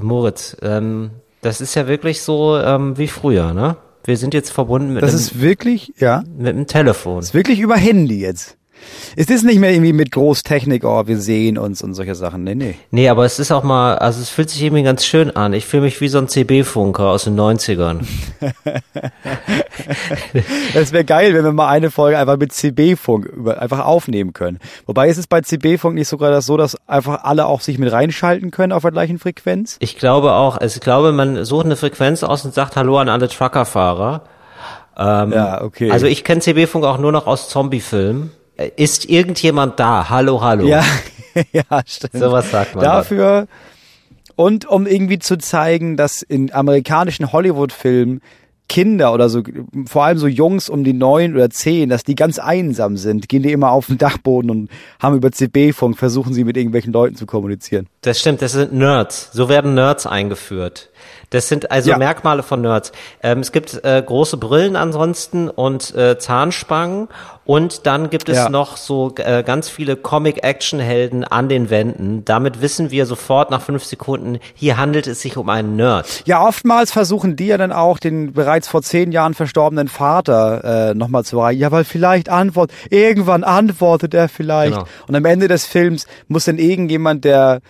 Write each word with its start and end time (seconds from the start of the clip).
Moritz, 0.00 0.56
ähm, 0.62 1.10
das 1.40 1.60
ist 1.60 1.74
ja 1.74 1.86
wirklich 1.88 2.22
so 2.22 2.56
ähm, 2.58 2.98
wie 2.98 3.08
früher, 3.08 3.54
ne? 3.54 3.76
Wir 4.04 4.16
sind 4.16 4.34
jetzt 4.34 4.50
verbunden 4.50 4.94
mit 4.94 5.02
Das 5.02 5.10
einem, 5.10 5.20
ist 5.20 5.40
wirklich, 5.40 5.92
ja, 5.98 6.22
mit 6.36 6.54
einem 6.54 6.66
Telefon. 6.66 7.20
ist 7.20 7.34
wirklich 7.34 7.60
über 7.60 7.76
Handy 7.76 8.20
jetzt. 8.20 8.57
Es 9.16 9.28
ist 9.28 9.44
nicht 9.44 9.58
mehr 9.58 9.72
irgendwie 9.72 9.92
mit 9.92 10.12
Großtechnik, 10.12 10.84
oh, 10.84 11.06
wir 11.06 11.18
sehen 11.18 11.58
uns 11.58 11.82
und 11.82 11.94
solche 11.94 12.14
Sachen. 12.14 12.44
Nee, 12.44 12.54
nee. 12.54 12.74
Nee, 12.90 13.08
aber 13.08 13.24
es 13.24 13.38
ist 13.38 13.50
auch 13.50 13.62
mal, 13.62 13.96
also 13.96 14.20
es 14.20 14.28
fühlt 14.28 14.50
sich 14.50 14.62
irgendwie 14.62 14.82
ganz 14.82 15.04
schön 15.04 15.34
an. 15.34 15.52
Ich 15.52 15.66
fühle 15.66 15.84
mich 15.84 16.00
wie 16.00 16.08
so 16.08 16.18
ein 16.18 16.28
CB-Funker 16.28 17.04
aus 17.04 17.24
den 17.24 17.38
90ern. 17.38 18.00
Es 20.74 20.92
wäre 20.92 21.04
geil, 21.04 21.34
wenn 21.34 21.44
wir 21.44 21.52
mal 21.52 21.68
eine 21.68 21.90
Folge 21.90 22.18
einfach 22.18 22.36
mit 22.36 22.52
CB-Funk 22.52 23.48
einfach 23.58 23.84
aufnehmen 23.84 24.32
können. 24.32 24.58
Wobei 24.86 25.08
ist 25.08 25.18
es 25.18 25.26
bei 25.26 25.40
CB-Funk 25.40 25.94
nicht 25.94 26.08
sogar 26.08 26.30
das 26.30 26.46
so, 26.46 26.56
dass 26.56 26.76
einfach 26.86 27.24
alle 27.24 27.46
auch 27.46 27.60
sich 27.60 27.78
mit 27.78 27.92
reinschalten 27.92 28.50
können 28.50 28.72
auf 28.72 28.82
der 28.82 28.92
gleichen 28.92 29.18
Frequenz? 29.18 29.76
Ich 29.80 29.96
glaube 29.98 30.32
auch, 30.32 30.56
also 30.56 30.76
ich 30.76 30.80
glaube, 30.80 31.12
man 31.12 31.44
sucht 31.44 31.66
eine 31.66 31.76
Frequenz 31.76 32.22
aus 32.22 32.44
und 32.44 32.54
sagt 32.54 32.76
Hallo 32.76 32.98
an 32.98 33.08
alle 33.08 33.28
Truckerfahrer. 33.28 34.22
Ähm, 34.96 35.32
Ja, 35.32 35.62
okay. 35.62 35.90
Also 35.90 36.06
ich 36.06 36.24
kenne 36.24 36.40
CB-Funk 36.40 36.84
auch 36.84 36.98
nur 36.98 37.12
noch 37.12 37.26
aus 37.26 37.48
Zombie-Filmen. 37.48 38.32
Äh, 38.58 38.70
Ist 38.76 39.08
irgendjemand 39.08 39.80
da? 39.80 40.10
Hallo, 40.10 40.42
hallo. 40.42 40.66
Ja, 40.66 40.84
ja, 41.52 41.64
stimmt. 41.86 42.12
Sowas 42.12 42.50
sagt 42.50 42.74
man 42.74 42.84
Dafür 42.84 43.48
und 44.36 44.66
um 44.66 44.86
irgendwie 44.86 45.18
zu 45.18 45.38
zeigen, 45.38 45.96
dass 45.96 46.22
in 46.22 46.52
amerikanischen 46.52 47.32
Hollywood-Filmen 47.32 48.20
Kinder 48.68 49.14
oder 49.14 49.30
so, 49.30 49.42
vor 49.86 50.04
allem 50.04 50.18
so 50.18 50.26
Jungs 50.26 50.68
um 50.68 50.84
die 50.84 50.92
neun 50.92 51.34
oder 51.34 51.48
zehn, 51.48 51.88
dass 51.88 52.04
die 52.04 52.14
ganz 52.14 52.38
einsam 52.38 52.98
sind, 52.98 53.28
gehen 53.28 53.42
die 53.42 53.50
immer 53.50 53.70
auf 53.70 53.86
den 53.86 53.96
Dachboden 53.96 54.50
und 54.50 54.70
haben 55.00 55.16
über 55.16 55.32
CB-Funk, 55.32 55.96
versuchen 55.96 56.34
sie 56.34 56.44
mit 56.44 56.56
irgendwelchen 56.56 56.92
Leuten 56.92 57.16
zu 57.16 57.24
kommunizieren. 57.24 57.88
Das 58.02 58.20
stimmt, 58.20 58.42
das 58.42 58.52
sind 58.52 58.74
Nerds. 58.74 59.30
So 59.32 59.48
werden 59.48 59.74
Nerds 59.74 60.06
eingeführt. 60.06 60.90
Das 61.30 61.48
sind 61.48 61.70
also 61.70 61.90
Ja. 61.90 61.98
Merkmale 61.98 62.42
von 62.42 62.60
Nerds. 62.62 62.92
Ähm, 63.22 63.40
es 63.40 63.52
gibt 63.52 63.84
äh, 63.84 64.02
große 64.04 64.36
Brillen 64.38 64.76
ansonsten 64.76 65.48
und 65.50 65.94
äh, 65.94 66.18
Zahnspangen 66.18 67.08
und 67.44 67.86
dann 67.86 68.10
gibt 68.10 68.28
es 68.28 68.36
Ja. 68.36 68.48
noch 68.48 68.76
so 68.76 69.12
äh, 69.16 69.42
ganz 69.42 69.68
viele 69.68 69.96
Comic-Action-Helden 69.96 71.24
an 71.24 71.48
den 71.48 71.70
Wänden. 71.70 72.24
Damit 72.24 72.62
wissen 72.62 72.90
wir 72.90 73.06
sofort 73.06 73.50
nach 73.50 73.60
fünf 73.62 73.84
Sekunden, 73.84 74.38
hier 74.54 74.76
handelt 74.76 75.06
es 75.06 75.20
sich 75.22 75.36
um 75.36 75.48
einen 75.48 75.76
Nerd. 75.76 76.22
Ja, 76.26 76.46
oftmals 76.46 76.92
versuchen 76.92 77.36
die 77.36 77.46
ja 77.46 77.58
dann 77.58 77.72
auch 77.72 77.98
den 77.98 78.32
bereits 78.32 78.68
vor 78.68 78.82
zehn 78.82 79.12
Jahren 79.12 79.34
verstorbenen 79.34 79.88
Vater 79.88 80.90
äh, 80.90 80.94
nochmal 80.94 81.24
zu 81.24 81.38
erreichen. 81.38 81.60
Ja, 81.60 81.70
weil 81.72 81.84
vielleicht 81.84 82.28
antwortet, 82.28 82.76
irgendwann 82.90 83.44
antwortet 83.44 84.14
er 84.14 84.28
vielleicht. 84.28 84.72
Genau. 84.74 84.86
Und 85.06 85.14
am 85.16 85.24
Ende 85.24 85.48
des 85.48 85.66
Films 85.66 86.06
muss 86.28 86.46
dann 86.46 86.58
irgendjemand, 86.58 87.24
der 87.24 87.60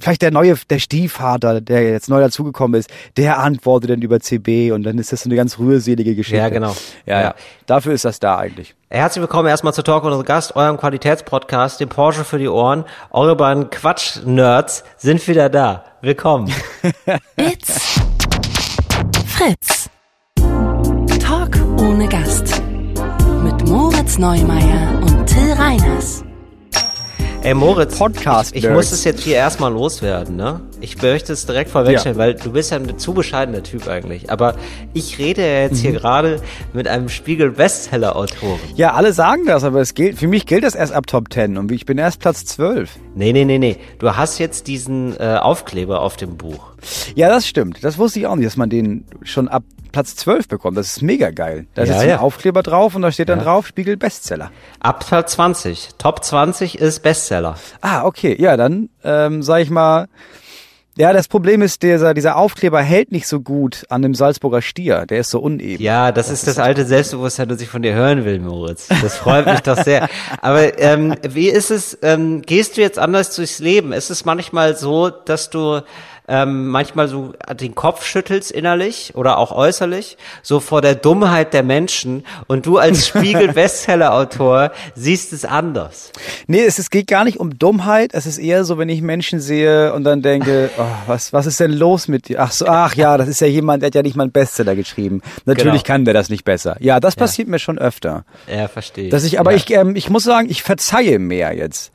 vielleicht 0.00 0.22
der 0.22 0.30
neue, 0.30 0.56
der 0.70 0.78
Stiefvater, 0.78 1.60
der 1.60 1.90
jetzt 1.90 2.08
neu 2.08 2.20
dazugekommen 2.20 2.78
ist, 2.78 2.90
der 3.16 3.38
antwortet 3.38 3.90
dann 3.90 4.02
über 4.02 4.20
CB 4.20 4.72
und 4.72 4.82
dann 4.82 4.98
ist 4.98 5.12
das 5.12 5.22
so 5.22 5.28
eine 5.28 5.36
ganz 5.36 5.58
rührselige 5.58 6.14
Geschichte. 6.14 6.38
Ja, 6.38 6.48
genau. 6.48 6.74
Ja, 7.06 7.14
ja. 7.14 7.20
Ja. 7.22 7.34
Dafür 7.66 7.92
ist 7.92 8.04
das 8.04 8.20
da 8.20 8.38
eigentlich. 8.38 8.74
Herzlich 8.90 9.22
willkommen 9.22 9.48
erstmal 9.48 9.72
zu 9.72 9.82
Talk 9.82 10.04
unser 10.04 10.22
Gast, 10.22 10.54
eurem 10.56 10.76
Qualitätspodcast, 10.76 11.80
dem 11.80 11.88
Porsche 11.88 12.24
für 12.24 12.38
die 12.38 12.48
Ohren. 12.48 12.84
Eure 13.10 13.36
beiden 13.36 13.70
Quatsch-Nerds 13.70 14.84
sind 14.96 15.26
wieder 15.28 15.48
da. 15.48 15.84
Willkommen. 16.02 16.52
It's 17.36 18.00
Fritz. 19.26 19.88
Talk 21.20 21.56
ohne 21.78 22.08
Gast. 22.08 22.62
Mit 23.42 23.68
Moritz 23.68 24.18
Neumeier 24.18 25.00
und 25.02 25.26
Till 25.26 25.52
Reiners. 25.52 26.24
Ey 27.44 27.54
Moritz, 27.54 27.98
Podcast 27.98 28.54
ich, 28.54 28.68
muss 28.70 28.92
es 28.92 29.02
jetzt 29.02 29.24
hier 29.24 29.34
erstmal 29.34 29.72
loswerden, 29.72 30.36
ne? 30.36 30.60
Ich 30.80 31.02
möchte 31.02 31.32
es 31.32 31.44
direkt 31.44 31.70
vorwegstellen, 31.70 32.14
Ja. 32.14 32.22
weil 32.22 32.34
du 32.34 32.52
bist 32.52 32.70
ja 32.70 32.76
ein 32.76 32.98
zu 32.98 33.14
bescheidener 33.14 33.64
Typ 33.64 33.88
eigentlich. 33.88 34.30
Aber 34.30 34.54
ich 34.94 35.18
rede 35.18 35.42
ja 35.42 35.62
jetzt 35.62 35.78
Mhm. 35.78 35.78
hier 35.80 35.92
gerade 35.92 36.40
mit 36.72 36.86
einem 36.86 37.08
Spiegel-Bestseller-Autoren. 37.08 38.60
Ja, 38.76 38.94
alle 38.94 39.12
sagen 39.12 39.42
das, 39.46 39.64
aber 39.64 39.80
es 39.80 39.94
gilt, 39.94 40.18
für 40.20 40.28
mich 40.28 40.46
gilt 40.46 40.62
das 40.62 40.76
erst 40.76 40.92
ab 40.92 41.08
Top 41.08 41.32
10 41.32 41.58
und 41.58 41.72
ich 41.72 41.84
bin 41.84 41.98
erst 41.98 42.20
Platz 42.20 42.44
12. 42.44 42.90
Nee, 43.16 43.32
nee, 43.32 43.44
nee, 43.44 43.58
nee. 43.58 43.76
Du 43.98 44.14
hast 44.16 44.38
jetzt 44.38 44.68
diesen 44.68 45.18
äh, 45.18 45.36
Aufkleber 45.40 46.00
auf 46.00 46.16
dem 46.16 46.36
Buch. 46.36 46.68
Ja, 47.16 47.28
das 47.28 47.48
stimmt. 47.48 47.78
Das 47.82 47.98
wusste 47.98 48.20
ich 48.20 48.28
auch 48.28 48.36
nicht, 48.36 48.46
dass 48.46 48.56
man 48.56 48.70
den 48.70 49.04
schon 49.24 49.48
ab 49.48 49.64
Platz 49.92 50.16
12 50.16 50.48
bekommt. 50.48 50.76
Das 50.76 50.88
ist 50.88 51.02
mega 51.02 51.30
geil. 51.30 51.66
Da 51.74 51.82
ist 51.82 51.88
Ja, 51.88 51.94
jetzt 51.94 52.02
ein 52.04 52.08
ja. 52.08 52.18
Aufkleber 52.20 52.62
drauf 52.62 52.94
und 52.94 53.02
da 53.02 53.12
steht 53.12 53.28
dann 53.28 53.40
drauf 53.40 53.66
Spiegel 53.66 53.96
Bestseller. 53.96 54.50
Ab 54.80 55.06
Platz 55.06 55.32
20. 55.32 55.90
Top 55.98 56.24
20 56.24 56.78
ist 56.78 57.00
Bestseller. 57.00 57.56
Ah, 57.80 58.04
okay. 58.04 58.36
Ja, 58.40 58.56
dann 58.56 58.88
ähm, 59.04 59.42
sag 59.42 59.60
ich 59.60 59.70
mal, 59.70 60.08
ja, 60.94 61.14
das 61.14 61.26
Problem 61.26 61.62
ist, 61.62 61.82
dieser, 61.82 62.12
dieser 62.12 62.36
Aufkleber 62.36 62.82
hält 62.82 63.12
nicht 63.12 63.26
so 63.26 63.40
gut 63.40 63.84
an 63.88 64.02
dem 64.02 64.14
Salzburger 64.14 64.60
Stier. 64.60 65.06
Der 65.06 65.20
ist 65.20 65.30
so 65.30 65.40
uneben. 65.40 65.82
Ja, 65.82 66.12
das, 66.12 66.28
ist 66.28 66.46
das 66.46 66.58
alte 66.58 66.84
Selbstbewusstsein, 66.84 67.48
das 67.48 67.62
ich 67.62 67.68
von 67.68 67.80
dir 67.80 67.94
hören 67.94 68.26
will, 68.26 68.38
Moritz. 68.40 68.88
Das 68.88 69.16
freut 69.16 69.46
mich 69.46 69.60
doch 69.60 69.82
sehr. 69.82 70.10
Aber 70.42 70.78
ähm, 70.78 71.14
wie 71.26 71.48
ist 71.48 71.70
es, 71.70 71.96
ähm, 72.02 72.42
gehst 72.42 72.76
du 72.76 72.82
jetzt 72.82 72.98
anders 72.98 73.34
durchs 73.34 73.58
Leben? 73.58 73.92
Ist 73.92 74.10
es 74.10 74.26
manchmal 74.26 74.76
so, 74.76 75.08
dass 75.08 75.48
du 75.48 75.80
ähm, 76.28 76.68
manchmal 76.68 77.08
so 77.08 77.32
den 77.60 77.74
Kopf 77.74 78.04
schüttelst 78.04 78.50
innerlich 78.50 79.12
oder 79.14 79.38
auch 79.38 79.52
äußerlich, 79.52 80.16
so 80.42 80.60
vor 80.60 80.80
der 80.80 80.94
Dummheit 80.94 81.52
der 81.52 81.62
Menschen 81.62 82.24
und 82.46 82.64
du 82.66 82.78
als 82.78 83.06
Spiegel-Bestseller-Autor 83.82 84.70
siehst 84.94 85.32
es 85.32 85.44
anders? 85.44 86.12
Nee, 86.46 86.62
es, 86.64 86.78
es 86.78 86.90
geht 86.90 87.06
gar 87.08 87.24
nicht 87.24 87.38
um 87.40 87.58
Dummheit. 87.58 88.10
Es 88.14 88.26
ist 88.26 88.38
eher 88.38 88.64
so, 88.64 88.78
wenn 88.78 88.88
ich 88.88 89.02
Menschen 89.02 89.40
sehe 89.40 89.92
und 89.92 90.04
dann 90.04 90.22
denke, 90.22 90.70
oh, 90.78 90.84
was, 91.06 91.32
was 91.32 91.46
ist 91.46 91.60
denn 91.60 91.72
los 91.72 92.08
mit 92.08 92.28
dir? 92.28 92.40
Ach 92.40 92.52
so, 92.52 92.66
ach 92.66 92.94
ja, 92.94 93.16
das 93.16 93.28
ist 93.28 93.40
ja 93.40 93.46
jemand, 93.46 93.82
der 93.82 93.88
hat 93.88 93.94
ja 93.94 94.02
nicht 94.02 94.16
mal 94.16 94.24
einen 94.24 94.32
Bestseller 94.32 94.76
geschrieben. 94.76 95.22
Natürlich 95.44 95.82
Genau. 95.84 95.94
kann 95.94 96.04
der 96.04 96.14
das 96.14 96.28
nicht 96.28 96.44
besser. 96.44 96.76
Ja, 96.80 97.00
das 97.00 97.16
passiert 97.16 97.48
mir 97.48 97.58
schon 97.58 97.78
öfter. 97.78 98.24
Ja, 98.52 98.68
verstehe. 98.68 99.08
Dass 99.08 99.24
ich, 99.24 99.40
aber 99.40 99.52
ja. 99.52 99.56
ich, 99.56 99.70
ähm, 99.70 99.96
ich 99.96 100.10
muss 100.10 100.24
sagen, 100.24 100.48
ich 100.50 100.62
verzeihe 100.62 101.18
mehr 101.18 101.54
jetzt. 101.54 101.92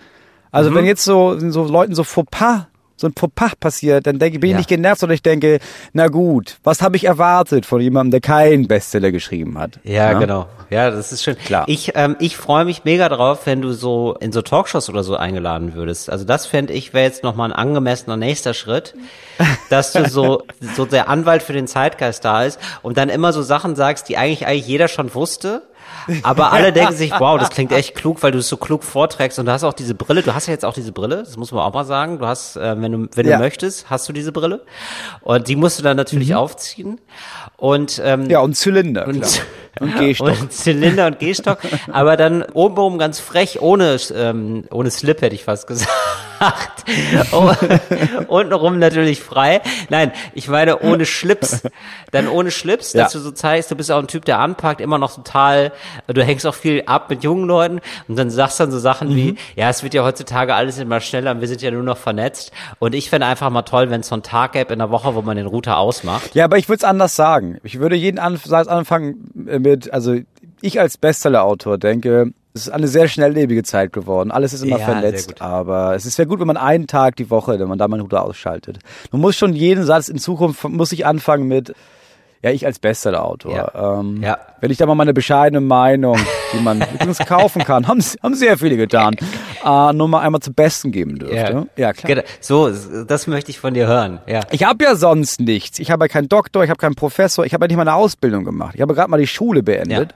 Also 0.52 0.72
Mhm. 0.72 0.76
wenn 0.76 0.86
jetzt 0.86 1.04
so, 1.04 1.38
so 1.52 1.64
Leuten 1.66 1.94
so 1.96 2.04
Fauxpas, 2.04 2.68
so 2.98 3.08
ein 3.08 3.14
Fauxpas 3.18 3.56
passiert, 3.56 4.08
dann 4.08 4.20
denke, 4.20 4.40
bin 4.40 4.50
ich 4.50 4.54
Ja. 4.54 4.58
nicht 4.58 4.70
genervt, 4.70 5.00
sondern 5.00 5.14
ich 5.16 5.22
denke, 5.22 5.60
na 5.94 6.08
gut, 6.08 6.58
was 6.64 6.82
habe 6.82 6.98
ich 6.98 7.06
erwartet 7.06 7.66
von 7.66 7.80
jemandem, 7.80 8.12
der 8.12 8.22
keinen 8.22 8.68
Bestseller 8.68 9.12
geschrieben 9.12 9.58
hat? 9.58 9.80
Ja, 9.84 10.14
genau. 10.14 10.48
Ja, 10.70 10.90
das 10.90 11.12
ist 11.14 11.24
schön. 11.24 11.38
Klar. 11.38 11.64
Ich, 11.68 11.94
ähm, 11.96 12.16
ich 12.20 12.36
freue 12.36 12.66
mich 12.66 12.84
mega 12.84 13.08
drauf, 13.08 13.42
wenn 13.46 13.62
du 13.62 13.72
so 13.72 14.18
in 14.20 14.32
so 14.34 14.42
Talkshows 14.42 14.90
oder 14.90 15.04
so 15.04 15.16
eingeladen 15.16 15.76
würdest. 15.76 16.10
Also 16.10 16.26
das 16.26 16.46
fände 16.46 16.74
ich 16.74 16.94
wäre 16.94 17.06
jetzt 17.06 17.24
nochmal 17.24 17.52
ein 17.52 17.58
angemessener 17.58 18.18
nächster 18.18 18.54
Schritt, 18.54 18.96
dass 19.70 19.94
du 19.94 20.10
so, 20.10 20.44
so 20.76 20.86
der 20.86 21.08
Anwalt 21.08 21.44
für 21.44 21.54
den 21.54 21.68
Zeitgeist 21.68 22.26
da 22.26 22.44
ist 22.44 22.60
und 22.82 22.98
dann 22.98 23.10
immer 23.10 23.32
so 23.32 23.42
Sachen 23.44 23.76
sagst, 23.76 24.10
die 24.10 24.18
eigentlich 24.18 24.46
eigentlich 24.48 24.68
jeder 24.68 24.88
schon 24.88 25.14
wusste. 25.14 25.62
Aber 26.24 26.52
alle 26.54 26.72
denken 26.74 26.94
sich, 26.96 27.12
wow, 27.18 27.40
das 27.40 27.50
klingt 27.50 27.72
echt 27.72 27.96
klug, 27.96 28.24
weil 28.24 28.32
du 28.32 28.38
es 28.40 28.48
so 28.48 28.58
klug 28.58 28.84
vorträgst 28.84 29.40
und 29.40 29.46
du 29.46 29.52
hast 29.52 29.64
auch 29.64 29.74
diese 29.74 29.96
Brille. 29.96 30.22
Du 30.24 30.34
hast 30.34 30.48
ja 30.48 30.54
jetzt 30.54 30.66
auch 30.66 30.74
diese 30.74 30.92
Brille, 30.92 31.18
das 31.18 31.38
muss 31.38 31.52
man 31.52 31.62
auch 31.64 31.74
mal 31.74 31.86
sagen. 31.86 32.20
Du 32.20 32.26
hast, 32.28 32.56
äh, 32.56 32.82
wenn 32.82 32.92
du, 32.92 33.08
wenn 33.16 33.28
Ja. 33.28 33.38
du 33.38 33.44
möchtest, 33.44 33.90
hast 33.90 34.08
du 34.10 34.14
diese 34.14 34.32
Brille 34.32 34.62
und 35.22 35.48
die 35.48 35.56
musst 35.56 35.80
du 35.80 35.84
dann 35.84 35.98
natürlich 35.98 36.36
aufziehen 36.36 37.00
und 37.58 38.02
ähm, 38.04 38.30
Ja, 38.30 38.40
und 38.40 38.56
Zylinder, 38.56 39.08
und, 39.08 39.22
klar. 39.22 39.32
Und 39.80 39.96
Gehstock. 39.96 40.30
Und 40.42 40.52
Zylinder 40.52 41.06
und 41.06 41.20
Gehstock. 41.20 41.60
aber 41.92 42.18
dann 42.18 42.42
obenrum 42.42 42.98
ganz 42.98 43.20
frech, 43.20 43.62
ohne, 43.62 43.98
ähm, 44.16 44.64
ohne 44.72 44.90
Slip 44.90 45.22
hätte 45.22 45.36
ich 45.36 45.44
fast 45.44 45.68
gesagt. 45.68 45.92
Oh, 47.32 47.52
Untenrum 48.28 48.80
natürlich 48.80 49.22
frei. 49.22 49.62
Nein, 49.90 50.12
ich 50.34 50.48
meine 50.48 50.80
ohne 50.80 51.06
Schlips. 51.06 51.64
Dann 52.12 52.28
ohne 52.28 52.52
Schlips, 52.52 52.94
Ja. 52.94 53.04
dass 53.04 53.14
du 53.14 53.20
so 53.20 53.32
zeigst, 53.32 53.72
du 53.72 53.76
bist 53.76 53.92
auch 53.92 54.00
ein 54.00 54.08
Typ, 54.08 54.26
der 54.26 54.40
anpackt, 54.40 54.82
immer 54.82 54.98
noch 54.98 55.14
total, 55.16 55.72
du 56.08 56.24
hängst 56.24 56.46
auch 56.46 56.54
viel 56.56 56.84
ab 56.86 57.10
mit 57.10 57.24
jungen 57.24 57.46
Leuten 57.46 57.80
und 58.08 58.18
dann 58.18 58.30
sagst 58.30 58.60
dann 58.60 58.72
so 58.72 58.80
Sachen 58.80 59.16
wie, 59.16 59.32
Mhm. 59.34 59.38
ja, 59.56 59.70
es 59.70 59.84
wird 59.84 59.94
ja 59.94 60.04
heutzutage 60.04 60.54
alles 60.56 60.78
immer 60.80 61.00
schneller 61.02 61.32
und 61.32 61.42
wir 61.42 61.48
sind 61.48 61.62
ja 61.62 61.72
nur 61.72 61.84
noch 61.84 61.98
vernetzt. 61.98 62.52
Und 62.80 62.96
ich 62.96 63.10
fände 63.10 63.28
einfach 63.28 63.50
mal 63.50 63.64
toll, 63.64 63.90
wenn 63.90 64.02
es 64.02 64.08
so 64.08 64.16
einen 64.16 64.24
Tag 64.24 64.54
gäbe 64.54 64.74
in 64.74 64.80
der 64.80 64.90
Woche, 64.92 65.16
wo 65.16 65.22
man 65.22 65.38
den 65.38 65.48
Router 65.48 65.78
ausmacht. 65.78 66.34
Ja, 66.36 66.46
aber 66.46 66.58
ich 66.58 66.70
würde 66.70 66.78
es 66.78 66.84
anders 66.84 67.16
sagen. 67.16 67.58
Ich 67.64 67.80
würde 67.80 67.96
jeden 67.96 68.20
Anf 68.20 68.46
Satz 68.46 68.68
anfangen 68.68 69.32
mit, 69.34 69.92
also 69.94 70.16
ich 70.62 70.80
als 70.80 70.98
Bestseller-Autor 70.98 71.78
denke, 71.78 72.32
es 72.58 72.68
ist 72.68 72.74
eine 72.74 72.88
sehr 72.88 73.08
schnelllebige 73.08 73.64
Zeit 73.64 73.94
geworden. 73.94 74.32
Alles 74.32 74.54
ist 74.54 74.64
immer 74.64 74.80
Ja, 74.80 74.86
vernetzt, 74.86 75.42
aber 75.42 75.96
es 75.96 76.06
ist 76.06 76.16
sehr 76.16 76.26
gut, 76.26 76.40
wenn 76.40 76.48
man 76.48 76.58
einen 76.58 76.88
Tag 76.88 77.16
die 77.16 77.30
Woche, 77.30 77.60
wenn 77.60 77.68
man 77.68 77.78
da 77.78 77.88
mal 77.88 77.96
einen 77.96 78.04
Router 78.04 78.24
ausschaltet. 78.24 78.80
Man 79.12 79.22
muss 79.22 79.36
schon 79.36 79.54
jeden 79.54 79.84
Satz 79.86 80.10
in 80.10 80.18
Zukunft, 80.18 80.64
muss 80.68 80.92
ich 80.92 81.06
anfangen 81.06 81.48
mit, 81.48 81.74
ja, 82.44 82.52
ich 82.52 82.66
als 82.66 82.80
Bestseller-Autor. 82.80 83.56
Ja. 83.56 84.00
Ähm, 84.00 84.22
Ja. 84.22 84.38
Wenn 84.62 84.72
ich 84.72 84.78
da 84.78 84.86
mal 84.86 84.96
meine 84.96 85.14
bescheidene 85.14 85.60
Meinung, 85.62 86.18
die 86.54 86.60
man 86.60 86.82
übrigens 86.94 87.18
kaufen 87.20 87.64
kann, 87.64 87.88
haben, 87.88 88.00
haben 88.24 88.36
sehr 88.36 88.58
viele 88.58 88.78
getan, 88.78 89.16
äh, 89.66 89.94
nur 89.94 90.08
mal 90.08 90.22
einmal 90.22 90.42
zum 90.42 90.54
Besten 90.54 90.92
geben 90.92 91.18
dürfte. 91.20 91.68
Ja, 91.76 91.94
klar. 91.94 92.08
Genau. 92.16 92.22
So, 92.40 92.72
das 93.06 93.28
möchte 93.28 93.52
ich 93.52 93.60
von 93.60 93.74
dir 93.74 93.88
hören. 93.88 94.20
Ja. 94.28 94.42
Ich 94.52 94.64
habe 94.64 94.84
ja 94.84 94.96
sonst 94.96 95.40
nichts. 95.42 95.80
Ich 95.80 95.92
habe 95.92 96.06
ja 96.06 96.08
keinen 96.10 96.30
Doktor, 96.30 96.64
ich 96.64 96.70
habe 96.70 96.78
keinen 96.80 96.96
Professor, 96.96 97.46
ich 97.46 97.54
habe 97.54 97.66
ja 97.66 97.68
nicht 97.68 97.78
mal 97.78 97.84
eine 97.84 97.96
Ausbildung 97.96 98.44
gemacht. 98.46 98.76
Ich 98.76 98.82
habe 98.82 98.94
gerade 98.94 99.10
mal 99.10 99.18
die 99.20 99.28
Schule 99.28 99.64
beendet. 99.64 100.14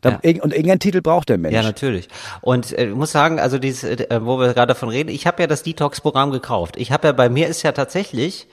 Da, 0.00 0.10
Ja. 0.10 0.16
Und 0.42 0.52
irgendeinen 0.52 0.78
Titel 0.80 1.00
braucht 1.00 1.28
der 1.28 1.38
Mensch. 1.38 1.54
Ja, 1.54 1.62
natürlich. 1.62 2.08
Und 2.40 2.72
äh, 2.78 2.86
ich 2.88 2.94
muss 2.94 3.10
sagen, 3.12 3.40
also 3.40 3.58
dieses, 3.58 3.84
äh, 3.84 4.20
wo 4.22 4.38
wir 4.38 4.54
gerade 4.54 4.68
davon 4.68 4.88
reden, 4.88 5.08
ich 5.10 5.26
habe 5.26 5.42
ja 5.42 5.46
das 5.46 5.62
Detox-Programm 5.62 6.30
gekauft. 6.30 6.76
Ich 6.76 6.92
habe 6.92 7.08
ja, 7.08 7.12
bei 7.12 7.28
mir 7.28 7.48
ist 7.48 7.62
ja 7.62 7.72
tatsächlich 7.72 8.46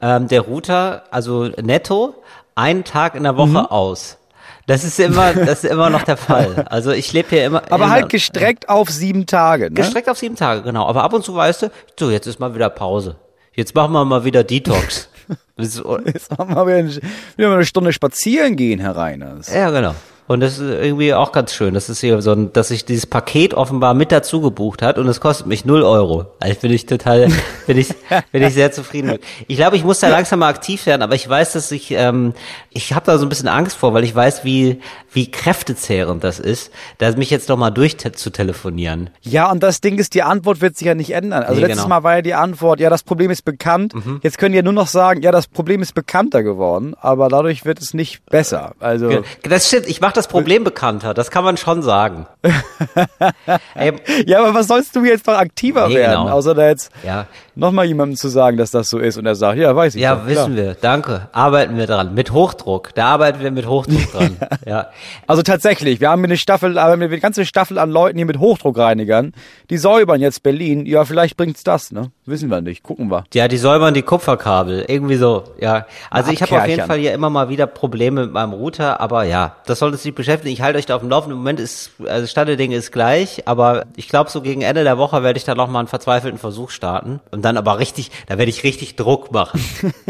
ähm, 0.00 0.28
der 0.28 0.42
Router, 0.42 1.04
also 1.10 1.44
netto, 1.60 2.14
einen 2.54 2.84
Tag 2.84 3.14
in 3.16 3.24
der 3.24 3.36
Woche 3.36 3.48
Mhm. 3.48 3.56
aus. 3.56 4.18
Das 4.66 4.82
ist 4.84 4.98
immer, 4.98 5.34
das 5.34 5.62
ist 5.64 5.70
immer 5.70 5.90
noch 5.90 6.02
der 6.04 6.16
Fall. 6.16 6.64
Also 6.70 6.90
ich 6.92 7.12
lebe 7.12 7.28
hier 7.30 7.44
immer. 7.44 7.62
Aber 7.70 7.84
immer, 7.84 7.90
halt 7.90 8.08
gestreckt 8.08 8.68
auf 8.70 8.88
sieben 8.88 9.26
Tage, 9.26 9.64
ne? 9.64 9.72
Gestreckt 9.72 10.08
auf 10.08 10.16
sieben 10.18 10.36
Tage, 10.36 10.62
genau. 10.62 10.86
Aber 10.86 11.02
ab 11.02 11.12
und 11.12 11.22
zu 11.24 11.34
weißt 11.34 11.62
du, 11.62 11.70
so, 11.98 12.10
jetzt 12.10 12.26
ist 12.26 12.40
mal 12.40 12.54
wieder 12.54 12.70
Pause. 12.70 13.16
Jetzt 13.54 13.74
machen 13.74 13.92
wir 13.92 14.04
mal 14.04 14.24
wieder 14.24 14.42
Detox. 14.42 15.08
Jetzt 15.56 15.84
machen 15.84 16.54
wir 16.54 16.66
wieder, 16.66 17.02
wieder 17.36 17.52
eine 17.54 17.64
Stunde 17.64 17.92
spazieren 17.92 18.56
gehen, 18.56 18.80
Herr 18.80 18.96
Reiners. 18.96 19.52
ja, 19.54 19.70
genau. 19.70 19.94
Und 20.26 20.40
das 20.40 20.58
ist 20.58 20.70
irgendwie 20.70 21.12
auch 21.12 21.32
ganz 21.32 21.52
schön. 21.52 21.74
Das 21.74 21.90
ist 21.90 22.00
hier 22.00 22.22
so 22.22 22.32
ein, 22.32 22.52
dass 22.54 22.68
sich 22.68 22.86
dieses 22.86 23.06
Paket 23.06 23.52
offenbar 23.52 23.92
mit 23.92 24.10
dazu 24.10 24.40
gebucht 24.40 24.80
hat 24.80 24.98
und 24.98 25.06
es 25.06 25.20
kostet 25.20 25.46
mich 25.46 25.66
null 25.66 25.82
Euro. 25.82 26.26
Also 26.40 26.60
bin 26.60 26.72
ich 26.72 26.86
total, 26.86 27.28
bin 27.66 27.76
ich, 27.76 27.88
bin 28.32 28.42
ich 28.42 28.54
sehr 28.54 28.72
zufrieden 28.72 29.10
mit. 29.10 29.22
Ich 29.48 29.56
glaube, 29.56 29.76
ich 29.76 29.84
muss 29.84 30.00
da 30.00 30.08
langsam 30.08 30.38
mal 30.38 30.48
aktiv 30.48 30.86
werden, 30.86 31.02
aber 31.02 31.14
ich 31.14 31.28
weiß, 31.28 31.52
dass 31.52 31.70
ich, 31.72 31.90
ähm, 31.90 32.32
ich 32.74 32.92
habe 32.92 33.06
da 33.06 33.18
so 33.18 33.24
ein 33.24 33.28
bisschen 33.28 33.46
Angst 33.48 33.76
vor, 33.76 33.94
weil 33.94 34.02
ich 34.02 34.14
weiß, 34.14 34.44
wie, 34.44 34.80
wie 35.12 35.30
kräftezehrend 35.30 36.24
das 36.24 36.40
ist, 36.40 36.72
da 36.98 37.12
mich 37.12 37.30
jetzt 37.30 37.48
noch 37.48 37.56
mal 37.56 37.70
durch 37.70 37.96
zu 37.96 38.30
telefonieren. 38.30 39.10
Ja, 39.22 39.50
und 39.50 39.62
das 39.62 39.80
Ding 39.80 39.96
ist, 39.98 40.14
die 40.14 40.24
Antwort 40.24 40.60
wird 40.60 40.76
sich 40.76 40.86
ja 40.88 40.96
nicht 40.96 41.12
ändern. 41.12 41.44
Also 41.44 41.54
Nee, 41.54 41.60
letztes 41.68 41.84
genau. 41.84 41.88
Mal 41.88 42.02
war 42.02 42.16
ja 42.16 42.22
die 42.22 42.34
Antwort, 42.34 42.80
ja, 42.80 42.90
das 42.90 43.04
Problem 43.04 43.30
ist 43.30 43.44
bekannt. 43.44 43.94
Jetzt 44.22 44.38
können 44.38 44.52
die 44.52 44.56
ja 44.56 44.62
nur 44.62 44.72
noch 44.72 44.88
sagen, 44.88 45.22
ja, 45.22 45.30
das 45.30 45.46
Problem 45.46 45.82
ist 45.82 45.94
bekannter 45.94 46.42
geworden, 46.42 46.94
aber 47.00 47.28
dadurch 47.28 47.64
wird 47.64 47.80
es 47.80 47.94
nicht 47.94 48.26
besser. 48.26 48.72
Also 48.80 49.22
Das 49.44 49.68
stimmt, 49.68 49.86
ich 49.86 50.00
mache 50.00 50.14
das 50.14 50.26
Problem 50.26 50.64
bekannter, 50.64 51.14
das 51.14 51.30
kann 51.30 51.44
man 51.44 51.56
schon 51.56 51.80
sagen. 51.82 52.26
Ey, 53.74 53.92
Ja, 54.26 54.40
aber 54.40 54.54
was 54.54 54.66
sollst 54.66 54.96
du 54.96 55.04
jetzt 55.04 55.26
noch 55.26 55.34
aktiver 55.34 55.86
Nee, 55.88 55.94
werden, 55.96 56.24
genau. 56.24 56.34
außer 56.34 56.54
da 56.54 56.68
jetzt 56.68 56.90
ja, 57.04 57.26
nochmal 57.54 57.86
jemandem 57.86 58.16
zu 58.16 58.28
sagen, 58.28 58.56
dass 58.56 58.70
das 58.70 58.90
so 58.90 58.98
ist 58.98 59.16
und 59.16 59.26
er 59.26 59.34
sagt, 59.34 59.58
ja, 59.58 59.74
weiß 59.74 59.94
ich 59.94 60.02
Ja, 60.02 60.16
doch, 60.16 60.26
wissen 60.26 60.56
wir. 60.56 60.76
Danke. 60.80 61.28
Arbeiten 61.32 61.76
wir 61.76 61.86
dran. 61.86 62.14
Mit 62.14 62.32
Hochdruck. 62.32 62.94
Da 62.94 63.06
arbeiten 63.06 63.40
wir 63.40 63.50
mit 63.50 63.66
Hochdruck 63.66 64.12
dran. 64.12 64.36
ja. 64.66 64.88
Also 65.26 65.42
tatsächlich, 65.42 66.00
wir 66.00 66.10
haben 66.10 66.24
eine 66.24 66.36
Staffel, 66.36 66.78
aber 66.78 66.94
eine 66.94 67.08
ganze 67.18 67.44
Staffel 67.44 67.78
an 67.78 67.90
Leuten 67.90 68.16
hier 68.16 68.26
mit 68.26 68.38
Hochdruckreinigern, 68.38 69.32
die 69.70 69.78
säubern 69.78 70.20
jetzt 70.20 70.42
Berlin. 70.42 70.86
Ja, 70.86 71.04
vielleicht 71.04 71.36
bringt's 71.36 71.64
das, 71.64 71.92
ne? 71.92 72.10
Wissen 72.26 72.50
wir 72.50 72.60
nicht, 72.60 72.82
gucken 72.82 73.10
wir. 73.10 73.24
Ja, 73.34 73.48
die 73.48 73.58
säubern 73.58 73.94
die 73.94 74.02
Kupferkabel. 74.02 74.84
Irgendwie 74.88 75.16
so. 75.16 75.44
Ja. 75.60 75.86
Also 76.10 76.32
ich 76.32 76.42
habe 76.42 76.56
auf 76.56 76.66
jeden. 76.66 76.84
Fall 76.84 76.98
hier 76.98 77.14
immer 77.14 77.30
mal 77.30 77.48
wieder 77.48 77.66
Probleme 77.66 78.22
mit 78.22 78.32
meinem 78.32 78.52
Router, 78.52 79.00
aber 79.00 79.24
ja, 79.24 79.56
das 79.66 79.78
sollte 79.78 79.96
sich 79.96 80.14
beschäftigen. 80.14 80.52
Ich 80.52 80.60
halte 80.60 80.78
euch 80.78 80.86
da 80.86 80.96
auf 80.96 81.00
dem 81.00 81.10
Laufenden. 81.10 81.38
Im 81.38 81.38
Moment 81.38 81.60
ist, 81.60 81.92
also 82.06 82.26
Stand 82.26 82.48
der 82.48 82.56
Dinge 82.56 82.76
ist 82.76 82.92
gleich, 82.92 83.46
aber 83.46 83.84
ich 83.96 84.08
glaube, 84.08 84.30
so 84.30 84.40
gegen 84.42 84.62
Ende 84.62 84.84
der 84.84 84.98
Woche 84.98 85.22
werde 85.22 85.36
ich 85.36 85.44
dann 85.44 85.56
noch 85.56 85.68
mal 85.68 85.78
einen 85.78 85.88
verzweifelten 85.88 86.38
Versuch 86.38 86.70
starten. 86.70 87.20
Und 87.30 87.43
dann 87.44 87.56
aber 87.56 87.78
richtig, 87.78 88.10
da 88.26 88.38
werde 88.38 88.50
ich 88.50 88.64
richtig 88.64 88.96
Druck 88.96 89.32
machen. 89.32 89.60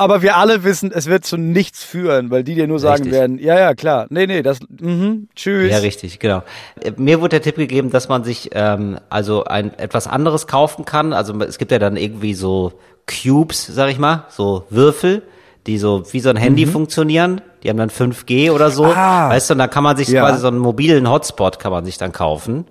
Aber 0.00 0.22
wir 0.22 0.36
alle 0.38 0.64
wissen, 0.64 0.92
es 0.94 1.08
wird 1.08 1.26
zu 1.26 1.36
nichts 1.36 1.84
führen, 1.84 2.30
weil 2.30 2.42
die 2.42 2.54
dir 2.54 2.66
nur 2.66 2.78
sagen 2.78 3.02
Richtig. 3.02 3.12
werden, 3.12 3.38
ja, 3.38 3.58
ja, 3.58 3.74
klar, 3.74 4.06
nee, 4.08 4.26
nee, 4.26 4.40
das, 4.42 4.58
mhm, 4.70 5.28
tschüss. 5.36 5.70
Ja, 5.70 5.76
richtig, 5.76 6.18
genau. 6.18 6.42
Äh, 6.82 6.92
Mir 6.96 7.20
wurde 7.20 7.30
der 7.30 7.42
Tipp 7.42 7.56
gegeben, 7.56 7.90
dass 7.90 8.08
man 8.08 8.24
sich 8.24 8.48
ähm, 8.54 8.98
also 9.10 9.44
ein 9.44 9.78
etwas 9.78 10.06
anderes 10.06 10.46
kaufen 10.46 10.86
kann. 10.86 11.12
Also 11.12 11.38
es 11.40 11.58
gibt 11.58 11.70
ja 11.70 11.78
dann 11.78 11.98
irgendwie 11.98 12.32
so 12.32 12.72
Cubes, 13.06 13.66
sag 13.66 13.90
ich 13.90 13.98
mal, 13.98 14.24
so 14.30 14.64
Würfel, 14.70 15.22
die 15.66 15.76
so 15.76 16.02
wie 16.12 16.20
so 16.20 16.30
ein 16.30 16.36
Handy 16.36 16.64
funktionieren. 16.64 17.42
Die 17.62 17.68
haben 17.68 17.76
dann 17.76 17.90
5G 17.90 18.50
oder 18.50 18.70
so. 18.70 18.86
Ah. 18.86 19.28
Weißt 19.30 19.50
du, 19.50 19.54
und 19.54 19.58
dann 19.58 19.70
kann 19.70 19.84
man 19.84 19.96
sich 19.96 20.08
Ja. 20.08 20.22
quasi 20.22 20.40
so 20.40 20.48
einen 20.48 20.58
mobilen 20.58 21.08
Hotspot 21.10 21.58
kann 21.58 21.72
man 21.72 21.84
sich 21.84 21.98
dann 21.98 22.12
kaufen. 22.12 22.66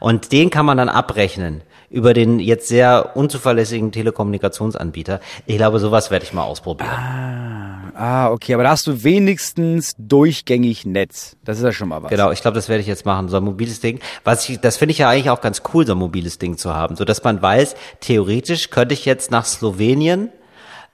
Und 0.00 0.32
den 0.32 0.50
kann 0.50 0.66
man 0.66 0.76
dann 0.78 0.88
abrechnen 0.88 1.62
über 1.90 2.14
den 2.14 2.38
jetzt 2.38 2.68
sehr 2.68 3.16
unzuverlässigen 3.16 3.90
Telekommunikationsanbieter. 3.90 5.18
Ich 5.46 5.56
glaube, 5.56 5.80
sowas 5.80 6.10
werde 6.12 6.24
ich 6.24 6.32
mal 6.32 6.44
ausprobieren. 6.44 6.88
Ah, 7.96 8.30
okay, 8.30 8.54
aber 8.54 8.62
da 8.62 8.70
hast 8.70 8.86
du 8.86 9.02
wenigstens 9.02 9.94
durchgängig 9.98 10.86
Netz. 10.86 11.36
Das 11.44 11.58
ist 11.58 11.64
ja 11.64 11.72
schon 11.72 11.88
mal 11.88 12.02
was. 12.02 12.10
Genau, 12.10 12.30
ich 12.30 12.42
glaube, 12.42 12.54
das 12.54 12.68
werde 12.68 12.80
ich 12.80 12.86
jetzt 12.86 13.04
machen, 13.04 13.28
so 13.28 13.36
ein 13.38 13.42
mobiles 13.42 13.80
Ding. 13.80 13.98
Was 14.22 14.48
ich, 14.48 14.60
das 14.60 14.76
finde 14.76 14.92
ich 14.92 14.98
ja 14.98 15.08
eigentlich 15.10 15.30
auch 15.30 15.40
ganz 15.40 15.62
cool, 15.74 15.84
so 15.84 15.92
ein 15.92 15.98
mobiles 15.98 16.38
Ding 16.38 16.56
zu 16.56 16.72
haben, 16.74 16.94
so 16.94 17.04
dass 17.04 17.24
man 17.24 17.42
weiß, 17.42 17.74
theoretisch 18.00 18.70
könnte 18.70 18.94
ich 18.94 19.04
jetzt 19.04 19.30
nach 19.32 19.44
Slowenien 19.44 20.30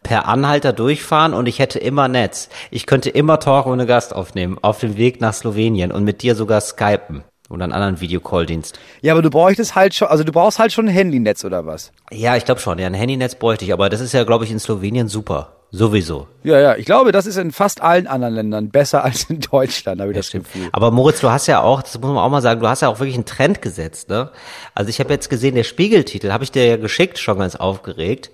per 0.06 0.28
Anhalter 0.28 0.72
durchfahren 0.72 1.34
und 1.34 1.46
ich 1.46 1.58
hätte 1.58 1.80
immer 1.80 2.06
Netz. 2.06 2.48
Ich 2.70 2.86
könnte 2.86 3.10
immer 3.10 3.40
Talk 3.40 3.66
ohne 3.66 3.86
Gast 3.86 4.14
aufnehmen, 4.14 4.56
auf 4.62 4.78
dem 4.78 4.96
Weg 4.96 5.20
nach 5.20 5.34
Slowenien 5.34 5.90
und 5.90 6.04
mit 6.04 6.22
dir 6.22 6.36
sogar 6.36 6.60
skypen 6.60 7.24
oder 7.48 7.64
einen 7.64 7.72
anderen 7.72 8.00
Videocall-Dienst. 8.00 8.78
Ja, 9.02 9.12
aber 9.12 9.22
du 9.22 9.30
bräuchtest 9.30 9.74
halt 9.74 9.94
schon, 9.94 10.08
also 10.08 10.24
du 10.24 10.32
brauchst 10.32 10.58
halt 10.58 10.72
schon 10.72 10.86
ein 10.88 10.92
Handynetz 10.94 11.44
oder 11.44 11.66
was? 11.66 11.92
Ja, 12.12 12.36
ich 12.36 12.44
glaube 12.44 12.60
schon, 12.60 12.78
ja, 12.78 12.86
ein 12.86 12.94
Handynetz 12.94 13.34
bräuchte 13.36 13.64
ich, 13.64 13.72
aber 13.72 13.88
das 13.88 14.00
ist 14.00 14.12
ja, 14.12 14.24
glaube 14.24 14.44
ich, 14.44 14.50
in 14.50 14.58
Slowenien 14.58 15.08
super. 15.08 15.52
Sowieso. 15.72 16.28
Ja, 16.44 16.60
ja, 16.60 16.76
ich 16.76 16.86
glaube, 16.86 17.10
das 17.10 17.26
ist 17.26 17.36
in 17.36 17.50
fast 17.50 17.82
allen 17.82 18.06
anderen 18.06 18.34
Ländern 18.34 18.70
besser 18.70 19.04
als 19.04 19.24
in 19.24 19.40
Deutschland, 19.40 20.00
habe 20.00 20.12
ich 20.12 20.16
das 20.16 20.30
Gefühl. 20.30 20.68
Aber 20.72 20.92
Moritz, 20.92 21.20
du 21.20 21.30
hast 21.30 21.48
ja 21.48 21.60
auch, 21.60 21.82
das 21.82 21.98
muss 21.98 22.08
man 22.08 22.18
auch 22.18 22.30
mal 22.30 22.40
sagen, 22.40 22.60
du 22.60 22.68
hast 22.68 22.82
ja 22.82 22.88
auch 22.88 23.00
wirklich 23.00 23.16
einen 23.16 23.24
Trend 23.26 23.60
gesetzt, 23.62 24.08
ne? 24.08 24.30
Also 24.74 24.90
ich 24.90 25.00
habe 25.00 25.12
jetzt 25.12 25.28
gesehen, 25.28 25.56
der 25.56 25.64
Spiegeltitel, 25.64 26.30
habe 26.32 26.44
ich 26.44 26.52
dir 26.52 26.64
ja 26.66 26.76
geschickt, 26.76 27.18
schon 27.18 27.38
ganz 27.40 27.56
aufgeregt. 27.56 28.30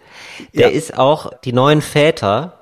Der 0.54 0.68
Ja. 0.70 0.76
ist 0.76 0.98
auch 0.98 1.32
die 1.44 1.54
neuen 1.54 1.80
Väter. 1.80 2.58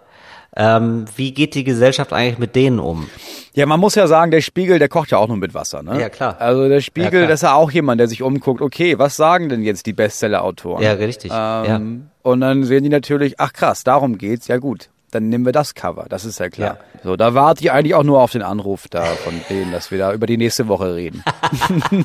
Ähm, 0.56 1.05
wie 1.17 1.32
geht 1.32 1.55
die 1.55 1.62
Gesellschaft 1.64 2.12
eigentlich 2.12 2.38
mit 2.38 2.56
denen 2.56 2.81
um? 2.81 3.08
Ja, 3.55 3.67
man 3.67 3.79
muss 3.81 3.94
ja 3.94 4.06
sagen, 4.06 4.31
der 4.31 4.41
Spiegel, 4.41 4.79
der 4.79 4.88
kocht 4.88 5.11
ja 5.12 5.19
auch 5.19 5.29
nur 5.29 5.37
mit 5.37 5.55
Wasser, 5.55 5.82
ne? 5.82 6.00
Ja, 6.00 6.08
klar. 6.08 6.37
Also 6.41 6.62
der 6.69 6.79
Ja, 6.79 6.81
Spiegel, 6.81 7.11
klar. 7.11 7.26
das 7.29 7.41
ist 7.41 7.43
ja 7.43 7.55
auch 7.55 7.70
jemand, 7.70 8.00
der 8.00 8.08
sich 8.08 8.23
umguckt, 8.23 8.61
okay, 8.61 8.99
was 8.99 9.17
sagen 9.17 9.49
denn 9.49 9.62
jetzt 9.62 9.87
die 9.87 9.93
Bestseller-Autoren? 9.93 10.82
Ja, 10.82 10.93
richtig. 10.94 11.31
Ähm, 11.35 12.08
Und 12.23 12.41
dann 12.41 12.64
sehen 12.64 12.82
die 12.82 12.88
natürlich, 12.91 13.38
ach 13.38 13.52
krass, 13.52 13.85
darum 13.85 14.19
geht's, 14.19 14.49
ja 14.49 14.56
gut. 14.58 14.91
Dann 15.12 15.29
nehmen 15.29 15.44
wir 15.44 15.50
das 15.52 15.75
Cover, 15.75 16.06
das 16.08 16.25
ist 16.25 16.38
ja 16.38 16.49
klar. 16.50 16.79
So, 17.02 17.17
da 17.17 17.35
warte 17.35 17.62
ich 17.64 17.73
eigentlich 17.73 17.97
auch 17.97 18.05
nur 18.05 18.20
auf 18.20 18.31
den 18.31 18.43
Anruf 18.43 18.87
da 18.88 19.02
von 19.02 19.32
denen, 19.50 19.73
dass 19.73 19.91
wir 19.91 19.99
da 19.99 20.12
über 20.12 20.26
die 20.29 20.37
nächste 20.37 20.69
Woche 20.69 20.94
reden. 20.94 21.25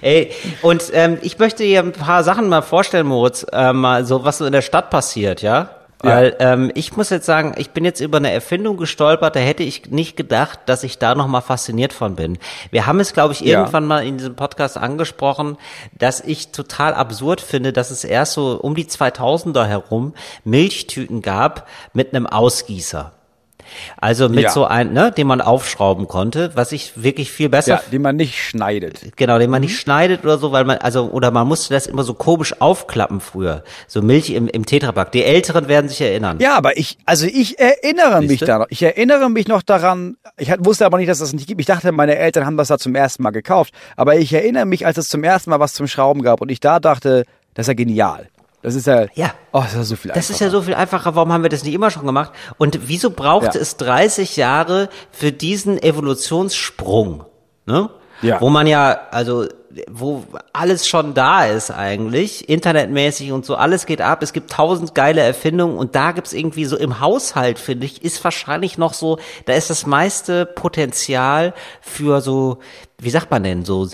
Ey, 0.00 0.30
und 0.62 0.82
ähm, 0.92 1.18
ich 1.22 1.38
möchte 1.38 1.62
dir 1.62 1.80
ein 1.80 1.92
paar 1.92 2.24
Sachen 2.24 2.48
mal 2.48 2.62
vorstellen, 2.62 3.06
Moritz, 3.06 3.46
äh, 3.52 3.72
mal 3.72 4.04
so, 4.04 4.24
was 4.24 4.38
so 4.38 4.46
in 4.46 4.52
der 4.52 4.62
Stadt 4.62 4.90
passiert, 4.90 5.42
ja? 5.42 5.70
Weil 6.00 6.36
ähm, 6.40 6.70
ich 6.74 6.96
muss 6.96 7.10
jetzt 7.10 7.26
sagen, 7.26 7.54
ich 7.56 7.70
bin 7.70 7.84
jetzt 7.84 8.00
über 8.00 8.18
eine 8.18 8.30
Erfindung 8.30 8.76
gestolpert, 8.76 9.34
da 9.34 9.40
hätte 9.40 9.62
ich 9.62 9.90
nicht 9.90 10.16
gedacht, 10.16 10.60
dass 10.66 10.84
ich 10.84 10.98
da 10.98 11.14
nochmal 11.14 11.40
fasziniert 11.42 11.92
von 11.92 12.16
bin. 12.16 12.38
Wir 12.70 12.86
haben 12.86 13.00
es, 13.00 13.12
glaube 13.14 13.32
ich, 13.32 13.40
Ja. 13.40 13.58
irgendwann 13.60 13.86
mal 13.86 14.04
in 14.06 14.18
diesem 14.18 14.36
Podcast 14.36 14.76
angesprochen, 14.76 15.56
dass 15.98 16.20
ich 16.20 16.52
total 16.52 16.92
absurd 16.94 17.40
finde, 17.40 17.72
dass 17.72 17.90
es 17.90 18.04
erst 18.04 18.34
so 18.34 18.58
um 18.60 18.74
die 18.74 18.84
2000er 18.86 19.64
herum 19.66 20.14
Milchtüten 20.44 21.22
gab 21.22 21.66
mit 21.92 22.14
einem 22.14 22.26
Ausgießer. 22.26 23.12
Also 23.96 24.28
mit 24.28 24.44
Ja. 24.44 24.50
so 24.50 24.64
ein, 24.64 24.92
ne, 24.92 25.12
den 25.12 25.26
man 25.26 25.40
aufschrauben 25.40 26.08
konnte, 26.08 26.50
was 26.54 26.72
ich 26.72 26.92
wirklich 27.02 27.30
viel 27.30 27.48
besser 27.48 27.74
Ja, 27.76 27.82
die 27.90 27.98
man 27.98 28.16
nicht 28.16 28.38
schneidet. 28.42 29.00
Genau, 29.16 29.38
den 29.38 29.50
man 29.50 29.60
Mhm. 29.60 29.66
nicht 29.66 29.80
schneidet 29.80 30.24
oder 30.24 30.38
so, 30.38 30.52
weil 30.52 30.64
man, 30.64 30.78
also, 30.78 31.06
oder 31.10 31.30
man 31.30 31.46
musste 31.48 31.72
das 31.74 31.86
immer 31.86 32.02
so 32.04 32.14
komisch 32.14 32.60
aufklappen 32.60 33.20
früher. 33.20 33.62
So 33.86 34.02
Milch 34.02 34.30
im, 34.30 34.48
im 34.48 34.66
Tetrapack. 34.66 35.12
Die 35.12 35.24
Älteren 35.24 35.68
werden 35.68 35.88
sich 35.88 36.00
erinnern. 36.00 36.38
Ja, 36.40 36.56
aber 36.56 36.76
ich, 36.76 36.98
also 37.06 37.26
ich 37.26 37.58
erinnere 37.58 38.20
mich 38.20 38.30
Siehste? 38.30 38.46
daran. 38.46 38.66
Ich 38.70 38.82
erinnere 38.82 39.30
mich 39.30 39.48
noch 39.48 39.62
daran. 39.62 40.16
Ich 40.36 40.50
wusste 40.58 40.86
aber 40.86 40.98
nicht, 40.98 41.08
dass 41.08 41.18
das 41.18 41.32
nicht 41.32 41.46
gibt. 41.46 41.60
Ich 41.60 41.66
dachte, 41.66 41.92
meine 41.92 42.16
Eltern 42.16 42.46
haben 42.46 42.56
das 42.56 42.68
da 42.68 42.78
zum 42.78 42.94
ersten 42.94 43.22
Mal 43.22 43.30
gekauft. 43.30 43.72
Aber 43.96 44.16
ich 44.16 44.32
erinnere 44.32 44.66
mich, 44.66 44.86
als 44.86 44.98
es 44.98 45.08
zum 45.08 45.24
ersten 45.24 45.50
Mal 45.50 45.60
was 45.60 45.72
zum 45.72 45.86
Schrauben 45.86 46.22
gab 46.22 46.40
und 46.40 46.50
ich 46.50 46.60
da 46.60 46.80
dachte, 46.80 47.24
das 47.54 47.64
ist 47.64 47.68
ja 47.68 47.74
genial. 47.74 48.28
Das 48.66 48.74
ist 48.74 48.88
ja, 48.88 49.06
Ja. 49.14 49.32
oh, 49.52 49.60
das 49.60 49.68
ist 49.74 49.76
ja 49.76 49.84
so 49.84 49.94
viel 49.94 50.10
Das 50.12 50.28
ist 50.28 50.40
ja 50.40 50.50
so 50.50 50.60
viel 50.60 50.74
einfacher. 50.74 51.14
Warum 51.14 51.32
haben 51.32 51.44
wir 51.44 51.50
das 51.50 51.62
nicht 51.62 51.72
immer 51.72 51.88
schon 51.92 52.04
gemacht? 52.04 52.32
Und 52.58 52.88
wieso 52.88 53.10
braucht 53.10 53.54
Ja. 53.54 53.60
es 53.60 53.76
30 53.76 54.36
Jahre 54.36 54.88
für 55.12 55.30
diesen 55.30 55.80
Evolutionssprung? 55.80 57.24
Ne? 57.66 57.90
Ja. 58.22 58.40
Wo 58.40 58.48
man 58.50 58.66
ja, 58.66 58.98
also, 59.10 59.46
wo 59.90 60.24
alles 60.54 60.88
schon 60.88 61.12
da 61.12 61.44
ist 61.44 61.70
eigentlich, 61.70 62.48
internetmäßig 62.48 63.32
und 63.32 63.44
so, 63.44 63.56
alles 63.56 63.84
geht 63.84 64.00
ab. 64.00 64.22
Es 64.22 64.32
gibt 64.32 64.50
tausend 64.50 64.94
geile 64.94 65.20
Erfindungen 65.20 65.76
und 65.76 65.94
da 65.94 66.12
gibt's 66.12 66.32
irgendwie 66.32 66.64
so 66.64 66.78
im 66.78 67.00
Haushalt, 67.00 67.58
finde 67.58 67.84
ich, 67.84 68.02
ist 68.02 68.24
wahrscheinlich 68.24 68.78
noch 68.78 68.94
so, 68.94 69.18
da 69.44 69.52
ist 69.52 69.68
das 69.68 69.84
meiste 69.84 70.46
Potenzial 70.46 71.52
für 71.82 72.22
so, 72.22 72.58
wie 72.98 73.10
sagt 73.10 73.30
man 73.30 73.42
denn, 73.42 73.66
so 73.66 73.86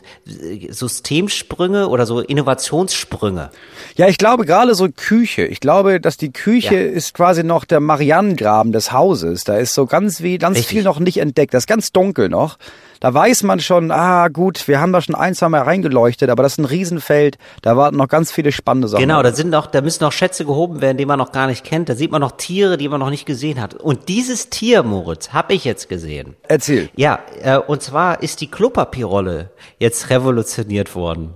Systemsprünge 0.68 1.88
oder 1.88 2.06
so 2.06 2.20
Innovationssprünge. 2.20 3.50
Ja, 3.96 4.06
ich 4.06 4.18
glaube 4.18 4.46
gerade 4.46 4.74
so 4.74 4.88
Küche. 4.94 5.44
Ich 5.46 5.58
glaube, 5.60 6.00
dass 6.00 6.16
die 6.16 6.32
Küche 6.32 6.74
Ja. 6.76 6.80
ist 6.92 7.14
quasi 7.14 7.42
noch 7.42 7.64
der 7.64 7.80
Marianengraben 7.80 8.72
des 8.72 8.92
Hauses. 8.92 9.44
Da 9.44 9.56
ist 9.56 9.74
so 9.74 9.86
ganz 9.86 10.22
wie 10.22 10.38
ganz 10.38 10.58
Richtig. 10.58 10.70
viel 10.76 10.82
noch 10.84 10.98
nicht 11.00 11.18
entdeckt. 11.18 11.54
Das 11.54 11.64
ist 11.64 11.68
ganz 11.68 11.90
dunkel 11.92 12.28
noch. 12.28 12.56
Da 13.02 13.12
weiß 13.12 13.42
man 13.42 13.58
schon, 13.58 13.90
ah 13.90 14.28
gut, 14.28 14.68
wir 14.68 14.80
haben 14.80 14.92
da 14.92 15.00
schon 15.00 15.16
ein, 15.16 15.34
zwei 15.34 15.48
Mal 15.48 15.62
eingeleuchtet, 15.62 16.30
aber 16.30 16.44
das 16.44 16.52
ist 16.52 16.58
ein 16.58 16.66
Riesenfeld. 16.66 17.36
Da 17.60 17.76
warten 17.76 17.96
noch 17.96 18.06
ganz 18.06 18.30
viele 18.30 18.52
spannende 18.52 18.86
Sachen. 18.86 19.02
Genau, 19.02 19.24
da 19.24 19.32
sind 19.32 19.50
noch, 19.50 19.66
da 19.66 19.80
müssen 19.80 20.04
noch 20.04 20.12
Schätze 20.12 20.44
gehoben 20.44 20.80
werden, 20.80 20.98
die 20.98 21.04
man 21.04 21.18
noch 21.18 21.32
gar 21.32 21.48
nicht 21.48 21.64
kennt. 21.64 21.88
Da 21.88 21.96
sieht 21.96 22.12
man 22.12 22.20
noch 22.20 22.36
Tiere, 22.36 22.76
die 22.76 22.88
man 22.88 23.00
noch 23.00 23.10
nicht 23.10 23.26
gesehen 23.26 23.60
hat. 23.60 23.74
Und 23.74 24.08
dieses 24.08 24.50
Tier, 24.50 24.84
Moritz, 24.84 25.30
habe 25.30 25.52
ich 25.52 25.64
jetzt 25.64 25.88
gesehen. 25.88 26.36
Erzähl. 26.46 26.90
Ja, 26.94 27.18
äh, 27.42 27.58
und 27.58 27.82
zwar 27.82 28.22
ist 28.22 28.40
die 28.40 28.48
Klopapierrolle 28.48 29.50
jetzt 29.80 30.08
revolutioniert 30.08 30.94
worden. 30.94 31.34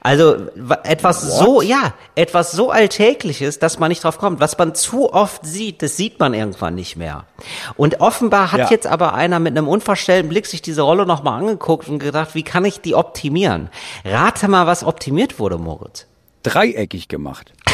Also 0.00 0.36
wa- 0.56 0.80
etwas 0.84 1.22
so, 1.38 1.62
ja, 1.62 1.94
etwas 2.14 2.52
so 2.52 2.70
Alltägliches, 2.70 3.58
dass 3.58 3.78
man 3.78 3.88
nicht 3.88 4.04
drauf 4.04 4.18
kommt. 4.18 4.40
Was 4.40 4.56
man 4.58 4.74
zu 4.74 5.12
oft 5.12 5.44
sieht, 5.44 5.82
das 5.82 5.96
sieht 5.96 6.20
man 6.20 6.34
irgendwann 6.34 6.74
nicht 6.74 6.96
mehr. 6.96 7.24
Und 7.76 8.00
offenbar 8.00 8.52
hat 8.52 8.60
Ja. 8.60 8.70
jetzt 8.70 8.86
aber 8.86 9.14
einer 9.14 9.40
mit 9.40 9.56
einem 9.56 9.68
unverstellten 9.68 10.28
Blick 10.28 10.46
sich 10.46 10.62
diese 10.62 10.82
Rolle 10.82 11.06
nochmal 11.06 11.40
angeguckt 11.40 11.88
und 11.88 11.98
gedacht, 11.98 12.34
wie 12.34 12.42
kann 12.42 12.64
ich 12.64 12.80
die 12.80 12.94
optimieren? 12.94 13.70
Rate 14.04 14.48
mal, 14.48 14.66
was 14.66 14.84
optimiert 14.84 15.38
wurde, 15.38 15.58
Moritz. 15.58 16.06
Dreieckig 16.42 17.08
gemacht. 17.08 17.52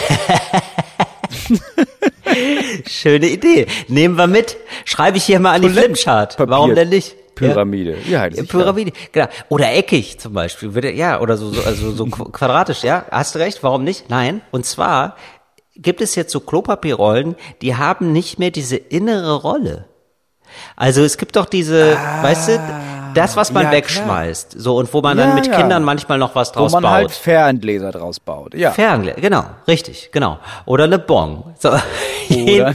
Schöne 2.86 3.28
Idee. 3.28 3.66
Nehmen 3.88 4.16
wir 4.16 4.26
mit. 4.26 4.56
Schreibe 4.84 5.16
ich 5.16 5.24
hier 5.24 5.40
mal 5.40 5.52
an 5.54 5.62
die 5.62 5.70
Flipchart. 5.70 6.36
Warum 6.38 6.74
denn 6.74 6.88
nicht? 6.90 7.16
Pyramide. 7.48 7.96
Ja, 8.08 8.26
Ja, 8.26 8.42
Pyramide, 8.44 8.92
genau. 9.12 9.26
Oder 9.48 9.72
eckig 9.74 10.18
zum 10.20 10.32
Beispiel. 10.34 10.74
Würde, 10.74 10.92
ja, 10.92 11.20
oder 11.20 11.36
so, 11.36 11.50
so, 11.50 11.62
also 11.62 11.92
so 11.92 12.04
qu- 12.04 12.30
quadratisch, 12.30 12.82
ja. 12.84 13.04
Hast 13.10 13.34
du 13.34 13.38
recht, 13.40 13.62
warum 13.62 13.84
nicht? 13.84 14.08
Nein. 14.08 14.40
Und 14.50 14.66
zwar 14.66 15.16
gibt 15.76 16.00
es 16.00 16.14
jetzt 16.14 16.32
so 16.32 16.40
Klopapierrollen, 16.40 17.36
die 17.62 17.76
haben 17.76 18.12
nicht 18.12 18.38
mehr 18.38 18.50
diese 18.50 18.76
innere 18.76 19.34
Rolle. 19.34 19.86
Also 20.76 21.02
es 21.02 21.16
gibt 21.16 21.36
doch 21.36 21.46
diese, 21.46 21.96
weißt 22.22 22.48
du, 22.48 22.60
das, 23.14 23.36
was 23.36 23.52
man 23.52 23.64
ja, 23.64 23.72
wegschmeißt. 23.72 24.54
So, 24.58 24.76
und 24.76 24.92
wo 24.92 25.00
man 25.00 25.18
Ja, 25.18 25.26
dann 25.26 25.34
mit 25.34 25.46
ja. 25.46 25.56
Kindern 25.56 25.84
manchmal 25.84 26.18
noch 26.18 26.34
was 26.34 26.50
Wo 26.50 26.60
draus 26.60 26.72
man 26.72 26.82
baut. 26.82 26.92
halt 26.92 27.10
Ferngläser 27.12 27.92
draus 27.92 28.20
baut. 28.20 28.54
Ja. 28.54 28.70
Fernglas, 28.72 29.16
genau, 29.16 29.44
richtig, 29.68 30.10
genau. 30.12 30.38
Oder 30.66 30.84
eine 30.84 30.98
Bon. 30.98 31.54
So. 31.58 31.70
Oder 32.30 32.74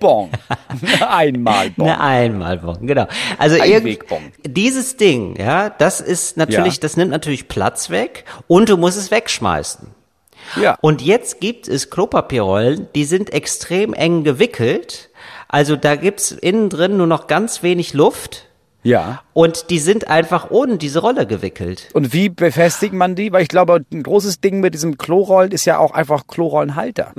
Bon. 0.00 0.30
Einmal 1.08 1.70
Bon. 1.70 1.86
Eine 1.88 2.00
Einmalbon, 2.00 2.86
genau. 2.86 3.06
Also 3.38 3.60
Einwegbon. 3.60 4.32
dieses 4.44 4.96
Ding, 4.96 5.36
ja, 5.38 5.70
das 5.70 6.00
ist 6.00 6.36
natürlich, 6.36 6.80
das 6.80 6.96
nimmt 6.96 7.10
natürlich 7.10 7.48
Platz 7.48 7.90
weg 7.90 8.24
und 8.46 8.68
du 8.68 8.76
musst 8.76 8.96
es 8.98 9.10
wegschmeißen. 9.10 9.88
Ja. 10.60 10.76
Und 10.80 11.02
jetzt 11.02 11.40
gibt 11.40 11.66
es 11.66 11.90
Klopapierrollen, 11.90 12.88
die 12.94 13.04
sind 13.04 13.32
extrem 13.32 13.92
eng 13.94 14.22
gewickelt. 14.22 15.10
Also 15.48 15.76
da 15.76 15.96
gibt's 15.96 16.30
innen 16.30 16.70
drin 16.70 16.96
nur 16.96 17.06
noch 17.06 17.26
ganz 17.26 17.62
wenig 17.62 17.94
Luft 17.94 18.45
ja. 18.86 19.20
und 19.32 19.70
die 19.70 19.78
sind 19.78 20.08
einfach 20.08 20.50
ohne 20.50 20.76
diese 20.78 21.00
Rolle 21.00 21.26
gewickelt. 21.26 21.88
Und 21.92 22.12
wie 22.12 22.28
befestigt 22.28 22.92
man 22.94 23.14
die? 23.14 23.32
Weil 23.32 23.42
ich 23.42 23.48
glaube, 23.48 23.84
ein 23.92 24.02
großes 24.02 24.40
Ding 24.40 24.60
mit 24.60 24.74
diesem 24.74 24.96
Klorollen 24.98 25.52
ist 25.52 25.64
ja 25.64 25.78
auch 25.78 25.92
einfach 25.92 26.26
Klorollenhalter. 26.26 27.12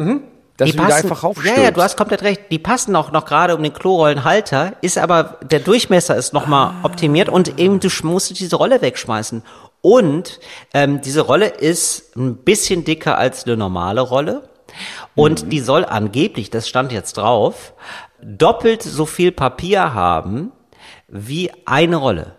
Dass 0.57 0.71
Die 0.71 0.75
du 0.75 0.85
die 0.85 0.91
einfach 0.91 1.21
ja, 1.21 1.27
raufstülpst. 1.27 1.63
ja, 1.63 1.69
du 1.71 1.81
hast 1.83 1.97
komplett 1.97 2.23
recht. 2.23 2.41
Die 2.49 2.57
passen 2.57 2.95
auch 2.95 3.11
noch 3.11 3.25
gerade 3.25 3.55
um 3.55 3.61
den 3.61 3.73
Klorollenhalter, 3.73 4.73
ist 4.81 4.97
aber 4.97 5.37
der 5.43 5.59
Durchmesser 5.59 6.15
ist 6.15 6.33
nochmal 6.33 6.71
Ah. 6.81 6.85
optimiert 6.85 7.29
und 7.29 7.59
eben 7.59 7.79
du 7.79 7.89
musst 8.03 8.39
diese 8.39 8.55
Rolle 8.55 8.81
wegschmeißen. 8.81 9.43
Und 9.81 10.39
ähm, 10.73 11.01
diese 11.01 11.21
Rolle 11.21 11.45
ist 11.47 12.15
ein 12.17 12.37
bisschen 12.37 12.83
dicker 12.85 13.17
als 13.19 13.45
eine 13.45 13.55
normale 13.55 14.01
Rolle 14.01 14.49
und 15.15 15.43
Mhm. 15.45 15.49
die 15.49 15.59
soll 15.59 15.85
angeblich, 15.85 16.49
das 16.49 16.67
stand 16.67 16.91
jetzt 16.91 17.17
drauf, 17.17 17.73
doppelt 18.23 18.81
so 18.81 19.05
viel 19.05 19.31
Papier 19.31 19.93
haben 19.93 20.51
wie 21.07 21.51
eine 21.65 21.97
Rolle, 21.97 22.35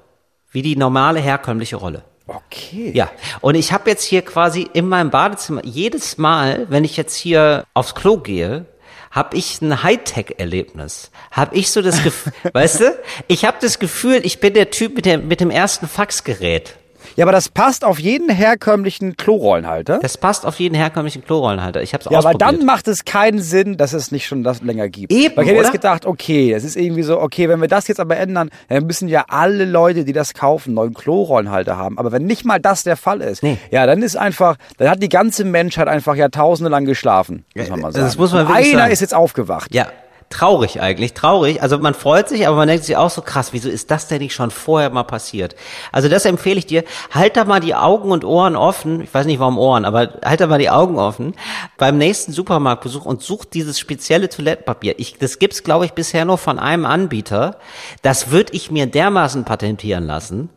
wie 0.50 0.62
die 0.62 0.76
normale 0.76 1.20
herkömmliche 1.20 1.76
Rolle. 1.76 2.04
Okay. 2.26 2.92
Ja, 2.94 3.10
und 3.40 3.54
ich 3.54 3.72
habe 3.72 3.88
jetzt 3.88 4.04
hier 4.04 4.22
quasi 4.22 4.68
in 4.72 4.86
meinem 4.86 5.10
Badezimmer, 5.10 5.64
jedes 5.64 6.18
Mal, 6.18 6.66
wenn 6.68 6.84
ich 6.84 6.96
jetzt 6.96 7.16
hier 7.16 7.64
aufs 7.72 7.94
Klo 7.94 8.18
gehe, 8.18 8.66
habe 9.10 9.36
ich 9.36 9.62
ein 9.62 9.82
Hightech-Erlebnis. 9.82 11.10
Habe 11.30 11.56
ich 11.56 11.70
so 11.70 11.80
das 11.80 12.02
Gefühl, 12.02 12.32
weißt 12.52 12.80
du, 12.80 12.98
ich 13.26 13.44
habe 13.44 13.56
das 13.60 13.78
Gefühl, 13.78 14.20
ich 14.24 14.40
bin 14.40 14.54
der 14.54 14.70
Typ 14.70 14.94
mit, 14.96 15.06
der, 15.06 15.18
mit 15.18 15.40
dem 15.40 15.50
ersten 15.50 15.88
Faxgerät. 15.88 16.77
Ja, 17.18 17.24
aber 17.24 17.32
das 17.32 17.48
passt 17.48 17.84
auf 17.84 17.98
jeden 17.98 18.28
herkömmlichen 18.30 19.16
Klorollenhalter. 19.16 19.98
Das 20.00 20.16
passt 20.16 20.46
auf 20.46 20.60
jeden 20.60 20.76
herkömmlichen 20.76 21.24
Klorollenhalter. 21.24 21.82
Ich 21.82 21.92
habe 21.92 22.04
es 22.04 22.10
Ja, 22.10 22.18
aber 22.20 22.28
ausprobiert. 22.28 22.60
dann 22.60 22.64
macht 22.66 22.86
es 22.86 23.04
keinen 23.04 23.40
Sinn, 23.40 23.76
dass 23.76 23.92
es 23.92 24.12
nicht 24.12 24.26
schon 24.28 24.44
das 24.44 24.62
länger 24.62 24.88
gibt. 24.88 25.12
Eben, 25.12 25.36
Weil 25.36 25.42
ich 25.44 25.50
hätte 25.50 25.62
jetzt 25.62 25.72
gedacht, 25.72 26.06
okay, 26.06 26.52
es 26.52 26.62
ist 26.62 26.76
irgendwie 26.76 27.02
so, 27.02 27.20
okay, 27.20 27.48
wenn 27.48 27.60
wir 27.60 27.66
das 27.66 27.88
jetzt 27.88 27.98
aber 27.98 28.16
ändern, 28.18 28.50
dann 28.68 28.86
müssen 28.86 29.08
ja 29.08 29.24
alle 29.28 29.64
Leute, 29.64 30.04
die 30.04 30.12
das 30.12 30.32
kaufen, 30.32 30.74
neuen 30.74 30.94
Klorollenhalter 30.94 31.76
haben. 31.76 31.98
Aber 31.98 32.12
wenn 32.12 32.24
nicht 32.24 32.44
mal 32.44 32.60
das 32.60 32.84
der 32.84 32.96
Fall 32.96 33.20
ist, 33.20 33.42
Nee. 33.42 33.58
ja, 33.72 33.84
dann 33.86 34.00
ist 34.02 34.16
einfach, 34.16 34.56
dann 34.76 34.88
hat 34.88 35.02
die 35.02 35.08
ganze 35.08 35.44
Menschheit 35.44 35.88
einfach 35.88 36.14
jahrtausende 36.14 36.70
lang 36.70 36.84
geschlafen, 36.84 37.44
muss 37.56 37.68
man 37.68 37.80
mal 37.80 37.92
sagen. 37.92 38.04
das 38.04 38.16
muss 38.16 38.32
man 38.32 38.46
wirklich 38.46 38.68
Einer 38.72 38.82
sagen. 38.82 38.92
ist 38.92 39.00
jetzt 39.00 39.14
aufgewacht. 39.14 39.74
Ja, 39.74 39.88
traurig 40.30 40.80
eigentlich, 40.80 41.14
traurig. 41.14 41.62
Also 41.62 41.78
man 41.78 41.94
freut 41.94 42.28
sich, 42.28 42.46
aber 42.46 42.56
man 42.56 42.68
denkt 42.68 42.84
sich 42.84 42.96
auch 42.96 43.10
so 43.10 43.22
krass, 43.22 43.52
wieso 43.52 43.68
ist 43.68 43.90
das 43.90 44.08
denn 44.08 44.20
nicht 44.20 44.34
schon 44.34 44.50
vorher 44.50 44.90
mal 44.90 45.04
passiert? 45.04 45.56
Also 45.92 46.08
das 46.08 46.24
empfehle 46.24 46.58
ich 46.58 46.66
dir. 46.66 46.84
Halt 47.10 47.36
da 47.36 47.44
mal 47.44 47.60
die 47.60 47.74
Augen 47.74 48.10
und 48.10 48.24
Ohren 48.24 48.56
offen. 48.56 49.00
Ich 49.00 49.12
weiß 49.12 49.26
nicht 49.26 49.40
warum 49.40 49.58
Ohren, 49.58 49.84
aber 49.84 50.14
halt 50.24 50.40
da 50.40 50.46
mal 50.46 50.58
die 50.58 50.70
Augen 50.70 50.98
offen 50.98 51.34
beim 51.76 51.98
nächsten 51.98 52.32
Supermarktbesuch 52.32 53.04
und 53.04 53.22
such 53.22 53.44
dieses 53.46 53.78
spezielle 53.78 54.28
Toilettenpapier. 54.28 54.98
Ich, 54.98 55.18
das 55.18 55.38
gibt's 55.38 55.62
glaube 55.62 55.86
ich 55.86 55.92
bisher 55.92 56.24
nur 56.24 56.38
von 56.38 56.58
einem 56.58 56.84
Anbieter. 56.84 57.56
Das 58.02 58.30
würde 58.30 58.52
ich 58.52 58.70
mir 58.70 58.86
dermaßen 58.86 59.44
patentieren 59.44 60.06
lassen. 60.06 60.50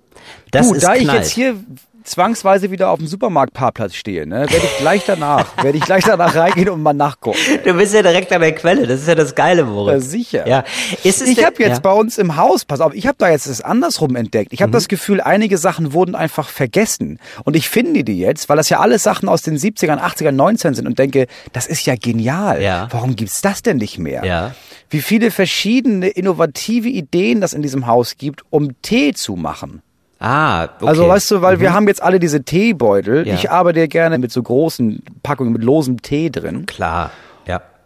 Das 0.52 0.68
du, 0.68 0.76
ist 0.76 0.84
da 0.84 0.96
ich 0.96 1.04
knallt. 1.04 1.20
jetzt 1.20 1.32
hier 1.32 1.56
zwangsweise 2.04 2.72
wieder 2.72 2.90
auf 2.90 3.00
dem 3.00 3.08
Supermarktparkplatz 3.08 3.96
stehe, 3.96 4.26
ne, 4.26 4.42
werde 4.42 4.66
ich 4.66 4.78
gleich 4.78 5.04
danach, 5.06 5.64
werde 5.64 5.78
ich 5.78 5.84
gleich 5.84 6.04
danach 6.04 6.36
reingehen 6.36 6.70
und 6.70 6.82
mal 6.82 6.94
nachgucken. 6.94 7.38
Du 7.64 7.74
bist 7.74 7.94
ja 7.94 8.02
direkt 8.02 8.32
an 8.32 8.42
der 8.42 8.54
Quelle. 8.54 8.88
Das 8.88 9.02
ist 9.02 9.08
ja 9.08 9.16
das 9.16 9.36
Geile, 9.36 9.66
Moritz. 9.66 10.06
Ja, 10.06 10.10
sicher. 10.10 10.48
Ja. 10.48 10.64
Ist 11.04 11.22
es 11.22 11.30
Ich 11.30 11.44
habe 11.44 11.56
jetzt 11.60 11.76
ja. 11.76 11.80
bei 11.80 11.92
uns 11.92 12.18
im 12.18 12.36
Haus, 12.36 12.66
pass 12.66 12.82
auf, 12.82 12.94
ich 12.94 13.08
habe 13.08 13.16
da 13.18 13.30
jetzt 13.30 13.48
das 13.48 13.62
andersrum 13.62 14.16
entdeckt. 14.16 14.52
Ich 14.54 14.62
habe 14.62 14.72
das 14.72 14.88
Gefühl, 14.88 15.22
einige 15.22 15.58
Sachen 15.58 15.94
wurden 15.94 16.16
einfach 16.16 16.50
vergessen. 16.50 17.20
Und 17.44 17.56
ich 17.56 17.70
finde 17.70 18.04
die 18.04 18.20
jetzt, 18.20 18.50
weil 18.50 18.58
das 18.58 18.70
ja 18.70 18.80
alles 18.80 19.04
Sachen 19.04 19.30
aus 19.30 19.42
den 19.42 19.58
70ern, 19.58 20.00
80ern, 20.00 20.32
19 20.32 20.74
sind 20.74 20.88
und 20.88 20.98
denke, 21.00 21.28
das 21.54 21.68
ist 21.68 21.86
ja 21.86 21.96
genial. 21.96 22.62
Ja. 22.62 22.88
Warum 22.92 23.16
gibt's 23.16 23.42
das 23.42 23.62
denn 23.62 23.78
nicht 23.78 24.00
mehr? 24.00 24.26
Ja. 24.26 24.56
Wie 24.90 25.02
viele 25.02 25.32
verschiedene 25.32 26.10
innovative 26.10 26.90
Ideen 26.90 27.42
das 27.42 27.54
in 27.54 27.62
diesem 27.62 27.88
Haus 27.88 28.18
gibt, 28.18 28.44
um 28.50 28.82
Tee 28.82 29.14
zu 29.14 29.36
machen. 29.36 29.82
Ah, 30.22 30.66
okay. 30.66 30.88
Also 30.88 31.08
weißt 31.08 31.32
du, 31.32 31.42
weil 31.42 31.60
wir 31.60 31.74
haben 31.74 31.88
jetzt 31.88 32.02
alle 32.04 32.20
diese 32.20 32.44
Teebeutel. 32.44 33.28
Ja. 33.28 33.34
Ich 33.34 33.50
arbeite 33.50 33.80
ja 33.80 33.88
gerne 33.88 34.20
mit 34.20 34.32
so 34.32 34.44
großen 34.44 35.04
Packungen 35.24 35.52
mit 35.52 35.64
losem 35.64 36.02
Tee 36.04 36.30
drin. 36.30 36.68
Klar. 36.68 37.10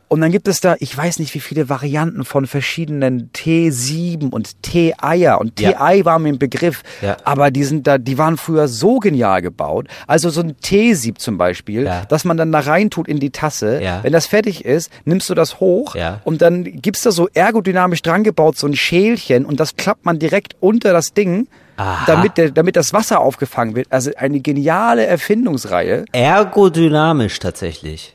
Ja. 0.09 0.15
Und 0.15 0.21
dann 0.21 0.31
gibt 0.31 0.47
es 0.47 0.61
da, 0.61 0.75
ich 0.79 0.95
weiß 0.95 1.19
nicht, 1.19 1.33
wie 1.33 1.39
viele 1.39 1.67
Varianten 1.67 2.25
von 2.25 2.45
verschiedenen 2.47 3.31
T7 3.33 4.29
und 4.29 4.61
T-Eier. 4.61 5.39
Und 5.41 5.59
Ja. 5.59 5.71
T-Ei 5.71 6.05
war 6.05 6.19
mir 6.19 6.29
ein 6.29 6.39
Begriff. 6.39 6.83
Ja. 7.01 7.17
Aber 7.23 7.51
die 7.51 7.63
sind 7.63 7.87
da, 7.87 7.97
die 7.97 8.17
waren 8.17 8.37
früher 8.37 8.67
so 8.67 8.99
genial 8.99 9.41
gebaut. 9.41 9.87
Also 10.07 10.29
so 10.29 10.41
ein 10.41 10.55
T-Sieb 10.61 11.19
zum 11.19 11.37
Beispiel, 11.37 11.83
Ja. 11.85 12.05
dass 12.05 12.23
man 12.25 12.37
dann 12.37 12.51
da 12.51 12.59
reintut 12.59 13.07
in 13.07 13.19
die 13.19 13.31
Tasse. 13.31 13.81
Ja. 13.81 14.03
Wenn 14.03 14.13
das 14.13 14.27
fertig 14.27 14.63
ist, 14.63 14.91
nimmst 15.05 15.29
du 15.29 15.33
das 15.33 15.59
hoch 15.59 15.95
Ja. 15.95 16.21
und 16.23 16.41
dann 16.41 16.63
gibt's 16.63 17.01
da 17.03 17.11
so 17.11 17.27
ergodynamisch 17.33 18.01
dran 18.01 18.23
gebaut, 18.23 18.57
so 18.57 18.67
ein 18.67 18.75
Schälchen 18.75 19.45
und 19.45 19.59
das 19.59 19.75
klappt 19.75 20.05
man 20.05 20.19
direkt 20.19 20.55
unter 20.59 20.93
das 20.93 21.13
Ding. 21.13 21.47
Aha. 21.77 22.05
Damit, 22.05 22.37
der, 22.37 22.51
damit 22.51 22.77
das 22.77 22.93
Wasser 22.93 23.19
aufgefangen 23.19 23.75
wird. 23.75 23.87
Also 23.89 24.11
eine 24.15 24.39
geniale 24.39 25.05
Erfindungsreihe. 25.05 26.05
Ergodynamisch 26.13 27.39
tatsächlich. 27.39 28.14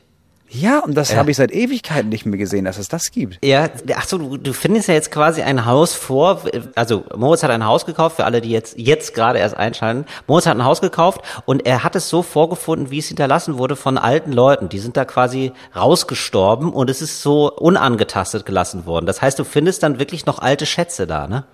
Ja, 0.53 0.79
und 0.79 0.95
das 0.95 1.15
habe 1.15 1.31
ich 1.31 1.37
seit 1.37 1.51
Ewigkeiten 1.51 2.09
nicht 2.09 2.25
mehr 2.25 2.37
gesehen, 2.37 2.65
dass 2.65 2.77
es 2.77 2.89
das 2.89 3.11
gibt. 3.11 3.39
Ja, 3.43 3.69
ach 3.95 4.05
so, 4.05 4.17
du, 4.17 4.35
du 4.35 4.51
findest 4.51 4.89
ja 4.89 4.93
jetzt 4.93 5.09
quasi 5.09 5.41
ein 5.41 5.65
Haus 5.65 5.93
vor, 5.93 6.41
also 6.75 7.05
Moritz 7.15 7.41
hat 7.43 7.51
ein 7.51 7.65
Haus 7.65 7.85
gekauft, 7.85 8.17
für 8.17 8.25
alle, 8.25 8.41
die 8.41 8.49
jetzt, 8.49 8.77
jetzt 8.77 9.13
gerade 9.13 9.39
erst 9.39 9.55
einschalten. 9.55 10.05
Moritz 10.27 10.47
hat 10.47 10.57
ein 10.57 10.65
Haus 10.65 10.81
gekauft 10.81 11.21
und 11.45 11.65
er 11.65 11.85
hat 11.85 11.95
es 11.95 12.09
so 12.09 12.21
vorgefunden, 12.21 12.91
wie 12.91 12.99
es 12.99 13.07
hinterlassen 13.07 13.57
wurde 13.57 13.77
von 13.77 13.97
alten 13.97 14.33
Leuten. 14.33 14.67
Die 14.67 14.79
sind 14.79 14.97
da 14.97 15.05
quasi 15.05 15.53
rausgestorben 15.73 16.73
und 16.73 16.89
es 16.89 17.01
ist 17.01 17.21
so 17.21 17.49
unangetastet 17.49 18.45
gelassen 18.45 18.85
worden. 18.85 19.05
Das 19.05 19.21
heißt, 19.21 19.39
du 19.39 19.45
findest 19.45 19.83
dann 19.83 19.99
wirklich 19.99 20.25
noch 20.25 20.39
alte 20.39 20.65
Schätze 20.65 21.07
da, 21.07 21.27
ne? 21.27 21.45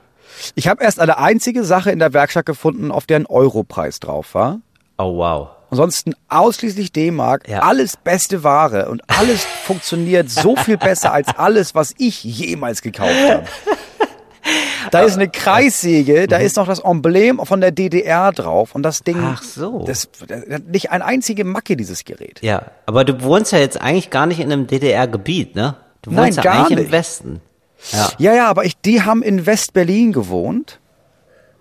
Ich 0.56 0.68
habe 0.68 0.84
erst 0.84 1.00
eine 1.00 1.18
einzige 1.18 1.64
Sache 1.64 1.92
in 1.92 2.00
der 2.00 2.14
Werkstatt 2.14 2.46
gefunden, 2.46 2.92
auf 2.92 3.06
der 3.06 3.18
ein 3.18 3.26
Europreis 3.26 4.00
drauf 4.00 4.34
war. 4.34 4.60
Oh 4.98 5.18
wow. 5.18 5.50
Ansonsten 5.70 6.14
ausschließlich 6.30 6.92
D-Mark, 6.94 7.48
Ja. 7.50 7.60
alles 7.60 7.98
beste 7.98 8.44
Ware 8.44 8.90
und 8.90 9.02
alles 9.08 9.44
funktioniert 9.66 10.30
so 10.30 10.56
viel 10.56 10.78
besser 10.78 11.12
als 11.14 11.28
alles, 11.38 11.76
was 11.76 11.94
ich 11.98 12.24
jemals 12.24 12.82
gekauft 12.82 13.14
habe. 13.30 13.44
Da 14.92 15.02
ist 15.02 15.16
eine 15.16 15.28
Kreissäge, 15.28 16.28
da 16.28 16.38
ist 16.38 16.56
noch 16.56 16.68
das 16.68 16.80
Emblem 16.80 17.42
von 17.44 17.60
der 17.60 17.72
DDR 17.72 18.32
drauf 18.32 18.74
und 18.74 18.84
das 18.84 19.02
Ding, 19.04 19.18
Ach 19.22 19.44
so. 19.44 19.84
das, 19.86 20.08
das 20.26 20.62
nicht 20.66 20.92
eine 20.92 21.04
einzige 21.04 21.44
Macke, 21.44 21.76
dieses 21.76 22.06
Gerät. 22.06 22.40
Ja, 22.42 22.62
aber 22.86 23.04
du 23.04 23.22
wohnst 23.22 23.52
ja 23.52 23.60
jetzt 23.60 23.82
eigentlich 23.82 24.10
gar 24.10 24.26
nicht 24.26 24.40
in 24.40 24.50
einem 24.50 24.66
DDR-Gebiet, 24.66 25.56
ne? 25.58 25.76
Du 26.02 26.12
Nein, 26.12 26.28
wohnst 26.28 26.38
ja 26.38 26.44
gar 26.44 26.54
eigentlich 26.60 26.78
im 26.78 26.84
nicht. 26.84 26.92
Westen. 26.94 27.42
Ja. 27.92 28.10
Ja, 28.18 28.34
ja, 28.36 28.48
aber 28.48 28.64
ich, 28.64 28.80
die 28.80 29.02
haben 29.02 29.22
in 29.24 29.46
West-Berlin 29.46 30.14
gewohnt 30.14 30.80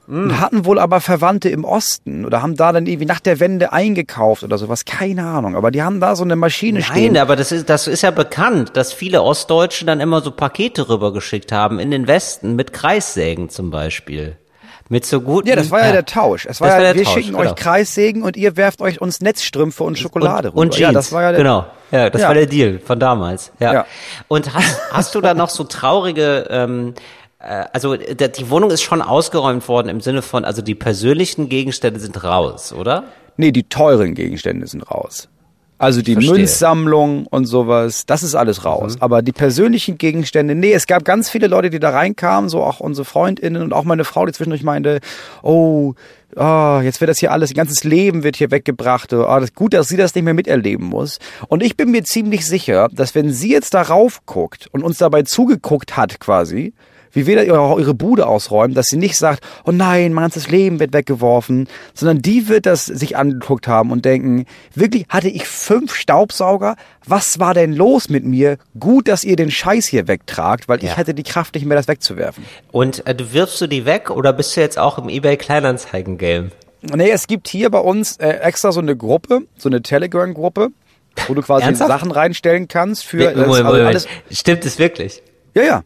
Und 0.08 0.40
hatten 0.40 0.64
wohl 0.64 0.78
aber 0.78 1.00
Verwandte 1.00 1.48
im 1.48 1.64
Osten 1.64 2.24
oder 2.24 2.40
haben 2.40 2.54
da 2.54 2.72
dann 2.72 2.86
irgendwie 2.86 3.06
nach 3.06 3.18
der 3.18 3.40
Wende 3.40 3.72
eingekauft 3.72 4.44
oder 4.44 4.56
sowas, 4.56 4.84
keine 4.84 5.24
Ahnung. 5.26 5.56
Aber 5.56 5.70
die 5.70 5.82
haben 5.82 5.98
da 6.00 6.14
so 6.14 6.22
eine 6.22 6.36
Maschine 6.36 6.82
stehen. 6.82 7.14
Nein, 7.14 7.22
aber 7.22 7.34
das 7.34 7.50
ist, 7.50 7.68
das 7.68 7.88
ist 7.88 8.02
ja 8.02 8.12
bekannt, 8.12 8.76
dass 8.76 8.92
viele 8.92 9.22
Ostdeutsche 9.22 9.84
dann 9.84 10.00
immer 10.00 10.20
so 10.20 10.30
Pakete 10.30 10.88
rübergeschickt 10.88 11.50
haben 11.50 11.78
in 11.80 11.90
den 11.90 12.06
Westen 12.06 12.54
mit 12.54 12.72
Kreissägen 12.72 13.48
zum 13.48 13.70
Beispiel. 13.70 14.36
Mit 14.88 15.04
so 15.04 15.20
guten. 15.20 15.48
Ja, 15.48 15.56
das 15.56 15.72
war 15.72 15.84
ja, 15.84 15.90
der 15.90 16.04
Tausch. 16.04 16.46
Es 16.46 16.60
war 16.60 16.68
ja, 16.68 16.74
war 16.86 16.94
wir 16.94 17.02
Tausch, 17.02 17.14
schicken 17.14 17.32
genau. 17.32 17.40
euch 17.40 17.56
Kreissägen 17.56 18.22
und 18.22 18.36
ihr 18.36 18.56
werft 18.56 18.80
euch 18.80 19.00
uns 19.00 19.20
Netzstrümpfe 19.20 19.82
und 19.82 19.98
Schokolade 19.98 20.52
und, 20.52 20.58
und 20.58 20.66
rüber. 20.66 20.76
Jeans. 20.76 20.80
Ja, 20.80 20.92
das 20.92 21.12
war 21.12 21.22
ja 21.22 21.30
der, 21.32 21.38
genau. 21.38 21.66
Ja, 21.90 22.10
das 22.10 22.22
Ja. 22.22 22.28
war 22.28 22.34
der 22.34 22.46
Deal 22.46 22.78
von 22.78 23.00
damals. 23.00 23.50
Ja. 23.58 23.72
Ja. 23.72 23.86
Und 24.28 24.54
hast, 24.54 24.80
hast 24.92 25.14
du 25.16 25.20
da 25.20 25.34
noch 25.34 25.50
so 25.50 25.64
traurige, 25.64 26.46
ähm, 26.50 26.94
äh, 26.94 27.00
also 27.46 27.96
da- 27.96 28.28
die 28.28 28.50
Wohnung 28.50 28.70
ist 28.70 28.82
schon 28.82 29.02
ausgeräumt 29.02 29.68
worden 29.68 29.88
im 29.88 30.00
Sinne 30.00 30.22
von, 30.22 30.44
also 30.44 30.62
die 30.62 30.74
persönlichen 30.74 31.48
Gegenstände 31.48 32.00
sind 32.00 32.22
raus, 32.24 32.72
oder? 32.72 33.04
Nee, 33.36 33.52
die 33.52 33.64
teuren 33.64 34.14
Gegenstände 34.14 34.66
sind 34.66 34.82
raus. 34.90 35.28
Also 35.78 36.00
die. 36.00 36.16
Münzsammlung 36.16 37.26
und 37.26 37.44
sowas, 37.44 38.06
das 38.06 38.22
ist 38.22 38.34
alles 38.34 38.64
raus. 38.64 38.94
Mhm. 38.94 39.02
Aber 39.02 39.20
die 39.20 39.32
persönlichen 39.32 39.98
Gegenstände, 39.98 40.54
nee, 40.54 40.72
es 40.72 40.86
gab 40.86 41.04
ganz 41.04 41.28
viele 41.28 41.48
Leute, 41.48 41.68
die 41.68 41.78
da 41.78 41.90
reinkamen, 41.90 42.48
so 42.48 42.62
auch 42.62 42.80
unsere 42.80 43.04
FreundInnen 43.04 43.60
und 43.62 43.74
auch 43.74 43.84
meine 43.84 44.04
Frau, 44.04 44.24
die 44.24 44.32
zwischendurch 44.32 44.62
meinte, 44.62 45.00
oh, 45.42 45.92
ah, 46.34 46.80
jetzt 46.82 47.02
wird 47.02 47.10
das 47.10 47.18
hier 47.18 47.30
alles, 47.30 47.50
ihr 47.50 47.56
ganzes 47.56 47.84
Leben 47.84 48.22
wird 48.22 48.36
hier 48.36 48.50
weggebracht. 48.50 49.12
Ah, 49.12 49.38
das 49.38 49.52
gut, 49.52 49.74
dass 49.74 49.88
sie 49.88 49.98
das 49.98 50.14
nicht 50.14 50.24
mehr 50.24 50.32
miterleben 50.32 50.86
muss. 50.86 51.18
Und 51.48 51.62
ich 51.62 51.76
bin 51.76 51.90
mir 51.90 52.04
ziemlich 52.04 52.46
sicher, 52.46 52.88
dass 52.90 53.14
wenn 53.14 53.30
sie 53.30 53.52
jetzt 53.52 53.74
darauf 53.74 54.24
guckt 54.24 54.68
und 54.72 54.82
uns 54.82 54.96
dabei 54.96 55.24
zugeguckt 55.24 55.94
hat 55.98 56.20
quasi, 56.20 56.72
wie 57.16 57.26
wir 57.26 57.36
da 57.36 57.42
ihre, 57.42 57.80
ihre 57.80 57.94
Bude 57.94 58.26
ausräumen, 58.26 58.74
dass 58.74 58.86
sie 58.86 58.98
nicht 58.98 59.16
sagt, 59.16 59.42
oh 59.64 59.72
nein, 59.72 60.12
mein 60.12 60.24
ganzes 60.24 60.48
Leben 60.50 60.78
wird 60.80 60.92
weggeworfen, 60.92 61.66
sondern 61.94 62.20
die 62.20 62.46
wird 62.48 62.66
das 62.66 62.84
sich 62.84 63.16
angeguckt 63.16 63.66
haben 63.66 63.90
und 63.90 64.04
denken, 64.04 64.44
wirklich, 64.74 65.06
hatte 65.08 65.28
ich 65.28 65.46
fünf 65.46 65.94
Staubsauger? 65.94 66.76
Was 67.06 67.38
war 67.38 67.54
denn 67.54 67.72
los 67.72 68.08
mit 68.10 68.24
mir? 68.24 68.58
Gut, 68.78 69.08
dass 69.08 69.24
ihr 69.24 69.36
den 69.36 69.50
Scheiß 69.50 69.86
hier 69.86 70.06
wegtragt, 70.08 70.68
weil 70.68 70.82
Ja. 70.84 70.90
ich 70.90 70.96
hätte 70.96 71.14
die 71.14 71.22
Kraft 71.22 71.54
nicht 71.54 71.64
mehr, 71.64 71.76
das 71.76 71.88
wegzuwerfen. 71.88 72.44
Und 72.70 73.06
äh, 73.06 73.14
du 73.14 73.32
wirfst 73.32 73.60
du 73.60 73.66
die 73.66 73.86
weg 73.86 74.10
oder 74.10 74.32
bist 74.34 74.54
du 74.56 74.60
jetzt 74.60 74.78
auch 74.78 74.98
im 74.98 75.08
eBay 75.08 75.36
Kleinanzeigen-Game? 75.38 76.50
Nee, 76.82 77.10
es 77.10 77.26
gibt 77.26 77.48
hier 77.48 77.70
bei 77.70 77.78
uns 77.78 78.18
äh, 78.18 78.28
extra 78.28 78.70
so 78.72 78.80
eine 78.80 78.94
Gruppe, 78.94 79.40
so 79.56 79.68
eine 79.68 79.80
Telegram-Gruppe, 79.80 80.68
wo 81.26 81.34
du 81.34 81.40
quasi? 81.40 81.74
Sachen 81.74 82.10
reinstellen 82.10 82.68
kannst 82.68 83.04
für 83.04 83.16
Moment, 83.30 83.36
Moment, 83.48 83.64
Moment. 83.64 83.86
alles. 83.86 84.06
Stimmt 84.30 84.66
es 84.66 84.78
wirklich? 84.78 85.22
Ja, 85.54 85.62
ja. 85.62 85.82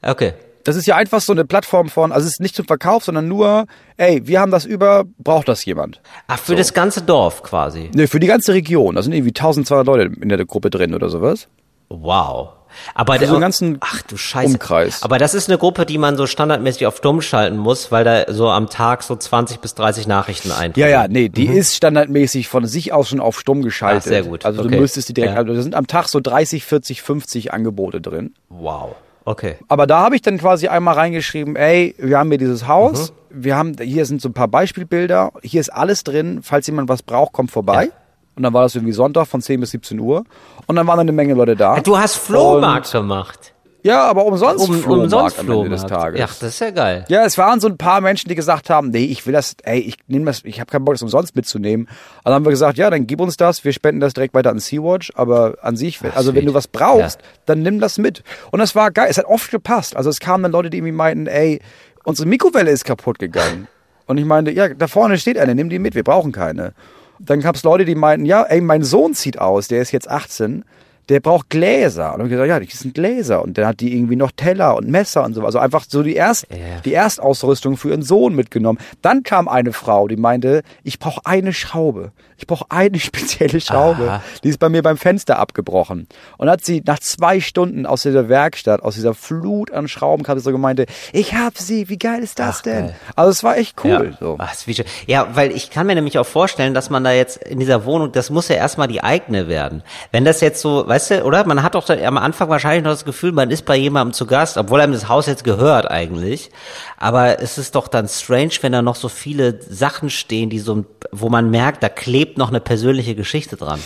Okay. 0.00 0.32
Das 0.64 0.76
ist 0.76 0.86
ja 0.86 0.96
einfach 0.96 1.20
so 1.20 1.32
eine 1.32 1.44
Plattform 1.44 1.88
von, 1.88 2.12
also 2.12 2.26
es 2.26 2.34
ist 2.34 2.40
nicht 2.40 2.54
zum 2.54 2.66
Verkauf, 2.66 3.04
sondern 3.04 3.28
nur, 3.28 3.66
ey, 3.96 4.26
wir 4.26 4.40
haben 4.40 4.50
das 4.52 4.64
über, 4.64 5.04
braucht 5.18 5.48
das 5.48 5.64
jemand? 5.64 6.00
Ach, 6.28 6.38
für 6.38 6.54
das 6.56 6.72
ganze 6.74 7.02
Dorf 7.02 7.42
quasi. 7.42 7.90
Ne, 7.94 8.06
für 8.08 8.20
die 8.20 8.26
ganze 8.26 8.52
Region. 8.54 8.94
Da 8.94 9.02
sind 9.02 9.12
irgendwie 9.12 9.30
1200 9.30 9.86
Leute 9.86 10.12
in 10.20 10.28
der 10.28 10.44
Gruppe 10.44 10.70
drin 10.70 10.94
oder 10.94 11.08
sowas. 11.08 11.48
Wow. 11.88 12.50
Aber 12.94 13.16
Für 13.18 13.26
so 13.26 13.32
einen 13.34 13.42
ganzen 13.42 13.76
ach 13.80 14.00
du 14.00 14.16
Scheiße. 14.16 14.52
Umkreis. 14.54 15.02
Aber 15.02 15.18
das 15.18 15.34
ist 15.34 15.48
eine 15.50 15.58
Gruppe, 15.58 15.84
die 15.84 15.98
man 15.98 16.16
so 16.16 16.26
standardmäßig 16.26 16.86
auf 16.86 17.00
dumm 17.02 17.20
schalten 17.20 17.58
muss, 17.58 17.92
weil 17.92 18.02
da 18.02 18.32
so 18.32 18.48
am 18.48 18.70
Tag 18.70 19.02
so 19.02 19.14
20 19.14 19.58
bis 19.58 19.74
30 19.74 20.06
Nachrichten 20.06 20.50
eintreffen. 20.52 20.80
Ja, 20.80 21.02
ja, 21.02 21.06
nee, 21.08 21.28
die 21.28 21.48
ist 21.48 21.76
standardmäßig 21.76 22.48
von 22.48 22.64
sich 22.66 22.94
aus 22.94 23.10
schon 23.10 23.20
auf 23.20 23.38
stumm 23.38 23.60
geschaltet. 23.62 24.04
Ach, 24.04 24.08
sehr 24.08 24.22
gut. 24.22 24.46
Also 24.46 24.62
du 24.62 24.68
Okay. 24.68 24.80
müsstest 24.80 25.10
die 25.10 25.12
direkt, 25.12 25.34
Ja. 25.34 25.44
da 25.44 25.60
sind 25.60 25.74
am 25.74 25.86
Tag 25.86 26.08
so 26.08 26.18
30, 26.20 26.64
40, 26.64 27.02
50 27.02 27.52
Angebote 27.52 28.00
drin. 28.00 28.32
Wow. 28.48 28.94
Okay. 29.24 29.56
Aber 29.68 29.86
da 29.86 30.00
habe 30.00 30.16
ich 30.16 30.22
dann 30.22 30.38
quasi 30.38 30.68
einmal 30.68 30.94
reingeschrieben, 30.94 31.56
ey, 31.56 31.94
wir 31.98 32.18
haben 32.18 32.28
hier 32.30 32.38
dieses 32.38 32.66
Haus, 32.66 33.12
Mhm. 33.30 33.44
wir 33.44 33.56
haben, 33.56 33.76
hier 33.80 34.04
sind 34.06 34.20
so 34.20 34.28
ein 34.28 34.32
paar 34.34 34.48
Beispielbilder, 34.48 35.32
hier 35.42 35.60
ist 35.60 35.70
alles 35.70 36.02
drin, 36.04 36.40
falls 36.42 36.66
jemand 36.66 36.88
was 36.88 37.02
braucht, 37.02 37.32
kommt 37.32 37.50
vorbei. 37.50 37.84
Ja. 37.84 37.90
Und 38.34 38.42
dann 38.44 38.52
war 38.54 38.62
das 38.62 38.74
irgendwie 38.74 38.92
Sonntag 38.94 39.26
von 39.26 39.42
10 39.42 39.60
bis 39.60 39.70
17 39.72 40.00
Uhr. 40.00 40.24
Und 40.66 40.76
dann 40.76 40.86
waren 40.86 40.96
dann 40.96 41.06
eine 41.06 41.12
Menge 41.12 41.34
Leute 41.34 41.54
da. 41.54 41.78
Du 41.80 41.98
hast 41.98 42.16
Flohmarkt 42.16 42.90
gemacht. 42.90 43.51
Ja, 43.84 44.04
aber 44.04 44.24
umsonst 44.24 44.68
Um, 44.68 44.74
Flohmarkt 44.80 45.04
umsonst 45.04 45.38
am 45.40 45.50
Ende 45.50 45.68
des 45.70 45.80
Flohmarkt. 45.80 46.02
Tages. 46.04 46.20
Ja, 46.20 46.26
das 46.26 46.42
ist 46.42 46.60
ja 46.60 46.70
geil. 46.70 47.04
Ja, 47.08 47.24
es 47.24 47.36
waren 47.36 47.60
so 47.60 47.68
ein 47.68 47.76
paar 47.76 48.00
Menschen, 48.00 48.28
die 48.28 48.34
gesagt 48.34 48.70
haben, 48.70 48.90
nee, 48.90 49.04
ich 49.04 49.26
will 49.26 49.32
das, 49.32 49.56
ey, 49.64 49.80
ich 49.80 49.96
nehme 50.06 50.26
das, 50.26 50.42
ich 50.44 50.60
habe 50.60 50.70
keinen 50.70 50.84
Bock, 50.84 50.94
das 50.94 51.02
umsonst 51.02 51.34
mitzunehmen. 51.34 51.88
Also 52.22 52.34
haben 52.34 52.44
wir 52.44 52.50
gesagt, 52.50 52.78
ja, 52.78 52.90
dann 52.90 53.06
gib 53.06 53.20
uns 53.20 53.36
das, 53.36 53.64
wir 53.64 53.72
spenden 53.72 54.00
das 54.00 54.14
direkt 54.14 54.34
weiter 54.34 54.50
an 54.50 54.60
Sea-Watch, 54.60 55.12
aber 55.16 55.56
an 55.62 55.76
sich, 55.76 55.98
also 56.14 56.34
wenn 56.34 56.46
du 56.46 56.54
was 56.54 56.68
brauchst, 56.68 57.20
dann 57.46 57.62
nimm 57.62 57.80
das 57.80 57.98
mit. 57.98 58.22
Und 58.52 58.60
das 58.60 58.74
war 58.74 58.90
geil, 58.92 59.08
es 59.10 59.18
hat 59.18 59.24
oft 59.24 59.50
gepasst. 59.50 59.96
Also 59.96 60.10
es 60.10 60.20
kamen 60.20 60.44
dann 60.44 60.52
Leute, 60.52 60.70
die 60.70 60.78
irgendwie 60.78 60.92
meinten, 60.92 61.26
ey, 61.26 61.60
unsere 62.04 62.28
Mikrowelle 62.28 62.70
ist 62.70 62.84
kaputt 62.84 63.18
gegangen. 63.18 63.66
Und 64.06 64.18
ich 64.18 64.24
meinte, 64.24 64.50
ja, 64.52 64.68
da 64.68 64.86
vorne 64.86 65.18
steht 65.18 65.38
eine, 65.38 65.54
nimm 65.54 65.70
die 65.70 65.78
mit, 65.78 65.94
wir 65.94 66.04
brauchen 66.04 66.32
keine. 66.32 66.72
Dann 67.18 67.40
gab 67.40 67.56
es 67.56 67.62
Leute, 67.62 67.84
die 67.84 67.94
meinten, 67.94 68.26
ja, 68.26 68.42
ey, 68.42 68.60
mein 68.60 68.82
Sohn 68.82 69.14
zieht 69.14 69.38
aus, 69.38 69.68
der 69.68 69.80
ist 69.80 69.92
jetzt 69.92 70.08
18, 70.10 70.64
der 71.08 71.20
braucht 71.20 71.50
Gläser. 71.50 72.12
Und 72.14 72.18
dann 72.18 72.20
hab 72.20 72.24
ich 72.26 72.30
gesagt, 72.30 72.48
ja, 72.48 72.60
das 72.60 72.78
sind 72.78 72.94
Gläser. 72.94 73.42
Und 73.42 73.58
dann 73.58 73.66
hat 73.66 73.80
die 73.80 73.94
irgendwie 73.96 74.16
noch 74.16 74.30
Teller 74.32 74.76
und 74.76 74.88
Messer 74.88 75.24
und 75.24 75.34
so. 75.34 75.44
Also 75.44 75.58
einfach 75.58 75.84
so 75.88 76.02
die, 76.02 76.14
Erst, 76.14 76.46
Ja. 76.50 76.80
die 76.84 76.94
Erstausrüstung 76.94 77.76
für 77.76 77.90
ihren 77.90 78.02
Sohn 78.02 78.34
mitgenommen. 78.34 78.78
Dann 79.02 79.22
kam 79.22 79.48
eine 79.48 79.72
Frau, 79.72 80.08
die 80.08 80.16
meinte, 80.16 80.62
ich 80.84 80.98
brauche 80.98 81.20
eine 81.24 81.52
Schraube. 81.52 82.12
Ich 82.38 82.46
brauche 82.46 82.64
eine 82.70 82.98
spezielle 83.00 83.60
Schraube. 83.60 84.04
Aha. 84.10 84.22
Die 84.44 84.48
ist 84.48 84.58
bei 84.58 84.68
mir 84.68 84.82
beim 84.82 84.96
Fenster 84.96 85.38
abgebrochen. 85.38 86.06
Und 86.38 86.48
hat 86.50 86.64
sie 86.64 86.82
nach 86.86 86.98
zwei 86.98 87.40
Stunden 87.40 87.86
aus 87.86 88.02
dieser 88.02 88.28
Werkstatt, 88.28 88.82
aus 88.82 88.94
dieser 88.94 89.14
Flut 89.14 89.70
an 89.72 89.88
Schrauben, 89.88 90.22
kam 90.24 90.38
sie 90.38 90.44
so 90.44 90.52
gemeinte, 90.52 90.86
ich 91.12 91.34
hab 91.34 91.58
sie, 91.58 91.88
wie 91.88 91.98
geil 91.98 92.22
ist 92.22 92.38
das 92.38 92.58
Ach, 92.58 92.62
denn? 92.62 92.86
geil. 92.86 92.96
Also 93.16 93.30
es 93.30 93.44
war 93.44 93.56
echt 93.56 93.76
cool. 93.84 94.10
Ja. 94.12 94.16
So. 94.18 94.36
Ach, 94.38 94.54
wie 94.66 94.74
schön. 94.74 94.86
ja, 95.06 95.28
weil 95.34 95.52
ich 95.52 95.70
kann 95.70 95.86
mir 95.86 95.94
nämlich 95.94 96.18
auch 96.18 96.26
vorstellen, 96.26 96.74
dass 96.74 96.90
man 96.90 97.04
da 97.04 97.12
jetzt 97.12 97.36
in 97.38 97.58
dieser 97.58 97.84
Wohnung, 97.84 98.12
das 98.12 98.30
muss 98.30 98.48
ja 98.48 98.56
erstmal 98.56 98.88
die 98.88 99.02
eigene 99.02 99.48
werden. 99.48 99.82
Wenn 100.10 100.24
das 100.24 100.40
jetzt 100.40 100.60
so, 100.60 100.88
weißt 100.92 101.10
du, 101.10 101.24
oder? 101.24 101.46
Man 101.46 101.62
hat 101.62 101.74
doch 101.74 101.88
am 101.88 102.18
Anfang 102.18 102.50
wahrscheinlich 102.50 102.84
noch 102.84 102.90
das 102.90 103.06
Gefühl, 103.06 103.32
man 103.32 103.50
ist 103.50 103.64
bei 103.64 103.76
jemandem 103.76 104.12
zu 104.12 104.26
Gast, 104.26 104.58
obwohl 104.58 104.78
einem 104.82 104.92
das 104.92 105.08
Haus 105.08 105.26
jetzt 105.26 105.42
gehört 105.42 105.90
eigentlich. 105.90 106.50
Aber 106.98 107.40
es 107.40 107.56
ist 107.56 107.74
doch 107.74 107.88
dann 107.88 108.08
strange, 108.08 108.52
wenn 108.60 108.72
da 108.72 108.82
noch 108.82 108.96
so 108.96 109.08
viele 109.08 109.58
Sachen 109.62 110.10
stehen, 110.10 110.50
die 110.50 110.58
so, 110.58 110.84
wo 111.10 111.30
man 111.30 111.50
merkt, 111.50 111.82
da 111.82 111.88
klebt 111.88 112.36
noch 112.36 112.50
eine 112.50 112.60
persönliche 112.60 113.14
Geschichte 113.14 113.56
dran. 113.56 113.80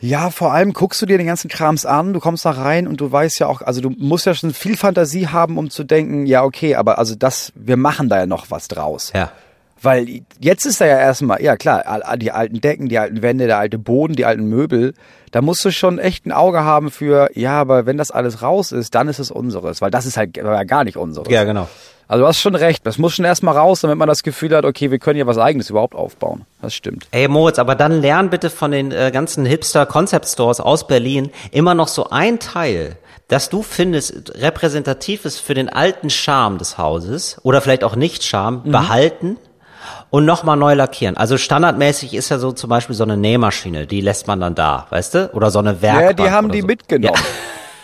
Ja, 0.00 0.30
vor 0.30 0.54
allem 0.54 0.72
guckst 0.72 1.02
du 1.02 1.06
dir 1.06 1.18
den 1.18 1.26
ganzen 1.26 1.50
Krams 1.50 1.84
an, 1.84 2.14
du 2.14 2.20
kommst 2.20 2.46
da 2.46 2.52
rein 2.52 2.88
und 2.88 3.02
du 3.02 3.12
weißt 3.12 3.38
ja 3.38 3.46
auch, 3.46 3.60
also 3.60 3.82
du 3.82 3.90
musst 3.90 4.24
ja 4.24 4.32
schon 4.32 4.54
viel 4.54 4.78
Fantasie 4.78 5.28
haben, 5.28 5.58
um 5.58 5.68
zu 5.68 5.84
denken, 5.84 6.24
ja, 6.24 6.42
okay, 6.42 6.74
aber 6.74 6.98
also 6.98 7.16
das, 7.16 7.52
wir 7.54 7.76
machen 7.76 8.08
da 8.08 8.18
ja 8.18 8.26
noch 8.26 8.50
was 8.50 8.66
draus. 8.68 9.12
Ja. 9.14 9.30
Weil 9.82 10.22
jetzt 10.38 10.64
ist 10.64 10.80
da 10.80 10.86
ja 10.86 10.98
erstmal, 10.98 11.42
ja 11.42 11.56
klar, 11.56 11.84
die 12.16 12.32
alten 12.32 12.60
Decken, 12.60 12.88
die 12.88 12.98
alten 12.98 13.20
Wände, 13.22 13.46
der 13.46 13.58
alte 13.58 13.78
Boden, 13.78 14.14
die 14.14 14.26
alten 14.26 14.44
Möbel, 14.44 14.94
da 15.30 15.40
musst 15.42 15.64
du 15.64 15.70
schon 15.70 15.98
echt 15.98 16.26
ein 16.26 16.32
Auge 16.32 16.64
haben 16.64 16.90
für, 16.90 17.30
ja, 17.34 17.60
aber 17.60 17.86
wenn 17.86 17.96
das 17.96 18.10
alles 18.10 18.42
raus 18.42 18.72
ist, 18.72 18.94
dann 18.94 19.08
ist 19.08 19.18
es 19.18 19.30
unseres, 19.30 19.80
weil 19.80 19.90
das 19.90 20.06
ist 20.06 20.16
halt 20.16 20.36
ja 20.36 20.64
gar 20.64 20.84
nicht 20.84 20.96
unseres. 20.96 21.28
Ja, 21.30 21.44
genau. 21.44 21.68
Also 22.08 22.24
du 22.24 22.28
hast 22.28 22.40
schon 22.40 22.56
recht, 22.56 22.84
das 22.84 22.98
muss 22.98 23.14
schon 23.14 23.24
erstmal 23.24 23.56
raus, 23.56 23.82
damit 23.82 23.96
man 23.96 24.08
das 24.08 24.24
Gefühl 24.24 24.56
hat, 24.56 24.64
okay, 24.64 24.90
wir 24.90 24.98
können 24.98 25.14
hier 25.14 25.28
was 25.28 25.38
eigenes 25.38 25.70
überhaupt 25.70 25.94
aufbauen. 25.94 26.44
Das 26.60 26.74
stimmt. 26.74 27.06
Ey 27.12 27.28
Moritz, 27.28 27.60
aber 27.60 27.76
dann 27.76 28.00
lern 28.00 28.30
bitte 28.30 28.50
von 28.50 28.72
den 28.72 28.90
äh, 28.90 29.12
ganzen 29.12 29.46
Hipster 29.46 29.86
Concept 29.86 30.26
Stores 30.26 30.58
aus 30.58 30.88
Berlin 30.88 31.30
immer 31.52 31.74
noch 31.74 31.86
so 31.86 32.10
ein 32.10 32.40
Teil, 32.40 32.96
das 33.28 33.48
du 33.48 33.62
findest 33.62 34.34
repräsentativ 34.34 35.24
ist 35.24 35.38
für 35.38 35.54
den 35.54 35.68
alten 35.68 36.10
Charme 36.10 36.58
des 36.58 36.78
Hauses 36.78 37.36
oder 37.44 37.60
vielleicht 37.60 37.84
auch 37.84 37.94
nicht 37.94 38.24
Charme, 38.24 38.62
Mhm. 38.64 38.72
behalten 38.72 39.36
und 40.10 40.24
nochmal 40.24 40.56
neu 40.56 40.74
lackieren. 40.74 41.16
Also 41.16 41.36
standardmäßig 41.38 42.14
ist 42.14 42.28
ja 42.30 42.38
so 42.38 42.52
zum 42.52 42.70
Beispiel 42.70 42.94
so 42.96 43.04
eine 43.04 43.16
Nähmaschine, 43.16 43.86
die 43.86 44.00
lässt 44.00 44.26
man 44.26 44.40
dann 44.40 44.54
da, 44.54 44.86
weißt 44.90 45.14
du? 45.14 45.30
Oder 45.34 45.50
so 45.50 45.58
eine 45.58 45.80
Werkbank. 45.82 46.18
Ja, 46.18 46.26
die 46.26 46.30
haben 46.30 46.50
die 46.50 46.60
so. 46.62 46.66
mitgenommen. 46.66 47.14
Ja. 47.16 47.22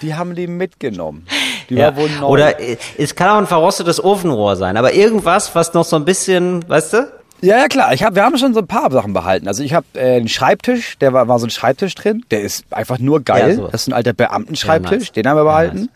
Die 0.03 0.15
haben 0.15 0.35
die 0.35 0.47
mitgenommen. 0.47 1.27
Die 1.71 1.75
Ja. 1.77 1.87
war 1.87 1.97
wohl 1.97 2.11
neu. 2.21 2.27
Oder 2.27 2.61
äh, 2.61 2.77
es 2.99 3.15
kann 3.15 3.31
auch 3.31 3.39
ein 3.39 3.47
verrostetes 3.47 4.05
Ofenrohr 4.05 4.55
sein, 4.55 4.77
aber 4.77 4.93
irgendwas, 4.93 5.55
was 5.55 5.73
noch 5.73 5.87
so 5.87 5.97
ein 5.97 6.05
bisschen, 6.05 6.69
weißt 6.69 6.93
du? 6.93 7.13
Ja, 7.41 7.57
ja 7.61 7.67
klar. 7.69 7.95
Ich 7.95 8.03
hab, 8.03 8.15
wir 8.15 8.23
haben 8.23 8.37
schon 8.37 8.53
so 8.53 8.61
ein 8.61 8.67
paar 8.67 8.91
Sachen 8.91 9.15
behalten. 9.15 9.49
Also 9.49 9.63
ich 9.63 9.73
habe 9.73 9.87
äh, 9.95 10.17
einen 10.17 10.29
Schreibtisch, 10.29 10.99
der 10.99 11.15
war, 11.15 11.29
war 11.29 11.39
so 11.39 11.47
ein 11.47 11.51
Schreibtisch 11.51 11.95
drin. 11.95 12.23
Der 12.31 12.43
ist 12.43 12.67
einfach 12.71 12.99
nur 12.99 13.23
geil. 13.23 13.49
Ja, 13.49 13.55
sowas. 13.57 13.73
das 13.73 13.81
ist 13.83 13.87
ein 13.89 13.93
alter 13.95 14.13
Beamtenschreibtisch. 14.13 14.91
Ja, 14.93 14.99
nice. 14.99 15.13
Den 15.13 15.29
haben 15.29 15.37
wir 15.37 15.45
Ja, 15.45 15.51
behalten. 15.51 15.89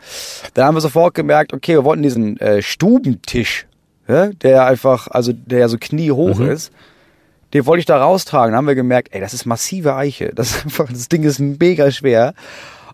Dann 0.55 0.65
haben 0.65 0.77
wir 0.77 0.81
sofort 0.81 1.13
gemerkt, 1.15 1.53
okay, 1.53 1.75
wir 1.75 1.85
wollten 1.85 2.03
diesen 2.03 2.41
äh, 2.41 2.63
Stubentisch, 2.63 3.67
ja, 4.11 4.27
der 4.29 4.67
einfach, 4.67 5.09
also 5.09 5.33
der 5.33 5.61
ja 5.61 5.69
so 5.69 5.77
kniehoch 5.79 6.39
Mhm. 6.39 6.51
ist. 6.51 6.73
Den 7.53 7.67
wollte 7.67 7.81
ich 7.81 7.87
da 7.87 8.01
raustragen. 8.01 8.53
Dann 8.53 8.59
haben 8.59 8.67
wir 8.69 8.75
gemerkt, 8.77 9.09
ey, 9.13 9.21
das 9.21 9.35
ist 9.35 9.45
massive 9.45 9.97
Eiche. 9.97 10.31
Das, 10.35 10.51
ist 10.57 10.65
einfach, 10.65 10.89
das 10.89 11.09
Ding 11.09 11.25
ist 11.25 11.41
mega 11.41 11.91
schwer. 11.91 12.35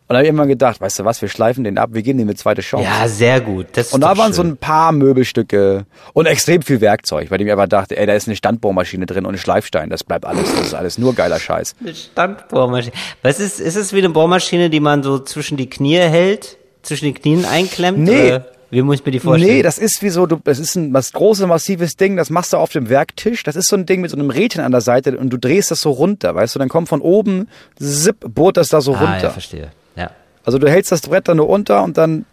Und 0.09 0.13
dann 0.15 0.19
habe 0.19 0.25
ich 0.27 0.31
immer 0.31 0.47
gedacht, 0.47 0.81
weißt 0.81 1.01
du 1.01 1.05
was, 1.05 1.21
wir 1.21 1.29
schleifen 1.29 1.65
den 1.65 1.79
ab, 1.79 1.91
wir 1.93 2.01
geben 2.01 2.19
dem 2.21 2.29
eine 2.29 2.37
zweite 2.37 2.63
Chance. 2.63 2.87
Ja, 2.89 3.09
sehr 3.09 3.41
gut. 3.41 3.67
Das 3.73 3.93
Und 3.93 4.03
da 4.03 4.17
waren 4.17 4.33
so 4.33 4.43
schön. 4.43 4.53
ein 4.53 4.57
paar 4.57 4.93
Möbelstücke 4.93 5.85
und 6.13 6.27
extrem 6.27 6.63
viel 6.63 6.81
Werkzeug, 6.81 7.29
bei 7.29 7.39
dem 7.39 7.49
ich 7.49 7.53
einfach 7.53 7.67
dachte, 7.69 7.97
ey, 7.97 8.07
da 8.07 8.13
ist 8.15 8.29
eine 8.29 8.37
Standbohrmaschine 8.37 9.05
drin 9.07 9.27
und 9.27 9.35
ein 9.35 9.39
Schleifstein, 9.39 9.91
das 9.91 10.05
bleibt 10.05 10.25
alles, 10.25 10.55
das 10.55 10.69
ist 10.69 10.75
alles 10.75 10.97
nur 10.97 11.13
geiler 11.15 11.41
Scheiß. 11.41 11.75
Eine 11.81 11.95
Standbohrmaschine. 11.95 12.93
Was 13.23 13.41
ist, 13.41 13.59
ist 13.61 13.75
es 13.75 13.93
wie 13.93 13.99
eine 13.99 14.11
Bohrmaschine, 14.11 14.71
die 14.71 14.79
man 14.81 15.03
so 15.03 15.19
zwischen 15.19 15.57
die 15.57 15.69
Knie 15.69 15.97
hält, 15.99 16.57
zwischen 16.83 17.07
den 17.07 17.15
Knien 17.15 17.45
einklemmt? 17.45 17.99
Nee, 17.99 18.29
Oder? 18.29 18.47
Wie 18.71 18.83
muss 18.83 18.97
ich 18.97 19.07
mir 19.07 19.13
die 19.13 19.21
vorstellen? 19.21 19.57
Nee, 19.57 19.63
das 19.63 19.79
ist 19.79 20.03
wie 20.03 20.09
so, 20.09 20.27
du, 20.27 20.41
das 20.43 20.59
ist 20.59 20.75
ein 20.75 20.93
das 20.93 21.13
große, 21.13 21.47
massives 21.47 21.97
Ding, 21.97 22.17
das 22.17 22.31
machst 22.31 22.53
du 22.53 22.57
auf 22.57 22.71
dem 22.71 22.89
Werktisch. 22.89 23.43
Das 23.45 23.55
ist 23.55 23.69
so 23.69 23.77
ein 23.77 23.87
Ding 23.87 24.01
mit 24.01 24.11
so 24.11 24.17
einem 24.17 24.31
Rädchen 24.31 24.63
an 24.63 24.73
der 24.73 24.81
Seite 24.81 25.17
und 25.17 25.31
du 25.31 25.37
drehst 25.37 25.71
das 25.71 25.81
so 25.81 25.91
runter, 25.91 26.35
weißt 26.35 26.55
du, 26.55 26.59
dann 26.59 26.69
kommt 26.69 26.89
von 26.89 27.01
oben, 27.01 27.49
zip, 27.79 28.17
bohrt 28.21 28.57
das 28.57 28.69
da 28.69 28.81
so 28.81 28.95
ah, 28.95 29.01
runter. 29.01 29.23
ja, 29.23 29.31
verstehe. 29.31 29.71
Ja. 29.95 30.11
Also 30.45 30.59
du 30.59 30.69
hältst 30.69 30.91
das 30.93 31.03
Brett 31.03 31.29
dann 31.29 31.37
nur 31.37 31.49
unter 31.49 31.85
und 31.85 31.97
dann 31.97 32.25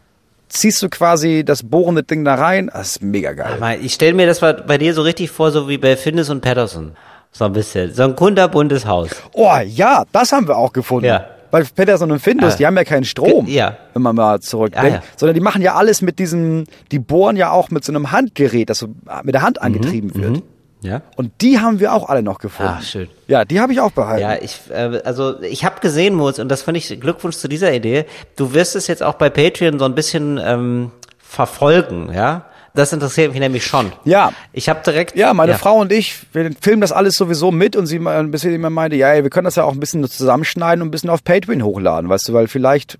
ziehst 0.49 0.81
du 0.81 0.89
quasi 0.89 1.43
das 1.45 1.63
bohrende 1.63 2.03
Ding 2.03 2.25
da 2.25 2.35
rein. 2.35 2.69
Das 2.73 2.91
ist 2.91 3.03
mega 3.03 3.33
geil. 3.33 3.53
Aber 3.57 3.77
ich 3.77 3.93
stelle 3.93 4.13
mir 4.13 4.27
das 4.27 4.39
bei 4.39 4.77
dir 4.77 4.93
so 4.93 5.01
richtig 5.01 5.31
vor, 5.31 5.51
so 5.51 5.67
wie 5.67 5.77
bei 5.77 5.97
Findes 5.97 6.29
und 6.29 6.41
Patterson. 6.41 6.95
So 7.31 7.45
ein 7.45 7.53
bisschen. 7.53 7.93
So 7.93 8.03
ein 8.03 8.15
kunterbuntes 8.15 8.85
Haus. 8.85 9.09
Oh 9.33 9.51
ja, 9.65 10.05
das 10.11 10.31
haben 10.31 10.47
wir 10.47 10.57
auch 10.57 10.71
gefunden. 10.71 11.07
Ja. 11.07 11.25
Weil 11.53 11.65
Peterson 11.65 12.11
und 12.11 12.17
Findus, 12.19 12.53
Ah. 12.53 12.57
die 12.57 12.65
haben 12.65 12.75
ja 12.75 12.83
keinen 12.83 13.03
Strom, 13.03 13.45
ja. 13.47 13.77
wenn 13.93 14.01
man 14.01 14.15
mal 14.15 14.39
zurückdenkt, 14.39 14.91
Ah, 14.91 14.95
ja. 14.95 15.03
sondern 15.15 15.35
die 15.35 15.39
machen 15.39 15.61
ja 15.61 15.75
alles 15.75 16.01
mit 16.01 16.17
diesem, 16.17 16.63
die 16.91 16.97
bohren 16.97 17.35
ja 17.37 17.51
auch 17.51 17.69
mit 17.69 17.85
so 17.85 17.91
einem 17.91 18.11
Handgerät, 18.11 18.71
das 18.71 18.79
so 18.79 18.87
mit 19.23 19.35
der 19.35 19.43
Hand 19.43 19.57
Mhm. 19.59 19.65
angetrieben 19.67 20.15
wird. 20.15 20.41
Ja. 20.81 21.01
Und 21.15 21.31
die 21.41 21.59
haben 21.59 21.79
wir 21.79 21.93
auch 21.93 22.09
alle 22.09 22.23
noch 22.23 22.39
gefunden. 22.39 22.73
Ah, 22.79 22.81
schön. 22.81 23.07
Ja, 23.27 23.45
die 23.45 23.59
habe 23.61 23.71
ich 23.71 23.79
auch 23.79 23.91
behalten. 23.91 24.21
Ja, 24.23 24.35
ich, 24.41 24.59
äh, 24.71 24.99
also 25.05 25.39
ich 25.43 25.63
habe 25.63 25.79
gesehen, 25.79 26.15
Moritz, 26.15 26.39
und 26.39 26.49
das 26.49 26.63
fand 26.63 26.75
ich 26.75 26.99
Glückwunsch 26.99 27.37
zu 27.37 27.47
dieser 27.47 27.71
Idee. 27.71 28.05
Du 28.35 28.53
wirst 28.55 28.75
es 28.75 28.87
jetzt 28.87 29.03
auch 29.03 29.13
bei 29.13 29.29
Patreon 29.29 29.77
so 29.77 29.85
ein 29.85 29.93
bisschen 29.95 30.41
ähm, 30.43 30.91
verfolgen, 31.19 32.11
ja? 32.13 32.45
Das 32.75 32.91
interessiert 32.91 33.31
mich 33.31 33.39
nämlich 33.39 33.65
schon. 33.65 33.91
Ja. 34.03 34.33
Ich 34.51 34.67
habe 34.67 34.81
direkt. 34.83 35.15
Ja, 35.15 35.33
meine 35.33 35.53
Frau 35.55 35.75
und 35.79 35.91
ich, 35.91 36.15
wir 36.33 36.49
filmen 36.59 36.81
das 36.81 36.91
alles 36.91 37.15
sowieso 37.15 37.51
mit 37.51 37.75
und 37.75 37.85
sie 37.85 37.99
ein 37.99 38.31
bisschen 38.31 38.53
immer 38.53 38.69
meinte, 38.71 38.95
ja, 38.95 39.09
ey, 39.09 39.23
wir 39.23 39.29
können 39.29 39.45
das 39.45 39.55
ja 39.55 39.63
auch 39.63 39.73
ein 39.73 39.79
bisschen 39.79 40.07
zusammenschneiden 40.07 40.81
und 40.81 40.87
ein 40.87 40.91
bisschen 40.91 41.11
auf 41.11 41.23
Patreon 41.23 41.63
hochladen, 41.63 42.09
weißt 42.09 42.29
du, 42.29 42.33
weil 42.33 42.47
vielleicht 42.47 42.97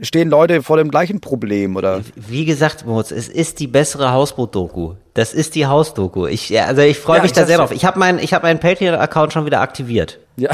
stehen 0.00 0.30
Leute 0.30 0.62
vor 0.62 0.76
dem 0.76 0.90
gleichen 0.92 1.20
Problem 1.20 1.74
oder 1.74 2.02
Wie 2.14 2.44
gesagt, 2.44 2.86
Moritz, 2.86 3.10
es 3.10 3.28
ist 3.28 3.58
die 3.58 3.66
bessere 3.66 4.12
Hausboot-Doku. 4.12 4.94
Das 5.14 5.34
ist 5.34 5.56
die 5.56 5.66
Hausdoku. 5.66 6.26
Ich, 6.26 6.50
ja, 6.50 6.66
also 6.66 6.82
ich 6.82 6.98
freue 6.98 7.16
Ja, 7.16 7.22
mich 7.22 7.32
ich 7.32 7.36
da 7.36 7.44
sehr 7.44 7.58
drauf. 7.58 7.72
Ich 7.72 7.84
habe 7.84 7.98
meinen, 7.98 8.20
ich 8.20 8.32
habe 8.32 8.46
meinen 8.46 8.60
Patreon-Account 8.60 9.32
schon 9.32 9.46
wieder 9.46 9.60
aktiviert. 9.60 10.20
ja. 10.36 10.50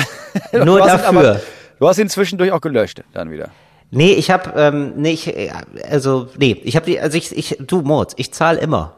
Nur 0.65 0.79
dafür. 0.79 1.09
Aber, 1.09 1.41
du 1.79 1.89
hast 1.89 1.99
ihn 1.99 2.09
zwischendurch 2.09 2.53
auch 2.53 2.63
gelöscht, 2.63 3.03
dann 3.13 3.31
wieder. 3.31 3.51
Nee, 3.95 4.13
ich 4.13 4.31
habe, 4.31 4.53
ähm, 4.57 4.93
nee, 4.97 5.11
ich, 5.13 5.29
äh, 5.29 5.51
also, 5.89 6.29
nee, 6.39 6.61
ich 6.65 6.77
habe 6.77 6.87
die, 6.87 7.01
also 7.01 7.17
ich, 7.17 7.37
ich, 7.37 7.57
du 7.61 7.83
Moritz, 7.83 8.13
ich 8.17 8.33
zahle 8.33 8.61
immer. 8.61 8.95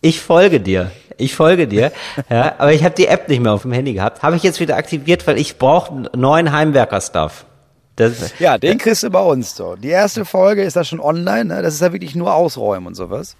Ich 0.00 0.20
folge 0.20 0.60
dir. 0.60 0.90
Ich 1.18 1.34
folge 1.34 1.68
dir. 1.68 1.92
ja, 2.30 2.54
aber 2.58 2.72
ich 2.72 2.84
habe 2.84 2.94
die 2.94 3.06
App 3.06 3.28
nicht 3.28 3.40
mehr 3.40 3.52
auf 3.52 3.62
dem 3.62 3.72
Handy 3.72 3.92
gehabt. 3.92 4.22
Habe 4.22 4.36
ich 4.36 4.42
jetzt 4.42 4.60
wieder 4.60 4.76
aktiviert, 4.76 5.26
weil 5.26 5.38
ich 5.38 5.58
brauche 5.58 6.08
neuen 6.16 6.52
Heimwerker-Stuff. 6.52 7.44
Das, 7.96 8.32
Ja, 8.38 8.56
den 8.56 8.78
kriegst 8.78 9.02
du 9.02 9.10
bei 9.10 9.20
uns 9.20 9.54
so. 9.54 9.76
Die 9.76 9.88
erste 9.88 10.24
Folge 10.24 10.62
ist 10.62 10.74
da 10.74 10.84
schon 10.84 11.00
online, 11.00 11.44
ne? 11.44 11.62
Das 11.62 11.74
ist 11.74 11.82
ja 11.82 11.92
wirklich 11.92 12.14
nur 12.14 12.32
Ausräumen 12.32 12.86
und 12.86 12.94
sowas. 12.94 13.36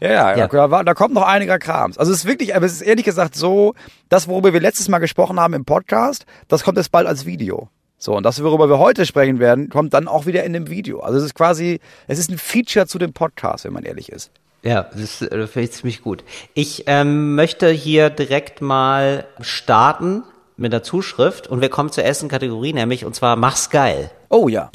Ja, 0.00 0.10
ja, 0.10 0.36
Ja. 0.36 0.48
Da, 0.48 0.82
da 0.82 0.94
kommt 0.94 1.14
noch 1.14 1.22
einiger 1.22 1.60
Krams. 1.60 1.98
Also 1.98 2.10
es 2.10 2.18
ist 2.18 2.24
wirklich, 2.24 2.56
aber 2.56 2.66
es 2.66 2.72
ist 2.72 2.82
ehrlich 2.82 3.04
gesagt 3.04 3.36
so, 3.36 3.74
das, 4.08 4.26
worüber 4.26 4.52
wir 4.52 4.60
letztes 4.60 4.88
Mal 4.88 4.98
gesprochen 4.98 5.38
haben 5.38 5.54
im 5.54 5.64
Podcast, 5.64 6.26
das 6.48 6.64
kommt 6.64 6.78
jetzt 6.78 6.90
bald 6.90 7.06
als 7.06 7.26
Video. 7.26 7.68
So, 8.02 8.16
und 8.16 8.24
das, 8.24 8.42
worüber 8.42 8.68
wir 8.68 8.80
heute 8.80 9.06
sprechen 9.06 9.38
werden, 9.38 9.68
kommt 9.68 9.94
dann 9.94 10.08
auch 10.08 10.26
wieder 10.26 10.42
in 10.42 10.52
dem 10.52 10.68
Video. 10.68 10.98
Also 10.98 11.18
es 11.18 11.24
ist 11.24 11.36
quasi, 11.36 11.78
es 12.08 12.18
ist 12.18 12.32
ein 12.32 12.36
Feature 12.36 12.88
zu 12.88 12.98
dem 12.98 13.12
Podcast, 13.12 13.64
wenn 13.64 13.72
man 13.72 13.84
ehrlich 13.84 14.10
ist. 14.10 14.32
Ja, 14.64 14.90
das 14.92 15.22
äh, 15.22 15.46
finde 15.46 15.68
ich 15.68 15.70
ziemlich 15.70 16.02
gut. 16.02 16.24
Ich 16.52 16.82
ähm, 16.88 17.36
möchte 17.36 17.70
hier 17.70 18.10
direkt 18.10 18.60
mal 18.60 19.24
starten 19.40 20.24
mit 20.56 20.72
der 20.72 20.82
Zuschrift 20.82 21.46
und 21.46 21.60
wir 21.60 21.68
kommen 21.68 21.92
zur 21.92 22.02
ersten 22.02 22.26
Kategorie, 22.26 22.72
nämlich 22.72 23.04
und 23.04 23.14
zwar 23.14 23.36
Mach's 23.36 23.70
geil. 23.70 24.10
Oh 24.30 24.48
ja. 24.48 24.72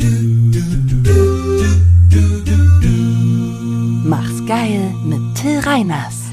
Mach's 4.06 4.46
geil 4.48 4.94
mit 5.04 5.20
Till 5.36 5.60
Reiners. 5.60 6.27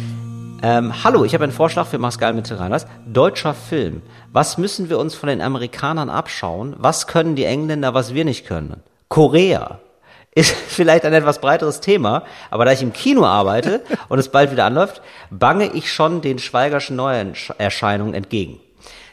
Ähm, 0.64 1.04
hallo, 1.04 1.26
ich 1.26 1.34
habe 1.34 1.44
einen 1.44 1.52
Vorschlag 1.52 1.86
für 1.86 1.98
Mach's 1.98 2.16
geil 2.16 2.32
mit 2.32 2.46
Till 2.46 2.56
Reiners. 2.56 2.86
Deutscher 3.06 3.52
Film. 3.52 4.00
Was 4.32 4.56
müssen 4.56 4.88
wir 4.88 4.98
uns 4.98 5.14
von 5.14 5.28
den 5.28 5.42
Amerikanern 5.42 6.08
abschauen? 6.08 6.74
Was 6.78 7.06
können 7.06 7.36
die 7.36 7.44
Engländer, 7.44 7.92
was 7.92 8.14
wir 8.14 8.24
nicht 8.24 8.46
können? 8.46 8.82
Korea. 9.10 9.80
Ist 10.34 10.54
vielleicht 10.54 11.04
ein 11.04 11.12
etwas 11.12 11.42
breiteres 11.42 11.80
Thema, 11.80 12.24
aber 12.50 12.64
da 12.64 12.72
ich 12.72 12.80
im 12.80 12.94
Kino 12.94 13.26
arbeite 13.26 13.82
und 14.08 14.18
es 14.18 14.30
bald 14.30 14.52
wieder 14.52 14.64
anläuft, 14.64 15.02
bange 15.30 15.66
ich 15.66 15.92
schon 15.92 16.22
den 16.22 16.38
Schweigerschen 16.38 16.96
Neuerscheinungen 16.96 18.14
entgegen. 18.14 18.58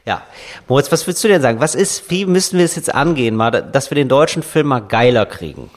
Ja, 0.06 0.22
Moritz, 0.70 0.90
was 0.90 1.06
willst 1.06 1.22
du 1.22 1.28
denn 1.28 1.42
sagen? 1.42 1.60
Was 1.60 1.76
ist, 1.76 2.10
wie 2.10 2.26
müssen 2.26 2.60
wir 2.60 2.66
es 2.66 2.78
jetzt 2.78 2.96
angehen, 2.96 3.36
mal, 3.36 3.52
dass 3.52 3.92
wir 3.92 3.96
den 3.96 4.08
deutschen 4.08 4.42
Film 4.42 4.68
mal 4.68 4.80
geiler 4.80 5.26
kriegen? 5.26 5.70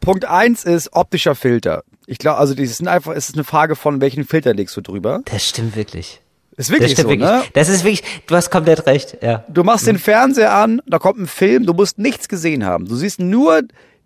Punkt 0.00 0.26
eins 0.26 0.62
ist 0.62 0.92
optischer 0.92 1.34
Filter. 1.34 1.82
Ich 2.10 2.16
glaube, 2.18 2.38
also 2.38 2.54
das 2.54 2.70
ist 2.70 2.86
einfach, 2.88 3.12
es 3.14 3.28
ist 3.28 3.34
eine 3.34 3.44
Frage 3.44 3.76
von, 3.76 4.00
welchen 4.00 4.24
Filter 4.24 4.54
legst 4.54 4.74
du 4.76 4.80
drüber. 4.80 5.20
Das 5.26 5.46
stimmt 5.46 5.76
wirklich. 5.76 6.22
Ist 6.56 6.70
wirklich 6.70 6.94
das 6.94 7.02
so, 7.02 7.08
stimmt 7.10 7.22
wirklich. 7.22 7.42
ne? 7.44 7.50
Das 7.52 7.68
ist 7.68 7.84
wirklich, 7.84 8.02
du 8.26 8.34
hast 8.34 8.50
komplett 8.50 8.86
recht, 8.86 9.18
ja. 9.20 9.44
Du 9.48 9.62
machst 9.62 9.86
den 9.86 9.98
Fernseher 9.98 10.54
an, 10.54 10.80
da 10.86 10.98
kommt 10.98 11.18
ein 11.20 11.26
Film, 11.26 11.66
du 11.66 11.74
musst 11.74 11.98
nichts 11.98 12.26
gesehen 12.28 12.64
haben. 12.64 12.86
Du 12.86 12.96
siehst 12.96 13.20
nur 13.20 13.60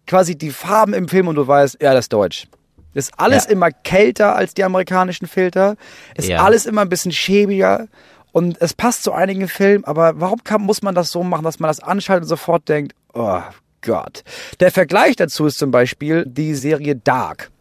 quasi 0.09 0.37
die 0.37 0.51
Farben 0.51 0.95
im 0.95 1.07
Film 1.09 1.29
und 1.29 1.37
du 1.37 1.47
weißt, 1.47 1.79
ja, 1.81 1.95
das 1.95 2.07
ist 2.07 2.13
deutsch. 2.13 2.49
Das 2.93 3.05
ist 3.07 3.15
alles 3.19 3.45
Ja. 3.45 3.51
immer 3.53 3.71
kälter 3.71 4.35
als 4.35 4.53
die 4.53 4.65
amerikanischen 4.65 5.29
Filter. 5.29 5.77
Ist 6.17 6.29
Ja. 6.29 6.43
alles 6.43 6.67
immer 6.67 6.81
ein 6.81 6.89
bisschen 6.89 7.13
schäbiger. 7.13 7.87
Und 8.33 8.61
es 8.61 8.75
passt 8.75 9.05
zu 9.05 9.13
einigen 9.13 9.47
Filmen, 9.47 9.85
aber 9.85 10.21
warum 10.21 10.43
kann, 10.43 10.63
muss 10.63 10.83
man 10.83 10.97
das 10.97 11.13
so 11.13 11.23
machen, 11.23 11.45
dass 11.45 11.61
man 11.61 11.69
das 11.69 11.79
anschaltet 11.79 12.25
und 12.25 12.29
sofort 12.31 12.69
denkt, 12.69 12.95
oh 13.15 13.41
Gott. 13.81 14.25
Der 14.59 14.73
Vergleich 14.73 15.15
dazu 15.15 15.47
ist 15.47 15.59
zum 15.59 15.71
Beispiel 15.71 16.25
die 16.27 16.57
Serie 16.57 16.97
Dark 16.97 17.52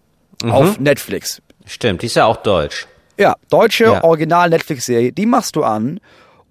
auf 0.43 0.79
Netflix. 0.79 1.41
Stimmt, 1.65 2.01
die 2.01 2.07
ist 2.07 2.15
ja 2.15 2.25
auch 2.25 2.37
deutsch. 2.37 2.87
Ja, 3.17 3.35
deutsche 3.49 3.83
Ja. 3.85 4.03
Original-Netflix-Serie, 4.03 5.11
die 5.11 5.25
machst 5.25 5.55
du 5.55 5.63
an 5.63 5.99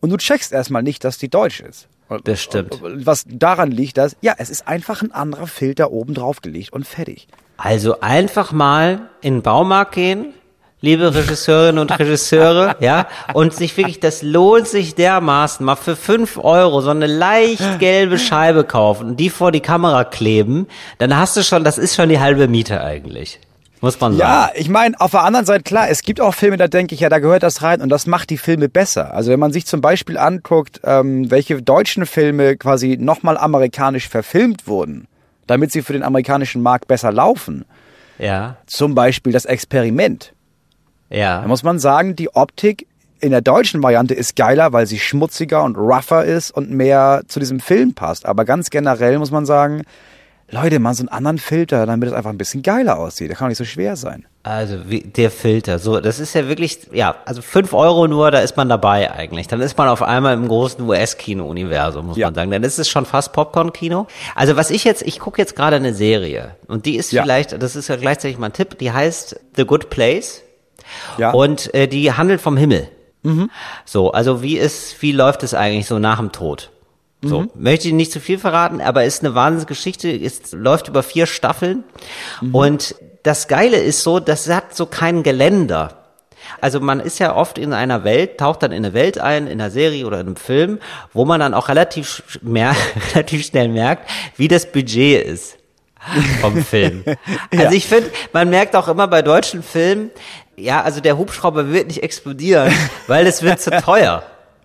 und 0.00 0.11
du 0.11 0.16
checkst 0.16 0.53
erstmal 0.53 0.83
nicht, 0.83 1.05
dass 1.05 1.18
die 1.18 1.29
deutsch 1.29 1.61
ist. 1.61 1.88
Das 2.24 2.42
stimmt. 2.42 2.81
Was 2.83 3.24
daran 3.29 3.70
liegt, 3.70 3.96
dass, 3.96 4.16
ja, 4.20 4.35
es 4.38 4.50
ist 4.50 4.66
einfach 4.66 5.03
ein 5.03 5.12
anderer 5.12 5.46
Filter 5.46 5.92
oben 5.92 6.14
drauf 6.14 6.40
gelegt 6.42 6.72
und 6.72 6.87
fertig. 6.87 7.29
Also 7.57 8.00
einfach 8.00 8.50
mal 8.53 9.11
in 9.20 9.35
den 9.35 9.42
Baumarkt 9.42 9.92
gehen, 9.94 10.35
liebe 10.81 11.14
Regisseurinnen 11.14 11.79
und 11.79 11.96
Regisseure, 11.96 12.74
ja, 12.81 13.07
und 13.33 13.55
sich 13.55 13.76
wirklich, 13.76 14.00
das 14.00 14.22
lohnt 14.22 14.66
sich 14.66 14.94
dermaßen, 14.96 15.64
mal 15.64 15.76
für 15.76 15.94
fünf 15.94 16.37
Euro 16.38 16.81
so 16.81 16.90
eine 16.90 17.07
leicht 17.07 17.79
gelbe 17.79 18.18
Scheibe 18.18 18.64
kaufen 18.64 19.11
und 19.11 19.16
die 19.20 19.31
vor 19.31 19.53
die 19.53 19.61
Kamera 19.61 20.03
kleben, 20.05 20.66
dann 20.98 21.16
hast 21.16 21.37
du 21.37 21.44
schon, 21.44 21.62
das 21.62 21.79
ist 21.79 21.94
schon 21.94 22.09
die 22.09 22.18
halbe 22.18 22.48
Miete 22.48 22.83
eigentlich. 22.83 23.38
Muss 23.80 23.98
man 23.98 24.12
sagen. 24.12 24.20
Ja, 24.20 24.50
ich 24.54 24.68
meine, 24.68 25.00
auf 25.00 25.12
der 25.12 25.22
anderen 25.22 25.46
Seite, 25.46 25.62
klar, 25.62 25.88
es 25.88 26.02
gibt 26.02 26.20
auch 26.20 26.34
Filme, 26.34 26.58
da 26.58 26.68
denke 26.68 26.94
ich, 26.94 27.00
ja, 27.00 27.08
da 27.08 27.18
gehört 27.18 27.42
das 27.42 27.62
rein 27.62 27.80
und 27.80 27.88
das 27.88 28.06
macht 28.06 28.28
die 28.30 28.36
Filme 28.36 28.68
besser. 28.68 29.14
Also 29.14 29.30
wenn 29.30 29.40
man 29.40 29.52
sich 29.52 29.64
zum 29.66 29.80
Beispiel 29.80 30.18
anguckt, 30.18 30.80
ähm, 30.84 31.30
welche 31.30 31.62
deutschen 31.62 32.04
Filme 32.04 32.56
quasi 32.56 32.98
nochmal 33.00 33.38
amerikanisch 33.38 34.08
verfilmt 34.08 34.66
wurden, 34.66 35.06
damit 35.46 35.72
sie 35.72 35.82
für 35.82 35.94
den 35.94 36.02
amerikanischen 36.02 36.62
Markt 36.62 36.88
besser 36.88 37.10
laufen. 37.10 37.64
Ja, 38.18 38.56
Zum 38.66 38.94
Beispiel 38.94 39.32
das 39.32 39.46
Experiment. 39.46 40.34
Da 41.08 41.16
ja. 41.16 41.44
muss 41.46 41.62
man 41.62 41.78
sagen, 41.78 42.16
die 42.16 42.34
Optik 42.34 42.86
in 43.20 43.30
der 43.30 43.40
deutschen 43.40 43.82
Variante 43.82 44.14
ist 44.14 44.36
geiler, 44.36 44.72
weil 44.72 44.86
sie 44.86 44.98
schmutziger 44.98 45.62
und 45.64 45.76
rougher 45.76 46.24
ist 46.24 46.50
und 46.50 46.70
mehr 46.70 47.22
zu 47.28 47.40
diesem 47.40 47.60
Film 47.60 47.94
passt. 47.94 48.26
Aber 48.26 48.44
ganz 48.44 48.70
generell 48.70 49.18
muss 49.18 49.30
man 49.30 49.46
sagen, 49.46 49.82
Leute, 50.52 50.78
mal 50.80 50.94
so 50.94 51.02
einen 51.02 51.08
anderen 51.08 51.38
Filter, 51.38 51.86
damit 51.86 52.08
es 52.08 52.14
einfach 52.14 52.30
ein 52.30 52.38
bisschen 52.38 52.62
geiler 52.62 52.98
aussieht. 52.98 53.28
Der 53.28 53.36
kann 53.36 53.46
doch 53.46 53.50
nicht 53.50 53.58
so 53.58 53.64
schwer 53.64 53.96
sein. 53.96 54.26
Also 54.42 54.88
wie, 54.88 55.00
der 55.02 55.30
Filter, 55.30 55.78
so, 55.78 56.00
das 56.00 56.18
ist 56.18 56.34
ja 56.34 56.48
wirklich, 56.48 56.88
ja, 56.92 57.14
also 57.26 57.42
fünf 57.42 57.72
Euro 57.74 58.08
nur, 58.08 58.30
da 58.30 58.40
ist 58.40 58.56
man 58.56 58.68
dabei 58.68 59.12
eigentlich. 59.12 59.48
Dann 59.48 59.60
ist 59.60 59.76
man 59.78 59.88
auf 59.88 60.02
einmal 60.02 60.34
im 60.34 60.48
großen 60.48 60.82
US-Kino-Universum, 60.88 62.06
muss 62.06 62.16
Ja. 62.16 62.28
man 62.28 62.34
sagen. 62.34 62.50
Dann 62.50 62.62
ist 62.62 62.78
es 62.78 62.88
schon 62.88 63.06
fast 63.06 63.32
Popcorn-Kino. 63.32 64.06
Also 64.34 64.56
was 64.56 64.70
ich 64.70 64.84
jetzt, 64.84 65.02
ich 65.02 65.18
gucke 65.20 65.40
jetzt 65.40 65.54
gerade 65.56 65.76
eine 65.76 65.94
Serie 65.94 66.56
und 66.68 66.86
die 66.86 66.96
ist 66.96 67.12
Ja. 67.12 67.22
vielleicht, 67.22 67.62
das 67.62 67.76
ist 67.76 67.88
ja 67.88 67.96
gleichzeitig 67.96 68.38
mein 68.38 68.52
Tipp, 68.52 68.78
die 68.78 68.90
heißt 68.92 69.38
The 69.56 69.64
Good 69.66 69.90
Place 69.90 70.42
Ja. 71.18 71.30
und 71.32 71.72
äh, 71.74 71.86
die 71.86 72.12
handelt 72.12 72.40
vom 72.40 72.56
Himmel. 72.56 72.88
So, 73.84 74.12
also 74.12 74.42
wie 74.42 74.56
ist, 74.56 75.02
wie 75.02 75.12
läuft 75.12 75.42
es 75.42 75.52
eigentlich 75.52 75.86
so 75.86 75.98
nach 75.98 76.18
dem 76.18 76.32
Tod? 76.32 76.70
So, 77.22 77.46
möchte 77.54 77.88
ich 77.88 77.94
nicht 77.94 78.12
zu 78.12 78.20
viel 78.20 78.38
verraten, 78.38 78.80
aber 78.80 79.04
ist 79.04 79.22
eine 79.22 79.35
Wahnsinnsgeschichte, 79.35 80.11
ist, 80.11 80.52
läuft 80.52 80.88
über 80.88 81.02
vier 81.02 81.26
Staffeln. 81.26 81.85
Und 82.52 82.94
das 83.22 83.46
Geile 83.46 83.76
ist 83.76 84.02
so, 84.02 84.20
das 84.20 84.48
hat 84.48 84.74
so 84.74 84.87
kein 84.87 85.22
Geländer. 85.22 86.00
Also 86.61 86.80
man 86.80 87.00
ist 87.00 87.18
ja 87.18 87.37
oft 87.37 87.59
in 87.59 87.72
einer 87.72 88.04
Welt, 88.04 88.38
taucht 88.38 88.62
dann 88.62 88.72
in 88.72 88.85
eine 88.85 88.94
Welt 88.94 89.18
ein, 89.18 89.46
in 89.46 89.61
einer 89.61 89.70
Serie 89.70 90.06
oder 90.06 90.20
in 90.20 90.28
einem 90.28 90.37
Film, 90.37 90.78
wo 91.12 91.24
man 91.24 91.40
dann 91.40 91.54
auch 91.54 91.68
relativ, 91.68 92.22
mer 92.42 92.74
relativ 93.14 93.46
schnell 93.46 93.68
merkt, 93.68 94.11
wie 94.37 94.48
das 94.48 94.70
Budget 94.70 95.24
ist 95.26 95.59
vom 96.40 96.64
Film. 96.64 97.04
Also 97.50 97.76
ich 97.76 97.87
finde, 97.87 98.11
man 98.33 98.48
merkt 98.48 98.74
auch 98.74 98.88
immer 98.88 99.06
bei 99.06 99.20
deutschen 99.22 99.62
Filmen, 99.62 100.11
ja, 100.56 100.83
also 100.83 101.00
der 101.00 101.18
Hubschrauber 101.18 101.70
wird 101.70 101.88
nicht 101.88 102.02
explodieren, 102.02 102.72
weil 103.06 103.26
es 103.26 103.42
wird 103.42 103.61
zu 103.61 103.70
teuer. 103.70 104.22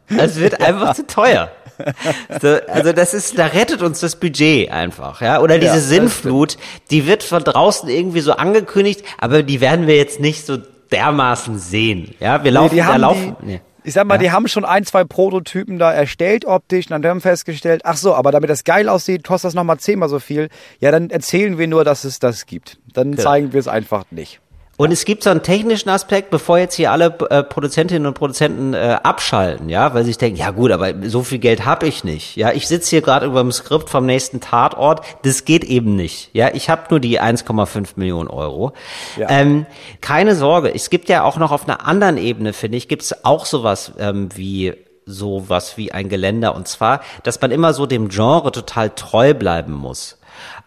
Es 0.07 0.39
wird 0.39 0.61
einfach 0.61 0.93
zu 0.93 1.05
teuer. 1.07 1.51
So, 2.41 2.57
also 2.67 2.93
das 2.93 3.13
ist, 3.13 3.37
da 3.37 3.47
rettet 3.47 3.81
uns 3.81 3.99
das 3.99 4.15
Budget 4.17 4.71
einfach, 4.71 5.21
ja. 5.21 5.41
Oder 5.41 5.57
diese 5.59 5.75
Ja, 5.75 5.79
Sinnflut, 5.81 6.57
die 6.91 7.07
wird 7.07 7.23
von 7.23 7.43
draußen 7.43 7.89
irgendwie 7.89 8.21
so 8.21 8.33
angekündigt, 8.33 9.03
aber 9.17 9.43
die 9.43 9.61
werden 9.61 9.87
wir 9.87 9.95
jetzt 9.97 10.19
nicht 10.19 10.45
so 10.45 10.57
dermaßen 10.91 11.57
sehen, 11.59 12.13
ja. 12.19 12.43
Wir 12.43 12.51
laufen, 12.51 12.75
die 12.75 12.81
da 12.81 12.95
laufen. 12.95 13.35
die, 13.41 13.45
nee. 13.45 13.61
Ich 13.83 13.93
sag 13.93 14.07
mal, 14.07 14.15
Ja. 14.15 14.19
die 14.19 14.31
haben 14.31 14.47
schon 14.47 14.65
ein, 14.65 14.83
zwei 14.83 15.03
Prototypen 15.03 15.77
da 15.77 15.91
erstellt 15.93 16.45
optisch 16.45 16.85
und 16.89 17.03
dann 17.03 17.05
haben 17.07 17.17
wir 17.17 17.29
festgestellt, 17.29 17.81
ach 17.83 17.97
so, 17.97 18.15
aber 18.15 18.31
damit 18.31 18.49
das 18.49 18.63
geil 18.63 18.89
aussieht, 18.89 19.23
kostet 19.23 19.49
das 19.49 19.53
nochmal 19.53 19.77
zehnmal 19.77 20.09
so 20.09 20.17
viel. 20.19 20.49
Ja, 20.79 20.89
dann 20.89 21.11
erzählen 21.11 21.59
wir 21.59 21.67
nur, 21.67 21.83
dass 21.83 22.03
es 22.03 22.17
das 22.17 22.47
gibt. 22.47 22.79
Dann 22.93 23.15
zeigen 23.15 23.53
wir 23.53 23.59
es 23.59 23.67
einfach 23.67 24.05
nicht. 24.09 24.39
Und 24.77 24.91
es 24.91 25.05
gibt 25.05 25.23
so 25.23 25.29
einen 25.29 25.41
technischen 25.41 25.89
Aspekt, 25.89 26.31
bevor 26.31 26.57
jetzt 26.57 26.75
hier 26.75 26.91
alle 26.91 27.15
äh, 27.29 27.43
Produzentinnen 27.43 28.05
und 28.05 28.13
Produzenten 28.13 28.73
äh, 28.73 28.97
abschalten, 29.01 29.69
ja, 29.69 29.93
weil 29.93 30.03
sie 30.03 30.09
sich 30.09 30.17
denken, 30.17 30.37
ja 30.37 30.51
gut, 30.51 30.71
aber 30.71 30.93
so 31.03 31.23
viel 31.23 31.39
Geld 31.39 31.65
habe 31.65 31.87
ich 31.87 32.03
nicht. 32.03 32.35
Ja, 32.35 32.51
ich 32.51 32.67
sitze 32.67 32.89
hier 32.89 33.01
gerade 33.01 33.25
über 33.25 33.41
dem 33.41 33.53
Skript 33.53 33.89
vom 33.89 34.05
nächsten 34.05 34.41
Tatort, 34.41 35.01
das 35.23 35.45
geht 35.45 35.63
eben 35.63 35.95
nicht. 35.95 36.29
Ja, 36.33 36.53
ich 36.53 36.69
habe 36.69 36.83
nur 36.89 36.99
die 36.99 37.21
1,5 37.21 37.91
Millionen 37.95 38.27
Euro. 38.29 38.73
Ja. 39.15 39.29
Ähm, 39.29 39.65
keine 40.01 40.35
Sorge, 40.35 40.73
es 40.75 40.89
gibt 40.89 41.07
ja 41.07 41.23
auch 41.23 41.37
noch 41.37 41.51
auf 41.53 41.67
einer 41.67 41.87
anderen 41.87 42.17
Ebene, 42.17 42.51
finde 42.51 42.77
ich, 42.77 42.89
gibt 42.89 43.03
es 43.03 43.23
auch 43.23 43.45
sowas 43.45 43.93
ähm, 43.97 44.29
wie 44.35 44.73
sowas 45.05 45.77
wie 45.77 45.91
ein 45.91 46.09
Geländer 46.09 46.55
und 46.55 46.67
zwar, 46.67 47.01
dass 47.23 47.39
man 47.39 47.51
immer 47.51 47.73
so 47.73 47.85
dem 47.85 48.09
Genre 48.09 48.51
total 48.51 48.89
treu 48.89 49.33
bleiben 49.33 49.73
muss. 49.73 50.17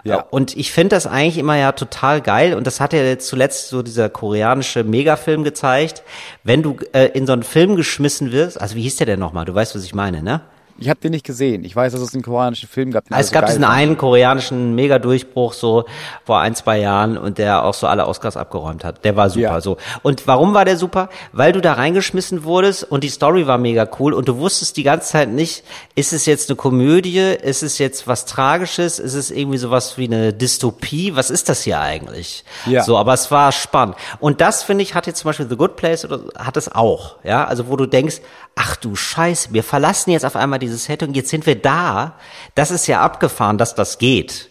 Ja. 0.04 0.20
Und 0.30 0.56
ich 0.56 0.72
finde 0.72 0.96
das 0.96 1.06
eigentlich 1.06 1.38
immer 1.38 1.56
ja 1.56 1.72
total 1.72 2.20
geil 2.20 2.54
und 2.54 2.66
das 2.66 2.80
hat 2.80 2.92
ja 2.92 3.18
zuletzt 3.18 3.68
so 3.68 3.82
dieser 3.82 4.08
koreanische 4.08 4.84
Megafilm 4.84 5.44
gezeigt. 5.44 6.02
Wenn 6.44 6.62
du 6.62 6.76
äh, 6.92 7.06
in 7.06 7.26
so 7.26 7.32
einen 7.32 7.42
Film 7.42 7.76
geschmissen 7.76 8.32
wirst, 8.32 8.60
also 8.60 8.76
wie 8.76 8.82
hieß 8.82 8.96
der 8.96 9.06
denn 9.06 9.20
nochmal? 9.20 9.44
Du 9.44 9.54
weißt, 9.54 9.74
was 9.74 9.84
ich 9.84 9.94
meine, 9.94 10.22
ne? 10.22 10.40
Ich 10.80 10.88
habe 10.88 11.00
den 11.00 11.10
nicht 11.10 11.26
gesehen. 11.26 11.64
Ich 11.64 11.74
weiß, 11.74 11.92
dass 11.92 12.00
es 12.00 12.14
einen 12.14 12.22
koreanischen 12.22 12.68
Film 12.68 12.92
gab. 12.92 13.04
Also 13.10 13.26
es 13.26 13.32
gab 13.32 13.46
diesen 13.46 13.62
fanden. 13.62 13.76
einen 13.78 13.98
koreanischen 13.98 14.74
Mega-Durchbruch 14.74 15.52
so 15.52 15.84
vor 16.24 16.38
ein, 16.40 16.54
zwei 16.54 16.78
Jahren 16.78 17.18
und 17.18 17.38
der 17.38 17.64
auch 17.64 17.74
so 17.74 17.86
alle 17.86 18.06
Oscars 18.06 18.36
abgeräumt 18.36 18.84
hat. 18.84 19.04
Der 19.04 19.16
war 19.16 19.28
super 19.30 19.40
Ja. 19.42 19.60
so. 19.60 19.76
Und 20.02 20.26
warum 20.26 20.54
war 20.54 20.64
der 20.64 20.76
super? 20.76 21.08
Weil 21.32 21.52
du 21.52 21.60
da 21.60 21.72
reingeschmissen 21.72 22.44
wurdest 22.44 22.84
und 22.84 23.02
die 23.04 23.08
Story 23.08 23.46
war 23.46 23.58
mega 23.58 23.88
cool 23.98 24.12
und 24.14 24.28
du 24.28 24.38
wusstest 24.38 24.76
die 24.76 24.82
ganze 24.84 25.08
Zeit 25.10 25.28
nicht, 25.30 25.64
ist 25.94 26.12
es 26.12 26.26
jetzt 26.26 26.48
eine 26.48 26.56
Komödie, 26.56 27.18
ist 27.18 27.62
es 27.62 27.78
jetzt 27.78 28.06
was 28.06 28.24
Tragisches, 28.24 28.98
ist 28.98 29.14
es 29.14 29.30
irgendwie 29.30 29.58
sowas 29.58 29.98
wie 29.98 30.04
eine 30.04 30.32
Dystopie, 30.32 31.16
was 31.16 31.30
ist 31.30 31.48
das 31.48 31.62
hier 31.62 31.80
eigentlich? 31.80 32.44
Ja. 32.66 32.84
So, 32.84 32.96
aber 32.96 33.14
es 33.14 33.30
war 33.30 33.50
spannend. 33.52 33.96
Und 34.20 34.40
das, 34.40 34.62
finde 34.62 34.82
ich, 34.82 34.94
hat 34.94 35.06
jetzt 35.06 35.18
zum 35.20 35.28
Beispiel 35.30 35.48
The 35.48 35.56
Good 35.56 35.76
Place 35.76 36.04
oder 36.04 36.20
hat 36.38 36.56
es 36.56 36.70
auch, 36.70 37.16
ja, 37.24 37.44
also 37.44 37.68
wo 37.68 37.76
du 37.76 37.86
denkst, 37.86 38.20
ach 38.54 38.76
du 38.76 38.94
Scheiße, 38.96 39.48
wir 39.52 39.62
verlassen 39.64 40.10
jetzt 40.10 40.24
auf 40.24 40.36
einmal 40.36 40.58
dieses 40.68 40.84
Setting, 40.84 41.14
jetzt 41.14 41.30
sind 41.30 41.46
wir 41.46 41.56
da. 41.56 42.14
Das 42.54 42.70
ist 42.70 42.86
ja 42.86 43.00
abgefahren, 43.00 43.58
dass 43.58 43.74
das 43.74 43.98
geht. 43.98 44.50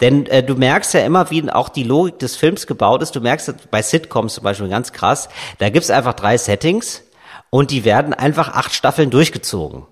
Denn 0.00 0.26
äh, 0.26 0.42
du 0.42 0.54
merkst 0.54 0.94
ja 0.94 1.00
immer, 1.00 1.30
wie 1.30 1.50
auch 1.50 1.68
die 1.68 1.84
Logik 1.84 2.18
des 2.18 2.36
Films 2.36 2.66
gebaut 2.66 3.02
ist. 3.02 3.14
Du 3.14 3.20
merkst 3.20 3.70
bei 3.70 3.82
Sitcoms 3.82 4.34
zum 4.34 4.44
Beispiel 4.44 4.68
ganz 4.68 4.92
krass, 4.92 5.28
da 5.58 5.70
gibt's 5.70 5.90
einfach 5.90 6.14
drei 6.14 6.36
Settings 6.36 7.02
und 7.50 7.70
die 7.70 7.84
werden 7.84 8.14
einfach 8.14 8.54
acht 8.54 8.74
Staffeln 8.74 9.10
durchgezogen. 9.10 9.86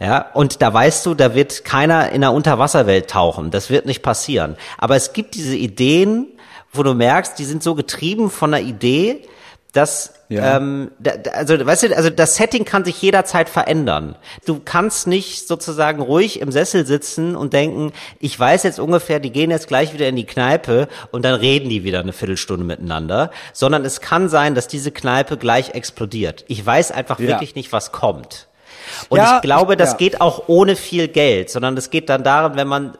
Ja, 0.00 0.30
und 0.32 0.62
da 0.62 0.72
weißt 0.72 1.04
du, 1.04 1.14
da 1.14 1.34
wird 1.34 1.64
keiner 1.64 2.10
in 2.10 2.20
der 2.20 2.32
Unterwasserwelt 2.32 3.10
tauchen. 3.10 3.50
Das 3.50 3.68
wird 3.68 3.84
nicht 3.84 4.02
passieren. 4.02 4.56
Aber 4.78 4.96
es 4.96 5.12
gibt 5.12 5.34
diese 5.34 5.56
Ideen, 5.56 6.28
wo 6.72 6.82
du 6.82 6.94
merkst, 6.94 7.38
die 7.38 7.44
sind 7.44 7.62
so 7.62 7.74
getrieben 7.74 8.30
von 8.30 8.54
einer 8.54 8.64
Idee, 8.64 9.26
dass 9.72 10.14
Ja. 10.30 10.56
ähm, 10.56 10.90
da, 10.98 11.12
also 11.32 11.64
weißt 11.64 11.84
du, 11.84 11.96
also 11.96 12.10
das 12.10 12.36
Setting 12.36 12.64
kann 12.64 12.84
sich 12.84 13.00
jederzeit 13.00 13.48
verändern. 13.48 14.16
Du 14.46 14.60
kannst 14.64 15.06
nicht 15.06 15.46
sozusagen 15.46 16.02
ruhig 16.02 16.40
im 16.40 16.50
Sessel 16.52 16.86
sitzen 16.86 17.36
und 17.36 17.52
denken, 17.52 17.92
ich 18.18 18.38
weiß 18.38 18.62
jetzt 18.62 18.78
ungefähr, 18.78 19.20
die 19.20 19.30
gehen 19.30 19.50
jetzt 19.50 19.68
gleich 19.68 19.92
wieder 19.94 20.08
in 20.08 20.16
die 20.16 20.26
Kneipe 20.26 20.88
und 21.12 21.24
dann 21.24 21.34
reden 21.34 21.68
die 21.68 21.84
wieder 21.84 22.00
eine 22.00 22.12
Viertelstunde 22.12 22.64
miteinander, 22.64 23.30
sondern 23.52 23.84
es 23.84 24.00
kann 24.00 24.28
sein, 24.28 24.54
dass 24.54 24.68
diese 24.68 24.90
Kneipe 24.90 25.36
gleich 25.36 25.70
explodiert. 25.74 26.44
Ich 26.48 26.64
weiß 26.64 26.90
einfach 26.92 27.18
Ja. 27.18 27.28
wirklich 27.28 27.54
nicht, 27.54 27.72
was 27.72 27.92
kommt. 27.92 28.48
Und 29.10 29.18
Ja, 29.18 29.36
ich 29.36 29.42
glaube, 29.42 29.76
das 29.76 29.96
geht 29.98 30.20
auch 30.20 30.44
ohne 30.46 30.76
viel 30.76 31.08
Geld, 31.08 31.50
sondern 31.50 31.76
es 31.76 31.90
geht 31.90 32.08
dann 32.08 32.22
darum, 32.24 32.56
wenn 32.56 32.68
man 32.68 32.96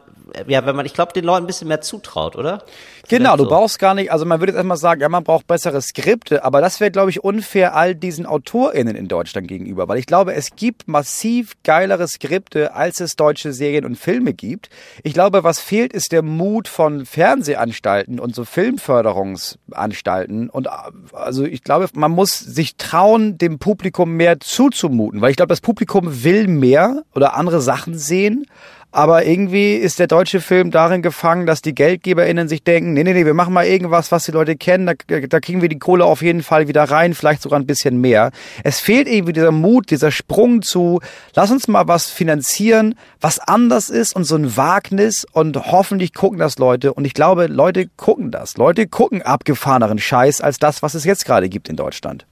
ja, 0.47 0.63
wenn 0.65 0.75
man, 0.75 0.85
ich 0.85 0.93
glaube, 0.93 1.11
den 1.13 1.25
Leuten 1.25 1.45
ein 1.45 1.47
bisschen 1.47 1.67
mehr 1.67 1.81
zutraut, 1.81 2.35
oder? 2.35 2.63
Genau, 3.09 3.35
du 3.35 3.43
so. 3.43 3.49
brauchst 3.49 3.79
gar 3.79 3.93
nicht, 3.93 4.11
also 4.11 4.25
man 4.25 4.39
würde 4.39 4.51
jetzt 4.51 4.57
erstmal 4.57 4.77
sagen, 4.77 5.01
ja, 5.01 5.09
man 5.09 5.23
braucht 5.23 5.47
bessere 5.47 5.81
Skripte, 5.81 6.43
aber 6.43 6.61
das 6.61 6.79
wäre, 6.79 6.91
glaube 6.91 7.09
ich, 7.09 7.23
unfair 7.23 7.75
all 7.75 7.95
diesen 7.95 8.25
AutorInnen 8.25 8.95
in 8.95 9.07
Deutschland 9.07 9.47
gegenüber, 9.47 9.87
weil 9.87 9.97
ich 9.97 10.05
glaube, 10.05 10.33
es 10.33 10.55
gibt 10.55 10.87
massiv 10.87 11.53
geilere 11.63 12.07
Skripte, 12.07 12.75
als 12.75 12.99
es 12.99 13.15
deutsche 13.15 13.53
Serien 13.53 13.85
und 13.85 13.97
Filme 13.97 14.33
gibt. 14.33 14.69
Ich 15.03 15.13
glaube, 15.13 15.43
was 15.43 15.59
fehlt, 15.59 15.93
ist 15.93 16.11
der 16.11 16.21
Mut 16.21 16.67
von 16.67 17.05
Fernsehanstalten 17.05 18.19
und 18.19 18.35
so 18.35 18.45
Filmförderungsanstalten 18.45 20.49
und 20.49 20.69
also 21.13 21.43
ich 21.43 21.63
glaube, 21.63 21.87
man 21.93 22.11
muss 22.11 22.39
sich 22.39 22.77
trauen, 22.77 23.37
dem 23.37 23.59
Publikum 23.59 24.13
mehr 24.13 24.39
zuzumuten, 24.39 25.21
weil 25.21 25.31
ich 25.31 25.37
glaube, 25.37 25.49
das 25.49 25.61
Publikum 25.61 26.23
will 26.23 26.47
mehr 26.47 27.03
oder 27.15 27.35
andere 27.35 27.61
Sachen 27.61 27.97
sehen. 27.97 28.45
Aber 28.91 29.23
irgendwie 29.23 29.75
ist 29.75 29.99
der 29.99 30.07
deutsche 30.07 30.41
Film 30.41 30.71
darin 30.71 31.03
gefangen, 31.03 31.45
dass 31.45 31.61
die 31.61 31.75
GeldgeberInnen 31.75 32.47
sich 32.47 32.63
denken, 32.63 32.93
nee, 32.93 33.03
nee, 33.03 33.13
nee, 33.13 33.25
wir 33.25 33.35
machen 33.35 33.53
mal 33.53 33.67
irgendwas, 33.67 34.11
was 34.11 34.25
die 34.25 34.31
Leute 34.31 34.55
kennen, 34.55 34.87
da, 34.87 34.93
da 35.19 35.39
kriegen 35.39 35.61
wir 35.61 35.69
die 35.69 35.77
Kohle 35.77 36.05
auf 36.05 36.23
jeden 36.23 36.41
Fall 36.41 36.67
wieder 36.67 36.85
rein, 36.85 37.13
vielleicht 37.13 37.43
sogar 37.43 37.59
ein 37.59 37.67
bisschen 37.67 38.01
mehr. 38.01 38.31
Es 38.63 38.79
fehlt 38.79 39.07
irgendwie 39.07 39.33
dieser 39.33 39.51
Mut, 39.51 39.91
dieser 39.91 40.09
Sprung 40.09 40.63
zu, 40.63 41.01
lass 41.35 41.51
uns 41.51 41.67
mal 41.67 41.87
was 41.87 42.09
finanzieren, 42.09 42.95
was 43.21 43.37
anders 43.37 43.91
ist 43.91 44.15
und 44.15 44.23
so 44.23 44.35
ein 44.35 44.57
Wagnis 44.57 45.23
und 45.33 45.55
hoffentlich 45.71 46.15
gucken 46.15 46.39
das 46.39 46.57
Leute. 46.57 46.91
Und 46.93 47.05
ich 47.05 47.13
glaube, 47.13 47.45
Leute 47.45 47.89
gucken 47.95 48.31
das. 48.31 48.57
Leute 48.57 48.87
gucken 48.87 49.21
abgefahreneren 49.21 49.99
Scheiß 49.99 50.41
als 50.41 50.57
das, 50.57 50.81
was 50.81 50.95
es 50.95 51.03
jetzt 51.03 51.25
gerade 51.25 51.47
gibt 51.47 51.69
in 51.69 51.75
Deutschland. 51.75 52.25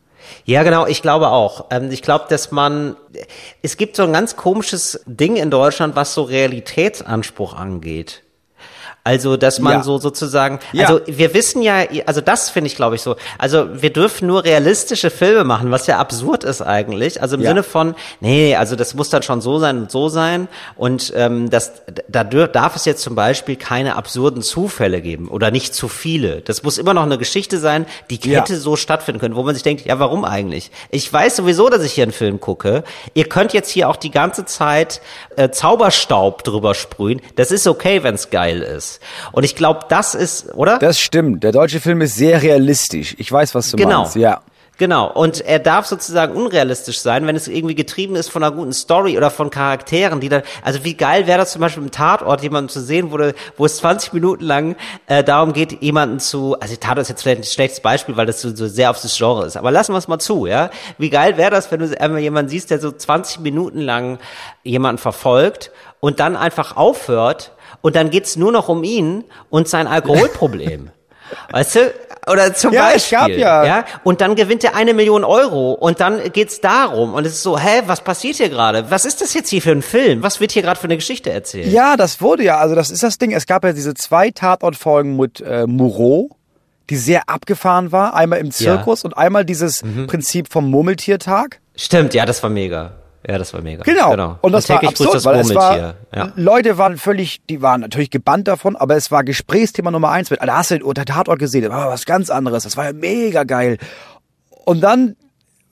Ja, 0.46 0.64
genau, 0.64 0.86
ich 0.86 1.02
glaube 1.02 1.30
auch. 1.30 1.66
Ähm, 1.72 1.92
ich 1.92 2.02
glaube, 2.02 2.26
dass 2.30 2.52
man, 2.52 2.96
es 3.62 3.78
gibt 3.78 3.96
so 3.96 4.04
ein 4.04 4.14
ganz 4.14 4.36
komisches 4.36 5.02
Ding 5.06 5.36
in 5.36 5.52
Deutschland, 5.52 5.96
was 5.96 6.14
so 6.14 6.24
Realitätsanspruch 6.24 7.54
angeht. 7.54 8.24
Also, 9.08 9.38
dass 9.38 9.60
man 9.60 9.74
Ja. 9.74 9.84
so 9.84 9.98
sozusagen, 10.00 10.60
Ja. 10.74 10.86
also 10.88 11.00
wir 11.06 11.34
wissen 11.34 11.62
ja, 11.62 11.84
also 12.06 12.20
das 12.20 12.50
finde 12.50 12.68
ich, 12.68 12.76
glaube 12.76 12.96
ich, 12.96 13.02
so. 13.02 13.16
Also 13.38 13.68
wir 13.82 13.92
dürfen 13.94 14.28
nur 14.28 14.44
realistische 14.44 15.10
Filme 15.10 15.46
machen, 15.46 15.72
was 15.72 15.88
ja 15.88 15.98
absurd 15.98 16.44
ist 16.44 16.62
eigentlich. 16.62 17.22
Also 17.22 17.36
im 17.38 17.42
Ja. 17.42 17.50
Sinne 17.52 17.64
von, 17.64 17.96
nee, 18.20 18.56
also 18.56 18.76
das 18.76 18.94
muss 18.96 19.10
dann 19.10 19.24
schon 19.24 19.40
so 19.40 19.60
sein 19.60 19.78
und 19.78 19.92
so 19.92 20.10
sein. 20.10 20.50
Und 20.76 21.14
ähm, 21.16 21.50
das, 21.50 21.72
da 22.10 22.22
dür- 22.24 22.48
darf 22.48 22.76
es 22.76 22.84
jetzt 22.84 23.02
zum 23.02 23.16
Beispiel 23.16 23.56
keine 23.56 23.96
absurden 23.96 24.42
Zufälle 24.42 25.02
geben 25.02 25.30
oder 25.30 25.52
nicht 25.52 25.74
zu 25.74 25.88
viele. 25.88 26.42
Das 26.42 26.64
muss 26.64 26.78
immer 26.78 26.94
noch 26.94 27.04
eine 27.04 27.18
Geschichte 27.18 27.60
sein, 27.60 27.86
die 28.10 28.18
hätte 28.18 28.58
so 28.58 28.76
stattfinden 28.76 29.22
können, 29.22 29.36
wo 29.36 29.44
man 29.44 29.54
sich 29.56 29.64
denkt, 29.64 29.86
ja, 29.86 30.00
warum 30.00 30.26
eigentlich? 30.26 30.70
Ich 30.92 31.12
weiß 31.14 31.38
sowieso, 31.38 31.70
dass 31.70 31.82
ich 31.84 31.94
hier 31.94 32.04
einen 32.04 32.12
Film 32.12 32.42
gucke. 32.42 32.84
Ihr 33.14 33.30
könnt 33.30 33.54
jetzt 33.54 33.70
hier 33.70 33.88
auch 33.88 33.96
die 33.96 34.12
ganze 34.12 34.44
Zeit 34.44 35.00
äh, 35.38 35.50
Zauberstaub 35.50 36.44
drüber 36.44 36.74
sprühen. 36.76 37.22
Das 37.38 37.52
ist 37.52 37.68
okay, 37.68 38.04
wenn 38.04 38.16
es 38.16 38.30
geil 38.32 38.62
ist. 38.62 38.97
Und 39.32 39.44
ich 39.44 39.56
glaube, 39.56 39.82
das 39.90 40.16
ist, 40.16 40.54
oder? 40.56 40.80
Das 40.80 41.00
stimmt. 41.00 41.44
Der 41.44 41.52
deutsche 41.52 41.80
Film 41.80 42.02
ist 42.02 42.16
sehr 42.16 42.42
realistisch. 42.42 43.16
Ich 43.18 43.32
weiß, 43.32 43.56
was 43.56 43.72
du 43.72 43.78
Genau. 43.78 44.02
meinst. 44.04 44.16
Ja. 44.16 44.42
Genau. 44.80 45.12
Und 45.12 45.42
er 45.42 45.58
darf 45.58 45.88
sozusagen 45.88 46.36
unrealistisch 46.36 47.00
sein, 47.00 47.26
wenn 47.26 47.36
es 47.36 47.48
irgendwie 47.48 47.74
getrieben 47.74 48.16
ist 48.16 48.30
von 48.30 48.44
einer 48.44 48.56
guten 48.56 48.74
Story 48.74 49.18
oder 49.18 49.32
von 49.32 49.50
Charakteren, 49.50 50.20
die 50.20 50.30
dann, 50.30 50.44
also 50.62 50.84
wie 50.84 50.94
geil 50.94 51.26
wäre 51.26 51.40
das 51.40 51.52
zum 51.54 51.62
Beispiel 51.62 51.82
im 51.82 51.90
Tatort, 51.90 52.44
jemanden 52.44 52.70
zu 52.70 52.80
sehen, 52.82 53.12
wo, 53.12 53.18
wo 53.58 53.66
es 53.66 53.78
20 53.78 54.14
Minuten 54.14 54.44
lang 54.44 54.76
äh, 55.08 55.24
darum 55.24 55.54
geht, 55.54 55.82
jemanden 55.82 56.20
zu, 56.20 56.56
also 56.60 56.76
Tatort 56.76 57.00
ist 57.00 57.10
jetzt 57.10 57.24
vielleicht 57.24 57.42
ein 57.42 57.44
schlechtes 57.46 57.80
Beispiel, 57.80 58.18
weil 58.18 58.28
das 58.28 58.40
so, 58.40 58.56
so 58.56 58.68
sehr 58.68 58.92
auf 58.92 59.02
das 59.02 59.18
Genre 59.18 59.48
ist, 59.48 59.58
aber 59.58 59.72
lassen 59.72 59.94
wir 59.94 59.98
es 59.98 60.08
mal 60.08 60.20
zu, 60.20 60.46
ja. 60.46 60.70
Wie 61.00 61.10
geil 61.10 61.38
wäre 61.38 61.50
das, 61.50 61.72
wenn 61.72 61.80
du 61.80 62.00
einmal 62.00 62.22
jemanden 62.22 62.50
siehst, 62.50 62.70
der 62.70 62.80
so 62.80 62.92
20 62.92 63.40
Minuten 63.40 63.82
lang 63.82 64.20
jemanden 64.64 65.00
verfolgt 65.00 65.72
und 66.02 66.20
dann 66.20 66.36
einfach 66.36 66.78
aufhört 66.78 67.52
und 67.82 67.96
dann 67.96 68.10
geht's 68.10 68.36
nur 68.36 68.52
noch 68.52 68.70
um 68.70 68.84
ihn 68.84 69.24
und 69.50 69.68
sein 69.68 69.88
Alkoholproblem. 69.88 70.90
Weißt 71.52 71.76
du? 71.76 71.80
Oder 72.30 72.54
zum 72.54 72.74
Ja, 72.74 72.88
es 72.90 73.10
Beispiel. 73.10 73.18
gab 73.18 73.30
ja- 73.30 73.66
ja. 73.66 73.86
Und 74.04 74.20
dann 74.22 74.36
gewinnt 74.36 74.64
er 74.64 74.76
eine 74.76 74.94
Million 74.94 75.24
Euro 75.24 75.72
und 75.74 76.00
dann 76.02 76.20
geht's 76.34 76.60
darum. 76.60 77.14
Und 77.14 77.26
es 77.26 77.34
ist 77.34 77.44
so, 77.44 77.58
hä, 77.58 77.84
was 77.86 78.02
passiert 78.02 78.36
hier 78.36 78.50
gerade? 78.50 78.92
Was 78.92 79.06
ist 79.06 79.22
das 79.22 79.34
jetzt 79.34 79.50
hier 79.50 79.62
für 79.62 79.72
ein 79.72 79.82
Film? 79.82 80.24
Was 80.24 80.42
wird 80.42 80.52
hier 80.52 80.62
gerade 80.62 80.78
für 80.80 80.86
eine 80.86 80.98
Geschichte 80.98 81.30
erzählt? 81.32 81.68
Ja, 81.72 81.96
das 81.96 82.22
wurde 82.22 82.44
ja, 82.44 82.58
also 82.58 82.76
das 82.76 82.90
ist 82.90 83.02
das 83.04 83.18
Ding. 83.18 83.32
Es 83.32 83.46
gab 83.46 83.64
ja 83.64 83.72
diese 83.72 83.94
zwei 83.94 84.30
Tatortfolgen 84.32 85.16
mit 85.16 85.40
äh, 85.42 85.66
Moreau, 85.68 86.30
die 86.90 86.98
sehr 86.98 87.30
abgefahren 87.30 87.92
war. 87.94 88.14
Einmal 88.14 88.40
im 88.40 88.52
Zirkus 88.52 89.04
und 89.06 89.18
einmal 89.18 89.46
dieses 89.46 89.84
Mhm. 89.84 90.08
Prinzip 90.08 90.52
vom 90.52 90.70
Murmeltiertag. 90.70 91.60
Stimmt, 91.78 92.14
ja, 92.14 92.26
das 92.26 92.42
war 92.44 92.50
mega. 92.50 92.92
Ja, 93.28 93.38
das 93.38 93.54
war 93.54 93.62
mega. 93.62 93.84
Genau. 93.84 94.38
Und 94.42 94.54
das 94.54 94.70
war 94.70 94.80
täglich 94.80 94.92
absurd, 94.92 95.16
das 95.16 95.26
weil 95.26 95.40
es 95.42 95.54
war. 95.54 95.96
Ja. 96.16 96.32
Leute 96.36 96.78
waren 96.78 96.98
völlig, 96.98 97.42
die 97.50 97.62
waren 97.62 97.82
natürlich 97.82 98.10
gebannt 98.10 98.48
davon, 98.48 98.76
aber 98.76 98.96
es 98.96 99.12
war 99.12 99.24
Gesprächsthema 99.24 99.92
Nummer 99.92 100.12
eins 100.12 100.30
mit, 100.30 100.42
da 100.42 100.58
hast 100.58 100.72
du 100.72 100.80
den 100.80 101.06
Tatort 101.06 101.40
gesehen, 101.40 101.64
das 101.64 101.72
war 101.72 101.90
was 101.90 102.06
ganz 102.06 102.30
anderes, 102.30 102.64
das 102.64 102.78
war 102.78 102.86
ja 102.86 102.94
mega 102.94 103.44
geil. 103.44 103.78
Und 104.66 104.82
dann 104.82 105.16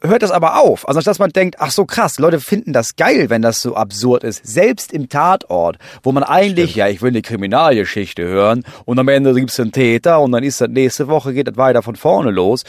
hört 0.01 0.21
das 0.21 0.31
aber 0.31 0.59
auf. 0.59 0.87
Also 0.87 0.99
dass 1.01 1.19
man 1.19 1.29
denkt, 1.29 1.55
ach 1.59 1.71
so 1.71 1.85
krass, 1.85 2.19
Leute 2.19 2.39
finden 2.39 2.73
das 2.73 2.95
geil, 2.95 3.29
wenn 3.29 3.41
das 3.41 3.61
so 3.61 3.75
absurd 3.75 4.23
ist. 4.23 4.45
Selbst 4.45 4.91
im 4.91 5.07
Tatort, 5.09 5.77
wo 6.03 6.11
man 6.11 6.23
eigentlich, 6.23 6.71
Stimmt. 6.71 6.77
ja, 6.77 6.87
ich 6.89 7.01
will 7.01 7.09
eine 7.09 7.21
Kriminalgeschichte 7.21 8.23
hören 8.23 8.63
und 8.83 8.99
am 8.99 9.07
Ende 9.07 9.33
gibt's 9.33 9.59
einen 9.59 9.71
Täter 9.71 10.19
und 10.19 10.33
dann 10.33 10.43
ist 10.43 10.59
das 10.59 10.69
nächste 10.69 11.07
Woche 11.07 11.33
geht 11.33 11.47
das 11.47 11.57
weiter 11.57 11.81
von 11.81 11.95
vorne 11.95 12.31
los. 12.31 12.63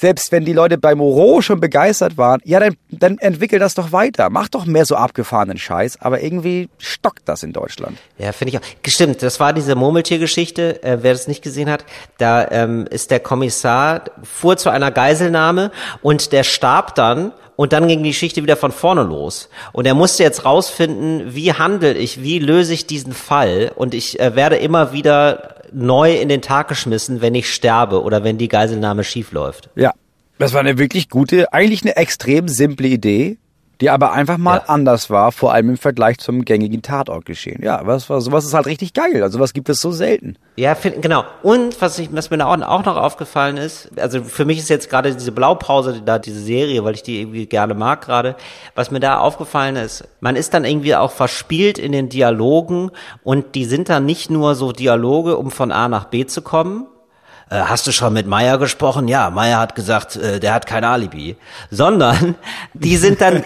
Selbst 0.00 0.30
wenn 0.30 0.44
die 0.44 0.52
Leute 0.52 0.78
bei 0.78 0.94
Moreau 0.94 1.40
schon 1.40 1.58
begeistert 1.58 2.16
waren, 2.16 2.40
ja, 2.44 2.60
dann, 2.60 2.76
dann 2.88 3.18
entwickel 3.18 3.58
das 3.58 3.74
doch 3.74 3.90
weiter. 3.90 4.30
Mach 4.30 4.46
doch 4.46 4.64
mehr 4.64 4.84
so 4.84 4.94
abgefahrenen 4.94 5.58
Scheiß, 5.58 6.00
aber 6.00 6.22
irgendwie 6.22 6.68
stockt 6.78 7.28
das 7.28 7.42
in 7.42 7.52
Deutschland. 7.52 7.98
Ja, 8.16 8.30
finde 8.30 8.54
ich 8.54 8.58
auch. 8.58 8.62
Stimmt, 8.86 9.24
das 9.24 9.40
war 9.40 9.52
diese 9.52 9.74
Murmeltiergeschichte. 9.74 10.84
Äh, 10.84 10.98
wer 11.02 11.14
das 11.14 11.26
nicht 11.26 11.42
gesehen 11.42 11.68
hat, 11.68 11.84
da 12.18 12.48
ähm, 12.48 12.86
ist 12.88 13.10
der 13.10 13.18
Kommissar, 13.18 14.04
fuhr 14.22 14.56
zu 14.56 14.70
einer 14.70 14.92
Geiselnahme 14.92 15.72
und 16.00 16.30
der 16.30 16.44
starb 16.44 16.94
dann 16.94 17.32
und 17.56 17.72
dann 17.72 17.88
ging 17.88 18.04
die 18.04 18.10
Geschichte 18.10 18.44
wieder 18.44 18.56
von 18.56 18.70
vorne 18.70 19.02
los. 19.02 19.48
Und 19.72 19.84
er 19.84 19.94
musste 19.94 20.22
jetzt 20.22 20.44
rausfinden, 20.44 21.34
wie 21.34 21.54
handle 21.54 21.94
ich, 21.94 22.22
wie 22.22 22.38
löse 22.38 22.72
ich 22.72 22.86
diesen 22.86 23.12
Fall 23.12 23.72
und 23.74 23.94
ich 23.94 24.20
äh, 24.20 24.36
werde 24.36 24.58
immer 24.58 24.92
wieder 24.92 25.57
neu 25.72 26.14
in 26.14 26.28
den 26.28 26.42
Tag 26.42 26.68
geschmissen, 26.68 27.20
wenn 27.20 27.34
ich 27.34 27.52
sterbe 27.52 28.02
oder 28.02 28.24
wenn 28.24 28.38
die 28.38 28.48
Geiselnahme 28.48 29.04
schief 29.04 29.32
läuft. 29.32 29.70
Ja. 29.74 29.92
Das 30.38 30.52
war 30.52 30.60
eine 30.60 30.78
wirklich 30.78 31.08
gute, 31.08 31.52
eigentlich 31.52 31.82
eine 31.82 31.96
extrem 31.96 32.48
simple 32.48 32.86
Idee, 32.86 33.38
die 33.80 33.90
aber 33.90 34.12
einfach 34.12 34.38
mal 34.38 34.56
Ja. 34.58 34.64
anders 34.66 35.08
war, 35.10 35.30
vor 35.32 35.52
allem 35.52 35.70
im 35.70 35.76
Vergleich 35.76 36.18
zum 36.18 36.44
gängigen 36.44 36.82
Tatortgeschehen. 36.82 37.62
Ja, 37.62 37.80
was 37.86 38.10
war, 38.10 38.20
sowas 38.20 38.44
ist 38.44 38.54
halt 38.54 38.66
richtig 38.66 38.92
geil. 38.92 39.22
Also 39.22 39.38
was 39.38 39.52
gibt 39.52 39.68
es 39.68 39.80
so 39.80 39.92
selten. 39.92 40.36
Ja, 40.56 40.74
find, 40.74 41.00
genau. 41.00 41.24
Und 41.44 41.80
was, 41.80 41.98
ich, 42.00 42.12
was 42.12 42.30
mir 42.30 42.38
da 42.38 42.46
auch, 42.46 42.60
auch 42.60 42.84
noch 42.84 42.96
aufgefallen 42.96 43.56
ist, 43.56 43.90
also 43.98 44.24
für 44.24 44.44
mich 44.44 44.58
ist 44.58 44.68
jetzt 44.68 44.90
gerade 44.90 45.14
diese 45.14 45.30
Blaupause, 45.32 45.92
die- 45.94 46.04
da 46.04 46.18
diese 46.18 46.40
Serie, 46.40 46.82
weil 46.84 46.94
ich 46.94 47.02
die 47.04 47.20
irgendwie 47.20 47.46
gerne 47.46 47.74
mag 47.74 48.04
gerade, 48.04 48.34
was 48.74 48.90
mir 48.90 49.00
da 49.00 49.18
aufgefallen 49.18 49.76
ist, 49.76 50.08
man 50.20 50.34
ist 50.34 50.54
dann 50.54 50.64
irgendwie 50.64 50.96
auch 50.96 51.12
verspielt 51.12 51.78
in 51.78 51.92
den 51.92 52.08
Dialogen 52.08 52.90
und 53.22 53.54
die 53.54 53.64
sind 53.64 53.88
dann 53.88 54.04
nicht 54.06 54.30
nur 54.30 54.54
so 54.56 54.72
Dialoge, 54.72 55.36
um 55.36 55.50
von 55.52 55.70
A 55.70 55.88
nach 55.88 56.06
B 56.06 56.26
zu 56.26 56.42
kommen, 56.42 56.86
äh, 57.50 57.56
hast 57.60 57.86
du 57.86 57.92
schon 57.92 58.12
mit 58.12 58.26
Meier 58.26 58.58
gesprochen? 58.58 59.08
Ja, 59.08 59.30
Meier 59.30 59.58
hat 59.58 59.74
gesagt, 59.74 60.16
äh, 60.16 60.40
der 60.40 60.54
hat 60.54 60.66
kein 60.66 60.84
Alibi. 60.84 61.36
Sondern 61.70 62.34
die 62.74 62.96
sind 62.96 63.20
dann, 63.20 63.44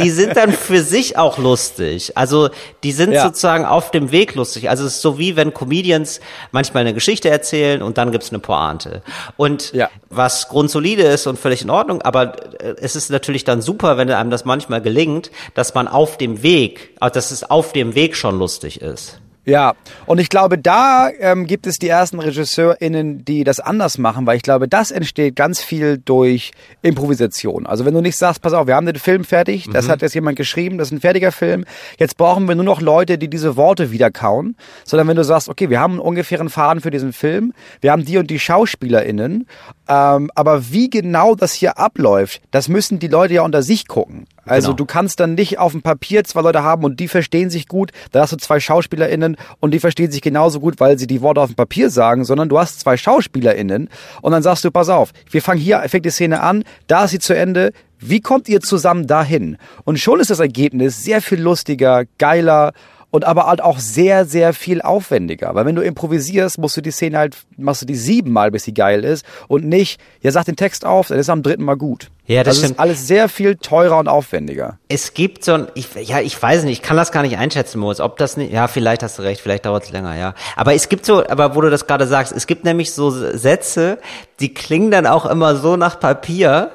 die 0.00 0.10
sind 0.10 0.36
dann 0.36 0.52
für 0.52 0.80
sich 0.82 1.16
auch 1.18 1.38
lustig. 1.38 2.16
Also 2.16 2.50
die 2.82 2.92
sind 2.92 3.12
Ja. 3.12 3.22
sozusagen 3.24 3.64
auf 3.64 3.90
dem 3.90 4.10
Weg 4.12 4.34
lustig. 4.34 4.68
Also 4.70 4.84
es 4.86 4.94
ist 4.96 5.02
so 5.02 5.18
wie 5.18 5.36
wenn 5.36 5.54
Comedians 5.54 6.20
manchmal 6.52 6.82
eine 6.82 6.94
Geschichte 6.94 7.30
erzählen 7.30 7.82
und 7.82 7.98
dann 7.98 8.12
gibt's 8.12 8.30
eine 8.30 8.38
Pointe. 8.38 9.02
Und 9.36 9.72
Ja. 9.72 9.90
was 10.10 10.48
grundsolide 10.48 11.02
ist 11.02 11.26
und 11.26 11.38
völlig 11.38 11.62
in 11.62 11.70
Ordnung, 11.70 12.02
aber 12.02 12.60
äh, 12.62 12.74
es 12.80 12.96
ist 12.96 13.10
natürlich 13.10 13.44
dann 13.44 13.62
super, 13.62 13.96
wenn 13.96 14.10
einem 14.10 14.30
das 14.30 14.44
manchmal 14.44 14.80
gelingt, 14.80 15.30
dass 15.54 15.74
man 15.74 15.88
auf 15.88 16.18
dem 16.18 16.42
Weg, 16.42 16.94
also 17.00 17.14
dass 17.14 17.30
es 17.30 17.48
auf 17.50 17.72
dem 17.72 17.94
Weg 17.94 18.16
schon 18.16 18.38
lustig 18.38 18.80
ist. 18.80 19.20
Ja, 19.46 19.74
und 20.06 20.20
ich 20.20 20.30
glaube, 20.30 20.56
da 20.56 21.10
ähm, 21.20 21.46
gibt 21.46 21.66
es 21.66 21.78
die 21.78 21.88
ersten 21.88 22.18
RegisseurInnen, 22.18 23.24
die 23.26 23.44
das 23.44 23.60
anders 23.60 23.98
machen, 23.98 24.26
weil 24.26 24.36
ich 24.36 24.42
glaube, 24.42 24.68
das 24.68 24.90
entsteht 24.90 25.36
ganz 25.36 25.62
viel 25.62 25.98
durch 25.98 26.52
Improvisation. 26.80 27.66
Also 27.66 27.84
wenn 27.84 27.92
du 27.92 28.00
nicht 28.00 28.16
sagst, 28.16 28.40
pass 28.40 28.54
auf, 28.54 28.66
wir 28.66 28.74
haben 28.74 28.86
den 28.86 28.96
Film 28.96 29.24
fertig, 29.24 29.68
das 29.70 29.88
hat 29.88 30.00
jetzt 30.00 30.14
jemand 30.14 30.36
geschrieben, 30.36 30.78
das 30.78 30.88
ist 30.88 30.92
ein 30.92 31.00
fertiger 31.00 31.30
Film, 31.30 31.66
jetzt 31.98 32.16
brauchen 32.16 32.48
wir 32.48 32.54
nur 32.54 32.64
noch 32.64 32.80
Leute, 32.80 33.18
die 33.18 33.28
diese 33.28 33.56
Worte 33.56 33.90
wiederkauen, 33.90 34.56
sondern 34.84 35.08
wenn 35.08 35.16
du 35.16 35.24
sagst, 35.24 35.50
okay, 35.50 35.68
wir 35.68 35.78
haben 35.78 35.94
einen 35.94 36.00
ungefähren 36.00 36.48
Faden 36.48 36.80
für 36.80 36.90
diesen 36.90 37.12
Film, 37.12 37.52
wir 37.82 37.92
haben 37.92 38.04
die 38.04 38.16
und 38.16 38.30
die 38.30 38.38
SchauspielerInnen, 38.38 39.46
ähm, 39.88 40.30
aber 40.34 40.70
wie 40.70 40.88
genau 40.88 41.34
das 41.34 41.52
hier 41.52 41.78
abläuft, 41.78 42.40
das 42.50 42.68
müssen 42.68 42.98
die 42.98 43.08
Leute 43.08 43.34
ja 43.34 43.42
unter 43.42 43.62
sich 43.62 43.88
gucken. 43.88 44.26
Also 44.46 44.68
Genau. 44.68 44.76
du 44.76 44.84
kannst 44.86 45.20
dann 45.20 45.34
nicht 45.34 45.58
auf 45.58 45.72
dem 45.72 45.82
Papier 45.82 46.24
zwei 46.24 46.42
Leute 46.42 46.62
haben 46.62 46.84
und 46.84 47.00
die 47.00 47.08
verstehen 47.08 47.50
sich 47.50 47.68
gut, 47.68 47.90
da 48.12 48.22
hast 48.22 48.32
du 48.32 48.36
zwei 48.36 48.60
SchauspielerInnen 48.60 49.36
und 49.60 49.72
die 49.72 49.80
verstehen 49.80 50.10
sich 50.10 50.22
genauso 50.22 50.60
gut, 50.60 50.80
weil 50.80 50.98
sie 50.98 51.06
die 51.06 51.22
Worte 51.22 51.40
auf 51.40 51.50
dem 51.50 51.56
Papier 51.56 51.90
sagen, 51.90 52.24
sondern 52.24 52.48
du 52.48 52.58
hast 52.58 52.80
zwei 52.80 52.96
SchauspielerInnen 52.96 53.88
und 54.22 54.32
dann 54.32 54.42
sagst 54.42 54.64
du, 54.64 54.70
pass 54.70 54.88
auf, 54.88 55.10
wir 55.30 55.42
fangen 55.42 55.60
hier, 55.60 55.82
fängt 55.88 56.04
die 56.04 56.10
Szene 56.10 56.40
an, 56.40 56.64
da 56.86 57.04
ist 57.04 57.10
sie 57.12 57.18
zu 57.18 57.34
Ende, 57.34 57.72
wie 57.98 58.20
kommt 58.20 58.48
ihr 58.48 58.60
zusammen 58.60 59.06
dahin? 59.06 59.56
Und 59.84 59.98
schon 59.98 60.20
ist 60.20 60.30
das 60.30 60.40
Ergebnis 60.40 61.02
sehr 61.02 61.22
viel 61.22 61.40
lustiger, 61.40 62.04
geiler 62.18 62.72
und 63.14 63.24
aber 63.24 63.46
halt 63.46 63.62
auch 63.62 63.78
sehr, 63.78 64.24
sehr 64.24 64.52
viel 64.52 64.82
aufwendiger. 64.82 65.54
Weil 65.54 65.66
wenn 65.66 65.76
du 65.76 65.82
improvisierst, 65.82 66.58
musst 66.58 66.76
du 66.76 66.80
die 66.80 66.90
Szene 66.90 67.18
halt, 67.18 67.36
machst 67.56 67.82
du 67.82 67.86
die 67.86 67.94
siebenmal, 67.94 68.50
bis 68.50 68.64
sie 68.64 68.74
geil 68.74 69.04
ist 69.04 69.24
und 69.46 69.64
nicht, 69.64 70.00
ja, 70.20 70.32
sag 70.32 70.46
den 70.46 70.56
Text 70.56 70.84
auf, 70.84 71.06
dann 71.06 71.20
ist 71.20 71.28
er 71.28 71.34
am 71.34 71.44
dritten 71.44 71.62
Mal 71.62 71.76
gut. 71.76 72.10
Ja, 72.26 72.42
das 72.42 72.56
also 72.56 72.72
ist 72.72 72.80
alles 72.80 73.06
sehr 73.06 73.28
viel 73.28 73.54
teurer 73.54 73.98
und 73.98 74.08
aufwendiger. 74.08 74.80
Es 74.88 75.14
gibt 75.14 75.44
so 75.44 75.52
ein, 75.52 75.68
ich, 75.76 75.94
ja, 75.94 76.18
ich 76.18 76.42
weiß 76.42 76.64
nicht, 76.64 76.80
ich 76.80 76.82
kann 76.82 76.96
das 76.96 77.12
gar 77.12 77.22
nicht 77.22 77.38
einschätzen, 77.38 77.78
Moritz, 77.78 78.00
ob 78.00 78.16
das 78.16 78.36
nicht, 78.36 78.52
ja, 78.52 78.66
vielleicht 78.66 79.04
hast 79.04 79.16
du 79.20 79.22
recht, 79.22 79.40
vielleicht 79.40 79.66
dauert 79.66 79.84
es 79.84 79.92
länger, 79.92 80.16
ja. 80.16 80.34
Aber 80.56 80.74
es 80.74 80.88
gibt 80.88 81.06
so, 81.06 81.24
aber 81.24 81.54
wo 81.54 81.60
du 81.60 81.70
das 81.70 81.86
gerade 81.86 82.08
sagst, 82.08 82.32
es 82.32 82.48
gibt 82.48 82.64
nämlich 82.64 82.90
so 82.90 83.10
Sätze, 83.10 83.98
die 84.40 84.52
klingen 84.52 84.90
dann 84.90 85.06
auch 85.06 85.24
immer 85.24 85.54
so 85.54 85.76
nach 85.76 86.00
Papier, 86.00 86.72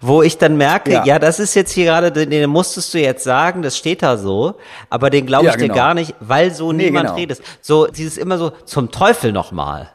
wo 0.00 0.22
ich 0.22 0.38
dann 0.38 0.56
merke, 0.56 0.92
ja, 0.92 1.04
Ja. 1.04 1.18
das 1.18 1.38
ist 1.40 1.54
jetzt 1.54 1.72
hier 1.72 1.84
gerade, 1.86 2.10
den, 2.12 2.30
den 2.30 2.48
musstest 2.50 2.92
du 2.94 2.98
jetzt 2.98 3.24
sagen, 3.24 3.62
das 3.62 3.76
steht 3.76 4.02
da 4.02 4.16
so, 4.16 4.56
aber 4.90 5.10
den 5.10 5.26
glaube 5.26 5.44
ich 5.46 5.52
Ja, 5.52 5.56
dir 5.56 5.62
genau. 5.64 5.74
gar 5.74 5.94
nicht, 5.94 6.14
weil 6.20 6.52
so 6.52 6.72
Nee, 6.72 6.84
niemand 6.86 7.06
genau. 7.08 7.18
redet. 7.18 7.40
So, 7.60 7.86
dieses 7.86 8.16
immer 8.18 8.38
so, 8.38 8.52
zum 8.64 8.90
Teufel 8.90 9.32
nochmal. 9.32 9.90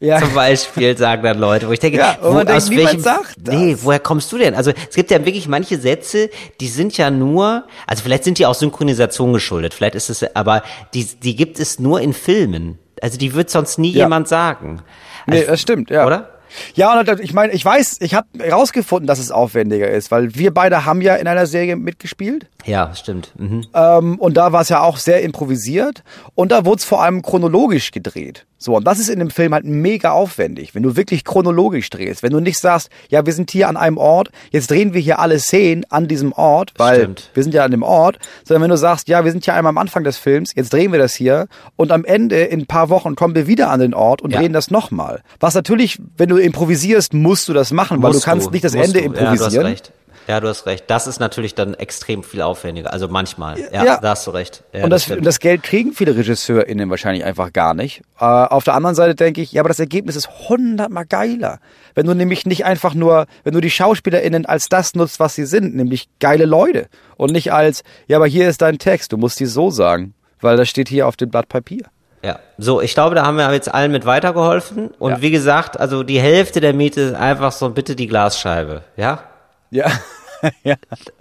Ja. 0.00 0.20
Zum 0.20 0.32
Beispiel 0.32 0.96
sagen 0.96 1.24
dann 1.24 1.40
Leute, 1.40 1.66
wo 1.66 1.72
ich 1.72 1.80
denke, 1.80 1.98
Ja, 1.98 2.16
wo, 2.22 2.28
man 2.30 2.46
denkt, 2.46 2.62
aus 2.62 2.70
welchem, 2.70 3.02
nee, 3.48 3.76
woher 3.82 3.98
kommst 3.98 4.30
du 4.30 4.38
denn? 4.38 4.54
Also 4.54 4.70
es 4.88 4.94
gibt 4.94 5.10
ja 5.10 5.24
wirklich 5.24 5.48
manche 5.48 5.76
Sätze, 5.76 6.30
die 6.60 6.68
sind 6.68 6.96
ja 6.96 7.10
nur, 7.10 7.64
also 7.84 8.04
vielleicht 8.04 8.22
sind 8.22 8.38
die 8.38 8.46
auch 8.46 8.54
Synchronisation 8.54 9.32
geschuldet, 9.32 9.74
vielleicht 9.74 9.96
ist 9.96 10.08
es, 10.08 10.36
aber 10.36 10.62
die, 10.94 11.04
die 11.04 11.34
gibt 11.34 11.58
es 11.58 11.80
nur 11.80 12.00
in 12.00 12.12
Filmen. 12.12 12.78
Also 13.02 13.18
die 13.18 13.34
wird 13.34 13.50
sonst 13.50 13.78
nie 13.78 13.90
Ja. 13.90 14.04
jemand 14.04 14.28
sagen. 14.28 14.82
Nee, 15.26 15.38
Also, 15.38 15.50
das 15.50 15.60
stimmt, 15.62 15.90
ja. 15.90 16.06
Oder? 16.06 16.30
Ja, 16.74 16.98
und 16.98 17.20
ich 17.20 17.32
meine, 17.32 17.52
ich 17.52 17.64
weiß, 17.64 17.98
ich 18.00 18.14
habe 18.14 18.26
herausgefunden, 18.38 19.06
dass 19.06 19.18
es 19.18 19.30
aufwendiger 19.30 19.88
ist, 19.88 20.10
weil 20.10 20.34
wir 20.34 20.52
beide 20.52 20.84
haben 20.84 21.00
ja 21.00 21.16
in 21.16 21.26
einer 21.26 21.46
Serie 21.46 21.76
mitgespielt. 21.76 22.46
Ja, 22.64 22.94
stimmt. 22.94 23.32
Mhm. 23.38 23.66
Ähm, 23.74 24.18
und 24.18 24.36
da 24.36 24.52
war 24.52 24.60
es 24.62 24.68
ja 24.68 24.80
auch 24.82 24.96
sehr 24.98 25.22
improvisiert. 25.22 26.02
Und 26.34 26.52
da 26.52 26.64
wurde 26.64 26.78
es 26.78 26.84
vor 26.84 27.02
allem 27.02 27.22
chronologisch 27.22 27.90
gedreht. 27.92 28.44
So, 28.60 28.74
und 28.76 28.84
das 28.88 28.98
ist 28.98 29.08
in 29.08 29.20
dem 29.20 29.30
Film 29.30 29.54
halt 29.54 29.64
mega 29.64 30.10
aufwendig, 30.10 30.74
wenn 30.74 30.82
du 30.82 30.96
wirklich 30.96 31.24
chronologisch 31.24 31.88
drehst. 31.90 32.24
Wenn 32.24 32.32
du 32.32 32.40
nicht 32.40 32.58
sagst, 32.58 32.90
ja, 33.08 33.24
wir 33.24 33.32
sind 33.32 33.52
hier 33.52 33.68
an 33.68 33.76
einem 33.76 33.98
Ort, 33.98 34.30
jetzt 34.50 34.68
drehen 34.72 34.94
wir 34.94 35.00
hier 35.00 35.20
alle 35.20 35.38
Szenen 35.38 35.84
an 35.90 36.08
diesem 36.08 36.32
Ort, 36.32 36.72
weil 36.76 36.98
Stimmt. 37.02 37.30
wir 37.34 37.42
sind 37.44 37.54
ja 37.54 37.64
an 37.64 37.70
dem 37.70 37.84
Ort, 37.84 38.18
sondern 38.44 38.64
wenn 38.64 38.70
du 38.70 38.76
sagst, 38.76 39.06
ja, 39.08 39.24
wir 39.24 39.30
sind 39.30 39.44
hier 39.44 39.54
einmal 39.54 39.70
am 39.70 39.78
Anfang 39.78 40.02
des 40.02 40.18
Films, 40.18 40.50
jetzt 40.56 40.72
drehen 40.72 40.90
wir 40.90 40.98
das 40.98 41.14
hier 41.14 41.46
und 41.76 41.92
am 41.92 42.04
Ende 42.04 42.40
in 42.42 42.62
ein 42.62 42.66
paar 42.66 42.88
Wochen 42.88 43.14
kommen 43.14 43.36
wir 43.36 43.46
wieder 43.46 43.70
an 43.70 43.78
den 43.78 43.94
Ort 43.94 44.22
und 44.22 44.32
Ja. 44.32 44.40
drehen 44.40 44.52
das 44.52 44.72
nochmal. 44.72 45.22
Was 45.38 45.54
natürlich, 45.54 46.00
wenn 46.16 46.28
du 46.28 46.37
improvisierst, 46.42 47.14
musst 47.14 47.48
du 47.48 47.52
das 47.52 47.70
machen, 47.72 48.02
weil 48.02 48.12
Musst 48.12 48.24
du 48.26 48.30
kannst 48.30 48.50
nicht 48.50 48.64
das 48.64 48.74
Ende 48.74 49.00
du. 49.00 49.04
improvisieren. 49.06 49.36
Ja, 49.36 49.36
du 49.36 49.44
hast 49.44 49.64
recht. 49.64 49.92
Ja, 50.26 50.40
du 50.40 50.48
hast 50.48 50.66
recht. 50.66 50.84
Das 50.88 51.06
ist 51.06 51.20
natürlich 51.20 51.54
dann 51.54 51.72
extrem 51.72 52.22
viel 52.22 52.42
aufwendiger. 52.42 52.92
Also 52.92 53.08
manchmal. 53.08 53.58
Ja, 53.72 53.82
Ja. 53.82 53.96
da 53.98 54.10
hast 54.10 54.26
du 54.26 54.30
recht. 54.30 54.62
Ja, 54.74 54.84
und 54.84 54.90
das, 54.90 55.10
und 55.10 55.24
das 55.24 55.38
Geld 55.40 55.62
kriegen 55.62 55.92
viele 55.94 56.14
RegisseurInnen 56.14 56.90
wahrscheinlich 56.90 57.24
einfach 57.24 57.50
gar 57.54 57.72
nicht. 57.72 58.02
Äh, 58.20 58.24
auf 58.26 58.62
der 58.64 58.74
anderen 58.74 58.94
Seite 58.94 59.14
denke 59.14 59.40
ich, 59.40 59.52
ja, 59.52 59.62
aber 59.62 59.68
das 59.70 59.78
Ergebnis 59.80 60.16
ist 60.16 60.28
hundertmal 60.50 61.06
geiler. 61.06 61.60
Wenn 61.94 62.06
du 62.06 62.12
nämlich 62.14 62.44
nicht 62.44 62.66
einfach 62.66 62.92
nur, 62.92 63.24
wenn 63.44 63.54
du 63.54 63.62
die 63.62 63.70
SchauspielerInnen 63.70 64.44
als 64.44 64.68
das 64.68 64.94
nutzt, 64.94 65.18
was 65.18 65.34
sie 65.34 65.46
sind, 65.46 65.74
nämlich 65.74 66.08
geile 66.20 66.44
Leute. 66.44 66.88
Und 67.16 67.32
nicht 67.32 67.50
als, 67.54 67.82
ja, 68.06 68.18
aber 68.18 68.26
hier 68.26 68.50
ist 68.50 68.60
dein 68.60 68.76
Text, 68.78 69.12
du 69.12 69.16
musst 69.16 69.40
die 69.40 69.46
so 69.46 69.70
sagen. 69.70 70.12
Weil 70.42 70.58
das 70.58 70.68
steht 70.68 70.90
hier 70.90 71.08
auf 71.08 71.16
dem 71.16 71.30
Blatt 71.30 71.48
Papier. 71.48 71.86
Ja, 72.24 72.40
so, 72.58 72.80
ich 72.80 72.94
glaube, 72.94 73.14
da 73.14 73.24
haben 73.24 73.36
wir 73.36 73.52
jetzt 73.52 73.72
allen 73.72 73.92
mit 73.92 74.04
weitergeholfen. 74.06 74.88
Und 74.98 75.10
Ja. 75.12 75.22
wie 75.22 75.30
gesagt, 75.30 75.78
also 75.78 76.02
die 76.02 76.20
Hälfte 76.20 76.60
der 76.60 76.72
Miete 76.72 77.00
ist 77.00 77.14
einfach 77.14 77.52
so 77.52 77.70
bitte 77.70 77.94
die 77.94 78.06
Glasscheibe, 78.08 78.82
ja? 78.96 79.22
Ja. 79.70 79.86
ja. 80.64 80.74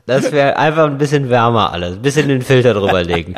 Das 0.06 0.32
wäre 0.32 0.58
einfach 0.58 0.86
ein 0.86 0.98
bisschen 0.98 1.30
wärmer 1.30 1.72
alles, 1.72 1.96
ein 1.98 2.02
bisschen 2.02 2.28
den 2.30 2.42
Filter 2.42 2.74
drüber 2.74 3.04
legen. 3.04 3.36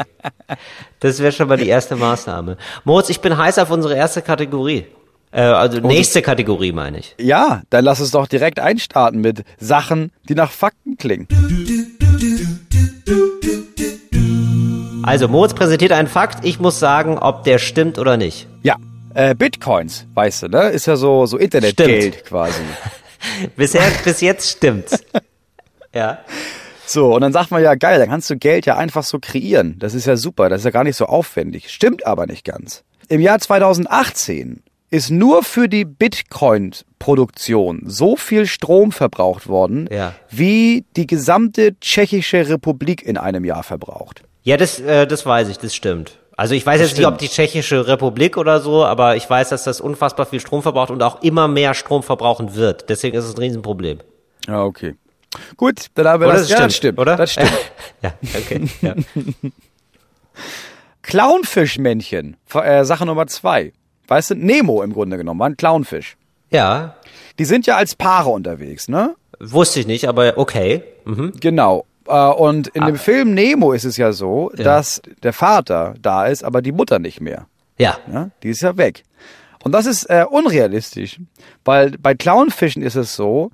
Das 0.99 1.19
wäre 1.19 1.31
schon 1.31 1.47
mal 1.47 1.57
die 1.57 1.67
erste 1.67 1.95
Maßnahme. 1.95 2.57
Moritz, 2.83 3.09
ich 3.09 3.19
bin 3.21 3.37
heiß 3.37 3.59
auf 3.59 3.71
unsere 3.71 3.95
erste 3.95 4.21
Kategorie. 4.21 4.85
Äh, 5.31 5.41
also 5.41 5.79
nächste 5.79 6.21
Kategorie 6.21 6.71
meine 6.71 6.99
ich. 6.99 7.15
Ja, 7.19 7.61
dann 7.69 7.85
lass 7.85 7.99
uns 7.99 8.11
doch 8.11 8.27
direkt 8.27 8.59
einstarten 8.59 9.21
mit 9.21 9.43
Sachen, 9.59 10.11
die 10.27 10.35
nach 10.35 10.51
Fakten 10.51 10.97
klingen. 10.97 11.27
Also 15.09 15.27
Moritz 15.27 15.55
präsentiert 15.55 15.91
einen 15.91 16.07
Fakt, 16.07 16.45
ich 16.45 16.59
muss 16.59 16.77
sagen, 16.77 17.17
ob 17.17 17.43
der 17.43 17.57
stimmt 17.57 17.97
oder 17.97 18.15
nicht. 18.15 18.45
Ja. 18.61 18.75
Äh, 19.15 19.33
Bitcoins, 19.33 20.05
weißt 20.13 20.43
du, 20.43 20.49
ne? 20.49 20.69
Ist 20.69 20.85
ja 20.85 20.97
so, 20.97 21.25
so 21.25 21.39
Internetgeld 21.39 22.25
quasi. 22.25 22.59
Bisher, 23.55 23.81
bis 24.05 24.21
jetzt 24.21 24.47
stimmt's. 24.51 25.03
Ja. 25.95 26.19
So, 26.85 27.15
und 27.15 27.21
dann 27.21 27.33
sagt 27.33 27.49
man 27.49 27.63
ja, 27.63 27.73
geil, 27.73 27.97
dann 27.97 28.09
kannst 28.09 28.29
du 28.29 28.37
Geld 28.37 28.67
ja 28.67 28.77
einfach 28.77 29.01
so 29.01 29.17
kreieren. 29.19 29.77
Das 29.79 29.95
ist 29.95 30.05
ja 30.05 30.15
super, 30.15 30.47
das 30.49 30.61
ist 30.61 30.65
ja 30.65 30.69
gar 30.69 30.83
nicht 30.83 30.97
so 30.97 31.07
aufwendig. 31.07 31.71
Stimmt 31.71 32.05
aber 32.05 32.27
nicht 32.27 32.45
ganz. 32.45 32.83
Im 33.07 33.19
Jahr 33.19 33.39
2018 33.39 34.61
ist 34.91 35.09
nur 35.09 35.41
für 35.41 35.67
die 35.67 35.85
Bitcoin-Produktion 35.85 37.81
so 37.87 38.15
viel 38.15 38.45
Strom 38.45 38.91
verbraucht 38.91 39.47
worden, 39.47 39.89
Ja. 39.91 40.13
wie 40.29 40.85
die 40.95 41.07
gesamte 41.07 41.79
Tschechische 41.79 42.47
Republik 42.47 43.01
in 43.01 43.17
einem 43.17 43.43
Jahr 43.45 43.63
verbraucht. 43.63 44.21
Ja, 44.49 44.57
das, 44.57 44.79
äh, 44.79 45.05
das 45.05 45.27
weiß 45.27 45.47
ich, 45.49 45.59
das 45.59 45.75
stimmt. 45.75 46.17
Also 46.35 46.55
ich 46.55 46.65
weiß 46.65 46.81
jetzt 46.81 46.93
nicht, 46.93 47.01
stimmt. 47.01 47.13
ob 47.13 47.17
die 47.19 47.27
Tschechische 47.27 47.85
Republik 47.85 48.35
oder 48.35 48.59
so, 48.61 48.83
aber 48.83 49.15
ich 49.15 49.29
weiß, 49.29 49.49
dass 49.49 49.63
das 49.63 49.79
unfassbar 49.79 50.25
viel 50.25 50.39
Strom 50.39 50.63
verbraucht 50.63 50.89
und 50.89 51.03
auch 51.03 51.21
immer 51.21 51.47
mehr 51.47 51.75
Strom 51.75 52.01
verbrauchen 52.01 52.55
wird. 52.55 52.89
Deswegen 52.89 53.15
ist 53.15 53.25
es 53.25 53.35
ein 53.35 53.37
Riesenproblem. 53.37 53.99
Ja, 54.47 54.63
okay. 54.63 54.95
Gut, 55.55 55.85
dann 55.93 56.07
haben 56.07 56.21
wir 56.21 56.29
Oder 56.29 56.37
das. 56.37 56.47
das 56.47 56.49
ja, 56.49 56.55
stimmt, 56.55 56.65
das 56.65 56.75
stimmt, 56.77 56.99
oder? 56.99 57.15
Das 57.15 57.31
stimmt. 57.33 57.51
ja, 58.01 58.13
okay. 58.39 58.67
Ja. 58.81 58.95
Clownfischmännchen, 61.03 62.37
äh, 62.55 62.85
Sache 62.85 63.05
Nummer 63.05 63.27
zwei. 63.27 63.73
Weißt 64.07 64.31
du, 64.31 64.35
Nemo 64.35 64.81
im 64.81 64.93
Grunde 64.93 65.17
genommen, 65.17 65.39
war 65.39 65.47
ein 65.47 65.57
Clownfisch. 65.57 66.17
ja, 66.49 66.95
Die 67.37 67.45
sind 67.45 67.67
ja 67.67 67.77
als 67.77 67.93
Paare 67.93 68.31
unterwegs, 68.31 68.87
ne? 68.87 69.15
wusste 69.39 69.79
ich 69.79 69.87
nicht, 69.87 70.07
aber 70.07 70.37
okay. 70.37 70.83
Mhm. 71.05 71.33
Genau. 71.39 71.85
Äh, 72.09 72.33
Und 72.33 72.67
in 72.69 72.85
dem 72.85 72.95
Film 72.97 73.33
Nemo 73.33 73.71
ist 73.73 73.85
es 73.85 73.97
ja 73.97 74.11
so, 74.11 74.51
dass 74.55 75.01
der 75.23 75.33
Vater 75.33 75.93
da 76.01 76.25
ist, 76.27 76.43
aber 76.43 76.61
die 76.61 76.71
Mutter 76.71 76.99
nicht 76.99 77.21
mehr. 77.21 77.47
Ja. 77.77 77.97
Ja, 78.11 78.29
die 78.43 78.49
ist 78.49 78.61
ja 78.61 78.75
weg. 78.77 79.03
Und 79.63 79.73
das 79.73 79.85
ist 79.85 80.05
äh, 80.09 80.25
unrealistisch, 80.29 81.19
weil 81.65 81.91
bei 81.99 82.13
Clownfischen 82.15 82.81
ist 82.81 82.95
es 82.95 83.15
so, 83.15 83.51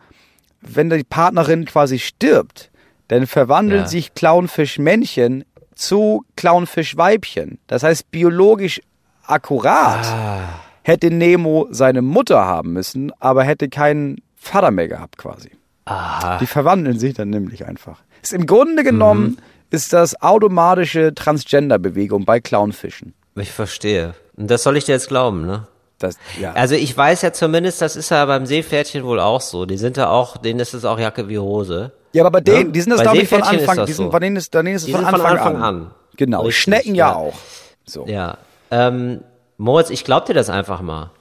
wenn 0.61 0.89
die 0.89 1.03
Partnerin 1.03 1.65
quasi 1.65 1.99
stirbt, 1.99 2.71
dann 3.07 3.27
verwandeln 3.27 3.81
Ja. 3.81 3.87
sich 3.87 4.13
Clownfischmännchen 4.15 5.45
zu 5.75 6.23
Clownfischweibchen. 6.35 7.59
Das 7.67 7.83
heißt, 7.83 8.09
biologisch 8.11 8.81
akkurat 9.27 10.05
hätte 10.83 11.09
Nemo 11.11 11.67
seine 11.71 12.01
Mutter 12.01 12.45
haben 12.45 12.73
müssen, 12.73 13.11
aber 13.19 13.43
hätte 13.43 13.69
keinen 13.69 14.21
Vater 14.35 14.71
mehr 14.71 14.87
gehabt 14.87 15.17
quasi. 15.17 15.51
Die 16.39 16.47
verwandeln 16.47 16.97
sich 16.99 17.13
dann 17.13 17.29
nämlich 17.29 17.65
einfach. 17.65 18.01
Ist 18.25 18.33
Im 18.33 18.47
Grunde 18.47 18.83
genommen 18.83 19.37
ist 19.69 19.93
das 19.93 20.19
automatische 20.19 21.13
Transgender-Bewegung 21.13 22.25
bei 22.25 22.39
Clownfischen. 22.39 23.13
Ich 23.35 23.51
verstehe. 23.51 24.15
Und 24.35 24.49
das 24.49 24.63
soll 24.63 24.77
ich 24.77 24.85
dir 24.85 24.93
jetzt 24.93 25.09
glauben, 25.09 25.45
ne? 25.45 25.67
Das, 25.99 26.17
ja. 26.41 26.53
Also 26.53 26.73
ich 26.73 26.95
weiß 26.97 27.21
ja 27.21 27.33
zumindest, 27.33 27.83
das 27.83 27.95
ist 27.95 28.09
ja 28.09 28.25
beim 28.25 28.47
Seepferdchen 28.47 29.03
wohl 29.03 29.19
auch 29.19 29.41
so. 29.41 29.67
Die 29.67 29.77
sind 29.77 29.95
ja 29.97 30.09
auch, 30.09 30.37
denen 30.37 30.59
ist 30.59 30.73
es 30.73 30.85
auch 30.85 30.97
Jacke 30.99 31.29
wie 31.29 31.37
Hose. 31.37 31.91
Ja, 32.13 32.23
aber 32.23 32.31
bei 32.31 32.41
denen, 32.41 32.65
Ja? 32.67 32.71
die 32.71 32.81
sind 32.81 32.91
das, 32.93 33.01
glaube 33.01 33.19
ich, 33.19 33.29
von 33.29 33.43
Anfang, 33.43 33.75
das 33.77 33.85
die 33.85 33.93
sind, 33.93 34.05
so. 34.05 34.09
bei 34.11 34.19
denen 34.19 34.35
ist, 34.37 34.49
bei 34.51 34.63
denen 34.63 34.75
ist 34.75 34.81
es 34.81 34.85
Die 34.87 34.91
von 34.93 35.01
sind 35.01 35.11
von 35.11 35.21
Anfang, 35.21 35.37
Anfang 35.37 35.55
an. 35.57 35.75
an. 35.83 35.91
Genau, 36.17 36.41
Richtig, 36.41 36.63
Schnecken 36.63 36.95
ja, 36.95 37.09
ja. 37.09 37.15
auch. 37.15 37.33
So. 37.85 38.07
Ja. 38.07 38.37
Ja. 38.71 38.87
Ähm, 38.87 39.21
Moritz, 39.57 39.91
ich 39.91 40.03
glaub 40.03 40.25
dir 40.25 40.33
das 40.33 40.49
einfach 40.49 40.81
mal. 40.81 41.11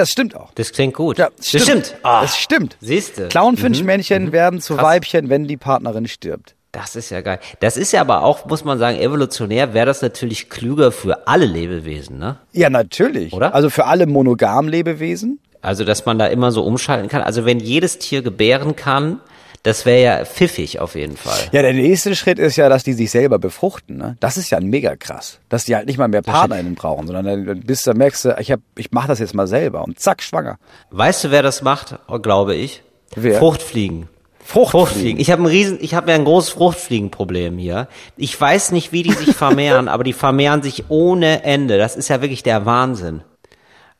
Das 0.00 0.10
stimmt 0.10 0.36
auch. 0.36 0.52
Das 0.54 0.72
klingt 0.72 0.94
gut. 0.94 1.18
Ja, 1.18 1.30
das 1.36 1.48
stimmt. 1.48 1.94
Ah, 2.02 2.22
Das 2.22 2.36
stimmt. 2.38 2.76
Siehste. 2.80 3.28
Clownfischmännchen 3.28 4.32
werden 4.32 4.60
zu 4.60 4.74
Krass. 4.74 4.84
Weibchen, 4.84 5.28
wenn 5.28 5.46
die 5.46 5.56
Partnerin 5.56 6.06
stirbt. 6.08 6.54
Das 6.72 6.94
ist 6.94 7.10
ja 7.10 7.22
geil. 7.22 7.38
Das 7.60 7.76
ist 7.78 7.92
ja 7.92 8.02
aber 8.02 8.22
auch, 8.22 8.44
muss 8.46 8.62
man 8.64 8.78
sagen, 8.78 8.98
evolutionär 8.98 9.72
wäre 9.72 9.86
das 9.86 10.02
natürlich 10.02 10.50
klüger 10.50 10.92
für 10.92 11.26
alle 11.26 11.46
Lebewesen, 11.46 12.18
ne? 12.18 12.36
Ja, 12.52 12.68
natürlich. 12.68 13.32
Oder? 13.32 13.54
Also 13.54 13.70
für 13.70 13.86
alle 13.86 14.06
monogam 14.06 14.68
Lebewesen. 14.68 15.38
Also, 15.62 15.84
dass 15.84 16.04
man 16.04 16.18
da 16.18 16.26
immer 16.26 16.52
so 16.52 16.62
umschalten 16.64 17.08
kann. 17.08 17.22
Also, 17.22 17.44
wenn 17.46 17.58
jedes 17.60 17.98
Tier 17.98 18.20
gebären 18.22 18.76
kann, 18.76 19.20
das 19.66 19.84
wäre 19.84 20.00
ja 20.00 20.24
pfiffig 20.24 20.78
auf 20.78 20.94
jeden 20.94 21.16
Fall. 21.16 21.40
Ja, 21.50 21.60
der 21.60 21.72
nächste 21.72 22.14
Schritt 22.14 22.38
ist 22.38 22.54
ja, 22.54 22.68
dass 22.68 22.84
die 22.84 22.92
sich 22.92 23.10
selber 23.10 23.40
befruchten. 23.40 23.96
Ne? 23.96 24.16
Das 24.20 24.36
ist 24.36 24.50
ja 24.50 24.60
mega 24.60 24.94
krass. 24.94 25.40
Dass 25.48 25.64
die 25.64 25.74
halt 25.74 25.86
nicht 25.86 25.98
mal 25.98 26.06
mehr 26.06 26.22
PartnerInnen 26.22 26.76
brauchen, 26.76 27.08
sondern 27.08 27.44
dann 27.44 27.60
bist 27.62 27.84
du, 27.84 27.92
merkst 27.92 28.26
du, 28.26 28.36
ich, 28.38 28.52
hab, 28.52 28.60
ich 28.76 28.92
mach 28.92 29.08
das 29.08 29.18
jetzt 29.18 29.34
mal 29.34 29.48
selber 29.48 29.82
und 29.82 29.98
zack, 29.98 30.22
schwanger. 30.22 30.58
Weißt 30.90 31.24
du, 31.24 31.32
wer 31.32 31.42
das 31.42 31.62
macht? 31.62 31.98
Glaube 32.22 32.54
ich. 32.54 32.84
Wer? 33.16 33.40
Fruchtfliegen. 33.40 34.08
Fruchtfliegen. 34.44 35.20
Ich 35.20 35.32
habe 35.32 35.42
ein 35.42 35.46
riesen, 35.46 35.78
ich 35.80 35.94
habe 35.94 36.12
ja 36.12 36.14
ein 36.14 36.24
großes 36.24 36.50
Fruchtfliegenproblem 36.50 37.58
hier. 37.58 37.88
Ich 38.16 38.40
weiß 38.40 38.70
nicht, 38.70 38.92
wie 38.92 39.02
die 39.02 39.14
sich 39.14 39.34
vermehren, 39.34 39.88
aber 39.88 40.04
die 40.04 40.12
vermehren 40.12 40.62
sich 40.62 40.84
ohne 40.90 41.42
Ende. 41.42 41.76
Das 41.76 41.96
ist 41.96 42.06
ja 42.06 42.20
wirklich 42.20 42.44
der 42.44 42.64
Wahnsinn. 42.66 43.22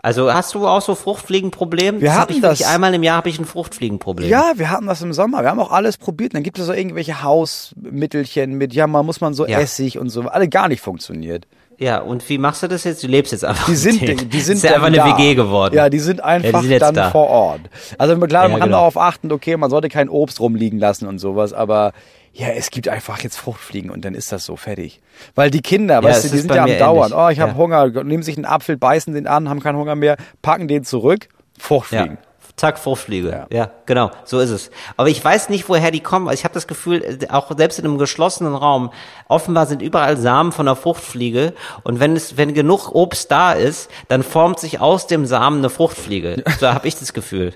Also 0.07 0.33
hast 0.33 0.55
du 0.55 0.69
auch 0.69 0.81
so 0.83 0.95
Fruchtfliegenproblem? 0.95 2.01
Wir 2.01 2.11
das 2.11 2.19
hatten 2.19 2.35
ich 2.35 2.41
das. 2.41 2.63
einmal 2.63 2.95
im 2.95 3.03
Jahr 3.03 3.17
habe 3.17 3.29
ich 3.29 3.41
ein 3.41 3.45
Fruchtfliegenproblem. 3.45 4.29
Ja, 4.29 4.53
wir 4.55 4.71
hatten 4.71 4.87
das 4.87 5.03
im 5.03 5.13
Sommer. 5.13 5.43
Wir 5.43 5.51
haben 5.51 5.59
auch 5.59 5.73
alles 5.73 5.97
probiert. 5.97 6.31
Und 6.31 6.35
dann 6.35 6.43
gibt 6.45 6.61
es 6.61 6.67
so 6.67 6.73
irgendwelche 6.73 7.25
Hausmittelchen 7.25 8.53
mit, 8.57 8.73
ja, 8.73 8.87
man 8.87 9.05
muss 9.05 9.21
man 9.21 9.35
so 9.35 9.49
Ja. 9.49 9.59
Essig 9.59 9.99
und 9.99 10.09
so. 10.11 10.21
Alle 10.23 10.49
gar 10.49 10.69
nicht 10.69 10.81
funktioniert. 10.81 11.49
Ja, 11.79 11.99
und 11.99 12.27
wie 12.29 12.39
machst 12.39 12.63
du 12.63 12.69
das 12.69 12.85
jetzt? 12.85 13.03
Du 13.03 13.09
lebst 13.09 13.33
jetzt 13.33 13.45
einfach. 13.45 13.67
Die 13.67 13.75
sind, 13.75 14.01
denen. 14.01 14.29
die 14.31 14.41
sind 14.41 14.59
ist 14.59 14.63
ja 14.63 14.75
einfach 14.75 14.87
eine 14.87 14.99
da. 14.99 15.19
WG 15.19 15.35
geworden. 15.35 15.75
Ja, 15.75 15.91
die 15.91 15.99
sind 15.99 16.23
einfach 16.23 16.61
die 16.63 16.69
sind 16.69 16.83
dann 16.83 16.95
da. 16.95 17.11
vor 17.11 17.29
Ort. 17.29 17.63
Also 17.99 18.17
klar, 18.17 18.45
Ja, 18.45 18.49
man 18.51 18.61
kann 18.61 18.69
genau. 18.69 18.79
darauf 18.79 18.97
achten, 18.97 19.33
okay, 19.33 19.57
man 19.57 19.71
sollte 19.71 19.89
kein 19.89 20.09
Obst 20.09 20.39
rumliegen 20.39 20.79
lassen 20.79 21.09
und 21.09 21.19
sowas, 21.19 21.53
aber 21.53 21.93
ja, 22.39 22.49
es 22.49 22.71
gibt 22.71 22.87
einfach 22.89 23.19
jetzt 23.21 23.39
Fruchtfliegen 23.39 23.91
und 23.91 24.05
dann 24.05 24.15
ist 24.15 24.31
das 24.31 24.45
so 24.45 24.57
fertig. 24.57 25.01
Weil 25.35 25.51
die 25.51 25.63
Kinder, 25.63 26.03
weißt 26.03 26.25
es 26.27 26.31
du, 26.31 26.37
die 26.37 26.43
sind 26.43 26.55
ja 26.55 26.65
am 26.65 26.79
Dauern. 26.79 27.13
ähnlich. 27.13 27.25
Oh, 27.25 27.29
ich 27.31 27.41
habe 27.41 27.53
Ja. 27.53 27.57
Hunger, 27.57 28.05
nehmen 28.05 28.23
sich 28.23 28.37
einen 28.37 28.45
Apfel, 28.45 28.77
beißen 28.77 29.15
den 29.15 29.27
an, 29.27 29.49
haben 29.49 29.61
keinen 29.61 29.79
Hunger 29.79 29.95
mehr, 29.95 30.17
packen 30.43 30.69
den 30.69 30.85
zurück, 30.85 31.29
Fruchtfliegen. 31.59 32.19
Ja. 32.21 32.27
Zack, 32.57 32.79
Fruchtfliege. 32.79 33.29
Ja. 33.31 33.47
Ja. 33.51 33.71
genau, 33.87 34.11
so 34.25 34.41
ist 34.41 34.51
es. 34.51 34.71
Aber 34.97 35.09
ich 35.09 35.23
weiß 35.23 35.49
nicht, 35.51 35.69
woher 35.69 35.91
die 35.91 36.01
kommen. 36.01 36.33
Ich 36.33 36.45
habe 36.45 36.55
das 36.55 36.67
Gefühl, 36.67 37.03
äh, 37.03 37.29
auch 37.31 37.55
selbst 37.57 37.79
in 37.79 37.85
einem 37.87 37.99
geschlossenen 37.99 38.55
Raum, 38.55 38.91
offenbar 39.29 39.67
sind 39.67 39.81
überall 39.83 40.17
Samen 40.17 40.53
von 40.53 40.67
der 40.67 40.77
Fruchtfliege. 40.77 41.55
Und 41.85 42.01
wenn 42.01 42.17
es, 42.17 42.37
wenn 42.37 42.53
genug 42.55 42.95
Obst 42.95 43.31
da 43.31 43.53
ist, 43.53 43.91
dann 44.09 44.23
formt 44.23 44.59
sich 44.59 44.81
aus 44.81 45.07
dem 45.07 45.27
Samen 45.27 45.59
eine 45.59 45.71
Fruchtfliege. 45.71 46.45
So 46.59 46.69
habe 46.69 46.89
ich 46.89 46.99
das 46.99 47.13
Gefühl. 47.13 47.53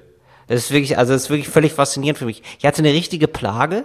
Das 0.51 0.65
ist 0.65 0.71
wirklich, 0.73 0.99
also 0.99 1.13
das 1.13 1.23
ist 1.25 1.31
wirklich 1.31 1.49
völlig 1.49 1.73
faszinierend 1.73 2.19
für 2.19 2.25
mich. 2.27 2.43
Ich 2.59 2.67
hatte 2.67 2.81
eine 2.81 2.93
richtige 2.93 3.29
Plage 3.29 3.85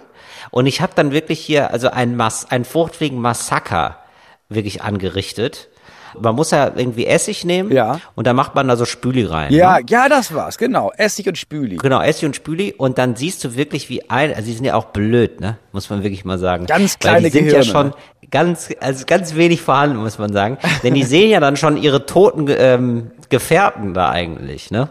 und 0.51 0.65
ich 0.65 0.81
habe 0.81 0.93
dann 0.95 1.11
wirklich 1.11 1.39
hier 1.39 1.71
also 1.71 1.89
ein 1.91 2.15
Mass, 2.17 2.47
ein 2.49 2.65
Fruchtfliegen-Massaker 2.65 3.99
wirklich 4.49 4.81
angerichtet. 4.83 5.69
Man 6.19 6.33
muss 6.35 6.51
ja 6.51 6.71
irgendwie 6.75 7.05
Essig 7.07 7.43
nehmen 7.43 7.71
Ja. 7.73 7.99
und 8.15 8.25
da 8.25 8.33
macht 8.33 8.55
man 8.55 8.67
da 8.69 8.77
so 8.77 8.85
Spüli 8.85 9.25
rein. 9.25 9.51
ne? 9.51 9.57
Ja, 9.57 9.79
ja, 9.87 10.07
das 10.07 10.33
war's, 10.33 10.57
genau. 10.57 10.91
Essig 10.97 11.27
und 11.27 11.37
Spüli. 11.37 11.75
Genau, 11.75 12.01
Essig 12.01 12.25
und 12.25 12.35
Spüli 12.37 12.73
und 12.77 12.97
dann 12.97 13.15
siehst 13.17 13.43
du 13.43 13.55
wirklich 13.55 13.89
wie 13.89 14.09
ein, 14.09 14.29
also 14.33 14.43
die 14.47 14.53
sind 14.53 14.63
ja 14.65 14.75
auch 14.75 14.85
blöd, 14.85 15.41
ne? 15.41 15.57
Muss 15.73 15.89
man 15.89 16.03
wirklich 16.03 16.23
mal 16.23 16.37
sagen. 16.37 16.67
Ganz 16.67 16.93
Weil 16.93 16.99
kleine 16.99 17.21
die 17.27 17.31
sind 17.31 17.45
Gehirne, 17.45 17.65
ja 17.65 17.69
schon 17.71 17.87
ne? 17.87 17.93
ganz, 18.31 18.69
also 18.79 19.03
ganz 19.05 19.35
wenig 19.35 19.61
vorhanden, 19.61 19.97
muss 19.97 20.17
man 20.17 20.31
sagen. 20.31 20.57
Denn 20.83 20.93
die 20.93 21.03
sehen 21.13 21.29
ja 21.29 21.41
dann 21.41 21.57
schon 21.57 21.75
ihre 21.75 22.05
toten 22.05 22.45
ähm, 22.49 23.11
Gefährten 23.29 23.93
da 23.93 24.09
eigentlich, 24.09 24.71
ne? 24.71 24.89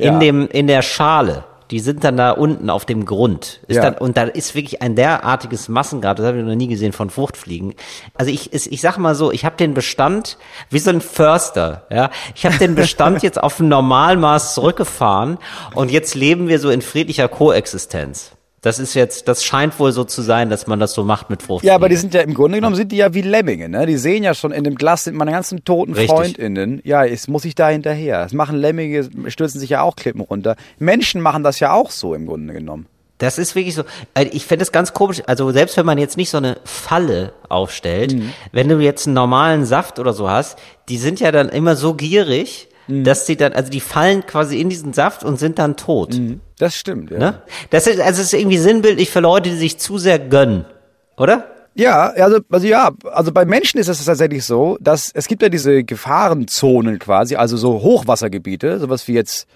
In 0.00 0.14
Ja. 0.14 0.18
dem, 0.18 0.48
in 0.48 0.66
der 0.66 0.82
Schale. 0.82 1.44
Die 1.70 1.78
sind 1.78 2.02
dann 2.02 2.16
da 2.16 2.32
unten 2.32 2.68
auf 2.68 2.84
dem 2.84 3.04
Grund. 3.04 3.60
Ist 3.68 3.76
Ja. 3.76 3.82
dann, 3.82 3.94
und 3.94 4.16
da 4.16 4.24
ist 4.24 4.56
wirklich 4.56 4.82
ein 4.82 4.96
derartiges 4.96 5.68
Massengrad, 5.68 6.18
das 6.18 6.26
habe 6.26 6.38
ich 6.40 6.44
noch 6.44 6.56
nie 6.56 6.66
gesehen 6.66 6.92
von 6.92 7.10
Fruchtfliegen. 7.10 7.74
Also 8.14 8.32
ich, 8.32 8.52
ich, 8.52 8.72
ich 8.72 8.80
sag 8.80 8.98
mal 8.98 9.14
so, 9.14 9.30
ich 9.30 9.44
habe 9.44 9.56
den 9.56 9.72
Bestand 9.72 10.36
wie 10.68 10.80
so 10.80 10.90
ein 10.90 11.00
Förster. 11.00 11.86
Ja, 11.88 12.10
ich 12.34 12.44
habe 12.44 12.58
den 12.58 12.74
Bestand 12.74 13.22
jetzt 13.22 13.40
auf 13.40 13.60
ein 13.60 13.68
Normalmaß 13.68 14.54
zurückgefahren 14.54 15.38
und 15.76 15.92
jetzt 15.92 16.16
leben 16.16 16.48
wir 16.48 16.58
so 16.58 16.70
in 16.70 16.82
friedlicher 16.82 17.28
Koexistenz. 17.28 18.32
Das 18.62 18.78
ist 18.78 18.92
jetzt, 18.92 19.26
das 19.26 19.42
scheint 19.42 19.78
wohl 19.78 19.90
so 19.92 20.04
zu 20.04 20.20
sein, 20.20 20.50
dass 20.50 20.66
man 20.66 20.78
das 20.78 20.92
so 20.92 21.02
macht 21.02 21.30
mit 21.30 21.42
Fruchtfliegen. 21.42 21.68
Ja, 21.72 21.74
aber 21.76 21.88
die 21.88 21.96
sind 21.96 22.12
ja 22.12 22.20
im 22.20 22.34
Grunde 22.34 22.58
genommen 22.58 22.76
sind 22.76 22.92
die 22.92 22.96
ja 22.98 23.14
wie 23.14 23.22
Lemminge, 23.22 23.70
ne? 23.70 23.86
Die 23.86 23.96
sehen 23.96 24.22
ja 24.22 24.34
schon 24.34 24.52
in 24.52 24.64
dem 24.64 24.74
Glas 24.74 25.04
sind 25.04 25.16
meine 25.16 25.30
ganzen 25.30 25.64
toten 25.64 25.94
Richtig. 25.94 26.10
Freundinnen. 26.10 26.80
Ja, 26.84 27.04
jetzt 27.04 27.28
muss 27.28 27.46
ich 27.46 27.54
da 27.54 27.70
hinterher. 27.70 28.22
Das 28.22 28.34
machen 28.34 28.58
Lemminge, 28.58 29.08
stürzen 29.28 29.60
sich 29.60 29.70
ja 29.70 29.80
auch 29.80 29.96
Klippen 29.96 30.20
runter. 30.20 30.56
Menschen 30.78 31.22
machen 31.22 31.42
das 31.42 31.58
ja 31.58 31.72
auch 31.72 31.90
so 31.90 32.14
im 32.14 32.26
Grunde 32.26 32.52
genommen. 32.52 32.84
Das 33.16 33.38
ist 33.38 33.54
wirklich 33.54 33.74
so. 33.74 33.84
also 34.14 34.30
Ich 34.32 34.44
finde 34.46 34.62
es 34.62 34.72
ganz 34.72 34.92
komisch. 34.94 35.22
Also 35.26 35.50
selbst 35.52 35.76
wenn 35.78 35.84
man 35.86 35.96
jetzt 35.98 36.16
nicht 36.18 36.30
so 36.30 36.38
eine 36.38 36.56
Falle 36.64 37.32
aufstellt, 37.48 38.14
Mhm. 38.14 38.32
wenn 38.52 38.68
du 38.68 38.78
jetzt 38.78 39.06
einen 39.06 39.14
normalen 39.14 39.64
Saft 39.64 39.98
oder 39.98 40.12
so 40.12 40.28
hast, 40.28 40.58
die 40.88 40.96
sind 40.98 41.20
ja 41.20 41.30
dann 41.32 41.48
immer 41.50 41.76
so 41.76 41.94
gierig, 41.94 42.68
Mhm. 42.90 43.04
dass 43.04 43.26
sie 43.26 43.36
dann, 43.36 43.52
also 43.52 43.70
die 43.70 43.80
fallen 43.80 44.26
quasi 44.26 44.60
in 44.60 44.68
diesen 44.68 44.92
Saft 44.92 45.24
und 45.24 45.38
sind 45.38 45.58
dann 45.58 45.76
tot. 45.76 46.18
Das 46.58 46.74
stimmt, 46.74 47.10
ja. 47.10 47.18
Ne? 47.18 47.42
Das 47.70 47.86
ist, 47.86 48.00
also 48.00 48.20
ist 48.20 48.34
irgendwie 48.34 48.58
sinnbildlich 48.58 49.10
für 49.10 49.20
Leute, 49.20 49.50
die 49.50 49.56
sich 49.56 49.78
zu 49.78 49.98
sehr 49.98 50.18
gönnen, 50.18 50.66
oder? 51.16 51.46
Ja, 51.74 52.08
also, 52.08 52.40
also 52.50 52.66
ja, 52.66 52.90
also 53.04 53.32
bei 53.32 53.44
Menschen 53.44 53.78
ist 53.78 53.88
es 53.88 54.04
tatsächlich 54.04 54.44
so, 54.44 54.76
dass 54.80 55.10
es 55.14 55.28
gibt 55.28 55.42
ja 55.42 55.48
diese 55.48 55.84
Gefahrenzonen 55.84 56.98
quasi, 56.98 57.36
also 57.36 57.56
so 57.56 57.80
Hochwassergebiete, 57.80 58.80
sowas 58.80 59.06
wie 59.08 59.14
jetzt, 59.14 59.46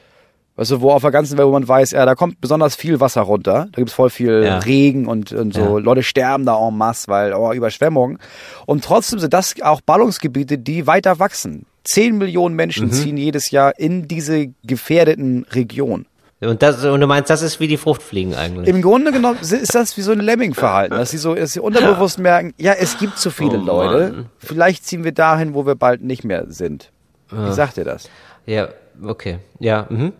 weißt 0.57 0.71
du, 0.73 0.81
wo 0.81 0.91
auf 0.91 1.03
der 1.03 1.11
ganzen 1.11 1.37
Welt, 1.39 1.47
wo 1.49 1.53
man 1.53 1.67
weiß, 1.67 1.91
ja, 1.93 2.05
da 2.07 2.15
kommt 2.15 2.41
besonders 2.41 2.77
viel 2.77 3.01
Wasser 3.01 3.23
runter, 3.23 3.69
da 3.73 3.77
gibt's 3.77 3.93
voll 3.93 4.11
viel 4.11 4.45
Ja. 4.45 4.59
Regen 4.59 5.07
und, 5.07 5.33
und 5.33 5.55
so, 5.55 5.61
Ja. 5.61 5.79
Leute 5.79 6.03
sterben 6.03 6.45
da 6.47 6.57
en 6.57 6.77
masse, 6.77 7.09
weil, 7.09 7.33
oh, 7.35 7.53
Überschwemmung. 7.53 8.19
Und 8.67 8.85
trotzdem 8.85 9.19
sind 9.19 9.33
das 9.35 9.55
auch 9.63 9.81
Ballungsgebiete, 9.81 10.59
die 10.59 10.87
weiter 10.87 11.19
wachsen. 11.19 11.67
Zehn 11.83 12.17
Millionen 12.19 12.55
Menschen 12.55 12.91
ziehen 12.93 13.17
jedes 13.17 13.51
Jahr 13.51 13.79
in 13.79 14.09
diese 14.09 14.47
gefährdeten 14.65 15.45
Regionen. 15.53 16.07
Und, 16.41 16.63
das, 16.63 16.85
und 16.85 17.01
du 17.01 17.07
meinst, 17.07 17.31
das 17.31 17.41
ist 17.43 17.59
wie 17.61 17.69
die 17.69 17.77
Fruchtfliegen 17.79 18.35
eigentlich. 18.35 18.69
Im 18.69 18.83
Grunde 18.83 19.13
genommen 19.13 19.39
ist 19.41 19.75
das 19.75 19.97
wie 19.97 20.03
so 20.03 20.13
ein 20.13 20.21
Lemming-Verhalten, 20.21 20.95
dass 20.95 21.11
sie 21.11 21.17
so, 21.19 21.35
dass 21.35 21.53
sie 21.53 21.61
unterbewusst 21.61 22.19
merken, 22.19 22.53
ja, 22.59 22.73
es 22.73 22.99
gibt 22.99 23.19
zu 23.19 23.31
viele 23.31 23.59
Oh, 23.59 23.65
Leute. 23.65 24.27
Vielleicht 24.39 24.85
ziehen 24.87 25.05
wir 25.05 25.13
dahin, 25.13 25.55
wo 25.55 25.65
wir 25.67 25.75
bald 25.75 26.03
nicht 26.03 26.23
mehr 26.25 26.45
sind. 26.49 26.91
Ich 27.31 27.55
sag 27.55 27.73
dir 27.75 27.85
das. 27.85 28.11
Ja, 28.47 28.69
okay. 29.03 29.39
Ja, 29.59 29.87
mhm. 29.89 30.13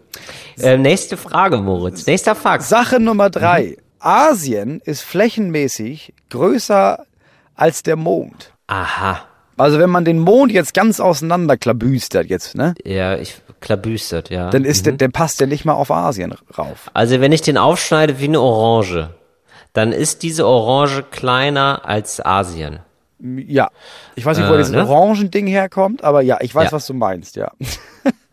Äh, 0.59 0.77
nächste 0.77 1.17
Frage, 1.17 1.59
Moritz. 1.59 2.07
Nächster 2.07 2.35
Fakt. 2.35 2.65
Sache 2.65 3.01
Nummer 3.01 3.31
drei. 3.31 3.77
Mhm. 3.77 3.85
Asien 3.99 4.81
ist 4.85 5.03
flächenmäßig 5.03 6.13
größer 6.31 7.05
als 7.55 7.83
der 7.83 7.97
Mond. 7.97 8.53
Aha. 8.67 9.21
Also 9.57 9.79
wenn 9.79 9.91
man 9.91 10.05
den 10.05 10.19
Mond 10.19 10.53
jetzt 10.53 10.75
ganz 10.75 11.01
auseinanderklabüstert 11.01 12.27
jetzt, 12.29 12.57
ne? 12.57 12.75
Ja, 12.85 13.17
ich 13.17 13.37
klabüstert, 13.61 14.31
ja. 14.31 14.51
Dann 14.51 14.65
ist 14.65 14.85
der, 14.87 14.95
der 14.95 15.09
passt 15.09 15.41
ja 15.41 15.47
nicht 15.47 15.65
mal 15.65 15.73
auf 15.73 15.91
Asien 15.91 16.35
rauf. 16.59 16.91
Also 16.93 17.21
wenn 17.21 17.33
ich 17.33 17.41
den 17.41 17.57
aufschneide 17.57 18.19
wie 18.21 18.25
eine 18.25 18.41
Orange, 18.41 19.11
dann 19.73 19.93
ist 19.93 20.23
diese 20.23 20.47
Orange 20.47 21.05
kleiner 21.11 21.83
als 21.85 22.25
Asien. 22.25 22.81
Ja. 23.21 23.71
Ich 24.17 24.25
weiß 24.27 24.39
nicht, 24.39 24.49
wo 24.49 24.55
Äh, 24.55 24.59
dieses 24.59 24.73
ne? 24.73 24.87
Orangending 24.89 25.47
herkommt, 25.47 26.03
aber 26.05 26.21
ja, 26.23 26.39
ich 26.41 26.55
weiß, 26.55 26.67
Ja. 26.67 26.73
was 26.73 26.87
du 26.87 26.95
meinst, 26.95 27.37
ja. 27.37 27.53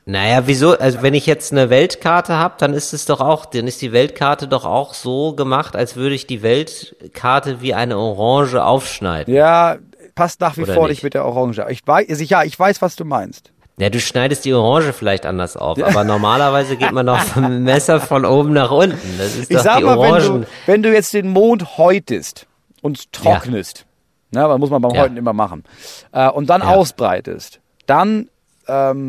Naja, 0.06 0.42
wieso? 0.48 0.78
Also 0.78 1.04
wenn 1.04 1.14
ich 1.14 1.28
jetzt 1.28 1.52
eine 1.52 1.70
Weltkarte 1.70 2.34
habe, 2.36 2.56
dann 2.58 2.74
ist 2.74 2.92
es 2.92 3.06
doch 3.06 3.22
auch, 3.22 3.46
dann 3.46 3.68
ist 3.68 3.82
die 3.84 3.92
Weltkarte 3.92 4.48
doch 4.48 4.66
auch 4.66 4.96
so 4.96 5.34
gemacht, 5.36 5.76
als 5.76 5.96
würde 5.96 6.16
ich 6.16 6.26
die 6.26 6.42
Weltkarte 6.42 7.62
wie 7.62 7.76
eine 7.76 7.98
Orange 8.00 8.64
aufschneiden. 8.64 9.32
Ja, 9.34 9.78
passt 10.16 10.42
nach 10.42 10.58
wie 10.58 10.64
Oder 10.64 10.74
vor 10.74 10.88
nicht? 10.88 11.04
mit 11.04 11.14
der 11.14 11.24
Orange. 11.24 11.64
Ich 11.70 11.86
weiß, 11.86 12.10
also 12.10 12.24
ja, 12.24 12.44
ich 12.44 12.58
weiß, 12.58 12.82
was 12.82 12.96
du 12.96 13.06
meinst. 13.06 13.52
Ja, 13.78 13.90
du 13.92 14.00
schneidest 14.00 14.44
die 14.44 14.54
Orange 14.54 14.92
vielleicht 14.92 15.26
anders 15.28 15.56
auf, 15.56 15.82
aber 15.82 16.04
normalerweise 16.04 16.78
geht 16.78 16.92
man 16.92 17.06
doch 17.06 17.20
vom 17.20 17.64
Messer 17.64 18.00
von 18.02 18.26
oben 18.26 18.54
nach 18.54 18.72
unten. 18.72 18.98
Das 19.20 19.36
ist 19.36 19.52
Ich 19.52 19.58
doch 19.58 19.64
sag 19.64 19.78
die 19.78 19.84
mal, 19.84 20.00
wenn 20.00 20.42
du, 20.42 20.48
wenn 20.66 20.84
du 20.84 20.92
jetzt 20.92 21.14
den 21.14 21.30
Mond 21.30 21.78
häutest 21.78 22.48
und 22.82 23.12
trocknest, 23.14 23.86
ne, 24.32 24.50
was 24.50 24.58
muss 24.60 24.70
man 24.70 24.82
beim 24.82 24.94
Ja. 24.96 25.02
Häuten 25.04 25.18
immer 25.18 25.34
machen, 25.34 25.64
äh, 26.12 26.30
und 26.30 26.50
dann 26.50 26.62
Ja. 26.62 26.70
ausbreitest, 26.70 27.60
dann 27.86 28.30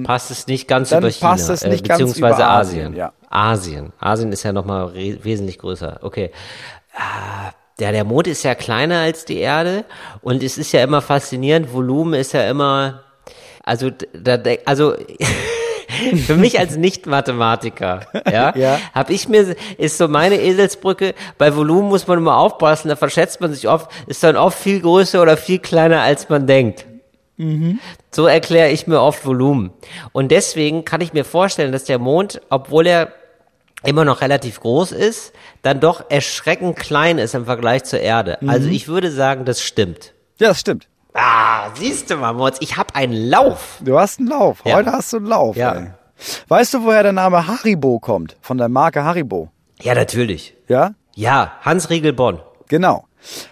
passt 0.05 0.31
es 0.33 0.47
nicht 0.49 0.67
ganz 0.67 0.89
Dann 0.91 1.01
über 1.05 1.11
China, 1.13 1.31
passt 1.31 1.49
es 1.51 1.63
äh, 1.63 1.69
nicht 1.69 1.87
ganz 1.87 2.01
beziehungsweise 2.01 2.43
über 2.43 2.51
Asien. 2.51 2.81
Asien, 2.87 2.97
ja. 2.97 3.13
Asien. 3.31 3.93
Asien 4.01 4.33
ist 4.33 4.43
ja 4.43 4.53
nochmal 4.53 4.93
wesentlich 4.95 5.59
größer. 5.59 6.01
Okay. 6.03 6.33
Ah, 6.97 7.53
Ja, 7.79 7.91
der 7.93 8.05
Mond 8.05 8.27
ist 8.27 8.43
ja 8.43 8.55
kleiner 8.55 8.99
als 9.01 9.25
die 9.25 9.39
Erde 9.39 9.85
und 10.21 10.43
es 10.43 10.59
ist 10.59 10.73
ja 10.73 10.83
immer 10.85 11.01
faszinierend. 11.01 11.73
Volumen 11.73 12.15
ist 12.15 12.33
ja 12.33 12.49
immer, 12.51 13.03
also, 13.65 13.91
da- 14.13 14.39
also, 14.67 14.95
für 16.27 16.37
mich 16.37 16.59
als 16.59 16.77
Nicht-Mathematiker, 16.77 18.01
ja, 18.31 18.55
Ja. 18.57 18.79
habe 18.95 19.13
ich 19.13 19.29
mir, 19.29 19.55
ist 19.79 19.99
so 19.99 20.09
meine 20.09 20.37
Eselsbrücke, 20.41 21.15
bei 21.39 21.55
Volumen 21.57 21.89
muss 21.89 22.07
man 22.07 22.19
immer 22.19 22.37
aufpassen, 22.37 22.89
da 22.89 22.97
verschätzt 22.97 23.41
man 23.41 23.53
sich 23.53 23.69
oft, 23.69 23.91
ist 24.07 24.23
dann 24.23 24.37
oft 24.37 24.59
viel 24.59 24.81
größer 24.81 25.21
oder 25.23 25.37
viel 25.37 25.59
kleiner 25.59 26.01
als 26.03 26.29
man 26.29 26.47
denkt. 26.47 26.87
So 28.13 28.27
erkläre 28.27 28.71
ich 28.71 28.87
mir 28.87 29.01
oft 29.01 29.27
Volumen. 29.27 29.73
Und 30.13 30.31
deswegen 30.31 30.85
kann 30.85 31.01
ich 31.01 31.13
mir 31.13 31.25
vorstellen, 31.25 31.73
dass 31.73 31.85
der 31.85 31.99
Mond, 31.99 32.41
obwohl 32.51 32.87
er 32.87 33.09
immer 33.85 34.05
noch 34.05 34.21
relativ 34.21 34.61
groß 34.61 34.93
ist, 34.93 35.33
dann 35.63 35.81
doch 35.81 36.05
erschreckend 36.09 36.77
klein 36.77 37.19
ist 37.19 37.35
im 37.35 37.47
Vergleich 37.47 37.83
zur 37.83 37.99
Erde. 37.99 38.39
Also 38.47 38.69
ich 38.69 38.87
würde 38.87 39.11
sagen, 39.11 39.45
das 39.45 39.61
stimmt. 39.61 40.13
ja, 40.39 40.49
das 40.49 40.61
stimmt. 40.61 40.87
Ah, 41.15 41.71
siehst 41.75 42.11
du 42.11 42.17
mal, 42.17 42.33
Moritz, 42.33 42.57
ich 42.61 42.77
habe 42.77 42.95
einen 42.95 43.13
Lauf. 43.13 43.79
Du 43.81 43.99
hast 43.99 44.19
einen 44.19 44.29
Lauf. 44.29 44.61
Ja. 44.65 44.77
Heute 44.77 44.93
hast 44.93 45.13
du 45.13 45.19
einen 45.19 45.27
Lauf. 45.27 45.57
Ja. 45.57 45.75
Ey. 45.75 45.91
Weißt 46.49 46.75
du, 46.75 46.85
woher 46.85 47.03
der 47.03 47.13
Name 47.13 47.47
Haribo 47.47 47.99
kommt? 47.99 48.37
Von 48.41 48.57
der 48.59 48.69
Marke 48.69 49.05
Haribo. 49.05 49.51
Ja, 49.81 49.95
natürlich. 49.95 50.55
Ja? 50.69 50.95
Ja, 51.15 51.53
Hans 51.63 51.91
Riegel 51.91 52.13
Bonn. 52.13 52.41
Genau. 52.69 53.05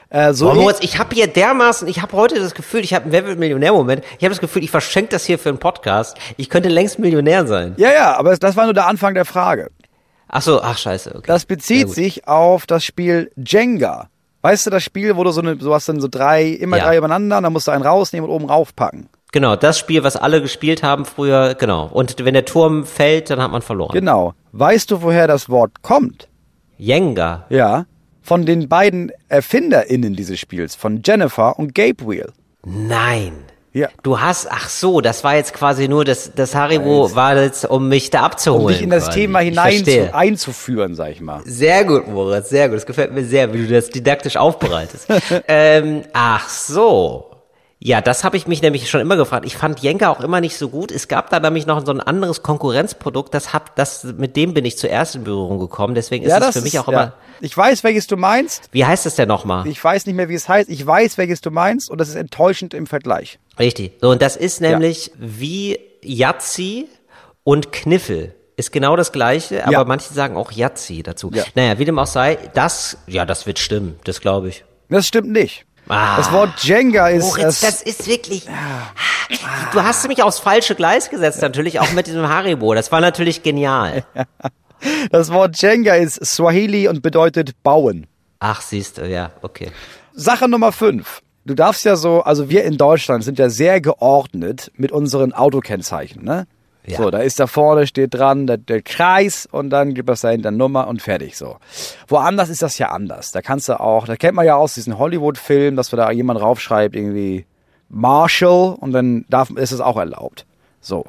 Äh, 0.09 0.33
so 0.33 0.47
Boah, 0.47 0.55
Moritz, 0.55 0.79
ich 0.81 0.99
habe 0.99 1.15
hier 1.15 1.27
dermaßen, 1.27 1.87
ich 1.87 2.01
habe 2.01 2.17
heute 2.17 2.41
das 2.41 2.55
Gefühl, 2.55 2.81
ich 2.81 2.95
habe 2.95 3.05
einen 3.05 3.13
Wer 3.13 3.37
Millionär-Moment. 3.37 4.03
Ich 4.19 4.25
habe 4.25 4.31
das 4.31 4.41
Gefühl, 4.41 4.65
ich 4.65 4.71
verschenke 4.71 5.11
das 5.11 5.25
hier 5.25 5.39
für 5.39 5.51
einen 5.51 5.59
Podcast. 5.59 6.17
Ich 6.37 6.49
könnte 6.49 6.69
längst 6.69 6.99
Millionär 6.99 7.47
sein. 7.47 7.75
ja, 7.77 7.93
ja, 7.93 8.17
aber 8.17 8.37
das 8.37 8.57
war 8.57 8.65
nur 8.65 8.75
der 8.75 8.87
Anfang 8.87 9.15
der 9.15 9.25
Frage. 9.25 9.71
Ach 10.29 10.43
so, 10.43 10.63
ach 10.63 10.79
scheiße. 10.79 11.11
Okay. 11.17 11.27
Das 11.27 11.45
bezieht 11.45 11.91
sich 11.91 12.27
auf 12.29 12.67
das 12.67 12.85
Spiel 12.85 13.33
Jenga. 13.37 14.09
Weißt 14.43 14.67
du, 14.67 14.71
das 14.71 14.83
Spiel, 14.83 15.17
wo 15.17 15.25
du 15.25 15.31
so 15.33 15.41
eine, 15.41 15.57
du 15.57 15.75
hast 15.75 15.89
dann 15.89 16.01
so 16.01 16.09
drei, 16.09 16.45
immer 16.47 16.79
Ja. 16.79 16.85
drei 16.85 16.97
übereinander, 16.97 17.37
und 17.39 17.43
dann 17.45 17.53
musst 17.53 17.67
du 17.67 17.73
einen 17.73 17.85
rausnehmen 17.85 18.29
und 18.29 18.35
oben 18.35 18.47
raufpacken. 18.47 19.09
Genau, 19.33 19.55
das 19.55 19.79
Spiel, 19.79 20.03
was 20.03 20.17
alle 20.17 20.41
gespielt 20.41 20.83
haben 20.83 21.05
früher, 21.05 21.55
genau. 21.55 21.87
Und 21.93 22.25
wenn 22.25 22.35
der 22.35 22.45
Turm 22.47 22.85
fällt, 22.85 23.31
dann 23.31 23.41
hat 23.41 23.53
man 23.53 23.63
verloren. 23.63 23.93
Genau. 23.93 24.35
Weißt 24.53 24.91
du, 24.91 25.03
woher 25.03 25.27
das 25.29 25.49
Wort 25.49 25.83
kommt? 25.83 26.29
Jenga. 26.79 27.45
Ja. 27.49 27.85
Von 28.23 28.45
den 28.47 28.69
beiden 28.69 29.13
ErfinderInnen 29.29 30.15
dieses 30.15 30.41
Spiels, 30.41 30.75
von 30.75 31.03
Jennifer 31.05 31.59
und 31.59 31.75
Gabe 31.75 32.07
Wheel. 32.09 32.33
Nein. 32.65 33.33
Ja. 33.73 33.89
Du 34.03 34.21
hast, 34.21 34.51
ach 34.51 34.69
so, 34.69 35.01
das 35.01 35.23
war 35.23 35.37
jetzt 35.37 35.55
quasi 35.55 35.87
nur, 35.87 36.05
das, 36.05 36.33
das 36.35 36.55
Haribo 36.57 37.15
war 37.15 37.37
jetzt, 37.41 37.65
um 37.65 37.89
mich 37.89 38.11
da 38.11 38.23
abzuholen. 38.23 38.65
Um 38.65 38.73
dich 38.73 38.83
in 38.83 38.91
das 38.91 39.05
quasi. 39.05 39.21
Thema 39.21 39.39
hinein 39.41 39.85
zu, 39.85 40.15
einzuführen, 40.15 40.95
sag 40.97 41.13
ich 41.13 41.21
mal. 41.21 41.41
Sehr 41.45 41.85
gut, 41.85 42.09
Moritz, 42.09 42.49
sehr 42.49 42.69
gut. 42.69 42.79
Das 42.79 42.87
gefällt 42.87 43.13
mir 43.13 43.25
sehr, 43.25 43.53
wie 43.53 43.67
du 43.67 43.73
das 43.73 43.91
didaktisch 43.91 44.37
aufbereitest. 44.37 45.07
ähm, 45.49 46.03
ach 46.13 46.49
so. 46.49 47.30
Ja, 47.83 48.03
das 48.03 48.25
habe 48.25 48.37
ich 48.37 48.47
mich 48.47 48.61
nämlich 48.61 48.91
schon 48.91 49.01
immer 49.01 49.17
gefragt. 49.17 49.47
Ich 49.47 49.57
fand 49.57 49.81
Jenga 49.81 50.11
auch 50.11 50.21
immer 50.21 50.43
nicht 50.43 50.59
so 50.59 50.69
gut. 50.69 50.93
Es 50.93 51.09
gab 51.09 51.31
da 51.31 51.41
nämlich 51.41 51.65
noch 51.65 51.85
so 51.87 51.93
ein 51.93 52.01
anderes 52.01 52.43
Konkurrenzprodukt. 52.43 53.33
Das 53.33 53.55
hab, 53.55 53.75
das, 53.75 54.05
mit 54.05 54.37
dem 54.37 54.53
bin 54.53 54.67
ich 54.67 54.77
zuerst 54.77 55.15
in 55.15 55.25
Berührung 55.25 55.59
gekommen. 55.59 55.95
Deswegen 55.95 56.27
ist 56.27 56.33
es 56.33 56.59
für 56.59 56.61
mich 56.61 56.79
auch 56.79 56.89
ja. 56.89 56.93
immer. 56.93 57.13
Ich 57.41 57.57
weiß, 57.57 57.83
welches 57.83 58.07
du 58.07 58.19
meinst. 58.19 58.69
Wie 58.73 58.85
heißt 58.85 59.07
es 59.07 59.15
denn 59.15 59.29
nochmal? 59.29 59.67
Ich 59.67 59.83
weiß 59.83 60.05
nicht 60.05 60.15
mehr, 60.15 60.29
wie 60.29 60.35
es 60.35 60.47
heißt. 60.47 60.69
Ich 60.69 60.87
weiß, 60.87 61.17
welches 61.17 61.41
du 61.41 61.51
meinst 61.51 61.91
und 61.91 61.99
das 61.99 62.11
ist 62.11 62.17
enttäuschend 62.17 62.75
im 62.75 62.87
Vergleich. 62.87 63.39
Richtig. 63.59 63.93
So, 64.03 64.11
und 64.11 64.21
das 64.21 64.37
ist 64.37 64.61
nämlich 64.61 65.13
wie 65.17 65.79
Yazzi 66.03 66.87
und 67.45 67.73
Kniffel. 67.73 68.35
Ist 68.57 68.73
genau 68.73 68.95
das 68.95 69.11
gleiche, 69.11 69.63
aber 69.65 69.73
Ja. 69.73 69.85
manche 69.85 70.13
sagen 70.13 70.37
auch 70.37 70.53
Yazzi 70.53 71.03
dazu. 71.03 71.31
Ja. 71.33 71.45
Naja, 71.55 71.79
wie 71.79 71.87
dem 71.87 71.99
auch 71.99 72.07
sei, 72.07 72.37
das, 72.53 72.99
ja, 73.07 73.25
das 73.25 73.47
wird 73.47 73.59
stimmen. 73.59 73.99
Das 74.05 74.21
glaube 74.21 74.51
ich. 74.51 74.65
Das 74.91 75.07
stimmt 75.07 75.31
nicht. 75.31 75.65
Ah. 75.91 76.17
Das 76.19 76.31
Wort 76.33 76.51
Jenga 76.63 77.09
ist 77.09 77.25
Moritz, 77.25 77.45
es- 77.45 77.61
das 77.61 77.83
ist 77.83 78.07
wirklich. 78.07 78.47
Du 79.73 79.83
hast 79.83 80.07
mich 80.09 80.23
aufs 80.23 80.39
falsche 80.39 80.75
Gleis 80.75 81.11
gesetzt, 81.11 81.43
natürlich 81.43 81.81
auch 81.81 81.93
mit 81.93 82.07
diesem 82.07 82.29
Haribo. 82.29 82.75
Das 82.75 82.91
war 82.93 83.01
natürlich 83.01 83.43
genial. 83.43 84.05
Das 85.13 85.31
Wort 85.31 85.61
Jenga 85.61 85.95
ist 85.97 86.25
Swahili 86.25 86.89
und 86.89 87.03
bedeutet 87.03 87.63
bauen. 87.63 88.07
Ach, 88.39 88.63
siehst 88.63 88.97
du, 88.97 89.07
ja, 89.07 89.31
okay. 89.43 89.71
Sache 90.15 90.49
Nummer 90.49 90.73
fünf. 90.73 91.21
Du 91.45 91.55
darfst 91.55 91.85
ja 91.85 91.97
so, 91.97 92.23
also 92.23 92.49
wir 92.49 92.65
in 92.65 92.79
Deutschland 92.79 93.23
sind 93.23 93.39
ja 93.39 93.51
sehr 93.51 93.83
geordnet 93.83 94.73
mit 94.77 94.91
unseren 94.91 95.35
Autokennzeichen, 95.35 96.25
ne? 96.25 96.47
Ja. 96.91 96.99
So, 96.99 97.11
da 97.11 97.19
ist 97.19 97.41
da 97.41 97.47
vorne, 97.47 97.87
steht 97.87 98.15
dran, 98.15 98.47
der, 98.47 98.57
der 98.59 98.83
Kreis 98.83 99.47
und 99.51 99.71
dann 99.71 99.95
gibt 99.95 100.09
es 100.11 100.21
dahinter 100.21 100.51
Nummer 100.51 100.89
und 100.89 101.03
fertig 101.03 101.37
so. 101.37 101.57
Woanders 102.09 102.49
ist 102.49 102.63
das 102.63 102.79
ja 102.79 102.89
anders. 102.91 103.33
Da 103.33 103.43
kannst 103.43 103.69
du 103.69 103.79
auch, 103.81 104.07
da 104.07 104.17
kennt 104.17 104.35
man 104.35 104.47
ja 104.47 104.57
aus 104.57 104.75
diesen 104.75 104.99
Hollywood-Filmen, 104.99 105.77
dass 105.77 105.91
da 105.91 106.11
jemand 106.11 106.41
raufschreibt, 106.41 106.95
irgendwie 106.95 107.47
Marshall 107.89 108.77
und 108.79 108.93
dann 108.93 109.25
darf, 109.29 109.51
ist 109.51 109.73
es 109.73 109.81
auch 109.81 109.97
erlaubt. 109.97 110.47
So. 110.81 111.05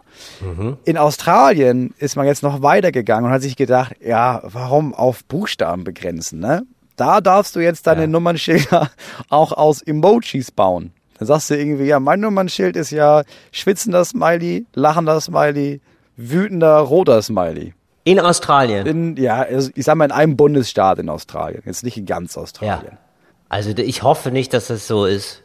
In 0.83 0.97
Australien 0.97 1.93
ist 1.97 2.17
man 2.17 2.25
jetzt 2.25 2.43
noch 2.43 2.61
weitergegangen 2.61 3.25
und 3.25 3.31
hat 3.31 3.41
sich 3.41 3.55
gedacht, 3.55 3.95
ja, 4.03 4.41
warum 4.43 4.93
auf 4.93 5.23
Buchstaben 5.23 5.83
begrenzen, 5.85 6.39
ne? 6.39 6.63
Da 6.97 7.21
darfst 7.21 7.55
du 7.55 7.61
jetzt 7.61 7.87
deine 7.87 8.01
Ja. 8.01 8.07
Nummernschilder 8.07 8.89
auch 9.29 9.53
aus 9.53 9.81
Emojis 9.81 10.51
bauen. 10.51 10.91
Dann 11.21 11.27
sagst 11.27 11.51
du 11.51 11.55
irgendwie, 11.55 11.83
ja, 11.83 11.99
mein 11.99 12.19
Nummernschild 12.19 12.75
ist 12.75 12.89
ja 12.89 13.21
schwitzender 13.51 14.03
Smiley, 14.03 14.65
lachender 14.73 15.21
Smiley, 15.21 15.79
wütender 16.17 16.77
roter 16.79 17.21
Smiley. 17.21 17.75
In 18.05 18.19
Australien. 18.19 18.87
In, 18.87 19.17
ja, 19.17 19.43
also 19.43 19.69
ich 19.75 19.85
sag 19.85 19.97
mal 19.97 20.05
in 20.05 20.11
einem 20.11 20.35
Bundesstaat 20.35 20.97
in 20.97 21.09
Australien, 21.09 21.61
jetzt 21.63 21.83
nicht 21.83 21.95
in 21.95 22.07
ganz 22.07 22.33
Ja. 22.33 22.41
Australien. 22.41 22.97
Also 23.49 23.69
ich 23.69 24.01
hoffe 24.01 24.31
nicht, 24.31 24.51
dass 24.51 24.65
das 24.65 24.87
so 24.87 25.05
ist. 25.05 25.43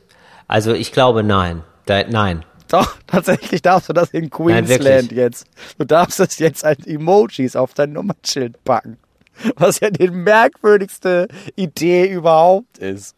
Also 0.49 0.73
ich 0.73 0.93
glaube 0.93 1.23
nein. 1.23 1.63
Da, 1.85 2.05
nein. 2.09 2.47
Doch, 2.69 2.97
tatsächlich 3.07 3.61
darfst 3.61 3.91
du 3.91 3.93
das 3.93 4.09
in 4.13 4.31
Queensland 4.31 4.71
wirklich. 5.11 5.11
jetzt. 5.11 5.47
Du 5.77 5.85
darfst 5.85 6.19
das 6.19 6.39
jetzt 6.39 6.65
als 6.65 6.87
Emojis 6.87 7.55
auf 7.55 7.75
dein 7.75 7.93
Nummernschild 7.93 8.65
packen. 8.65 8.97
Was 9.57 9.81
ja 9.81 9.91
die 9.91 10.09
merkwürdigste 10.09 11.29
Idee 11.55 12.07
überhaupt 12.11 12.79
ist. 12.79 13.15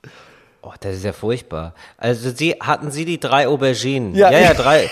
Oh, 0.68 0.74
das 0.80 0.96
ist 0.96 1.04
ja 1.04 1.14
furchtbar. 1.14 1.72
Also 1.96 2.30
Sie 2.30 2.54
hatten 2.60 2.90
Sie 2.90 3.06
die 3.06 3.18
drei 3.18 3.48
Auberginen? 3.48 4.14
Ja. 4.14 4.30
ja, 4.30 4.38
ja 4.40 4.54
drei. 4.54 4.90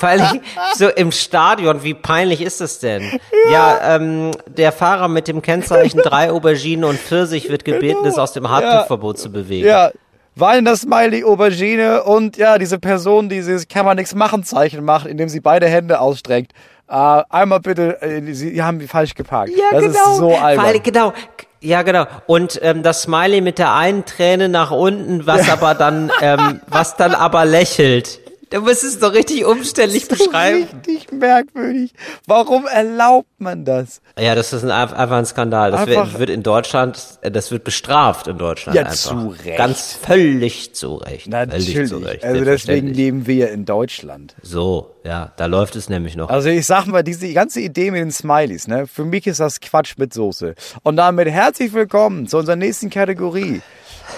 Allem 0.00 0.40
so 0.76 0.88
im 0.88 1.10
Stadion, 1.10 1.82
wie 1.82 1.94
peinlich 1.94 2.40
ist 2.40 2.60
das 2.60 2.78
denn? 2.78 3.18
Ja, 3.50 3.96
ähm, 3.96 4.30
der 4.46 4.70
Fahrer 4.70 5.08
mit 5.08 5.26
dem 5.26 5.42
Kennzeichen 5.42 6.00
drei 6.02 6.30
Auberginen 6.30 6.84
und 6.84 7.00
Pfirsich 7.00 7.48
wird 7.48 7.64
gebeten, 7.64 8.06
es 8.06 8.16
aus 8.16 8.32
dem 8.32 8.48
Hardtuchverbot 8.48 9.18
zu 9.18 9.32
bewegen. 9.32 9.64
Genau. 9.64 9.76
Ja, 9.76 9.90
weinender 10.36 10.76
Smiley, 10.76 11.24
Aubergine 11.24 12.04
und 12.04 12.36
ja, 12.36 12.56
diese 12.56 12.78
Person, 12.78 13.28
die 13.28 13.36
dieses 13.36 13.66
kann 13.66 13.86
man 13.86 13.96
nichts 13.96 14.14
machen 14.14 14.44
Zeichen 14.44 14.84
macht, 14.84 15.06
indem 15.06 15.28
sie 15.28 15.40
beide 15.40 15.66
Hände 15.66 15.98
ausstreckt. 15.98 16.52
Äh, 16.88 17.22
einmal 17.28 17.58
bitte, 17.58 18.00
äh, 18.02 18.32
sie 18.32 18.62
haben 18.62 18.78
die 18.78 18.86
falsch 18.86 19.14
geparkt. 19.14 19.50
Ja, 19.50 19.64
das 19.72 19.82
genau. 19.82 20.12
ist 20.12 20.16
so 20.18 20.36
albern. 20.36 20.64
allem, 20.64 20.82
genau. 20.84 21.12
Ja, 21.60 21.82
genau. 21.82 22.06
Und 22.26 22.58
ähm, 22.62 22.82
das 22.82 23.02
Smiley 23.02 23.40
mit 23.40 23.58
der 23.58 23.72
einen 23.74 24.04
Träne 24.04 24.48
nach 24.48 24.70
unten, 24.70 25.26
was 25.26 25.48
aber 25.48 25.74
dann, 25.74 26.10
ähm, 26.20 26.60
was 26.66 26.96
dann 26.96 27.14
aber 27.14 27.44
lächelt. 27.44 28.20
Du 28.50 28.60
musst 28.60 28.84
es 28.84 29.00
doch 29.00 29.12
richtig 29.12 29.44
umständlich 29.44 30.06
beschreiben. 30.06 30.68
Richtig 30.86 31.10
merkwürdig. 31.10 31.92
Warum 32.26 32.66
erlaubt 32.66 33.28
man 33.38 33.64
das? 33.64 34.00
Ja, 34.16 34.36
das 34.36 34.52
ist 34.52 34.62
ein, 34.62 34.70
einfach 34.70 35.16
ein 35.16 35.26
Skandal. 35.26 35.72
Das 35.72 35.80
Einfach- 35.80 36.18
wird, 36.20 36.30
in 36.30 36.44
Deutschland, 36.44 37.18
das 37.22 37.50
wird 37.50 37.64
bestraft 37.64 38.28
in 38.28 38.38
Deutschland 38.38 38.76
Ja, 38.76 38.82
einfach. 38.82 38.94
zu 38.94 39.34
Recht. 39.44 39.58
Ganz 39.58 39.92
völlig 39.94 40.74
zu 40.74 40.94
Recht. 40.94 41.24
Völlig 41.24 41.26
Natürlich. 41.26 41.88
zu 41.88 41.96
Recht. 41.98 42.24
Also 42.24 42.44
deswegen 42.44 42.86
leben 42.86 43.26
wir 43.26 43.34
ja 43.34 43.46
in 43.48 43.64
Deutschland. 43.64 44.36
So, 44.42 44.94
ja, 45.02 45.32
da 45.36 45.46
läuft 45.46 45.74
es 45.74 45.88
nämlich 45.88 46.14
noch. 46.14 46.30
Also 46.30 46.48
ich 46.48 46.66
sag 46.66 46.86
mal, 46.86 47.02
diese 47.02 47.32
ganze 47.32 47.60
Idee 47.60 47.90
mit 47.90 48.00
den 48.00 48.12
Smileys, 48.12 48.68
ne? 48.68 48.86
Für 48.86 49.04
mich 49.04 49.26
ist 49.26 49.40
das 49.40 49.58
Quatsch 49.60 49.94
mit 49.98 50.14
Soße. 50.14 50.54
Und 50.84 50.96
damit 50.96 51.28
herzlich 51.28 51.72
willkommen 51.72 52.28
zu 52.28 52.38
unserer 52.38 52.56
nächsten 52.56 52.90
Kategorie. 52.90 53.60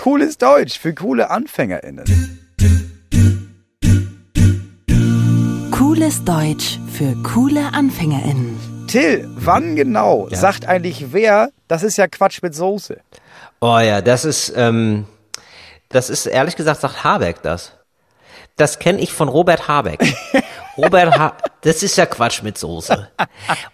Cooles 0.03 0.37
Deutsch 0.37 0.79
für 0.79 0.93
coole 0.93 1.31
AnfängerInnen. 1.31 2.05
Cooles 6.09 6.25
Deutsch 6.25 6.79
für 6.91 7.15
coole 7.23 7.71
AnfängerInnen. 7.75 8.87
Till, 8.89 9.29
wann 9.35 9.77
genau 9.77 10.27
Ja. 10.31 10.39
sagt 10.39 10.65
eigentlich 10.67 11.13
wer, 11.13 11.51
das 11.67 11.83
ist 11.83 11.99
ja 11.99 12.07
Quatsch 12.07 12.41
mit 12.41 12.55
Soße? 12.55 12.97
Oh 13.61 13.79
ja, 13.79 14.01
das 14.01 14.25
ist, 14.25 14.51
ähm, 14.57 15.05
das 15.91 16.09
ist 16.09 16.25
ehrlich 16.25 16.57
gesagt, 16.57 16.81
sagt 16.81 17.05
Habeck 17.05 17.43
das. 17.43 17.73
Das 18.57 18.79
kenne 18.79 19.01
ich 19.01 19.13
von 19.13 19.29
Robert 19.29 19.69
Habeck. 19.69 20.01
Robert 20.79 21.19
ha 21.19 21.35
das 21.61 21.83
ist 21.83 21.99
ja 21.99 22.07
Quatsch 22.07 22.43
mit 22.43 22.57
Soße. 22.57 23.09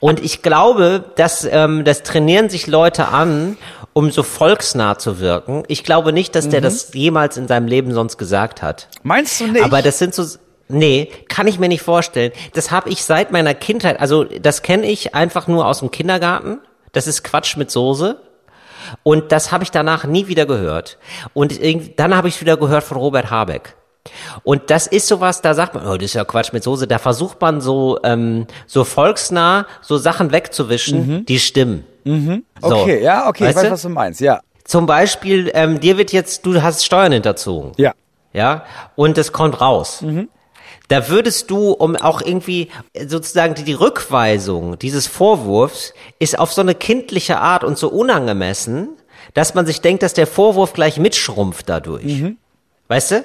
Und 0.00 0.18
ich 0.18 0.42
glaube, 0.42 1.04
dass 1.14 1.44
ähm, 1.44 1.84
das 1.84 2.02
trainieren 2.02 2.48
sich 2.48 2.66
Leute 2.66 3.10
an, 3.10 3.56
um 3.92 4.10
so 4.10 4.24
volksnah 4.24 4.98
zu 4.98 5.20
wirken. 5.20 5.62
Ich 5.68 5.84
glaube 5.84 6.12
nicht, 6.12 6.34
dass 6.34 6.48
der 6.48 6.60
das 6.60 6.94
jemals 6.94 7.36
in 7.36 7.46
seinem 7.46 7.68
Leben 7.68 7.94
sonst 7.94 8.18
gesagt 8.18 8.60
hat. 8.60 8.88
Meinst 9.04 9.40
du 9.40 9.46
nicht? 9.46 9.62
Aber 9.64 9.82
das 9.82 10.00
sind 10.00 10.16
so, 10.16 10.24
nee, 10.68 11.10
kann 11.28 11.46
ich 11.46 11.58
mir 11.58 11.68
nicht 11.68 11.82
vorstellen. 11.82 12.32
Das 12.54 12.70
habe 12.70 12.90
ich 12.90 13.04
seit 13.04 13.32
meiner 13.32 13.54
Kindheit, 13.54 14.00
also 14.00 14.24
das 14.24 14.62
kenne 14.62 14.86
ich 14.86 15.14
einfach 15.14 15.46
nur 15.46 15.66
aus 15.66 15.80
dem 15.80 15.90
Kindergarten. 15.90 16.58
Das 16.92 17.06
ist 17.06 17.22
Quatsch 17.24 17.56
mit 17.56 17.70
Soße. 17.70 18.18
Und 19.02 19.32
das 19.32 19.50
habe 19.50 19.64
ich 19.64 19.70
danach 19.70 20.04
nie 20.04 20.28
wieder 20.28 20.44
gehört. 20.46 20.98
Und 21.32 21.58
dann 21.96 22.14
habe 22.16 22.28
ich 22.28 22.40
wieder 22.40 22.56
gehört 22.58 22.84
von 22.84 22.98
Robert 22.98 23.30
Habeck. 23.30 23.74
Und 24.42 24.68
das 24.70 24.86
ist 24.86 25.08
sowas, 25.08 25.40
da 25.40 25.54
sagt 25.54 25.74
man, 25.74 25.86
oh, 25.86 25.94
das 25.96 26.04
ist 26.06 26.14
ja 26.14 26.24
Quatsch 26.24 26.52
mit 26.52 26.62
Soße. 26.62 26.86
Da 26.86 26.98
versucht 26.98 27.40
man 27.40 27.62
so, 27.62 27.98
ähm, 28.04 28.46
so 28.66 28.84
volksnah 28.84 29.66
so 29.80 29.96
Sachen 29.96 30.30
wegzuwischen, 30.32 31.24
die 31.26 31.38
stimmen. 31.38 31.84
So, 32.04 32.10
Mhm. 32.10 32.44
okay, 32.60 33.02
ja, 33.02 33.26
okay, 33.28 33.44
ich 33.44 33.48
weißt 33.48 33.56
weiß, 33.56 33.64
du? 33.64 33.70
was 33.70 33.82
du 33.82 33.88
meinst, 33.88 34.20
ja. 34.20 34.40
Zum 34.64 34.84
Beispiel, 34.84 35.50
ähm, 35.54 35.80
dir 35.80 35.96
wird 35.96 36.12
jetzt, 36.12 36.44
du 36.44 36.60
hast 36.62 36.84
Steuern 36.84 37.12
hinterzogen 37.12 37.72
Ja. 37.78 37.92
ja, 38.34 38.64
und 38.94 39.16
es 39.16 39.32
kommt 39.32 39.58
raus. 39.62 40.04
Da 40.88 41.08
würdest 41.08 41.50
du, 41.50 41.70
um 41.72 41.96
auch 41.96 42.20
irgendwie 42.20 42.68
sozusagen 43.06 43.54
die, 43.54 43.64
die 43.64 43.72
Rückweisung 43.72 44.78
dieses 44.78 45.06
Vorwurfs 45.06 45.94
ist 46.18 46.38
auf 46.38 46.52
so 46.52 46.60
eine 46.60 46.74
kindliche 46.74 47.38
Art 47.38 47.64
und 47.64 47.78
so 47.78 47.88
unangemessen, 47.88 48.90
dass 49.32 49.54
man 49.54 49.64
sich 49.66 49.80
denkt, 49.80 50.02
dass 50.02 50.12
der 50.12 50.26
Vorwurf 50.26 50.74
gleich 50.74 50.98
mitschrumpft 50.98 51.68
dadurch. 51.68 52.04
Weißt 52.88 53.10
du? 53.12 53.24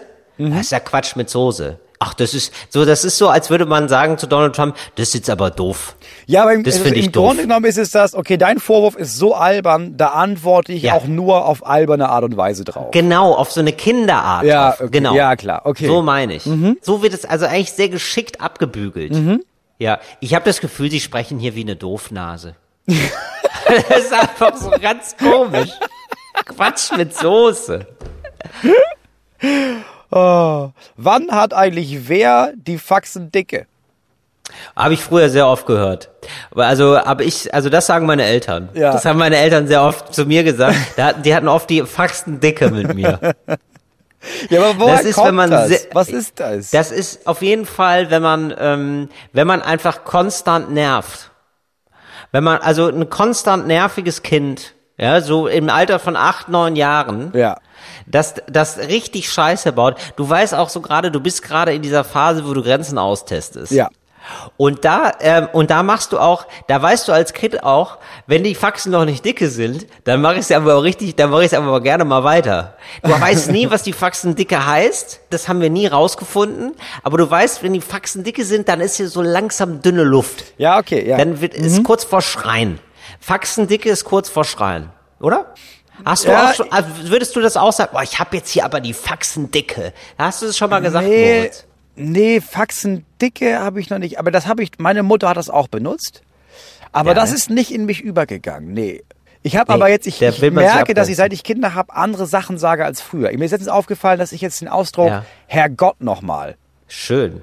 Das 0.52 0.62
ist 0.62 0.72
ja 0.72 0.80
Quatsch 0.80 1.18
mit 1.18 1.30
Soße. 1.30 1.80
Ach, 2.02 2.14
das 2.14 2.34
ist 2.34 2.54
so, 2.70 2.86
das 2.86 3.04
ist 3.04 3.18
so, 3.18 3.28
als 3.28 3.50
würde 3.50 3.66
man 3.66 3.90
sagen 3.90 4.18
zu 4.18 4.26
Donald 4.26 4.56
Trump, 4.56 4.76
das 4.96 5.10
ist 5.10 5.16
jetzt 5.16 5.30
aber 5.30 5.52
doof. 5.52 5.98
Ja, 6.28 6.44
aber 6.44 6.54
im, 6.54 6.64
Das 6.64 6.80
also 6.80 6.94
ich 6.94 7.08
im 7.08 7.12
doof. 7.12 7.26
Grunde 7.28 7.42
genommen 7.44 7.66
ist 7.66 7.78
es 7.78 7.92
das, 7.92 8.16
okay, 8.16 8.38
dein 8.38 8.60
Vorwurf 8.60 8.96
ist 8.96 9.18
so 9.18 9.36
albern, 9.36 9.98
da 9.98 10.08
antworte 10.12 10.72
ich 10.72 10.84
Ja. 10.84 10.94
auch 10.94 11.04
nur 11.08 11.46
auf 11.46 11.66
alberne 11.68 12.08
Art 12.08 12.24
und 12.24 12.38
Weise 12.38 12.64
drauf. 12.64 12.92
Genau, 12.92 13.34
auf 13.34 13.52
so 13.52 13.60
eine 13.60 13.74
Kinderart. 13.74 14.46
Ja, 14.46 14.76
okay, 14.76 14.88
genau. 14.92 15.14
ja, 15.14 15.36
klar, 15.36 15.64
okay. 15.66 15.88
So 15.88 16.02
meine 16.02 16.36
ich. 16.36 16.44
So 16.82 17.04
wird 17.04 17.14
es 17.14 17.26
also 17.26 17.46
eigentlich 17.48 17.74
sehr 17.74 17.90
geschickt 17.90 18.40
abgebügelt. 18.40 19.42
Ja, 19.78 20.00
ich 20.22 20.34
habe 20.36 20.46
das 20.46 20.62
Gefühl, 20.62 20.90
sie 20.90 21.02
sprechen 21.02 21.38
hier 21.38 21.54
wie 21.56 21.62
eine 21.64 21.76
Doofnase. 21.76 22.56
das 22.88 24.00
ist 24.06 24.14
einfach 24.14 24.56
so 24.56 24.72
ganz 24.82 25.18
komisch. 25.18 25.70
Quatsch 26.46 26.94
mit 26.96 27.14
Soße. 27.14 27.86
Oh. 30.20 30.72
Wann 30.98 31.32
hat 31.32 31.54
eigentlich 31.54 32.10
wer 32.10 32.54
die 32.56 32.78
Faxen 32.78 33.32
dicke? 33.32 33.68
Habe 34.76 34.96
ich 34.96 35.02
früher 35.04 35.30
sehr 35.30 35.48
oft 35.48 35.66
gehört. 35.66 36.10
Also, 36.56 36.98
aber 36.98 37.24
ich, 37.24 37.54
also 37.54 37.70
das 37.70 37.86
sagen 37.86 38.06
meine 38.06 38.24
Eltern. 38.24 38.70
Ja. 38.74 38.92
Das 38.92 39.06
haben 39.06 39.20
meine 39.20 39.38
Eltern 39.38 39.68
sehr 39.68 39.84
oft 39.84 40.14
zu 40.14 40.26
mir 40.26 40.44
gesagt. 40.44 40.76
Die 41.24 41.36
hatten 41.36 41.48
oft 41.48 41.70
die 41.70 41.84
Faxen 41.84 42.40
dicke 42.40 42.72
mit 42.72 42.96
mir. 42.96 43.20
Ja, 44.50 44.60
aber 44.60 44.80
woher 44.80 44.98
Das 44.98 45.06
ist, 45.06 45.16
kommt 45.16 45.30
wenn 45.30 45.36
man 45.36 45.52
das? 45.52 45.88
Was 45.94 46.10
ist 46.10 46.40
das? 46.40 46.72
Das 46.72 46.92
ist 46.92 47.26
auf 47.26 47.42
jeden 47.42 47.66
Fall, 47.66 48.12
wenn 48.12 48.22
man, 48.22 48.54
ähm, 48.58 49.10
wenn 49.32 49.48
man 49.48 49.62
einfach 49.62 50.04
konstant 50.04 50.72
nervt. 50.72 51.32
Wenn 52.32 52.44
man, 52.44 52.60
also 52.60 52.90
ein 52.90 53.10
konstant 53.10 53.66
nerviges 53.68 54.22
Kind, 54.22 54.76
ja, 54.98 55.22
so 55.22 55.48
im 55.48 55.70
Alter 55.70 56.00
von 56.00 56.18
acht, 56.18 56.50
neun 56.50 56.76
Jahren, 56.76 57.32
ja. 57.34 57.58
Das, 58.06 58.36
das 58.48 58.78
richtig 58.78 59.32
Scheiße 59.32 59.72
baut. 59.72 59.96
Du 60.16 60.30
weißt 60.30 60.56
auch 60.56 60.70
so 60.70 60.82
gerade, 60.82 61.12
du 61.12 61.20
bist 61.20 61.44
gerade 61.44 61.74
in 61.74 61.82
dieser 61.82 62.04
Phase, 62.04 62.48
wo 62.48 62.54
du 62.54 62.64
Grenzen 62.64 62.98
austestest. 62.98 63.72
Ja. 63.72 63.90
Und 64.58 64.86
da, 64.86 65.14
ähm, 65.22 65.48
und 65.54 65.72
da 65.72 65.84
machst 65.84 66.12
du 66.12 66.20
auch, 66.20 66.46
da 66.68 66.82
weißt 66.82 67.08
du 67.08 67.12
als 67.12 67.34
Kind 67.34 67.64
auch, 67.64 67.98
wenn 68.28 68.44
die 68.44 68.56
Faxen 68.56 68.92
noch 68.92 69.06
nicht 69.06 69.26
dicke 69.26 69.50
sind, 69.50 69.88
dann 70.04 70.22
mache 70.22 70.36
ich 70.36 70.42
es 70.42 70.52
aber 70.52 70.76
auch 70.76 70.84
richtig, 70.84 71.16
dann 71.16 71.30
mache 71.30 71.42
ich 71.42 71.48
es 71.48 71.54
aber 71.54 71.82
gerne 71.82 72.06
mal 72.06 72.24
weiter. 72.24 72.76
Du 73.04 73.10
weißt 73.22 73.52
nie, 73.52 73.70
was 73.70 73.84
die 73.84 73.94
Faxen 73.94 74.36
dicke 74.36 74.66
heißt, 74.66 75.22
das 75.30 75.48
haben 75.48 75.62
wir 75.62 75.70
nie 75.70 75.88
rausgefunden, 75.88 76.74
aber 77.04 77.18
du 77.18 77.30
weißt, 77.30 77.64
wenn 77.64 77.74
die 77.74 77.82
Faxen 77.82 78.24
dicke 78.24 78.46
sind, 78.46 78.70
dann 78.70 78.82
ist 78.82 78.98
hier 78.98 79.10
so 79.10 79.22
langsam 79.22 79.82
dünne 79.82 80.04
Luft. 80.04 80.46
Ja, 80.58 80.78
okay, 80.78 81.08
ja. 81.08 81.18
Dann 81.18 81.42
wird, 81.42 81.54
ist 81.54 81.84
kurz 81.84 82.04
vor 82.04 82.22
Schreien. 82.22 82.80
Faxen 83.20 83.68
dicke 83.68 83.90
ist 83.90 84.06
kurz 84.06 84.30
vor 84.30 84.46
Schreien, 84.46 84.90
oder? 85.20 85.54
Hast 86.06 86.26
du 86.26 86.30
Ja, 86.30 86.50
auch 86.50 86.54
schon, 86.54 86.72
also 86.72 86.90
würdest 87.04 87.36
du 87.36 87.42
das 87.42 87.58
auch 87.58 87.72
sagen, 87.74 87.92
boah, 87.94 88.04
ich 88.04 88.20
habe 88.20 88.38
jetzt 88.38 88.50
hier 88.50 88.66
aber 88.66 88.80
die 88.82 88.94
Faxen 88.94 89.52
dicke. 89.52 89.94
Hast 90.18 90.42
du 90.42 90.48
es 90.48 90.58
schon 90.58 90.70
mal 90.70 90.80
gesagt, 90.82 91.08
nee, 91.08 91.38
Moritz? 91.40 91.66
nee, 91.96 92.42
Faxen 92.42 93.06
dicke 93.22 93.60
habe 93.60 93.80
ich 93.80 93.90
noch 93.90 94.00
nicht. 94.00 94.20
Aber 94.20 94.32
das 94.32 94.48
habe 94.48 94.64
ich, 94.64 94.72
meine 94.78 95.04
Mutter 95.04 95.30
hat 95.30 95.38
das 95.38 95.50
auch 95.50 95.68
benutzt. 95.68 96.22
Aber 96.92 97.10
Ja, 97.12 97.16
das 97.16 97.30
ne? 97.32 97.36
ist 97.36 97.50
nicht 97.50 97.72
in 97.74 97.86
mich 97.86 98.02
übergegangen, 98.02 98.74
nee. 98.74 99.04
Ich 99.42 99.56
habe 99.56 99.72
Nee, 99.72 99.76
aber 99.76 99.90
jetzt, 99.90 100.06
ich, 100.08 100.22
ich 100.22 100.42
merke, 100.52 100.94
dass 100.94 101.08
ich 101.08 101.16
seit 101.16 101.32
ich 101.32 101.44
Kinder 101.44 101.74
habe, 101.74 101.94
andere 101.96 102.26
Sachen 102.26 102.58
sage 102.58 102.84
als 102.84 103.00
früher. 103.00 103.32
Mir 103.38 103.46
ist 103.46 103.52
letztens 103.52 103.70
aufgefallen, 103.70 104.20
dass 104.20 104.32
ich 104.34 104.42
jetzt 104.42 104.60
den 104.60 104.68
Ausdruck 104.68 105.08
Ja. 105.08 105.26
Herrgott 105.48 106.02
nochmal. 106.02 106.56
Schön. 106.88 107.42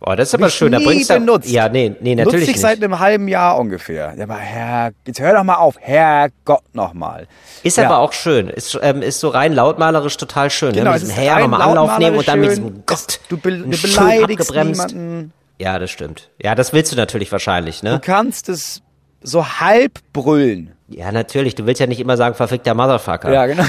Oh, 0.00 0.14
das 0.14 0.28
ist 0.28 0.34
aber 0.34 0.48
schön. 0.48 0.70
Da 0.72 0.78
bringst 0.78 1.10
du 1.10 1.14
benutzt. 1.14 1.50
Ja, 1.50 1.68
nee, 1.68 1.94
nee, 2.00 2.14
Nutze 2.14 2.24
natürlich 2.24 2.48
ich 2.48 2.54
nicht. 2.54 2.60
seit 2.60 2.82
einem 2.82 2.98
halben 3.00 3.26
Jahr 3.26 3.58
ungefähr. 3.58 4.14
Ja, 4.16 4.24
aber 4.24 4.36
Herr, 4.36 4.92
jetzt 5.06 5.20
hör 5.20 5.34
doch 5.34 5.42
mal 5.42 5.56
auf. 5.56 5.76
Herrgott 5.80 6.62
nochmal. 6.72 7.26
Ist 7.64 7.78
ja. 7.78 7.86
aber 7.86 7.98
auch 7.98 8.12
schön. 8.12 8.48
Ist, 8.48 8.78
ähm, 8.80 9.02
ist 9.02 9.18
so 9.18 9.28
rein 9.28 9.52
lautmalerisch 9.52 10.16
total 10.16 10.50
schön. 10.50 10.72
Genau, 10.72 10.90
ne? 10.90 10.96
es 10.96 11.02
Mit 11.02 11.10
ist 11.10 11.18
diesem 11.18 11.30
Herr 11.32 11.40
nochmal 11.40 11.62
Anlauf 11.62 11.98
nehmen 11.98 12.16
und 12.18 12.28
dann 12.28 12.40
mit 12.40 12.50
diesem. 12.50 12.82
Gott. 12.86 13.20
Du, 13.28 13.36
be 13.38 13.50
du 13.50 13.64
beleidigst 13.80 14.50
abgebremst. 14.50 14.94
niemanden. 14.94 15.32
Ja, 15.58 15.78
das 15.80 15.90
stimmt. 15.90 16.30
Ja, 16.40 16.54
das 16.54 16.72
willst 16.72 16.92
du 16.92 16.96
natürlich 16.96 17.32
wahrscheinlich, 17.32 17.80
Du 17.80 17.86
ne? 17.86 18.00
kannst 18.00 18.48
es 18.48 18.82
so 19.20 19.44
halb 19.60 19.98
brüllen. 20.12 20.74
Ja, 20.90 21.12
natürlich. 21.12 21.54
Du 21.54 21.66
willst 21.66 21.80
ja 21.80 21.86
nicht 21.86 22.00
immer 22.00 22.16
sagen, 22.16 22.34
verfickter 22.34 22.72
Motherfucker. 22.74 23.30
Ja, 23.30 23.44
genau. 23.46 23.62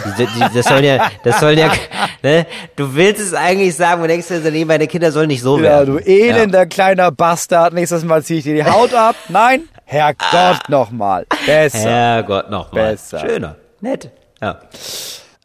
Das 0.54 0.66
sollen 0.66 0.86
ja, 0.86 1.10
das 1.24 1.40
sollen 1.42 1.58
ja, 1.60 1.70
ne? 2.24 2.46
Du 2.78 2.96
willst 2.96 3.20
es 3.22 3.34
eigentlich 3.34 3.76
sagen 3.76 4.02
und 4.02 4.08
denkst 4.08 4.28
dir, 4.30 4.40
nee, 4.52 4.64
meine 4.64 4.88
Kinder 4.88 5.12
sollen 5.12 5.28
nicht 5.28 5.42
so 5.42 5.58
Ja, 5.58 5.64
werden. 5.64 5.98
du 5.98 6.00
elender 6.06 6.66
kleiner 6.66 7.12
Bastard. 7.12 7.74
Nächstes 7.74 8.06
Mal 8.06 8.24
ziehe 8.24 8.40
ich 8.40 8.46
dir 8.46 8.56
die 8.56 8.64
Haut 8.64 8.94
ab. 8.94 9.16
Nein, 9.28 9.64
Herrgott 9.84 10.70
nochmal. 10.70 11.26
Besser. 11.46 11.80
Herrgott, 11.90 12.50
nochmal. 12.50 12.92
Besser. 12.92 13.20
Schöner. 13.20 13.56
Nett. 13.82 14.12
Ja. 14.42 14.60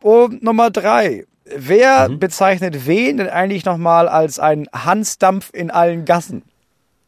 Und 0.01 0.43
Nummer 0.45 0.71
drei. 0.71 1.25
Wer 1.57 2.09
Mhm. 2.09 2.19
bezeichnet 2.21 2.87
wen 2.87 3.17
denn 3.19 3.29
eigentlich 3.29 3.65
nochmal 3.65 4.09
als 4.09 4.39
ein 4.39 4.67
Hansdampf 4.73 5.51
in 5.53 5.71
allen 5.73 6.05
Gassen? 6.05 6.43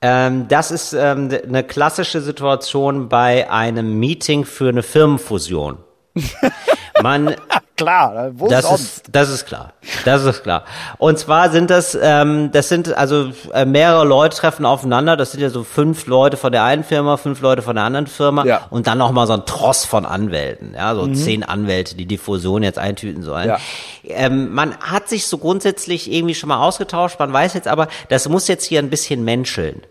Ähm, 0.08 0.46
das 0.48 0.70
ist 0.70 0.92
ähm, 0.92 1.30
eine 1.46 1.64
klassische 1.64 2.20
Situation 2.20 3.08
bei 3.08 3.50
einem 3.50 3.98
Meeting 3.98 4.44
für 4.44 4.68
eine 4.68 4.82
Firmenfusion. 4.84 5.78
Man, 7.02 7.34
Klar, 7.76 8.30
wo 8.32 8.48
das 8.48 8.64
sonst? 8.66 8.80
ist, 8.80 9.04
das 9.12 9.28
ist 9.28 9.44
klar. 9.44 9.74
Das 10.06 10.24
ist 10.24 10.42
klar. 10.42 10.64
Und 10.96 11.18
zwar 11.18 11.50
sind 11.50 11.68
das, 11.68 11.96
ähm, 12.00 12.50
das 12.50 12.70
sind 12.70 12.96
also 12.96 13.32
äh, 13.52 13.66
mehrere 13.66 14.06
Leute 14.06 14.34
treffen 14.34 14.64
aufeinander. 14.64 15.14
Das 15.18 15.32
sind 15.32 15.42
ja 15.42 15.50
so 15.50 15.62
fünf 15.62 16.06
Leute 16.06 16.38
von 16.38 16.52
der 16.52 16.64
einen 16.64 16.84
Firma, 16.84 17.18
fünf 17.18 17.42
Leute 17.42 17.60
von 17.60 17.76
der 17.76 17.84
anderen 17.84 18.06
Firma 18.06 18.46
Ja. 18.46 18.62
und 18.70 18.86
dann 18.86 18.96
noch 18.96 19.12
mal 19.12 19.26
so 19.26 19.34
ein 19.34 19.44
Tross 19.44 19.84
von 19.84 20.06
Anwälten. 20.06 20.72
Ja, 20.74 20.94
so 20.94 21.06
zehn 21.08 21.42
Anwälte, 21.44 21.96
die 21.96 22.06
die 22.06 22.16
Fusion 22.16 22.62
jetzt 22.62 22.78
eintüten 22.78 23.22
sollen. 23.22 23.48
Ja. 23.48 23.58
Ähm, 24.04 24.54
man 24.54 24.74
hat 24.78 25.10
sich 25.10 25.26
so 25.26 25.36
grundsätzlich 25.36 26.10
irgendwie 26.10 26.34
schon 26.34 26.48
mal 26.48 26.62
ausgetauscht. 26.66 27.18
Man 27.18 27.30
weiß 27.32 27.52
jetzt 27.52 27.68
aber, 27.68 27.88
das 28.08 28.26
muss 28.30 28.48
jetzt 28.48 28.64
hier 28.64 28.78
ein 28.78 28.88
bisschen 28.88 29.22
menscheln. 29.22 29.82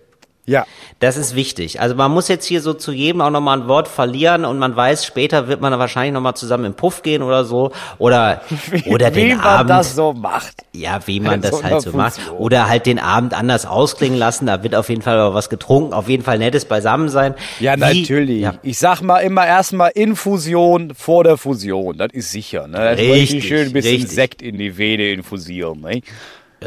Ja. 0.47 0.65
Das 0.99 1.17
ist 1.17 1.35
wichtig. 1.35 1.81
Also 1.81 1.95
man 1.95 2.11
muss 2.11 2.27
jetzt 2.27 2.45
hier 2.45 2.61
so 2.61 2.73
zu 2.73 2.91
jedem 2.91 3.21
auch 3.21 3.31
nochmal 3.31 3.59
ein 3.61 3.67
Wort 3.67 3.87
verlieren 3.87 4.45
und 4.45 4.59
man 4.59 4.75
weiß, 4.75 5.03
später 5.05 5.47
wird 5.47 5.59
man 5.59 5.71
dann 5.71 5.79
wahrscheinlich 5.79 6.13
nochmal 6.13 6.35
zusammen 6.35 6.65
im 6.65 6.73
Puff 6.75 7.01
gehen 7.01 7.23
oder 7.23 7.45
so. 7.45 7.71
Oder, 7.97 8.41
oder 8.85 9.13
Wie 9.15 9.21
den 9.29 9.37
man 9.37 9.45
Abend. 9.45 9.69
das 9.71 9.95
so 9.95 10.13
macht. 10.13 10.57
Ja, 10.71 10.99
wie 11.07 11.19
man 11.19 11.41
So 11.41 11.49
das 11.49 11.63
halt 11.63 11.81
so 11.81 11.91
macht. 11.93 12.19
Oder 12.37 12.69
halt 12.69 12.85
den 12.85 12.99
Abend 12.99 13.33
anders 13.33 13.65
ausklingen 13.65 14.19
lassen. 14.19 14.45
Da 14.45 14.61
wird 14.63 14.75
auf 14.75 14.89
jeden 14.89 15.01
Fall 15.01 15.33
was 15.33 15.49
getrunken. 15.49 15.93
Auf 15.93 16.07
jeden 16.09 16.23
Fall 16.23 16.37
nettes 16.37 16.65
Beisammensein. 16.65 17.33
Ja, 17.59 17.75
Wie- 17.75 17.79
natürlich. 18.01 18.41
Ja. 18.41 18.53
Ich 18.61 18.77
sag 18.77 19.01
mal 19.01 19.19
immer 19.21 19.45
erstmal 19.47 19.91
Infusion 19.95 20.93
vor 20.95 21.23
der 21.23 21.37
Fusion. 21.37 21.97
Das 21.97 22.09
ist 22.13 22.29
sicher. 22.31 22.67
Ne? 22.67 22.77
Das 22.77 22.99
Richtig, 22.99 23.47
schön 23.47 23.67
ein 23.67 23.73
bisschen 23.73 23.91
richtig. 23.95 24.11
Sekt 24.11 24.41
in 24.41 24.57
die 24.59 24.77
Vene 24.77 25.09
infusieren. 25.11 25.81
Ne? 25.81 26.01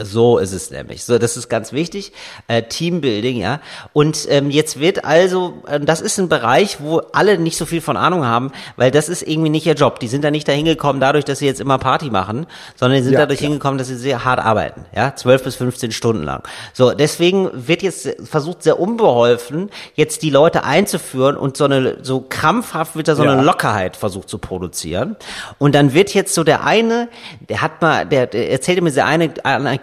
So 0.04 0.38
ist 0.38 0.52
es 0.52 0.70
nämlich. 0.70 1.04
So, 1.04 1.18
das 1.18 1.36
ist 1.36 1.48
ganz 1.48 1.72
wichtig. 1.72 2.12
Äh, 2.48 2.62
Teambuilding, 2.62 3.36
ja. 3.38 3.60
Und 3.92 4.26
ähm, 4.30 4.50
jetzt 4.50 4.80
wird 4.80 5.04
also, 5.04 5.62
äh, 5.66 5.80
das 5.80 6.00
ist 6.00 6.18
ein 6.18 6.28
Bereich, 6.28 6.78
wo 6.80 6.98
alle 7.12 7.38
nicht 7.38 7.56
so 7.56 7.66
viel 7.66 7.80
von 7.80 7.96
Ahnung 7.96 8.24
haben, 8.24 8.52
weil 8.76 8.90
das 8.90 9.08
ist 9.08 9.22
irgendwie 9.22 9.50
nicht 9.50 9.66
ihr 9.66 9.74
Job. 9.74 10.00
Die 10.00 10.08
sind 10.08 10.22
da 10.24 10.30
nicht 10.30 10.46
dahin 10.48 10.64
gekommen, 10.64 11.00
dadurch, 11.00 11.24
dass 11.24 11.38
sie 11.40 11.46
jetzt 11.46 11.60
immer 11.60 11.78
Party 11.78 12.10
machen, 12.10 12.46
sondern 12.76 12.98
die 12.98 13.04
sind 13.04 13.12
Ja, 13.14 13.20
dadurch 13.20 13.38
klar. 13.38 13.50
hingekommen, 13.50 13.78
dass 13.78 13.88
sie 13.88 13.96
sehr 13.96 14.24
hart 14.24 14.40
arbeiten, 14.40 14.84
ja, 14.94 15.14
zwölf 15.16 15.42
bis 15.44 15.56
15 15.56 15.92
Stunden 15.92 16.22
lang. 16.22 16.42
So, 16.72 16.92
deswegen 16.92 17.50
wird 17.52 17.82
jetzt 17.82 18.08
versucht, 18.24 18.62
sehr 18.62 18.78
unbeholfen, 18.78 19.70
jetzt 19.94 20.22
die 20.22 20.30
Leute 20.30 20.64
einzuführen 20.64 21.36
und 21.36 21.56
so 21.56 21.64
eine, 21.64 21.98
so 22.02 22.24
krampfhaft 22.28 22.96
wird 22.96 23.08
da 23.08 23.14
so 23.14 23.24
Ja. 23.24 23.32
eine 23.32 23.42
Lockerheit 23.42 23.96
versucht 23.96 24.28
zu 24.28 24.38
produzieren. 24.38 25.16
Und 25.58 25.74
dann 25.74 25.94
wird 25.94 26.14
jetzt 26.14 26.34
so 26.34 26.44
der 26.44 26.64
eine, 26.64 27.08
der 27.48 27.62
hat 27.62 27.80
mal, 27.82 28.06
der, 28.06 28.26
der 28.26 28.50
erzählte 28.50 28.82
mir 28.82 28.90
diese 28.90 29.04
eine 29.04 29.30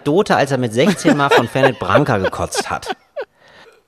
Anekdote, 0.06 0.36
als 0.36 0.52
er 0.52 0.58
mit 0.58 0.72
16 0.72 1.16
mal 1.16 1.30
von 1.30 1.48
Fernet 1.48 1.80
Branca 1.80 2.18
gekotzt 2.18 2.70
hat. 2.70 2.94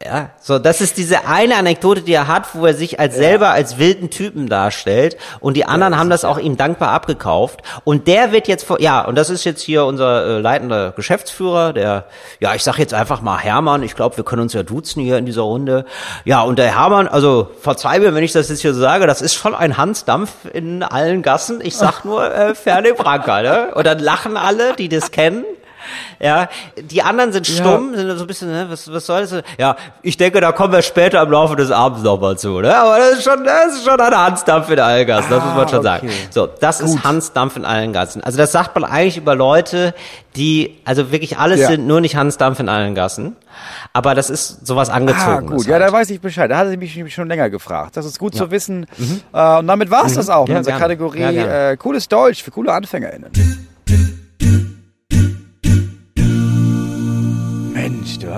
Ja, 0.04 0.30
so, 0.40 0.60
das 0.60 0.80
ist 0.80 0.96
diese 0.96 1.26
eine 1.26 1.56
Anekdote, 1.56 2.02
die 2.02 2.12
er 2.12 2.28
hat, 2.28 2.54
wo 2.54 2.66
er 2.66 2.74
sich 2.74 3.00
als 3.00 3.16
selber 3.16 3.50
als 3.50 3.78
wilden 3.78 4.10
Typen 4.10 4.48
darstellt 4.48 5.16
und 5.40 5.56
die 5.56 5.64
anderen 5.64 5.98
haben 5.98 6.08
das 6.08 6.24
auch 6.24 6.38
ihm 6.38 6.56
dankbar 6.56 6.90
abgekauft 6.90 7.62
und 7.82 8.06
der 8.06 8.30
wird 8.30 8.46
jetzt 8.46 8.64
vor, 8.64 8.80
ja, 8.80 9.04
und 9.04 9.16
das 9.16 9.28
ist 9.28 9.42
jetzt 9.42 9.60
hier 9.60 9.84
unser 9.86 10.24
äh, 10.24 10.40
leitender 10.40 10.92
Geschäftsführer, 10.92 11.72
der, 11.72 12.04
ja, 12.38 12.54
ich 12.54 12.62
sag 12.62 12.78
jetzt 12.78 12.94
einfach 12.94 13.22
mal 13.22 13.38
Hermann, 13.38 13.82
ich 13.82 13.96
glaube, 13.96 14.16
wir 14.16 14.22
können 14.22 14.42
uns 14.42 14.52
ja 14.52 14.62
duzen 14.62 15.02
hier 15.02 15.18
in 15.18 15.26
dieser 15.26 15.42
Runde. 15.42 15.84
Ja, 16.24 16.42
und 16.42 16.60
der 16.60 16.78
Hermann, 16.78 17.08
also 17.08 17.50
verzeih 17.60 17.98
mir, 17.98 18.14
wenn 18.14 18.22
ich 18.22 18.32
das 18.32 18.48
jetzt 18.48 18.60
hier 18.60 18.74
so 18.74 18.80
sage, 18.80 19.08
das 19.08 19.20
ist 19.20 19.34
schon 19.34 19.54
ein 19.54 19.76
Hansdampf 19.76 20.30
in 20.52 20.84
allen 20.84 21.22
Gassen. 21.22 21.60
Ich 21.60 21.76
sag 21.76 22.04
nur 22.04 22.32
äh, 22.32 22.54
Ferne 22.54 22.94
Branca, 22.94 23.42
ne? 23.42 23.74
Und 23.74 23.84
dann 23.84 23.98
lachen 23.98 24.36
alle, 24.36 24.74
die 24.74 24.88
das 24.88 25.10
kennen. 25.10 25.44
Ja, 26.20 26.48
die 26.80 27.02
anderen 27.02 27.32
sind 27.32 27.46
stumm, 27.46 27.94
sind 27.94 28.10
so 28.16 28.24
ein 28.24 28.26
bisschen, 28.26 28.50
ne, 28.50 28.66
was, 28.68 28.90
was 28.92 29.06
soll 29.06 29.20
das? 29.26 29.42
Ja, 29.58 29.76
ich 30.02 30.16
denke, 30.16 30.40
da 30.40 30.52
kommen 30.52 30.72
wir 30.72 30.82
später 30.82 31.22
im 31.22 31.30
Laufe 31.30 31.56
des 31.56 31.70
Abends 31.70 32.02
nochmal 32.02 32.38
zu, 32.38 32.60
ne? 32.60 32.76
Aber 32.76 32.98
das 32.98 33.18
ist 33.18 33.24
schon, 33.24 33.44
das 33.44 33.74
ist 33.74 33.84
schon 33.84 34.00
ein 34.00 34.16
Hansdampf 34.16 34.70
in 34.70 34.80
allen 34.80 35.06
Gassen, 35.06 35.30
das 35.30 35.44
muss 35.44 35.54
man 35.54 35.68
schon 35.68 35.82
sagen. 35.82 36.08
okay. 36.08 36.16
So, 36.30 36.46
das 36.46 36.80
ist 36.80 37.04
Hansdampf 37.04 37.56
in 37.56 37.64
allen 37.64 37.92
Gassen. 37.92 38.22
Also 38.24 38.38
das 38.38 38.52
sagt 38.52 38.74
man 38.74 38.84
eigentlich 38.84 39.16
über 39.16 39.34
Leute, 39.34 39.94
die, 40.36 40.76
also 40.84 41.10
wirklich 41.12 41.38
alles 41.38 41.60
Ja. 41.60 41.68
sind 41.68 41.86
nur 41.86 42.00
nicht 42.00 42.16
Hansdampf 42.16 42.60
in 42.60 42.68
allen 42.68 42.94
Gassen. 42.94 43.36
Aber 43.92 44.14
das 44.14 44.30
ist 44.30 44.66
sowas 44.66 44.88
Ah, 44.90 44.94
angezogenes. 44.94 45.50
gut. 45.62 45.66
Ja, 45.66 45.74
halt. 45.74 45.88
da 45.88 45.92
weiß 45.92 46.10
ich 46.10 46.20
Bescheid. 46.20 46.48
Da 46.50 46.58
hatte 46.58 46.72
ich 46.80 46.96
mich 46.96 47.14
schon 47.14 47.26
länger 47.28 47.50
gefragt. 47.50 47.96
Das 47.96 48.04
ist 48.06 48.18
gut 48.18 48.34
zu 48.34 48.50
wissen. 48.50 48.86
Äh, 49.32 49.58
und 49.58 49.66
damit 49.66 49.90
war's 49.90 50.14
das 50.14 50.30
auch 50.30 50.46
Mhm. 50.46 50.50
Ja, 50.50 50.52
in 50.52 50.58
unserer 50.58 50.78
gerne. 50.78 50.96
Kategorie 50.96 51.20
Ja, 51.34 51.70
äh, 51.70 51.76
Cooles 51.76 52.06
Deutsch 52.08 52.42
für 52.44 52.50
coole 52.52 52.72
AnfängerInnen. 52.72 53.30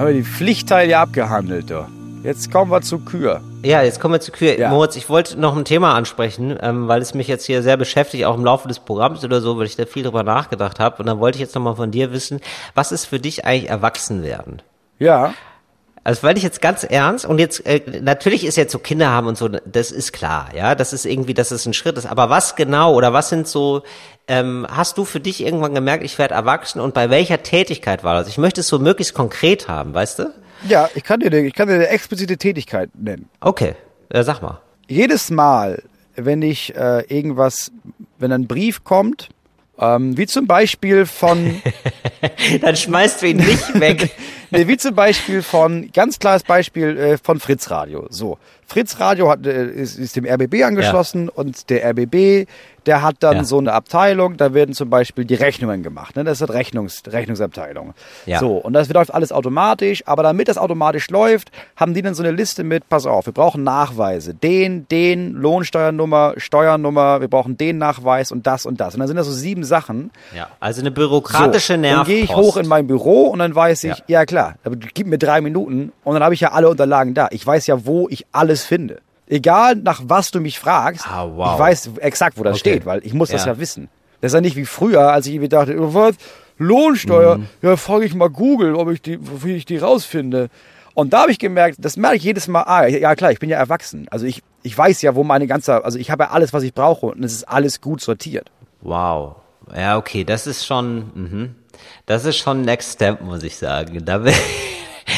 Haben 0.00 0.08
wir 0.08 0.14
die 0.14 0.24
Pflichtteile 0.24 0.90
ja 0.92 1.02
abgehandelt, 1.02 1.68
du. 1.68 1.86
Jetzt 2.22 2.50
kommen 2.50 2.70
wir 2.70 2.80
zu 2.80 3.00
Kür. 3.00 3.42
Ja, 3.62 3.82
jetzt 3.82 4.00
kommen 4.00 4.14
wir 4.14 4.20
zu 4.20 4.32
Kühe. 4.32 4.58
Ja. 4.58 4.70
Moritz, 4.70 4.96
ich 4.96 5.10
wollte 5.10 5.38
noch 5.38 5.54
ein 5.54 5.66
Thema 5.66 5.94
ansprechen, 5.94 6.58
ähm, 6.62 6.88
weil 6.88 7.02
es 7.02 7.12
mich 7.12 7.28
jetzt 7.28 7.44
hier 7.44 7.62
sehr 7.62 7.76
beschäftigt, 7.76 8.24
auch 8.24 8.34
im 8.34 8.44
Laufe 8.44 8.66
des 8.66 8.78
Programms 8.78 9.22
oder 9.24 9.42
so, 9.42 9.58
weil 9.58 9.66
ich 9.66 9.76
da 9.76 9.84
viel 9.84 10.02
drüber 10.02 10.22
nachgedacht 10.22 10.80
habe. 10.80 10.96
Und 11.00 11.06
dann 11.06 11.20
wollte 11.20 11.36
ich 11.36 11.40
jetzt 11.40 11.54
nochmal 11.54 11.76
von 11.76 11.90
dir 11.90 12.12
wissen, 12.12 12.40
was 12.74 12.92
ist 12.92 13.04
für 13.04 13.20
dich 13.20 13.44
eigentlich 13.44 13.68
Erwachsenwerden? 13.68 14.62
Ja. 14.98 15.34
Also 16.02 16.22
weil 16.22 16.36
ich 16.38 16.42
jetzt 16.42 16.62
ganz 16.62 16.84
ernst 16.84 17.26
und 17.26 17.38
jetzt 17.38 17.66
äh, 17.66 18.00
natürlich 18.00 18.46
ist 18.46 18.56
jetzt 18.56 18.72
so 18.72 18.78
Kinder 18.78 19.10
haben 19.10 19.26
und 19.26 19.36
so, 19.36 19.48
das 19.48 19.90
ist 19.90 20.12
klar, 20.12 20.48
ja, 20.56 20.74
das 20.74 20.92
ist 20.92 21.04
irgendwie, 21.04 21.34
dass 21.34 21.50
es 21.50 21.66
ein 21.66 21.74
Schritt 21.74 21.98
ist. 21.98 22.06
Aber 22.06 22.30
was 22.30 22.56
genau 22.56 22.94
oder 22.94 23.12
was 23.12 23.28
sind 23.28 23.46
so? 23.46 23.82
Ähm, 24.26 24.66
hast 24.70 24.96
du 24.96 25.04
für 25.04 25.20
dich 25.20 25.44
irgendwann 25.44 25.74
gemerkt, 25.74 26.04
ich 26.04 26.16
werde 26.18 26.34
erwachsen 26.34 26.80
und 26.80 26.94
bei 26.94 27.10
welcher 27.10 27.42
Tätigkeit 27.42 28.02
war 28.04 28.14
das? 28.14 28.28
Ich 28.28 28.38
möchte 28.38 28.60
es 28.62 28.68
so 28.68 28.78
möglichst 28.78 29.12
konkret 29.12 29.68
haben, 29.68 29.92
weißt 29.92 30.20
du? 30.20 30.34
Ja, 30.68 30.88
ich 30.94 31.04
kann 31.04 31.20
dir, 31.20 31.32
ich 31.32 31.54
kann 31.54 31.68
dir 31.68 31.74
eine 31.74 31.88
explizite 31.88 32.36
Tätigkeit 32.36 32.90
nennen. 32.94 33.28
Okay, 33.40 33.74
äh, 34.08 34.22
sag 34.22 34.40
mal. 34.40 34.60
Jedes 34.88 35.30
Mal, 35.30 35.82
wenn 36.16 36.42
ich 36.42 36.74
äh, 36.76 37.04
irgendwas, 37.08 37.72
wenn 38.18 38.32
ein 38.32 38.46
Brief 38.46 38.84
kommt, 38.84 39.28
ähm, 39.78 40.16
wie 40.16 40.26
zum 40.26 40.46
Beispiel 40.46 41.06
von 41.06 41.60
Dann 42.60 42.76
schmeißt 42.76 43.22
du 43.22 43.26
ihn 43.26 43.38
nicht 43.38 43.80
weg. 43.80 44.10
nee, 44.50 44.66
wie 44.66 44.76
zum 44.76 44.94
Beispiel 44.94 45.42
von, 45.42 45.90
ganz 45.92 46.18
klares 46.18 46.42
Beispiel 46.42 46.96
äh, 46.96 47.18
von 47.18 47.40
Fritz 47.40 47.70
Radio. 47.70 48.06
So, 48.10 48.38
Fritz 48.70 49.00
Radio 49.00 49.28
hat, 49.28 49.44
äh, 49.46 49.66
ist, 49.66 49.98
ist 49.98 50.14
dem 50.14 50.24
RBB 50.24 50.62
angeschlossen 50.62 51.28
und 51.28 51.70
der 51.70 51.84
RBB, 51.90 52.46
der 52.86 53.02
hat 53.02 53.16
dann 53.18 53.38
Ja. 53.38 53.44
so 53.44 53.58
eine 53.58 53.72
Abteilung, 53.72 54.36
da 54.36 54.54
werden 54.54 54.74
zum 54.76 54.88
Beispiel 54.88 55.24
die 55.24 55.34
Rechnungen 55.34 55.82
gemacht. 55.82 56.14
Ne? 56.14 56.22
Das 56.22 56.40
ist 56.40 56.48
Rechnungs, 56.50 57.02
Rechnungsabteilung. 57.06 57.94
Ja. 58.26 58.38
So, 58.38 58.56
und 58.58 58.72
das 58.72 58.88
läuft 58.88 59.12
alles 59.12 59.32
automatisch, 59.32 60.02
aber 60.06 60.22
damit 60.22 60.46
das 60.48 60.56
automatisch 60.56 61.10
läuft, 61.10 61.50
haben 61.76 61.94
die 61.94 62.00
dann 62.02 62.14
so 62.14 62.22
eine 62.22 62.30
Liste 62.32 62.62
mit, 62.62 62.88
pass 62.88 63.06
auf, 63.06 63.26
wir 63.26 63.32
brauchen 63.32 63.64
Nachweise. 63.64 64.34
Den, 64.34 64.86
den, 64.88 65.32
Lohnsteuernummer, 65.34 66.34
Steuernummer, 66.36 67.20
wir 67.20 67.28
brauchen 67.28 67.58
den 67.58 67.78
Nachweis 67.78 68.30
und 68.32 68.46
das 68.46 68.66
und 68.66 68.80
das. 68.80 68.94
Und 68.94 69.00
dann 69.00 69.08
sind 69.08 69.16
das 69.16 69.26
so 69.26 69.32
sieben 69.32 69.64
Sachen. 69.64 70.10
Ja, 70.34 70.48
also 70.60 70.80
eine 70.80 70.90
bürokratische 70.92 71.74
so, 71.74 71.80
Nervpost. 71.80 72.08
Dann 72.08 72.14
gehe 72.14 72.24
ich 72.24 72.34
hoch 72.36 72.56
in 72.56 72.68
mein 72.68 72.86
Büro 72.86 73.24
und 73.24 73.40
dann 73.40 73.54
weiß 73.54 73.84
ich, 73.84 73.98
Ja. 73.98 74.20
ja, 74.20 74.26
klar, 74.26 74.54
gib 74.94 75.06
mir 75.08 75.18
drei 75.18 75.40
Minuten 75.40 75.92
und 76.04 76.14
dann 76.14 76.22
habe 76.22 76.34
ich 76.34 76.40
ja 76.40 76.52
alle 76.52 76.68
Unterlagen 76.68 77.14
da. 77.14 77.28
Ich 77.32 77.44
weiß 77.46 77.66
ja, 77.66 77.84
wo 77.84 78.08
ich 78.08 78.26
alles 78.32 78.59
finde. 78.64 79.00
Egal 79.26 79.76
nach 79.76 80.02
was 80.04 80.30
du 80.32 80.40
mich 80.40 80.58
fragst, 80.58 81.06
Ah, 81.08 81.28
wow. 81.32 81.52
ich 81.54 81.58
weiß 81.60 81.90
exakt, 82.00 82.36
wo 82.38 82.42
das 82.42 82.54
Okay. 82.54 82.58
steht, 82.70 82.86
weil 82.86 83.04
ich 83.06 83.14
muss 83.14 83.28
das 83.30 83.44
Ja. 83.44 83.52
ja 83.52 83.58
wissen. 83.58 83.88
Das 84.20 84.30
ist 84.32 84.34
ja 84.34 84.40
nicht 84.40 84.56
wie 84.56 84.66
früher, 84.66 85.12
als 85.12 85.26
ich 85.26 85.34
irgendwie 85.34 85.48
dachte, 85.48 85.76
oh, 85.80 85.94
was, 85.94 86.16
Lohnsteuer, 86.58 87.38
Mhm. 87.38 87.46
ja, 87.62 87.76
frage 87.76 88.04
ich 88.04 88.14
mal 88.14 88.28
Google, 88.28 88.74
ob 88.74 88.90
ich 88.90 89.00
die, 89.00 89.18
wie 89.42 89.54
ich 89.54 89.64
die 89.64 89.78
rausfinde. 89.78 90.48
Und 90.94 91.12
da 91.12 91.22
habe 91.22 91.30
ich 91.32 91.38
gemerkt, 91.38 91.78
das 91.80 91.96
merke 91.96 92.16
ich 92.16 92.24
jedes 92.24 92.48
Mal, 92.48 92.62
ah, 92.64 92.86
ja 92.86 93.14
klar, 93.14 93.32
ich 93.32 93.38
bin 93.38 93.48
ja 93.48 93.56
erwachsen. 93.56 94.08
Also 94.10 94.26
ich, 94.26 94.42
ich 94.62 94.76
weiß 94.76 95.00
ja, 95.02 95.14
wo 95.14 95.24
meine 95.24 95.46
ganze, 95.46 95.82
also 95.84 95.98
ich 95.98 96.10
habe 96.10 96.24
ja 96.24 96.30
alles, 96.30 96.52
was 96.52 96.62
ich 96.62 96.74
brauche 96.74 97.06
und 97.06 97.24
es 97.24 97.32
ist 97.32 97.44
alles 97.48 97.80
gut 97.80 98.00
sortiert. 98.02 98.50
Wow. 98.82 99.36
Ja, 99.74 99.96
okay, 99.96 100.24
das 100.24 100.46
ist 100.46 100.66
schon, 100.66 101.10
mhm. 101.14 101.54
das 102.06 102.24
ist 102.26 102.36
schon 102.36 102.62
Next 102.62 102.92
Step, 102.94 103.22
muss 103.22 103.42
ich 103.42 103.56
sagen. 103.56 104.04
Da, 104.04 104.18
bin- 104.18 104.34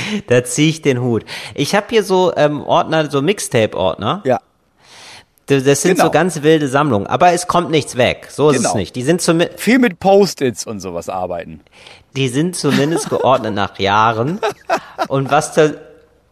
da 0.28 0.44
ziehe 0.44 0.68
ich 0.68 0.82
den 0.82 1.00
Hut. 1.00 1.24
Ich 1.54 1.74
habe 1.74 1.86
hier 1.90 2.04
so 2.04 2.32
ähm, 2.36 2.62
Ordner, 2.62 3.10
so 3.10 3.22
Mixtape-Ordner. 3.22 4.22
Ja. 4.24 4.40
Das 5.46 5.82
sind 5.82 5.92
Genau. 5.96 6.04
so 6.04 6.10
ganz 6.10 6.42
wilde 6.42 6.68
Sammlungen, 6.68 7.06
aber 7.08 7.32
es 7.32 7.46
kommt 7.48 7.70
nichts 7.70 7.96
weg. 7.96 8.28
So 8.30 8.50
ist 8.50 8.58
es 8.58 8.62
Genau. 8.62 8.76
nicht. 8.76 8.94
Die 8.96 9.02
sind, 9.02 9.20
zumi 9.20 9.48
Viel 9.56 9.78
mit 9.80 9.98
Post-its 9.98 10.66
und 10.66 10.80
sowas 10.80 11.08
arbeiten. 11.08 11.60
die 12.16 12.28
sind 12.28 12.54
zumindest 12.56 13.10
geordnet 13.10 13.54
nach 13.54 13.78
Jahren. 13.78 14.38
Und 15.08 15.30
was 15.30 15.52
da, 15.52 15.70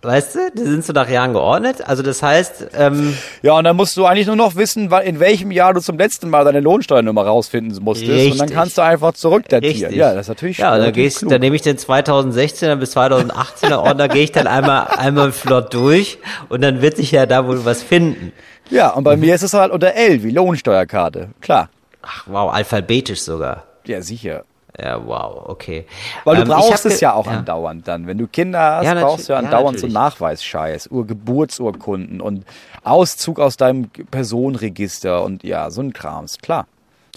weißt 0.03 0.35
du, 0.35 0.39
die 0.57 0.63
sind 0.63 0.85
so 0.85 0.93
nach 0.93 1.09
Jahren 1.09 1.33
geordnet. 1.35 1.87
Also 1.87 2.03
das 2.03 2.23
heißt, 2.23 2.69
ähm, 2.75 3.15
Ja, 3.43 3.53
und 3.59 3.65
dann 3.65 3.77
musst 3.77 3.97
du 3.97 4.07
eigentlich 4.07 4.27
nur 4.27 4.37
noch 4.37 4.57
wissen, 4.57 4.91
in 5.05 5.21
welchem 5.21 5.51
Jahr 5.51 5.75
du 5.75 5.81
zum 5.81 5.99
letzten 5.99 6.31
Mal 6.31 6.45
deine 6.45 6.61
Lohnsteuernummer 6.61 7.27
rausfinden 7.27 7.83
musstest. 7.83 8.11
Und 8.11 8.17
dann 8.19 8.27
Richtig. 8.41 8.51
kannst 8.57 8.79
du 8.79 8.83
einfach 8.83 9.13
zurückdatieren. 9.13 9.77
Richtig. 9.83 9.97
Ja, 9.99 10.13
das 10.15 10.23
ist 10.23 10.29
natürlich 10.29 10.59
Ja, 10.59 10.79
dann 10.79 10.93
gehst, 10.93 11.19
klug. 11.19 11.31
dann 11.31 11.41
nehme 11.41 11.55
ich 11.57 11.63
den 11.63 11.77
2016er 11.77 12.77
bis 12.77 12.97
2018er 12.97 13.77
Ordner, 13.79 14.09
gehe 14.09 14.25
ich 14.25 14.33
dann 14.33 14.47
einmal, 14.47 14.87
einmal 14.97 15.33
flott 15.33 15.75
durch 15.75 16.19
und 16.49 16.63
dann 16.63 16.81
wird 16.83 16.97
sich 16.97 17.11
ja 17.13 17.27
da 17.27 17.47
wohl 17.47 17.65
was 17.65 17.83
finden. 17.83 18.33
Ja, 18.71 18.91
und 18.91 19.05
bei 19.05 19.17
mir 19.17 19.35
ist 19.35 19.43
es 19.43 19.53
halt 19.53 19.71
unter 19.73 19.95
L, 19.95 20.23
wie 20.23 20.31
Lohnsteuerkarte. 20.31 21.31
Klar. 21.41 21.69
Ach, 22.03 22.25
wow, 22.27 22.53
alphabetisch 22.55 23.21
sogar. 23.21 23.65
Ja, 23.85 24.01
sicher. 24.01 24.45
Ja, 24.83 24.99
wow, 25.07 25.43
okay. 25.49 25.85
Weil 26.25 26.37
du 26.37 26.43
Ähm, 26.43 26.49
brauchst 26.49 26.87
es 26.87 27.01
ja 27.01 27.13
auch 27.13 27.27
andauernd 27.27 27.87
dann. 27.87 28.07
Wenn 28.07 28.17
du 28.17 28.27
Kinder 28.27 28.77
hast, 28.77 28.85
Ja, 28.87 28.95
brauchst 28.95 29.29
du 29.29 29.33
ja 29.35 29.39
natür- 29.41 29.43
ja, 29.43 29.49
andauernd 29.59 29.79
so. 29.81 29.87
Nachweisscheiß, 29.89 30.89
Ur 30.91 31.07
Geburtsurkunden 31.07 32.21
und 32.21 32.45
Auszug 32.83 33.41
aus 33.41 33.57
deinem 33.59 33.91
Personenregister 34.11 35.23
und 35.23 35.45
ja, 35.45 35.71
so 35.71 35.83
ein 35.83 35.93
Krams. 35.93 36.39
Klar. 36.39 36.67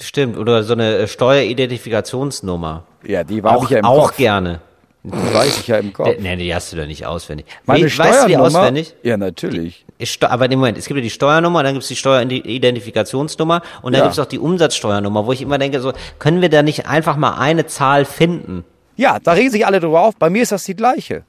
Stimmt, 0.02 0.38
oder 0.38 0.64
so 0.64 0.74
eine 0.74 0.98
äh, 0.98 1.08
Steueridentifikationsnummer. 1.08 2.84
Ja, 3.06 3.24
die 3.24 3.38
habe 3.38 3.50
Auch, 3.52 3.64
ich 3.66 3.70
ja 3.70 3.80
im 3.80 3.86
auch 3.86 4.08
Kopf. 4.08 4.18
gerne. 4.18 4.60
Die 5.04 5.12
weiß 5.12 5.60
ich 5.60 5.68
ja 5.68 5.78
im 5.78 5.92
Kopf. 5.92 6.10
Nee, 6.20 6.36
die 6.38 6.56
hast 6.56 6.72
du 6.72 6.78
doch 6.78 6.86
nicht 6.86 7.06
auswendig. 7.06 7.46
Meine 7.66 7.80
Wie- 7.82 7.84
weißt 7.86 8.24
du 8.24 8.28
die 8.28 8.34
Steuernummer? 8.34 8.60
auswendig? 8.60 8.96
Ja, 9.04 9.18
natürlich. 9.18 9.86
Ist 10.04 10.22
Aber 10.24 10.52
im 10.52 10.60
Moment, 10.60 10.78
es 10.78 10.86
gibt 10.88 10.98
ja 10.98 11.02
die 11.02 11.10
Steuernummer, 11.10 11.64
dann 11.64 11.74
gibt 11.74 11.84
es 11.84 11.88
die 11.88 11.96
Steueridentifikationsnummer 11.96 13.62
und 13.82 13.94
dann 13.94 14.00
Ja. 14.00 14.06
gibt 14.08 14.14
es 14.14 14.20
auch 14.20 14.26
die 14.26 14.40
Umsatzsteuernummer, 14.40 15.26
wo 15.26 15.32
ich 15.32 15.42
immer 15.42 15.58
denke, 15.58 15.80
so, 15.80 15.94
können 16.20 16.42
wir 16.42 16.50
da 16.50 16.62
nicht 16.62 16.88
einfach 16.88 17.16
mal 17.18 17.38
eine 17.38 17.66
Zahl 17.68 18.06
finden? 18.06 18.66
Ja, 18.96 19.20
da 19.20 19.32
regen 19.32 19.50
sich 19.50 19.66
alle 19.66 19.80
drüber 19.80 20.02
auf. 20.02 20.16
Bei 20.18 20.30
mir 20.30 20.44
ist 20.44 20.52
das 20.52 20.66
die 20.66 20.76
gleiche. 20.76 21.24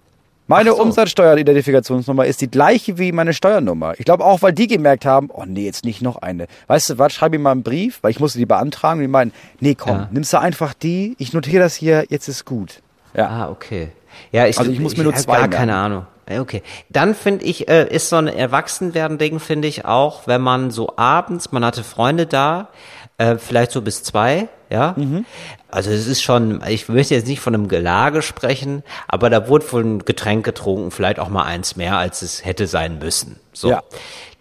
Meine 0.47 0.71
so. 0.71 0.83
Umsatzsteueridentifikationsnummer 0.83 2.27
ist 2.27 2.41
die 2.43 2.51
gleiche 2.51 2.99
wie 2.99 3.13
meine 3.13 3.33
Steuernummer. 3.33 3.95
Ich 3.99 4.05
glaube 4.05 4.25
auch, 4.25 4.43
weil 4.43 4.53
die 4.53 4.67
gemerkt 4.67 5.07
haben, 5.07 5.31
oh 5.33 5.45
nee, 5.47 5.65
jetzt 5.65 5.85
nicht 5.87 6.03
noch 6.03 6.17
eine. 6.17 6.47
Weißt 6.67 6.91
du 6.91 6.99
was, 6.99 7.15
schreib 7.15 7.31
mir 7.33 7.39
mal 7.39 7.53
einen 7.53 7.63
Brief, 7.63 8.01
weil 8.03 8.11
ich 8.11 8.21
musste 8.21 8.39
die 8.39 8.45
beantragen. 8.45 8.99
Und 8.99 9.05
die 9.05 9.09
meinen, 9.09 9.33
nee, 9.61 9.75
komm, 9.75 9.97
Ja. 9.97 10.09
nimmst 10.13 10.33
du 10.35 10.39
einfach 10.41 10.75
die, 10.75 11.15
ich 11.19 11.33
notiere 11.33 11.63
das 11.63 11.75
hier, 11.75 12.05
jetzt 12.11 12.29
ist 12.29 12.45
gut. 12.45 12.83
Ja. 13.15 13.29
Ah, 13.29 13.49
okay. 13.51 13.89
Ja, 14.33 14.47
ich, 14.47 14.59
Also 14.59 14.71
ich 14.71 14.81
muss 14.81 14.97
mir 14.97 15.05
nur 15.05 15.13
hab 15.13 15.21
zwei 15.21 15.39
gar 15.39 15.49
keine 15.49 15.75
Ahnung. 15.75 16.07
Okay. 16.31 16.63
Dann 16.89 17.15
finde 17.15 17.45
ich, 17.45 17.69
äh, 17.69 17.87
ist 17.89 18.09
so 18.09 18.17
ein 18.17 18.29
Erwachsenwerden-Ding, 18.29 19.41
finde 19.41 19.69
ich 19.69 19.85
auch, 19.85 20.27
wenn 20.27 20.41
man 20.41 20.71
so 20.71 20.95
abends, 20.97 21.53
man 21.53 21.65
hatte 21.65 21.85
Freunde 21.85 22.27
da, 22.27 22.69
äh, 23.19 23.37
vielleicht 23.37 23.71
so 23.73 23.83
bis 23.83 24.03
zwei, 24.03 24.49
ja. 24.71 24.95
Mhm. 24.97 25.25
Also 25.71 25.91
es 25.91 26.07
ist 26.07 26.23
schon, 26.23 26.63
ich 26.67 26.89
möchte 26.89 27.15
jetzt 27.15 27.27
nicht 27.27 27.41
von 27.41 27.55
einem 27.55 27.69
Gelage 27.69 28.23
sprechen, 28.23 28.83
aber 29.09 29.31
da 29.31 29.49
wurde 29.49 29.71
wohl 29.73 29.85
ein 29.85 29.99
Getränk 30.05 30.45
getrunken, 30.45 30.91
vielleicht 30.91 31.19
auch 31.19 31.29
mal 31.29 31.45
eins 31.45 31.77
mehr, 31.77 31.99
als 31.99 32.23
es 32.23 32.45
hätte 32.45 32.67
sein 32.67 32.99
müssen. 32.99 33.41
So. 33.53 33.71
Ja. 33.71 33.83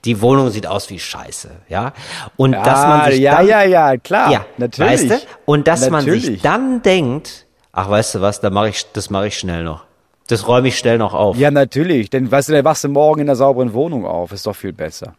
Die 0.05 0.21
Wohnung 0.21 0.49
sieht 0.49 0.67
aus 0.67 0.89
wie 0.89 0.99
Scheiße, 0.99 1.49
ja. 1.69 1.93
Und 2.35 2.53
Ja, 2.53 2.63
dass 2.63 2.85
man 2.85 3.11
sich 3.11 3.19
ja, 3.19 3.37
dann, 3.37 3.47
ja, 3.47 3.63
ja, 3.63 3.97
klar. 3.97 4.31
ja, 4.31 4.45
natürlich. 4.57 5.09
Weißt 5.09 5.11
du? 5.11 5.27
Und 5.45 5.67
dass 5.67 5.89
man 5.89 6.03
sich 6.03 6.23
Natürlich. 6.23 6.41
dann 6.41 6.81
denkt, 6.81 7.45
ach, 7.71 7.89
weißt 7.89 8.15
du 8.15 8.21
was, 8.21 8.41
da 8.41 8.49
mache 8.49 8.69
ich, 8.69 8.85
das 8.91 9.09
mache 9.09 9.27
ich 9.27 9.37
schnell 9.37 9.63
noch. 9.63 9.85
Das 10.27 10.47
räume 10.47 10.69
ich 10.69 10.77
schnell 10.77 10.97
noch 10.97 11.13
auf. 11.13 11.37
Ja, 11.37 11.51
natürlich. 11.51 12.09
Denn 12.09 12.31
weißt 12.31 12.49
du, 12.49 12.53
dann 12.53 12.65
wachst 12.65 12.83
du 12.83 12.89
morgen 12.89 13.21
in 13.21 13.27
einer 13.27 13.35
sauberen 13.35 13.73
Wohnung 13.73 14.05
auf. 14.05 14.31
Ist 14.31 14.47
doch 14.47 14.55
viel 14.55 14.73
besser. 14.73 15.15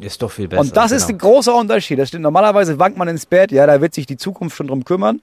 Ist 0.00 0.20
doch 0.20 0.30
viel 0.30 0.48
besser. 0.48 0.60
Und 0.60 0.76
das 0.76 0.90
ist 0.90 1.06
genau. 1.06 1.16
ein 1.16 1.18
großer 1.18 1.54
Unterschied. 1.54 1.98
Das 1.98 2.08
stimmt. 2.08 2.22
Normalerweise 2.22 2.78
wankt 2.78 2.98
man 2.98 3.08
ins 3.08 3.26
Bett, 3.26 3.52
ja, 3.52 3.66
da 3.66 3.80
wird 3.80 3.94
sich 3.94 4.06
die 4.06 4.16
Zukunft 4.16 4.56
schon 4.56 4.66
drum 4.66 4.84
kümmern. 4.84 5.20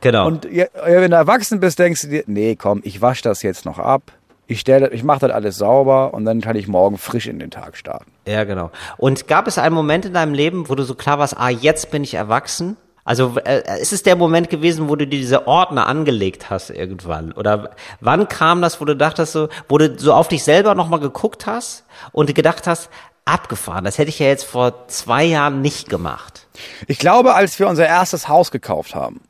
Genau. 0.00 0.26
Und 0.26 0.46
ja, 0.50 0.66
wenn 0.84 1.10
du 1.10 1.16
erwachsen 1.16 1.60
bist, 1.60 1.78
denkst 1.78 2.02
du 2.02 2.08
dir, 2.08 2.24
nee, 2.26 2.56
komm, 2.56 2.80
ich 2.84 3.00
wasche 3.00 3.22
das 3.22 3.42
jetzt 3.42 3.64
noch 3.64 3.78
ab. 3.78 4.02
Ich 4.46 4.60
stelle, 4.60 4.90
ich 4.90 5.04
mache 5.04 5.20
das 5.20 5.30
alles 5.30 5.56
sauber 5.56 6.12
und 6.12 6.24
dann 6.24 6.40
kann 6.40 6.56
ich 6.56 6.66
morgen 6.66 6.98
frisch 6.98 7.26
in 7.26 7.38
den 7.38 7.50
Tag 7.50 7.76
starten. 7.76 8.10
ja, 8.26 8.44
genau. 8.44 8.70
Und 8.98 9.28
gab 9.28 9.46
es 9.46 9.56
einen 9.56 9.74
Moment 9.74 10.04
in 10.04 10.12
deinem 10.12 10.34
Leben, 10.34 10.68
wo 10.68 10.74
du 10.74 10.82
so 10.82 10.94
klar 10.94 11.18
warst, 11.18 11.38
ah, 11.38 11.48
jetzt 11.48 11.90
bin 11.90 12.04
ich 12.04 12.14
erwachsen? 12.14 12.76
Also 13.04 13.36
äh, 13.44 13.80
ist 13.80 13.92
es 13.92 14.02
der 14.02 14.16
Moment 14.16 14.48
gewesen, 14.48 14.88
wo 14.88 14.96
du 14.96 15.06
dir 15.06 15.18
diese 15.18 15.46
Ordner 15.46 15.86
angelegt 15.86 16.50
hast 16.50 16.70
irgendwann? 16.70 17.32
Oder 17.32 17.70
wann 18.00 18.28
kam 18.28 18.62
das, 18.62 18.80
wo 18.80 18.84
du 18.84 18.96
dachtest, 18.96 19.32
so, 19.32 19.48
wo 19.68 19.78
du 19.78 19.98
so 19.98 20.12
auf 20.12 20.28
dich 20.28 20.44
selber 20.44 20.74
nochmal 20.74 21.00
geguckt 21.00 21.46
hast 21.46 21.84
und 22.12 22.34
gedacht 22.34 22.66
hast, 22.66 22.90
abgefahren, 23.24 23.84
das 23.84 23.98
hätte 23.98 24.08
ich 24.08 24.18
ja 24.18 24.26
jetzt 24.26 24.44
vor 24.44 24.88
zwei 24.88 25.24
Jahren 25.24 25.62
nicht 25.62 25.88
gemacht. 25.88 26.46
Ich 26.88 26.98
glaube, 26.98 27.34
als 27.34 27.58
wir 27.58 27.68
unser 27.68 27.86
erstes 27.86 28.28
Haus 28.28 28.50
gekauft 28.50 28.96
haben, 28.96 29.20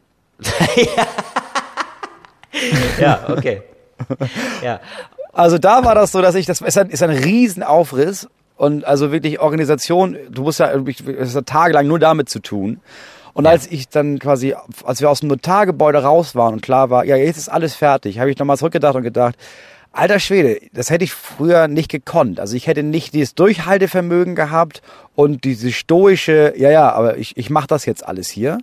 Ja, 3.00 3.24
okay. 3.28 3.62
ja. 4.62 4.80
Also 5.32 5.58
da 5.58 5.84
war 5.84 5.94
das 5.94 6.12
so, 6.12 6.20
dass 6.20 6.34
ich, 6.34 6.46
das 6.46 6.60
ist 6.60 6.76
ein, 6.76 6.90
ist 6.90 7.02
ein 7.02 7.10
Riesenaufriss 7.10 8.28
und 8.56 8.84
also 8.84 9.12
wirklich 9.12 9.40
Organisation, 9.40 10.18
du 10.30 10.42
musst 10.42 10.60
ja, 10.60 10.70
es 10.70 11.34
hat 11.34 11.46
tagelang 11.46 11.86
nur 11.86 11.98
damit 11.98 12.28
zu 12.28 12.40
tun. 12.40 12.80
Und 13.34 13.46
als 13.46 13.70
ich 13.70 13.88
dann 13.88 14.18
quasi, 14.18 14.54
als 14.84 15.00
wir 15.00 15.10
aus 15.10 15.20
dem 15.20 15.28
Notargebäude 15.28 16.02
raus 16.02 16.34
waren 16.34 16.54
und 16.54 16.62
klar 16.62 16.90
war, 16.90 17.04
ja, 17.04 17.16
jetzt 17.16 17.38
ist 17.38 17.48
alles 17.48 17.74
fertig, 17.74 18.18
habe 18.18 18.30
ich 18.30 18.38
nochmal 18.38 18.58
zurückgedacht 18.58 18.94
und 18.94 19.02
gedacht, 19.02 19.36
alter 19.92 20.18
Schwede, 20.18 20.60
das 20.72 20.90
hätte 20.90 21.04
ich 21.04 21.12
früher 21.12 21.68
nicht 21.68 21.90
gekonnt. 21.90 22.40
Also 22.40 22.56
ich 22.56 22.66
hätte 22.66 22.82
nicht 22.82 23.14
dieses 23.14 23.34
Durchhaltevermögen 23.34 24.34
gehabt 24.34 24.82
und 25.14 25.44
diese 25.44 25.72
stoische, 25.72 26.54
ja, 26.56 26.70
ja, 26.70 26.92
aber 26.92 27.18
ich, 27.18 27.36
ich 27.36 27.50
mache 27.50 27.66
das 27.66 27.86
jetzt 27.86 28.06
alles 28.06 28.28
hier. 28.28 28.58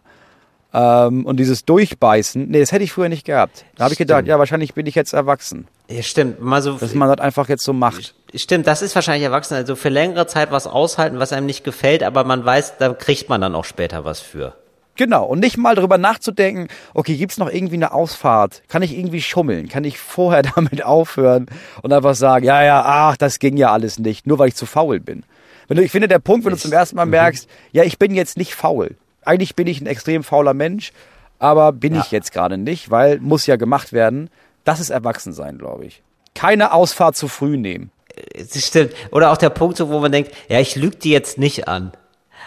Ähm, 0.72 1.26
und 1.26 1.38
dieses 1.38 1.66
Durchbeißen, 1.66 2.48
nee, 2.48 2.60
das 2.60 2.72
hätte 2.72 2.84
ich 2.84 2.92
früher 2.92 3.10
nicht 3.10 3.26
gehabt. 3.26 3.66
Da 3.76 3.86
habe 3.86 3.94
ich 3.94 3.98
gedacht, 3.98 4.28
ja, 4.28 4.38
wahrscheinlich 4.38 4.76
bin 4.76 4.86
ich 4.86 4.94
jetzt 4.94 5.14
erwachsen. 5.14 5.68
ja, 5.90 6.04
stimmt. 6.04 6.42
Mal 6.42 6.62
so, 6.62 6.78
Dass 6.78 6.94
man 6.94 7.10
das 7.10 7.20
einfach 7.20 7.50
jetzt 7.50 7.64
so 7.64 7.74
macht. 7.74 8.14
Stimmt, 8.36 8.68
das 8.68 8.84
ist 8.84 8.94
wahrscheinlich 8.94 9.24
erwachsen. 9.24 9.56
Also 9.56 9.76
für 9.76 9.90
längere 9.90 10.28
Zeit 10.28 10.52
was 10.52 10.68
aushalten, 10.68 11.18
was 11.18 11.34
einem 11.34 11.48
nicht 11.48 11.64
gefällt, 11.64 12.04
aber 12.04 12.24
man 12.24 12.46
weiß, 12.46 12.78
da 12.78 12.94
kriegt 12.94 13.30
man 13.30 13.42
dann 13.42 13.56
auch 13.56 13.66
später 13.66 14.06
was 14.06 14.20
für. 14.20 14.54
Genau. 15.00 15.24
Und 15.24 15.40
nicht 15.40 15.56
mal 15.58 15.76
drüber 15.76 15.98
nachzudenken, 15.98 16.68
okay, 16.94 17.16
gibt's 17.16 17.38
noch 17.38 17.50
irgendwie 17.50 17.76
eine 17.76 17.94
Ausfahrt? 17.94 18.64
Kann 18.68 18.82
ich 18.82 18.98
irgendwie 18.98 19.22
schummeln? 19.22 19.70
Kann 19.70 19.86
ich 19.86 19.98
vorher 19.98 20.42
damit 20.56 20.84
aufhören 20.84 21.46
und 21.82 21.94
einfach 21.94 22.16
sagen, 22.16 22.44
ja, 22.44 22.62
ja, 22.66 22.84
ach, 22.86 23.16
das 23.16 23.40
ging 23.40 23.56
ja 23.56 23.72
alles 23.72 23.98
nicht, 23.98 24.28
nur 24.28 24.40
weil 24.40 24.50
ich 24.50 24.56
zu 24.56 24.66
faul 24.66 25.00
bin. 25.00 25.24
Wenn 25.70 25.78
du, 25.78 25.84
ich 25.84 25.92
finde, 25.94 26.10
der 26.10 26.20
Punkt, 26.20 26.44
wenn 26.46 26.52
du 26.52 26.58
zum 26.58 26.74
ersten 26.74 26.98
Mal 26.98 27.06
merkst, 27.06 27.48
ja, 27.72 27.84
ich 27.84 27.98
bin 27.98 28.14
jetzt 28.14 28.36
nicht 28.36 28.54
faul. 28.56 28.98
Eigentlich 29.24 29.56
bin 29.56 29.68
ich 29.68 29.80
ein 29.80 29.88
extrem 29.88 30.22
fauler 30.22 30.54
Mensch, 30.54 30.92
aber 31.40 31.72
bin 31.72 31.96
Ja. 31.96 32.02
ich 32.02 32.12
jetzt 32.12 32.34
gerade 32.34 32.58
nicht, 32.58 32.92
weil 32.92 33.20
muss 33.22 33.46
ja 33.46 33.56
gemacht 33.56 33.94
werden. 33.94 34.30
Das 34.66 34.82
ist 34.82 34.90
Erwachsensein, 34.90 35.58
glaube 35.60 35.86
ich. 35.86 36.04
Keine 36.36 36.74
Ausfahrt 36.74 37.16
zu 37.16 37.30
früh 37.30 37.56
nehmen. 37.56 37.90
Das 38.38 38.66
stimmt. 38.68 38.92
Oder 39.12 39.32
auch 39.32 39.38
der 39.38 39.50
Punkt, 39.50 39.80
wo 39.80 40.00
man 40.02 40.12
denkt, 40.12 40.32
ja, 40.50 40.60
ich 40.60 40.76
lüge 40.76 40.98
die 40.98 41.12
jetzt 41.12 41.38
nicht 41.38 41.70
an. 41.70 41.94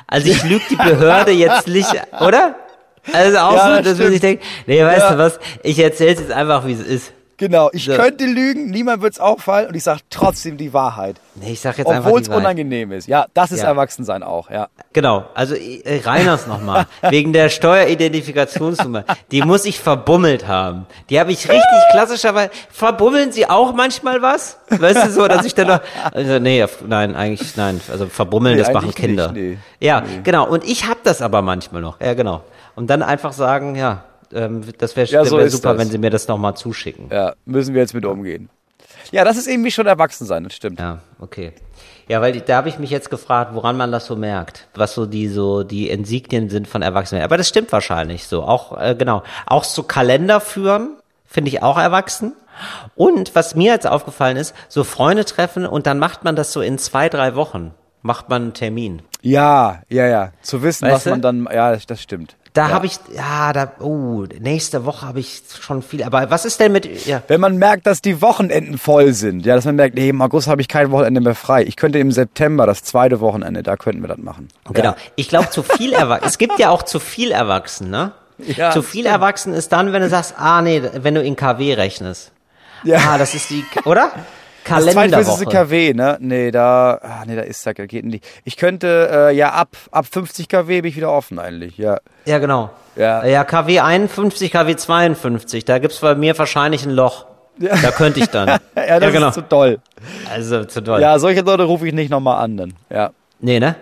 Also 0.07 0.29
ich 0.29 0.43
lüge 0.45 0.63
die 0.71 0.77
Behörde 0.77 1.31
jetzt 1.33 1.69
nicht, 1.69 1.91
oder? 2.21 2.55
Also 3.13 3.39
auch 3.39 3.57
Ja, 3.57 3.69
so, 3.69 3.77
das 3.77 3.85
dass 3.85 3.99
man 3.99 4.11
sich 4.11 4.21
denkt, 4.21 4.45
nee, 4.67 4.83
weißt 4.85 5.01
Ja. 5.01 5.13
du 5.13 5.19
was, 5.19 5.41
ich 5.63 5.79
erzähl's 5.79 6.21
jetzt 6.21 6.31
einfach, 6.33 6.67
wie 6.67 6.73
es 6.73 6.81
ist. 6.81 7.13
Genau, 7.39 7.71
ich 7.73 7.85
So. 7.87 7.95
könnte 7.95 8.25
lügen, 8.25 8.71
niemand 8.71 9.03
wird's 9.03 9.19
auffallen 9.19 9.69
und 9.69 9.75
ich 9.75 9.83
sage 9.83 10.01
trotzdem 10.11 10.57
die 10.57 10.73
Wahrheit. 10.73 11.17
Nee, 11.35 11.53
ich 11.53 11.61
sag 11.61 11.79
jetzt 11.79 11.89
einfach 11.91 12.07
Obwohl 12.07 12.21
es 12.21 12.29
unangenehm 12.29 12.93
ist. 12.93 13.09
Ja, 13.09 13.27
das 13.35 13.51
ist 13.53 13.63
Ja. 13.63 13.69
Erwachsensein 13.69 14.23
auch, 14.23 14.51
ja. 14.51 14.69
Genau, 14.93 15.25
also 15.35 15.55
äh, 15.55 16.01
Reiners 16.05 16.47
nochmal, 16.47 16.87
wegen 17.11 17.33
der 17.33 17.49
Steueridentifikationsnummer. 17.49 19.05
Die 19.31 19.43
muss 19.43 19.65
ich 19.65 19.81
verbummelt 19.81 20.47
haben. 20.47 20.87
Die 21.11 21.19
habe 21.19 21.33
ich 21.33 21.49
richtig 21.49 21.63
klassischerweise. 21.91 22.51
Verbummeln 22.71 23.33
Sie 23.33 23.49
auch 23.49 23.73
manchmal 23.73 24.23
was? 24.23 24.59
Weißt 24.69 25.07
du 25.07 25.11
so, 25.11 25.27
dass 25.29 25.45
ich 25.45 25.55
dann 25.55 25.69
noch. 25.69 25.81
Also 26.13 26.39
nee, 26.39 26.65
nein, 26.87 27.15
eigentlich 27.17 27.57
nein. 27.57 27.81
Also 27.91 28.07
verbummeln, 28.07 28.57
Nee, 28.57 28.63
das 28.63 28.73
machen 28.73 28.95
Kinder. 28.95 29.33
nicht, 29.33 29.59
nee. 29.81 29.87
Ja, 29.87 30.03
genau. 30.23 30.47
Und 30.49 30.65
ich 30.65 30.87
habe 30.87 31.01
das 31.03 31.23
aber 31.23 31.43
manchmal 31.43 31.83
noch. 31.83 32.01
Ja, 32.01 32.15
genau. 32.15 32.43
Und 32.75 32.89
dann 32.89 33.03
einfach 33.03 33.33
sagen, 33.33 33.75
ja, 33.75 34.05
ähm, 34.35 34.63
das 34.79 34.97
wäre 34.97 35.07
Ja, 35.09 35.25
so 35.25 35.39
wär 35.39 35.51
super, 35.51 35.71
das. 35.75 35.81
wenn 35.81 35.91
Sie 35.91 35.99
mir 35.99 36.11
das 36.11 36.29
nochmal 36.29 36.55
zuschicken. 36.57 37.09
Ja, 37.11 37.35
müssen 37.45 37.75
wir 37.75 37.81
jetzt 37.81 37.95
mit 37.95 38.05
umgehen. 38.05 38.49
Ja, 39.11 39.25
das 39.25 39.37
ist 39.37 39.47
irgendwie 39.49 39.71
schon 39.71 39.87
Erwachsensein, 39.87 40.45
das 40.45 40.55
stimmt. 40.55 40.81
Ja, 40.81 41.01
okay. 41.21 41.53
Ja, 42.09 42.21
weil 42.21 42.41
da 42.41 42.57
habe 42.57 42.69
ich 42.69 42.79
mich 42.79 42.91
jetzt 42.91 43.11
gefragt, 43.11 43.55
woran 43.55 43.77
man 43.77 43.93
das 43.93 44.07
so 44.07 44.17
merkt, 44.17 44.69
was 44.75 44.95
so 44.95 45.07
die 45.07 45.29
so 45.29 45.63
die 45.63 45.89
Insignien 45.89 46.49
sind 46.51 46.67
von 46.69 46.83
Erwachsenen. 46.83 47.23
Aber 47.23 47.37
das 47.37 47.49
stimmt 47.49 47.73
wahrscheinlich 47.73 48.27
so. 48.27 48.43
Auch 48.43 48.79
äh, 48.81 48.95
genau, 48.97 49.23
auch 49.47 49.65
so 49.65 49.83
Kalender 49.83 50.41
führen 50.41 50.97
finde 51.25 51.49
ich 51.51 51.63
auch 51.63 51.79
erwachsen. 51.79 52.35
Und 52.95 53.35
was 53.35 53.55
mir 53.55 53.73
jetzt 53.73 53.87
aufgefallen 53.87 54.37
ist, 54.37 54.55
so 54.69 54.85
Freunde 54.85 55.25
treffen 55.25 55.67
und 55.67 55.87
dann 55.87 55.99
macht 55.99 56.25
man 56.25 56.37
das 56.37 56.53
so 56.53 56.61
in 56.61 56.79
zwei 56.79 57.09
drei 57.09 57.35
Wochen 57.35 57.73
macht 58.03 58.29
man 58.29 58.43
einen 58.43 58.55
Termin. 58.55 59.03
Ja, 59.23 59.83
ja, 59.89 60.07
ja. 60.07 60.33
Zu 60.43 60.63
wissen, 60.63 60.87
Weißt 60.87 60.95
was 60.95 61.05
du? 61.05 61.11
man 61.11 61.23
dann, 61.23 61.49
ja, 61.53 61.73
das, 61.73 61.87
das 61.87 62.03
stimmt. 62.03 62.37
Da 62.53 62.69
ja. 62.69 62.75
habe 62.75 62.85
ich, 62.85 62.99
ja, 63.15 63.53
da, 63.55 63.73
oh, 63.81 64.25
nächste 64.39 64.85
Woche 64.85 65.07
habe 65.07 65.21
ich 65.21 65.43
schon 65.61 65.81
viel. 65.81 66.03
Aber 66.03 66.31
was 66.31 66.45
ist 66.45 66.61
denn 66.61 66.73
mit, 66.73 67.07
ja, 67.07 67.23
Wenn 67.27 67.41
man 67.41 67.57
merkt, 67.57 67.87
dass 67.87 68.03
die 68.03 68.21
Wochenenden 68.21 68.77
voll 68.77 69.15
sind, 69.15 69.47
ja, 69.47 69.55
dass 69.55 69.65
man 69.65 69.77
merkt, 69.77 69.95
nee, 69.95 70.11
im 70.11 70.21
August 70.21 70.49
habe 70.49 70.61
ich 70.61 70.69
kein 70.69 70.91
Wochenende 70.91 71.23
mehr 71.23 71.35
frei. 71.35 71.63
Ich 71.65 71.77
könnte 71.77 71.99
im 71.99 72.13
September, 72.13 72.67
das 72.67 72.85
zweite 72.85 73.21
Wochenende, 73.21 73.63
da 73.63 73.77
könnten 73.77 74.03
wir 74.03 74.09
das 74.09 74.19
machen. 74.19 74.49
Genau. 74.71 74.91
Ja. 74.91 74.97
Ich 75.17 75.31
glaube, 75.31 75.49
zu 75.49 75.63
viel 75.63 75.93
Erwachsen. 75.95 76.29
es 76.29 76.37
gibt 76.37 76.59
ja 76.59 76.69
auch 76.69 76.83
zu 76.83 77.01
viel 77.01 77.31
Erwachsen, 77.31 77.89
ne? 77.89 78.13
Ja, 78.39 78.73
zu 78.73 78.83
viel 78.83 79.07
Erwachsen 79.07 79.55
ist 79.55 79.73
dann, 79.73 79.93
wenn 79.93 80.03
du 80.03 80.09
sagst, 80.09 80.35
ah 80.37 80.61
nee, 80.63 80.83
wenn 80.95 81.15
du 81.15 81.23
in 81.23 81.37
KW 81.37 81.75
rechnest. 81.75 82.33
Ja. 82.85 82.99
Ah, 82.99 83.19
das 83.19 83.35
ist 83.35 83.51
die, 83.51 83.65
oder? 83.85 84.11
Das 84.69 84.85
zweitgrößte 84.85 85.45
Kalenderwoche. 85.45 85.45
KW, 85.69 85.95
ne? 85.95 86.17
Nee, 86.21 86.51
da, 86.51 86.99
ah, 87.03 87.25
nee, 87.27 87.37
da 87.37 87.43
ist 87.43 87.67
da 87.67 87.73
geht 87.73 88.05
nicht. 88.05 88.25
Ich 88.45 88.57
könnte, 88.57 89.09
äh, 89.31 89.35
ja, 89.37 89.51
ab, 89.53 89.71
ab 89.91 90.07
50 90.11 90.49
kW 90.49 90.81
bin 90.83 90.89
ich 90.91 90.97
wieder 90.97 91.11
offen 91.13 91.39
eigentlich, 91.39 91.79
ja. 91.79 91.99
Ja, 92.27 92.39
genau. 92.39 92.71
Ja. 92.97 93.25
Ja, 93.25 93.45
KW 93.45 93.81
51, 93.81 94.53
KW 94.53 94.77
52, 94.77 95.65
da 95.65 95.79
gibt's 95.79 95.99
bei 96.01 96.15
mir 96.15 96.39
wahrscheinlich 96.39 96.85
ein 96.85 96.91
Loch. 96.93 97.27
Da 97.59 97.91
könnte 97.91 98.21
ich 98.21 98.27
dann. 98.27 98.49
Ja, 98.77 98.99
das 99.01 99.13
genau. 99.13 99.29
ist 99.29 99.35
zu 99.35 99.43
toll. 99.49 99.79
also 100.31 100.65
zu 100.65 100.81
doll. 100.83 101.01
Ja, 101.01 101.19
solche 101.19 101.41
Leute 101.43 101.65
rufe 101.65 101.87
ich 101.87 101.93
nicht 101.95 102.11
nochmal 102.11 102.43
an, 102.43 102.57
dann, 102.57 102.75
ja. 102.91 103.11
Nee, 103.41 103.61
ne? 103.61 103.77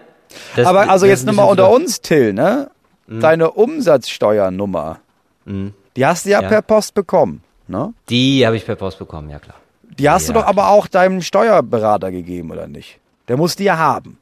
Das- 0.56 0.66
Aber 0.66 0.88
also 0.90 1.06
jetzt 1.06 1.24
nochmal 1.26 1.48
unter 1.48 1.70
uns, 1.70 2.00
Till, 2.00 2.32
ne? 2.32 2.70
Deine 3.06 3.50
Umsatzsteuernummer, 3.50 4.98
die 5.46 6.06
hast 6.06 6.26
du 6.26 6.30
ja, 6.30 6.38
Mhm. 6.38 6.42
Ja. 6.44 6.48
per 6.48 6.62
Post 6.62 6.94
bekommen, 6.94 7.42
ne? 7.68 7.92
Die 8.08 8.46
habe 8.46 8.56
ich 8.56 8.64
per 8.66 8.76
Post 8.76 8.98
bekommen, 8.98 9.30
ja 9.30 9.38
klar. 9.38 9.56
Die 9.98 10.08
hast 10.08 10.28
du 10.28 10.32
Ja. 10.32 10.40
doch 10.40 10.46
aber 10.46 10.68
auch 10.68 10.86
deinem 10.86 11.20
Steuerberater 11.22 12.10
gegeben, 12.10 12.50
oder 12.50 12.66
nicht? 12.66 12.98
Der 13.28 13.36
muss 13.36 13.56
die 13.56 13.64
ja 13.64 13.76
haben. 13.78 14.18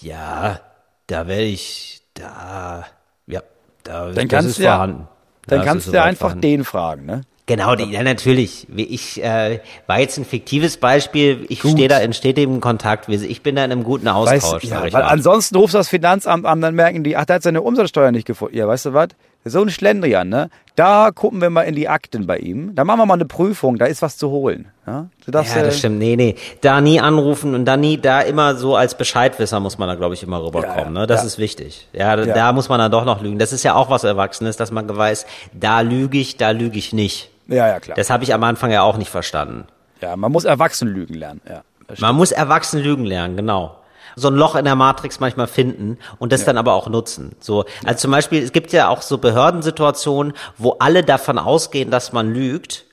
Ja, 0.00 0.60
da 1.06 1.26
werde 1.26 1.42
ich, 1.44 2.02
da, 2.14 2.84
ja, 3.26 3.42
da 3.84 4.10
Dann 4.12 4.28
kannst 4.28 4.58
du 4.58 4.62
ja- 4.62 4.72
vorhanden. 4.74 5.08
Dann 5.46 5.58
Das 5.60 5.66
kannst 5.66 5.86
du 5.88 5.92
ja 5.92 6.04
einfach 6.04 6.20
vorhanden. 6.28 6.42
den 6.42 6.64
fragen, 6.64 7.06
ne? 7.06 7.22
Genau, 7.46 7.74
die, 7.74 7.84
ja 7.90 8.04
natürlich. 8.04 8.68
Ich 8.76 9.20
äh, 9.24 9.58
war 9.88 9.98
jetzt 9.98 10.16
ein 10.18 10.24
fiktives 10.24 10.76
Beispiel. 10.76 11.46
Ich 11.48 11.58
stehe 11.60 11.88
da 11.88 11.98
in 11.98 12.12
stetigem 12.12 12.60
Kontakt. 12.60 13.08
Ich 13.08 13.42
bin 13.42 13.56
da 13.56 13.64
in 13.64 13.72
einem 13.72 13.82
guten 13.82 14.06
Austausch, 14.06 14.62
Weißt, 14.62 14.64
ja, 14.64 14.82
weil 14.82 14.90
mal. 14.92 15.02
ansonsten 15.02 15.56
rufst 15.56 15.74
du 15.74 15.78
das 15.78 15.88
Finanzamt 15.88 16.46
an, 16.46 16.60
dann 16.60 16.76
merken 16.76 17.02
die, 17.02 17.16
ach, 17.16 17.24
der 17.24 17.36
hat 17.36 17.42
seine 17.42 17.62
Umsatzsteuer 17.62 18.12
nicht 18.12 18.26
gefunden. 18.26 18.56
Ja, 18.56 18.68
weißt 18.68 18.86
du 18.86 18.94
was? 18.94 19.08
So 19.44 19.62
ein 19.62 19.70
Schlendrian, 19.70 20.28
ne? 20.28 20.50
Da 20.76 21.10
gucken 21.14 21.40
wir 21.40 21.50
mal 21.50 21.62
in 21.62 21.74
die 21.74 21.88
Akten 21.88 22.26
bei 22.26 22.38
ihm. 22.38 22.74
Da 22.74 22.84
machen 22.84 23.00
wir 23.00 23.06
mal 23.06 23.14
eine 23.14 23.24
Prüfung, 23.24 23.78
da 23.78 23.86
ist 23.86 24.02
was 24.02 24.16
zu 24.16 24.30
holen. 24.30 24.68
Ja, 24.86 25.08
Sodass, 25.24 25.54
ja 25.54 25.62
das 25.62 25.74
äh, 25.74 25.78
stimmt. 25.78 25.98
Nee, 25.98 26.16
nee. 26.16 26.36
Da 26.60 26.80
nie 26.80 27.00
anrufen 27.00 27.54
und 27.54 27.64
da 27.64 27.76
nie, 27.76 27.98
da 27.98 28.20
immer 28.20 28.54
so 28.54 28.76
als 28.76 28.96
Bescheidwisser 28.96 29.60
muss 29.60 29.78
man 29.78 29.88
da, 29.88 29.94
glaube 29.94 30.14
ich, 30.14 30.22
immer 30.22 30.42
rüberkommen. 30.42 30.94
Ja, 30.94 31.00
ne? 31.00 31.06
Das 31.06 31.20
ja. 31.20 31.26
ist 31.26 31.38
wichtig. 31.38 31.88
Ja, 31.92 32.16
da, 32.16 32.24
da 32.26 32.52
muss 32.52 32.68
man 32.68 32.78
dann 32.78 32.90
doch 32.90 33.04
noch 33.04 33.22
lügen. 33.22 33.38
Das 33.38 33.52
ist 33.52 33.62
ja 33.62 33.74
auch 33.74 33.90
was 33.90 34.04
Erwachsenes, 34.04 34.56
dass 34.56 34.70
man 34.70 34.88
weiß, 34.94 35.26
da 35.52 35.80
lüge 35.80 36.18
ich, 36.18 36.36
da 36.36 36.50
lüge 36.50 36.78
ich 36.78 36.92
nicht. 36.92 37.30
Ja, 37.46 37.66
ja, 37.66 37.80
klar. 37.80 37.96
Das 37.96 38.10
habe 38.10 38.24
ich 38.24 38.32
am 38.32 38.44
Anfang 38.44 38.70
ja 38.70 38.82
auch 38.82 38.96
nicht 38.96 39.10
verstanden. 39.10 39.66
Ja, 40.00 40.16
man 40.16 40.32
muss 40.32 40.44
erwachsen 40.44 40.88
lügen 40.88 41.14
lernen. 41.14 41.40
Ja, 41.48 41.62
man 41.98 42.14
muss 42.14 42.32
erwachsen 42.32 42.80
lügen 42.80 43.04
lernen, 43.04 43.36
genau 43.36 43.79
so 44.16 44.28
ein 44.28 44.34
Loch 44.34 44.54
in 44.54 44.64
der 44.64 44.76
Matrix 44.76 45.20
manchmal 45.20 45.46
finden 45.46 45.98
und 46.18 46.32
das 46.32 46.40
ja. 46.40 46.46
dann 46.46 46.58
aber 46.58 46.74
auch 46.74 46.88
nutzen. 46.88 47.36
So, 47.40 47.64
also 47.84 47.98
zum 47.98 48.10
Beispiel, 48.10 48.42
es 48.42 48.52
gibt 48.52 48.72
ja 48.72 48.88
auch 48.88 49.02
so 49.02 49.18
Behördensituationen, 49.18 50.32
wo 50.58 50.76
alle 50.78 51.02
davon 51.02 51.38
ausgehen, 51.38 51.90
dass 51.90 52.12
man 52.12 52.32
lügt 52.32 52.84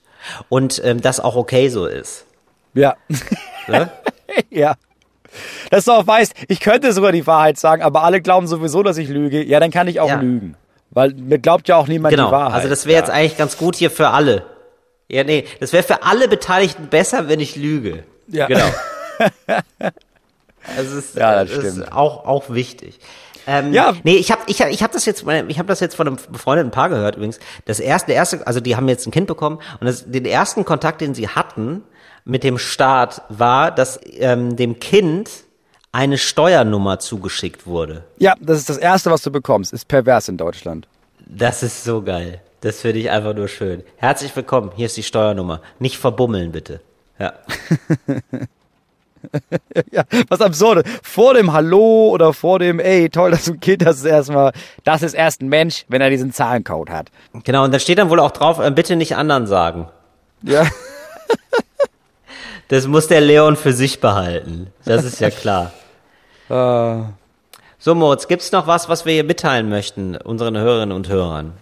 und 0.49 0.81
ähm, 0.83 1.01
das 1.01 1.19
auch 1.19 1.35
okay 1.35 1.69
so 1.69 1.85
ist. 1.85 2.25
Ja. 2.73 2.95
Ne? 3.69 3.91
ja. 4.49 4.75
Dass 5.71 5.83
du 5.83 5.91
auch 5.91 6.07
weißt, 6.07 6.33
ich 6.47 6.61
könnte 6.61 6.93
sogar 6.93 7.11
die 7.11 7.27
Wahrheit 7.27 7.59
sagen, 7.59 7.81
aber 7.81 8.03
alle 8.03 8.21
glauben 8.21 8.47
sowieso, 8.47 8.81
dass 8.81 8.97
ich 8.97 9.09
lüge. 9.09 9.43
Ja, 9.43 9.59
dann 9.59 9.71
kann 9.71 9.89
ich 9.89 9.99
auch 9.99 10.07
ja. 10.07 10.21
lügen. 10.21 10.55
Weil 10.91 11.13
mir 11.13 11.37
glaubt 11.37 11.67
ja 11.67 11.75
auch 11.75 11.87
niemand 11.87 12.15
genau. 12.15 12.27
die 12.27 12.31
Wahrheit. 12.31 12.53
Also 12.53 12.69
das 12.69 12.85
wäre 12.85 12.93
ja. 12.93 12.99
jetzt 13.01 13.09
eigentlich 13.09 13.37
ganz 13.37 13.57
gut 13.57 13.75
hier 13.75 13.91
für 13.91 14.07
alle. 14.07 14.45
Ja, 15.09 15.25
nee, 15.25 15.45
das 15.59 15.73
wäre 15.73 15.83
für 15.83 16.03
alle 16.03 16.27
Beteiligten 16.27 16.87
besser, 16.87 17.27
wenn 17.27 17.41
ich 17.41 17.57
lüge. 17.57 18.03
Ja. 18.27 18.47
Genau. 18.47 18.69
Also 20.75 20.97
es 20.97 21.05
ist, 21.05 21.15
ja, 21.15 21.43
das 21.43 21.51
ist 21.51 21.73
stimmt. 21.73 21.91
auch, 21.91 22.25
auch 22.25 22.49
wichtig. 22.49 22.99
Ähm, 23.47 23.73
ja. 23.73 23.93
Nee, 24.03 24.17
ich 24.17 24.31
habe 24.31 24.41
ich 24.47 24.61
hab, 24.61 24.69
ich 24.69 24.83
hab 24.83 24.91
das 24.91 25.05
jetzt 25.05 25.23
ich 25.47 25.59
hab 25.59 25.67
das 25.67 25.79
jetzt 25.79 25.95
von 25.95 26.07
einem 26.07 26.17
befreundeten 26.29 26.71
Paar 26.71 26.89
gehört 26.89 27.15
übrigens. 27.15 27.39
Das 27.65 27.79
erste 27.79 28.07
der 28.07 28.15
erste 28.17 28.45
also 28.45 28.59
die 28.59 28.75
haben 28.75 28.89
jetzt 28.89 29.07
ein 29.07 29.11
Kind 29.11 29.27
bekommen 29.27 29.59
und 29.79 29.87
das, 29.87 30.05
den 30.05 30.25
ersten 30.25 30.65
Kontakt, 30.65 30.99
den 30.99 31.15
sie 31.15 31.29
hatten 31.29 31.83
mit 32.25 32.43
dem 32.43 32.57
Staat 32.57 33.21
war, 33.29 33.71
dass 33.71 33.99
ähm, 34.19 34.57
dem 34.57 34.79
Kind 34.79 35.29
eine 35.93 36.17
Steuernummer 36.17 36.99
zugeschickt 36.99 37.65
wurde. 37.65 38.03
Ja, 38.17 38.35
das 38.41 38.59
ist 38.59 38.69
das 38.69 38.77
erste, 38.77 39.09
was 39.09 39.21
du 39.21 39.31
bekommst. 39.31 39.71
Ist 39.71 39.87
pervers 39.87 40.27
in 40.27 40.35
Deutschland. 40.35 40.87
Das 41.25 41.63
ist 41.63 41.85
so 41.85 42.01
geil. 42.01 42.41
Das 42.61 42.81
finde 42.81 42.99
ich 42.99 43.09
einfach 43.09 43.33
nur 43.33 43.47
schön. 43.47 43.83
Herzlich 43.95 44.35
willkommen. 44.35 44.71
Hier 44.75 44.87
ist 44.87 44.97
die 44.97 45.03
Steuernummer. 45.03 45.61
Nicht 45.79 45.97
verbummeln 45.97 46.51
bitte. 46.51 46.81
Ja. 47.17 47.33
ja, 49.91 50.03
was 50.29 50.41
absurde. 50.41 50.83
Vor 51.03 51.33
dem 51.33 51.53
Hallo 51.53 52.09
oder 52.09 52.33
vor 52.33 52.59
dem, 52.59 52.79
ey, 52.79 53.09
toll, 53.09 53.31
dass 53.31 53.45
du 53.45 53.53
ein 53.53 53.59
Kind 53.59 53.85
hast, 53.85 53.97
ist 53.97 54.05
erstmal, 54.05 54.53
das 54.83 55.03
ist 55.03 55.13
erst 55.13 55.41
ein 55.41 55.49
Mensch, 55.49 55.85
wenn 55.87 56.01
er 56.01 56.09
diesen 56.09 56.31
Zahlencode 56.31 56.89
hat. 56.89 57.07
Genau, 57.43 57.63
und 57.63 57.73
da 57.73 57.79
steht 57.79 57.97
dann 57.97 58.09
wohl 58.09 58.19
auch 58.19 58.31
drauf, 58.31 58.59
äh, 58.59 58.71
bitte 58.71 58.95
nicht 58.95 59.15
anderen 59.15 59.47
sagen. 59.47 59.87
Ja. 60.43 60.65
das 62.67 62.87
muss 62.87 63.07
der 63.07 63.21
Leon 63.21 63.55
für 63.55 63.73
sich 63.73 63.99
behalten. 63.99 64.67
Das 64.85 65.03
ist 65.03 65.19
ja 65.19 65.29
klar. 65.29 65.71
Uh. 66.49 67.05
So, 67.79 67.93
Moritz, 67.93 68.27
gibt's 68.27 68.51
noch 68.51 68.65
was, 68.65 68.89
was 68.89 69.05
wir 69.05 69.13
hier 69.13 69.23
mitteilen 69.23 69.69
möchten, 69.69 70.17
unseren 70.17 70.57
Hörerinnen 70.57 70.95
und 70.95 71.09
Hörern? 71.09 71.53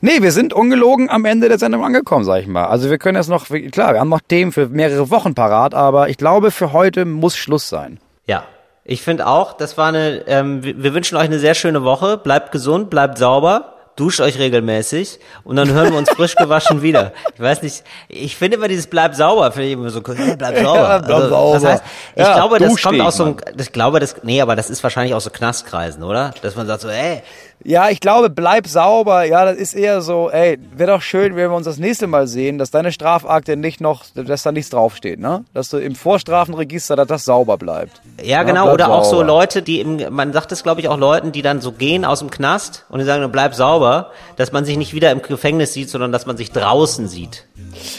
Nee, 0.00 0.22
wir 0.22 0.32
sind 0.32 0.52
ungelogen 0.52 1.10
am 1.10 1.24
Ende 1.24 1.48
der 1.48 1.58
Sendung 1.58 1.84
angekommen, 1.84 2.24
sag 2.24 2.40
ich 2.40 2.46
mal. 2.46 2.66
Also 2.66 2.90
wir 2.90 2.98
können 2.98 3.16
jetzt 3.16 3.28
noch, 3.28 3.46
klar, 3.46 3.92
wir 3.94 4.00
haben 4.00 4.08
noch 4.08 4.20
Themen 4.20 4.52
für 4.52 4.68
mehrere 4.68 5.10
Wochen 5.10 5.34
parat, 5.34 5.74
aber 5.74 6.08
ich 6.08 6.16
glaube, 6.16 6.50
für 6.50 6.72
heute 6.72 7.04
muss 7.04 7.36
Schluss 7.36 7.68
sein. 7.68 7.98
Ja, 8.26 8.44
ich 8.84 9.02
finde 9.02 9.26
auch, 9.26 9.52
das 9.52 9.78
war 9.78 9.88
eine, 9.88 10.24
ähm, 10.26 10.62
wir 10.62 10.94
wünschen 10.94 11.16
euch 11.16 11.24
eine 11.24 11.38
sehr 11.38 11.54
schöne 11.54 11.84
Woche. 11.84 12.18
Bleibt 12.18 12.52
gesund, 12.52 12.90
bleibt 12.90 13.18
sauber 13.18 13.72
duscht 13.96 14.20
euch 14.20 14.38
regelmäßig 14.38 15.18
und 15.44 15.56
dann 15.56 15.70
hören 15.70 15.90
wir 15.92 15.98
uns 15.98 16.10
frisch 16.10 16.34
gewaschen 16.34 16.82
wieder. 16.82 17.12
Ich 17.34 17.40
weiß 17.40 17.62
nicht, 17.62 17.84
ich 18.08 18.36
finde 18.36 18.56
immer 18.56 18.68
dieses 18.68 18.86
bleib 18.86 19.14
sauber, 19.14 19.52
finde 19.52 19.68
ich 19.68 19.72
immer 19.74 19.90
so, 19.90 20.02
hey, 20.14 20.36
bleib 20.36 20.56
sauber. 20.62 20.80
Ja, 20.80 20.98
bleib 20.98 21.16
also, 21.16 21.28
sauber. 21.28 21.54
Das 21.54 21.64
heißt, 21.64 21.84
ich 22.14 22.22
ja, 22.22 22.34
glaube, 22.34 22.58
das 22.58 22.82
kommt 22.82 23.00
aus 23.00 23.16
so 23.16 23.24
einem, 23.24 23.36
ich 23.58 23.72
glaube, 23.72 24.00
das, 24.00 24.16
nee, 24.22 24.40
aber 24.40 24.56
das 24.56 24.70
ist 24.70 24.82
wahrscheinlich 24.82 25.14
aus 25.14 25.24
so 25.24 25.30
Knastkreisen, 25.30 26.02
oder? 26.02 26.32
Dass 26.42 26.56
man 26.56 26.66
sagt 26.66 26.82
so, 26.82 26.88
ey, 26.88 27.22
ja, 27.64 27.88
ich 27.90 28.00
glaube, 28.00 28.30
bleib 28.30 28.66
sauber. 28.66 29.24
Ja, 29.24 29.44
das 29.44 29.56
ist 29.56 29.74
eher 29.74 30.00
so, 30.02 30.30
ey, 30.30 30.58
wäre 30.74 30.92
doch 30.92 31.02
schön, 31.02 31.36
wenn 31.36 31.50
wir 31.50 31.56
uns 31.56 31.66
das 31.66 31.78
nächste 31.78 32.06
Mal 32.06 32.26
sehen, 32.26 32.58
dass 32.58 32.70
deine 32.70 32.92
Strafakte 32.92 33.56
nicht 33.56 33.80
noch, 33.80 34.04
dass 34.14 34.42
da 34.42 34.52
nichts 34.52 34.70
draufsteht, 34.70 35.20
ne? 35.20 35.44
Dass 35.54 35.68
du 35.68 35.78
im 35.78 35.94
Vorstrafenregister, 35.94 36.96
dass 36.96 37.08
das 37.08 37.24
sauber 37.24 37.58
bleibt. 37.58 38.00
Ja, 38.22 38.42
genau. 38.42 38.66
Ja, 38.66 38.72
oder 38.72 38.84
sauber. 38.86 38.98
auch 38.98 39.04
so 39.04 39.22
Leute, 39.22 39.62
die 39.62 39.80
im, 39.80 40.00
man 40.10 40.32
sagt 40.32 40.52
es, 40.52 40.62
glaube 40.62 40.80
ich, 40.80 40.88
auch 40.88 40.98
Leuten, 40.98 41.32
die 41.32 41.42
dann 41.42 41.60
so 41.60 41.72
gehen 41.72 42.04
aus 42.04 42.18
dem 42.20 42.30
Knast 42.30 42.84
und 42.88 42.98
die 42.98 43.04
sagen, 43.04 43.30
bleib 43.30 43.54
sauber, 43.54 44.10
dass 44.36 44.52
man 44.52 44.64
sich 44.64 44.76
nicht 44.76 44.94
wieder 44.94 45.10
im 45.10 45.22
Gefängnis 45.22 45.72
sieht, 45.72 45.90
sondern 45.90 46.12
dass 46.12 46.26
man 46.26 46.36
sich 46.36 46.52
draußen 46.52 47.08
sieht. 47.08 47.46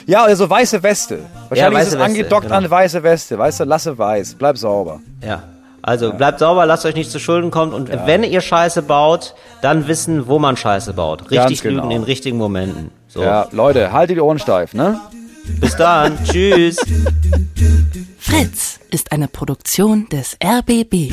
Ja, 0.06 0.26
oder 0.26 0.36
so 0.36 0.50
weiße 0.50 0.84
Weste. 0.84 1.20
Wahrscheinlich 1.50 1.78
ja, 1.78 1.82
ist 1.82 1.88
es 1.88 1.94
Weste, 1.94 2.04
angedockt 2.04 2.44
genau. 2.44 2.56
an 2.56 2.70
weiße 2.70 3.04
Weste. 3.04 3.38
Weißt 3.38 3.60
du, 3.60 3.64
lasse 3.64 3.98
weiß, 3.98 4.36
bleib 4.36 4.58
sauber. 4.58 5.00
Ja. 5.22 5.44
Also 5.86 6.14
bleibt 6.14 6.40
sauber, 6.40 6.66
lasst 6.66 6.86
euch 6.86 6.96
nicht 6.96 7.12
zu 7.12 7.20
Schulden 7.20 7.52
kommen 7.52 7.74
und 7.74 7.90
ja. 7.90 8.08
wenn 8.08 8.24
ihr 8.24 8.40
Scheiße 8.40 8.84
baut, 8.84 9.36
dann 9.62 9.86
wissen, 9.90 10.28
wo 10.28 10.40
man 10.40 10.56
Scheiße 10.56 10.94
baut. 10.94 11.30
Richtig 11.30 11.62
genau. 11.62 11.84
lügen 11.84 11.92
in 11.92 12.04
richtigen 12.04 12.38
Momenten. 12.38 12.90
So. 13.10 13.22
Ja, 13.22 13.48
Leute, 13.52 13.92
haltet 13.92 14.16
die 14.16 14.22
Ohren 14.22 14.40
steif, 14.40 14.74
ne? 14.74 14.98
Bis 15.60 15.76
dann, 15.76 16.18
tschüss. 16.32 16.78
Fritz 18.18 18.80
ist 18.92 19.12
eine 19.12 19.28
Produktion 19.28 20.08
des 20.10 20.38
RBB. 20.42 21.12